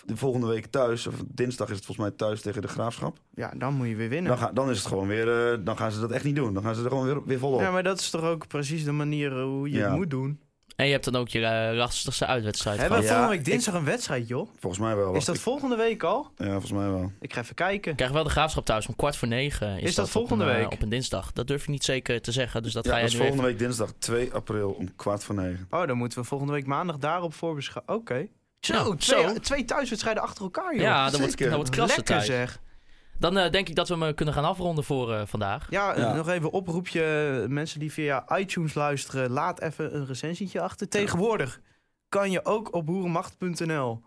de 0.05 0.17
volgende 0.17 0.47
week 0.47 0.65
thuis, 0.65 1.07
of 1.07 1.15
dinsdag 1.27 1.69
is 1.69 1.75
het 1.75 1.85
volgens 1.85 2.07
mij 2.07 2.17
thuis 2.17 2.41
tegen 2.41 2.61
de 2.61 2.67
Graafschap. 2.67 3.17
Ja, 3.33 3.51
dan 3.57 3.73
moet 3.73 3.87
je 3.87 3.95
weer 3.95 4.09
winnen. 4.09 4.29
Dan, 4.29 4.37
ga, 4.39 4.51
dan 4.53 4.69
is 4.69 4.77
het 4.77 4.87
gewoon 4.87 5.07
weer, 5.07 5.51
eh, 5.51 5.57
dan 5.65 5.77
gaan 5.77 5.91
ze 5.91 5.99
dat 5.99 6.11
echt 6.11 6.23
niet 6.23 6.35
doen. 6.35 6.53
Dan 6.53 6.63
gaan 6.63 6.75
ze 6.75 6.83
er 6.83 6.89
gewoon 6.89 7.05
weer, 7.05 7.23
weer 7.25 7.39
volop. 7.39 7.59
Ja, 7.59 7.71
maar 7.71 7.83
dat 7.83 7.99
is 7.99 8.09
toch 8.09 8.23
ook 8.23 8.47
precies 8.47 8.83
de 8.83 8.91
manier 8.91 9.37
eh, 9.37 9.43
hoe 9.43 9.69
je 9.69 9.77
Ja. 9.77 9.87
het 9.89 9.95
moet 9.97 10.09
doen. 10.09 10.39
En 10.79 10.85
je 10.85 10.91
hebt 10.91 11.03
dan 11.05 11.15
ook 11.15 11.29
je 11.29 11.45
eh, 11.45 11.75
lastigste 11.75 12.25
uitwedstrijd 12.25 12.79
Hebben 12.79 12.97
we. 12.97 13.03
Ja, 13.03 13.09
volgende 13.09 13.35
week 13.37 13.45
ik- 13.45 13.51
dinsdag 13.51 13.73
een 13.73 13.83
wedstrijd, 13.85 14.27
joh? 14.27 14.49
Volgens 14.59 14.81
mij 14.81 14.95
wel. 14.95 15.13
Is 15.13 15.25
dat 15.25 15.35
Ik- 15.35 15.41
volgende 15.41 15.75
week 15.75 16.03
al? 16.03 16.31
Ja, 16.37 16.49
volgens 16.49 16.71
mij 16.71 16.89
wel. 16.89 17.11
Ik 17.21 17.33
ga 17.33 17.41
even 17.41 17.55
kijken. 17.55 17.89
We 17.89 17.95
krijgen 17.95 18.15
wel 18.15 18.25
de 18.25 18.31
graafschap 18.31 18.65
thuis 18.65 18.87
om 18.87 18.95
kwart 18.95 19.15
voor 19.15 19.27
negen. 19.27 19.77
Is, 19.77 19.83
Is 19.83 19.95
dat 19.95 20.09
volgende 20.09 20.43
een, 20.43 20.49
eh, 20.51 20.55
week? 20.57 20.71
op 20.71 20.81
een 20.81 20.89
dinsdag. 20.89 21.31
Dat 21.33 21.47
durf 21.47 21.61
ik 21.61 21.67
niet 21.67 21.83
zeker 21.83 22.21
te 22.21 22.31
zeggen. 22.31 22.63
Dus 22.63 22.73
dat 22.73 22.85
ja, 22.85 22.91
ga 22.91 22.99
dat 23.01 23.11
jij 23.11 23.19
is 23.19 23.25
volgende 23.25 23.47
even... 23.49 23.57
week 23.59 23.67
dinsdag 23.67 23.91
2 23.99 24.33
april 24.33 24.69
om 24.71 24.95
kwart 24.95 25.23
voor 25.23 25.35
negen. 25.35 25.67
Oh, 25.69 25.87
dan 25.87 25.97
moeten 25.97 26.19
we 26.19 26.25
volgende 26.25 26.53
week 26.53 26.65
maandag 26.65 26.97
daarop 26.97 27.33
voorbeschouwen. 27.33 27.95
Oké. 27.95 28.27
Zo, 28.59 28.73
Nou, 28.73 28.97
twee, 28.97 29.27
zo. 29.27 29.33
twee 29.39 29.65
thuiswedstrijden 29.65 30.23
achter 30.23 30.43
elkaar, 30.43 30.73
joh. 30.73 30.81
Ja, 30.83 31.09
dan 31.09 31.19
wordt, 31.19 31.37
dan 31.37 31.53
wordt 31.55 31.69
klasse 31.69 31.95
Lekker 31.97 32.15
tijd. 32.15 32.25
zeg. 32.27 32.59
Dan 33.19 33.37
eh, 33.37 33.51
denk 33.51 33.69
ik 33.69 33.75
dat 33.75 33.87
we 33.87 33.93
hem 33.93 34.03
eh, 34.03 34.15
kunnen 34.15 34.33
gaan 34.33 34.43
afronden 34.45 34.83
voor 34.83 35.13
eh, 35.13 35.21
vandaag. 35.25 35.67
Ja, 35.69 35.97
Ja. 35.97 36.13
nog 36.13 36.29
even 36.29 36.51
oproepje. 36.51 37.45
Mensen 37.49 37.79
die 37.79 37.91
via 37.91 38.37
iTunes 38.37 38.73
luisteren, 38.73 39.29
laat 39.31 39.61
even 39.61 39.95
een 39.95 40.05
recensietje 40.05 40.61
achter. 40.61 40.87
Tegenwoordig 40.89 41.59
kan 42.09 42.31
je 42.31 42.45
ook 42.45 42.73
op 42.73 42.85
boerenmacht.nl 42.85 44.01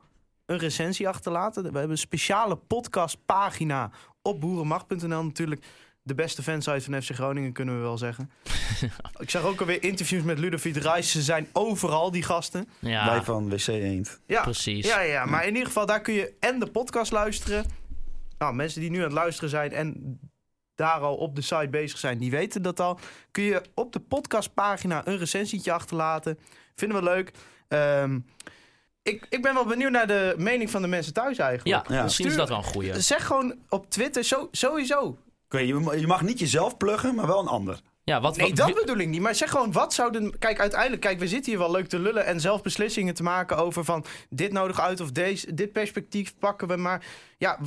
een 0.47 0.59
recensie 0.59 1.09
achterlaten. 1.09 1.63
We 1.63 1.69
hebben 1.79 1.91
een 1.91 1.99
speciale 1.99 2.57
podcastpagina 2.57 3.91
op 4.23 4.41
boerenmacht.nl 4.41 5.25
natuurlijk. 5.25 5.65
De 6.05 6.15
beste 6.15 6.43
fansite 6.43 6.81
van 6.91 7.03
FC 7.03 7.11
Groningen, 7.11 7.53
kunnen 7.53 7.75
we 7.77 7.81
wel 7.81 7.99
zeggen. 7.99 8.31
Ik 9.19 9.31
zag 9.31 9.43
ook 9.45 9.61
alweer 9.61 9.83
interviews 9.83 10.23
met 10.23 10.39
Ludovic 10.39 10.77
Reis. 10.77 11.11
Ze 11.11 11.23
zijn 11.23 11.49
overal, 11.53 12.11
die 12.11 12.23
gasten. 12.23 12.69
Ja, 12.79 13.07
Wij 13.07 13.23
van 13.23 13.49
WC 13.51 13.67
Eend. 13.67 14.21
Ja, 14.27 14.43
precies. 14.43 14.87
Ja, 14.87 15.01
ja, 15.01 15.25
maar 15.25 15.43
in 15.43 15.53
ieder 15.53 15.67
geval, 15.67 15.87
daar 15.87 16.01
kun 16.01 16.15
je 16.15 16.35
en 16.41 16.59
de 16.61 16.67
podcast 16.67 17.13
luisteren. 17.13 17.65
Nou, 18.43 18.55
mensen 18.55 18.81
die 18.81 18.91
nu 18.91 18.97
aan 18.99 19.03
het 19.05 19.13
luisteren 19.13 19.51
zijn 19.51 19.73
en 19.73 20.19
daar 20.75 21.01
al 21.01 21.17
op 21.17 21.35
de 21.37 21.41
site 21.43 21.69
bezig 21.71 21.99
zijn, 21.99 22.19
die 22.19 22.31
weten 22.31 22.63
dat 22.63 22.81
al. 22.81 22.99
Kun 23.31 23.43
je 23.43 23.63
op 23.75 23.93
de 23.93 24.01
podcastpagina 24.01 25.07
een 25.07 25.19
recensietje 25.19 25.73
achterlaten. 25.73 26.39
Vinden 26.75 26.99
we 26.99 27.05
leuk. 27.05 27.31
Ehm, 27.69 28.19
ik, 29.03 29.27
ik 29.29 29.43
ben 29.43 29.55
wel 29.55 29.67
benieuwd 29.67 29.91
naar 29.91 30.07
de 30.07 30.35
mening 30.39 30.71
van 30.71 30.83
de 30.83 30.89
mensen 30.89 31.13
thuis 31.13 31.39
eigenlijk. 31.39 31.87
Ja, 31.89 31.95
Ja. 31.97 32.03
misschien 32.03 32.27
is 32.27 32.37
dat 32.37 32.49
wel 32.49 32.59
een 32.59 32.65
goeie. 32.65 33.01
Zeg 33.01 33.27
gewoon 33.27 33.55
op 33.69 33.91
Twitter, 33.91 34.25
zo, 34.25 34.49
sowieso. 34.51 35.19
Oké, 35.45 35.59
je, 35.59 35.75
ma- 35.75 35.93
je 35.93 36.07
mag 36.07 36.23
niet 36.23 36.39
jezelf 36.39 36.77
pluggen, 36.77 37.15
maar 37.15 37.27
wel 37.27 37.41
een 37.41 37.47
ander. 37.47 37.81
Ja, 38.05 38.21
wat, 38.21 38.37
Nee, 38.37 38.49
wat- 38.49 38.57
dat 38.57 38.75
bedoel 38.75 38.97
ik 38.97 39.09
niet. 39.09 39.21
Maar 39.21 39.35
zeg 39.35 39.51
gewoon, 39.51 39.73
wat 39.73 39.95
zouden... 39.95 40.39
Kijk, 40.39 40.61
uiteindelijk, 40.61 41.01
kijk, 41.03 41.19
we 41.19 41.29
zitten 41.29 41.51
hier 41.53 41.61
wel 41.61 41.71
leuk 41.71 41.87
te 41.89 41.99
lullen... 41.99 42.25
en 42.27 42.41
zelf 42.41 42.63
beslissingen 42.63 43.15
te 43.15 43.23
maken 43.23 43.57
over 43.57 43.85
van... 43.85 44.05
dit 44.31 44.53
nodig 44.53 44.81
uit 44.81 45.01
of 45.01 45.11
deze, 45.11 45.55
dit 45.55 45.73
perspectief 45.73 46.35
pakken 46.39 46.69
we. 46.69 46.77
Maar 46.77 47.05
ja, 47.39 47.59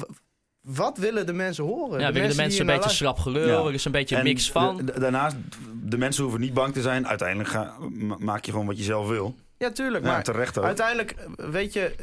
wat 0.65 0.97
willen 0.97 1.25
de 1.25 1.33
mensen 1.33 1.63
horen? 1.63 1.99
ja, 1.99 2.11
willen 2.11 2.29
de 2.29 2.35
mensen 2.35 2.59
een 2.69 2.75
beetje 2.75 2.89
slap 2.89 3.17
gelul? 3.17 3.47
Ja. 3.47 3.67
Er 3.67 3.73
is 3.73 3.85
een 3.85 3.91
beetje 3.91 4.15
een 4.15 4.23
mix 4.23 4.51
van. 4.51 4.77
de- 4.77 4.83
de- 4.83 4.99
daarnaast, 4.99 5.35
de 5.83 5.97
mensen 5.97 6.23
hoeven 6.23 6.41
niet 6.41 6.53
bang 6.53 6.73
te 6.73 6.81
zijn. 6.81 7.07
Uiteindelijk 7.07 7.49
ga, 7.49 7.73
ma- 7.91 8.17
maak 8.19 8.45
je 8.45 8.51
gewoon 8.51 8.65
wat 8.65 8.77
je 8.77 8.83
zelf 8.83 9.07
wil. 9.07 9.35
Ja, 9.57 9.71
tuurlijk. 9.71 10.03
Ja, 10.05 10.11
maar 10.11 10.23
terecht 10.23 10.57
ook. 10.57 10.63
uiteindelijk, 10.65 11.11
eh, 11.11 11.45
weet 11.49 11.73
je... 11.73 11.95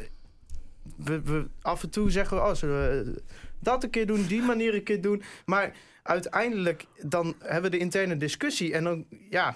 We, 0.95 1.21
we, 1.21 1.45
af 1.61 1.83
en 1.83 1.89
toe 1.89 2.11
zeggen 2.11 2.37
we, 2.37 2.43
oh, 2.43 2.53
zullen 2.53 2.75
we 3.05 3.21
dat 3.59 3.83
een 3.83 3.89
keer 3.89 4.07
doen, 4.07 4.25
die 4.25 4.41
manier 4.41 4.73
een 4.73 4.83
keer 4.83 5.01
doen. 5.01 5.23
Maar 5.45 5.71
uiteindelijk, 6.03 6.85
dan 7.01 7.35
hebben 7.39 7.71
we 7.71 7.77
de 7.77 7.83
interne 7.83 8.17
discussie. 8.17 8.73
En 8.73 8.83
dan, 8.83 9.05
ja... 9.29 9.55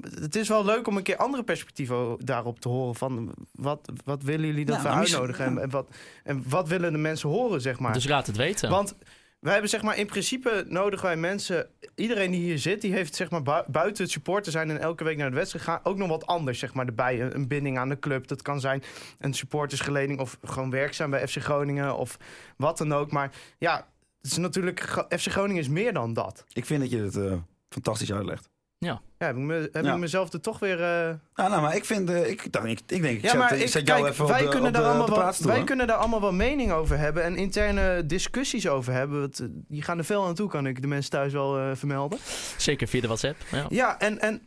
Het 0.00 0.36
is 0.36 0.48
wel 0.48 0.64
leuk 0.64 0.86
om 0.86 0.96
een 0.96 1.02
keer 1.02 1.16
andere 1.16 1.42
perspectieven 1.44 2.16
daarop 2.18 2.60
te 2.60 2.68
horen. 2.68 2.94
Van 2.94 3.34
wat, 3.52 3.92
wat 4.04 4.22
willen 4.22 4.46
jullie 4.46 4.64
dat 4.64 4.76
Ja, 4.76 4.82
we 4.82 4.88
uitnodigen? 4.88 5.44
En, 5.44 5.58
en, 5.58 5.70
wat, 5.70 5.88
en 6.24 6.42
wat 6.48 6.68
willen 6.68 6.92
de 6.92 6.98
mensen 6.98 7.28
horen, 7.28 7.60
zeg 7.60 7.78
maar? 7.78 7.92
Dus 7.92 8.08
laat 8.08 8.26
het 8.26 8.36
weten. 8.36 8.70
Want 8.70 8.94
wij 9.40 9.52
hebben 9.52 9.70
zeg 9.70 9.82
maar 9.82 9.98
in 9.98 10.06
principe 10.06 10.64
nodigen 10.68 11.06
wij 11.06 11.16
mensen. 11.16 11.66
Iedereen 11.94 12.30
die 12.30 12.40
hier 12.40 12.58
zit, 12.58 12.80
die 12.80 12.92
heeft 12.92 13.14
zeg 13.14 13.30
maar 13.30 13.42
bui- 13.42 13.64
buiten 13.66 14.02
het 14.02 14.12
supporter 14.12 14.52
zijn 14.52 14.70
en 14.70 14.80
elke 14.80 15.04
week 15.04 15.16
naar 15.16 15.30
de 15.30 15.36
wedstrijd 15.36 15.64
gaan. 15.64 15.80
Ook 15.82 15.96
nog 15.96 16.08
wat 16.08 16.26
anders 16.26 16.58
zeg 16.58 16.74
maar 16.74 16.86
erbij. 16.86 17.20
Een, 17.22 17.34
een 17.34 17.48
binding 17.48 17.78
aan 17.78 17.88
de 17.88 17.98
club. 17.98 18.26
Dat 18.26 18.42
kan 18.42 18.60
zijn 18.60 18.82
een 19.18 19.34
supportersgeleding 19.34 20.20
of 20.20 20.38
gewoon 20.44 20.70
werkzaam 20.70 21.10
bij 21.10 21.28
FC 21.28 21.36
Groningen 21.36 21.96
of 21.96 22.16
wat 22.56 22.78
dan 22.78 22.92
ook. 22.92 23.10
Maar 23.10 23.30
ja, 23.58 23.76
het 24.22 24.30
is 24.30 24.36
natuurlijk 24.36 24.80
FC 25.08 25.26
Groningen 25.30 25.62
is 25.62 25.68
meer 25.68 25.92
dan 25.92 26.12
dat. 26.12 26.44
Ik 26.52 26.64
vind 26.64 26.80
dat 26.80 26.90
je 26.90 26.98
het 26.98 27.16
eh, 27.16 27.32
fantastisch 27.68 28.12
uitlegt. 28.12 28.48
Ja, 28.78 29.00
heb 29.18 29.36
ik, 29.36 29.42
me, 29.42 29.68
heb 29.72 29.84
Ja. 29.84 29.92
ik 29.92 29.98
mezelf 29.98 30.32
er 30.32 30.40
toch 30.40 30.58
weer. 30.58 30.80
eh, 30.82 31.14
Ja, 31.34 31.48
nou, 31.48 31.62
maar 31.62 31.76
ik 31.76 31.84
vind, 31.84 32.10
eh, 32.10 32.28
ik, 32.30 32.52
dacht, 32.52 32.66
ik, 32.66 32.80
ik 32.86 33.02
denk, 33.02 33.16
ik 33.16 33.22
Ja, 33.22 33.28
zet, 33.30 33.38
maar 33.38 33.52
ik 33.54 33.60
ik, 33.62 33.68
zet 33.68 33.86
jou 33.88 34.08
even 34.08 34.24
op 34.24 34.30
wij, 34.30 34.42
de, 34.42 34.48
kunnen 34.48 34.68
op 34.68 34.72
daar 34.74 34.82
de, 34.82 34.88
allemaal 34.88 35.06
op 35.06 35.14
de 35.14 35.20
wel, 35.20 35.46
wij 35.48 35.56
hoor. 35.56 35.64
kunnen 35.66 35.86
daar 35.86 35.96
allemaal 35.96 36.20
wel 36.20 36.32
mening 36.32 36.72
over 36.72 36.98
hebben 36.98 37.22
en 37.22 37.36
interne 37.36 38.06
discussies 38.06 38.68
over 38.68 38.92
hebben. 38.92 39.20
Want, 39.20 39.38
eh, 39.40 39.46
die 39.50 39.82
gaan 39.82 39.98
er 39.98 40.04
veel 40.04 40.26
aan 40.26 40.34
toe, 40.34 40.48
kan 40.48 40.66
ik 40.66 40.82
de 40.82 40.88
mensen 40.88 41.10
thuis 41.10 41.32
wel 41.32 41.58
eh, 41.58 41.70
vermelden. 41.74 42.18
Zeker 42.56 42.88
via 42.88 43.00
de 43.00 43.06
WhatsApp. 43.06 43.36
Ja. 43.52 43.66
Ja, 43.68 43.98
en, 43.98 44.20
en 44.20 44.42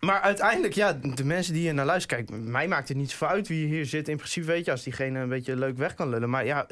Maar 0.00 0.20
uiteindelijk, 0.20 0.74
ja, 0.74 0.92
de 0.92 1.24
mensen 1.24 1.52
die 1.52 1.62
hier 1.62 1.74
naar 1.74 1.86
luisteren... 1.86 2.24
Kijk, 2.26 2.40
mij 2.40 2.68
maakt 2.68 2.88
het 2.88 2.96
niet 2.96 3.10
zo 3.10 3.24
uit 3.24 3.48
wie 3.48 3.66
hier 3.66 3.86
zit. 3.86 4.08
In 4.08 4.16
principe 4.16 4.46
weet 4.46 4.64
je, 4.64 4.70
als 4.70 4.82
diegene 4.82 5.18
een 5.20 5.28
beetje 5.28 5.56
leuk 5.56 5.76
weg 5.76 5.94
kan 5.94 6.08
lullen. 6.08 6.30
Maar 6.30 6.44
ja, 6.44 6.66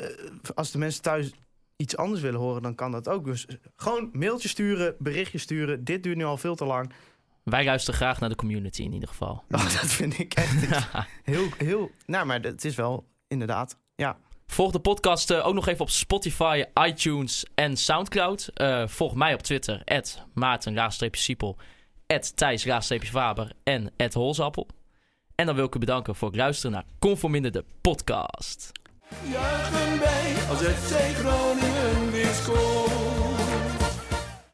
als 0.55 0.71
de 0.71 0.79
mensen 0.79 1.03
thuis 1.03 1.33
iets 1.81 1.97
anders 1.97 2.21
willen 2.21 2.41
horen, 2.41 2.63
dan 2.63 2.75
kan 2.75 2.91
dat 2.91 3.09
ook. 3.09 3.25
Dus 3.25 3.47
gewoon 3.77 4.11
mailtje 4.13 4.49
sturen, 4.49 4.95
berichtje 4.99 5.39
sturen. 5.39 5.85
Dit 5.85 6.03
duurt 6.03 6.17
nu 6.17 6.25
al 6.25 6.37
veel 6.37 6.55
te 6.55 6.65
lang. 6.65 6.93
Wij 7.43 7.65
luisteren 7.65 8.01
graag 8.01 8.21
naar 8.21 8.29
de 8.29 8.35
community 8.35 8.83
in 8.83 8.93
ieder 8.93 9.09
geval. 9.09 9.45
Oh, 9.51 9.63
dat 9.81 9.87
vind 9.87 10.19
ik 10.19 10.35
echt 10.35 10.85
heel, 11.23 11.47
heel... 11.57 11.91
Nou, 12.07 12.27
maar 12.27 12.41
het 12.41 12.65
is 12.65 12.75
wel 12.75 13.07
inderdaad, 13.29 13.79
ja. 13.95 14.19
Volg 14.47 14.73
de 14.73 14.81
podcast 14.81 15.31
eh, 15.31 15.47
ook 15.47 15.55
nog 15.55 15.69
even 15.69 15.81
op 15.81 15.91
Spotify, 15.91 16.65
iTunes 16.87 17.47
en 17.55 17.77
Soundcloud. 17.77 18.51
Eh, 18.55 18.87
volg 18.87 19.15
mij 19.15 19.35
op 19.35 19.43
Twitter, 19.43 19.83
maarten-siepel, 20.35 21.57
thijs-faber 22.35 23.53
en 23.63 23.93
holzappel. 24.13 24.67
En 25.35 25.47
dan 25.47 25.55
wil 25.55 25.65
ik 25.65 25.75
u 25.75 25.79
bedanken 25.79 26.15
voor 26.15 26.29
het 26.29 26.37
luisteren 26.37 26.73
naar 26.73 26.85
Conforminder 26.99 27.53
de 27.53 27.65
podcast. 27.81 28.73
Juichen 29.23 29.99
wij 29.99 30.35
als 30.49 30.61
het 30.61 31.15
Groningen 31.15 32.11
weer 32.13 32.35
scoort. 32.43 33.30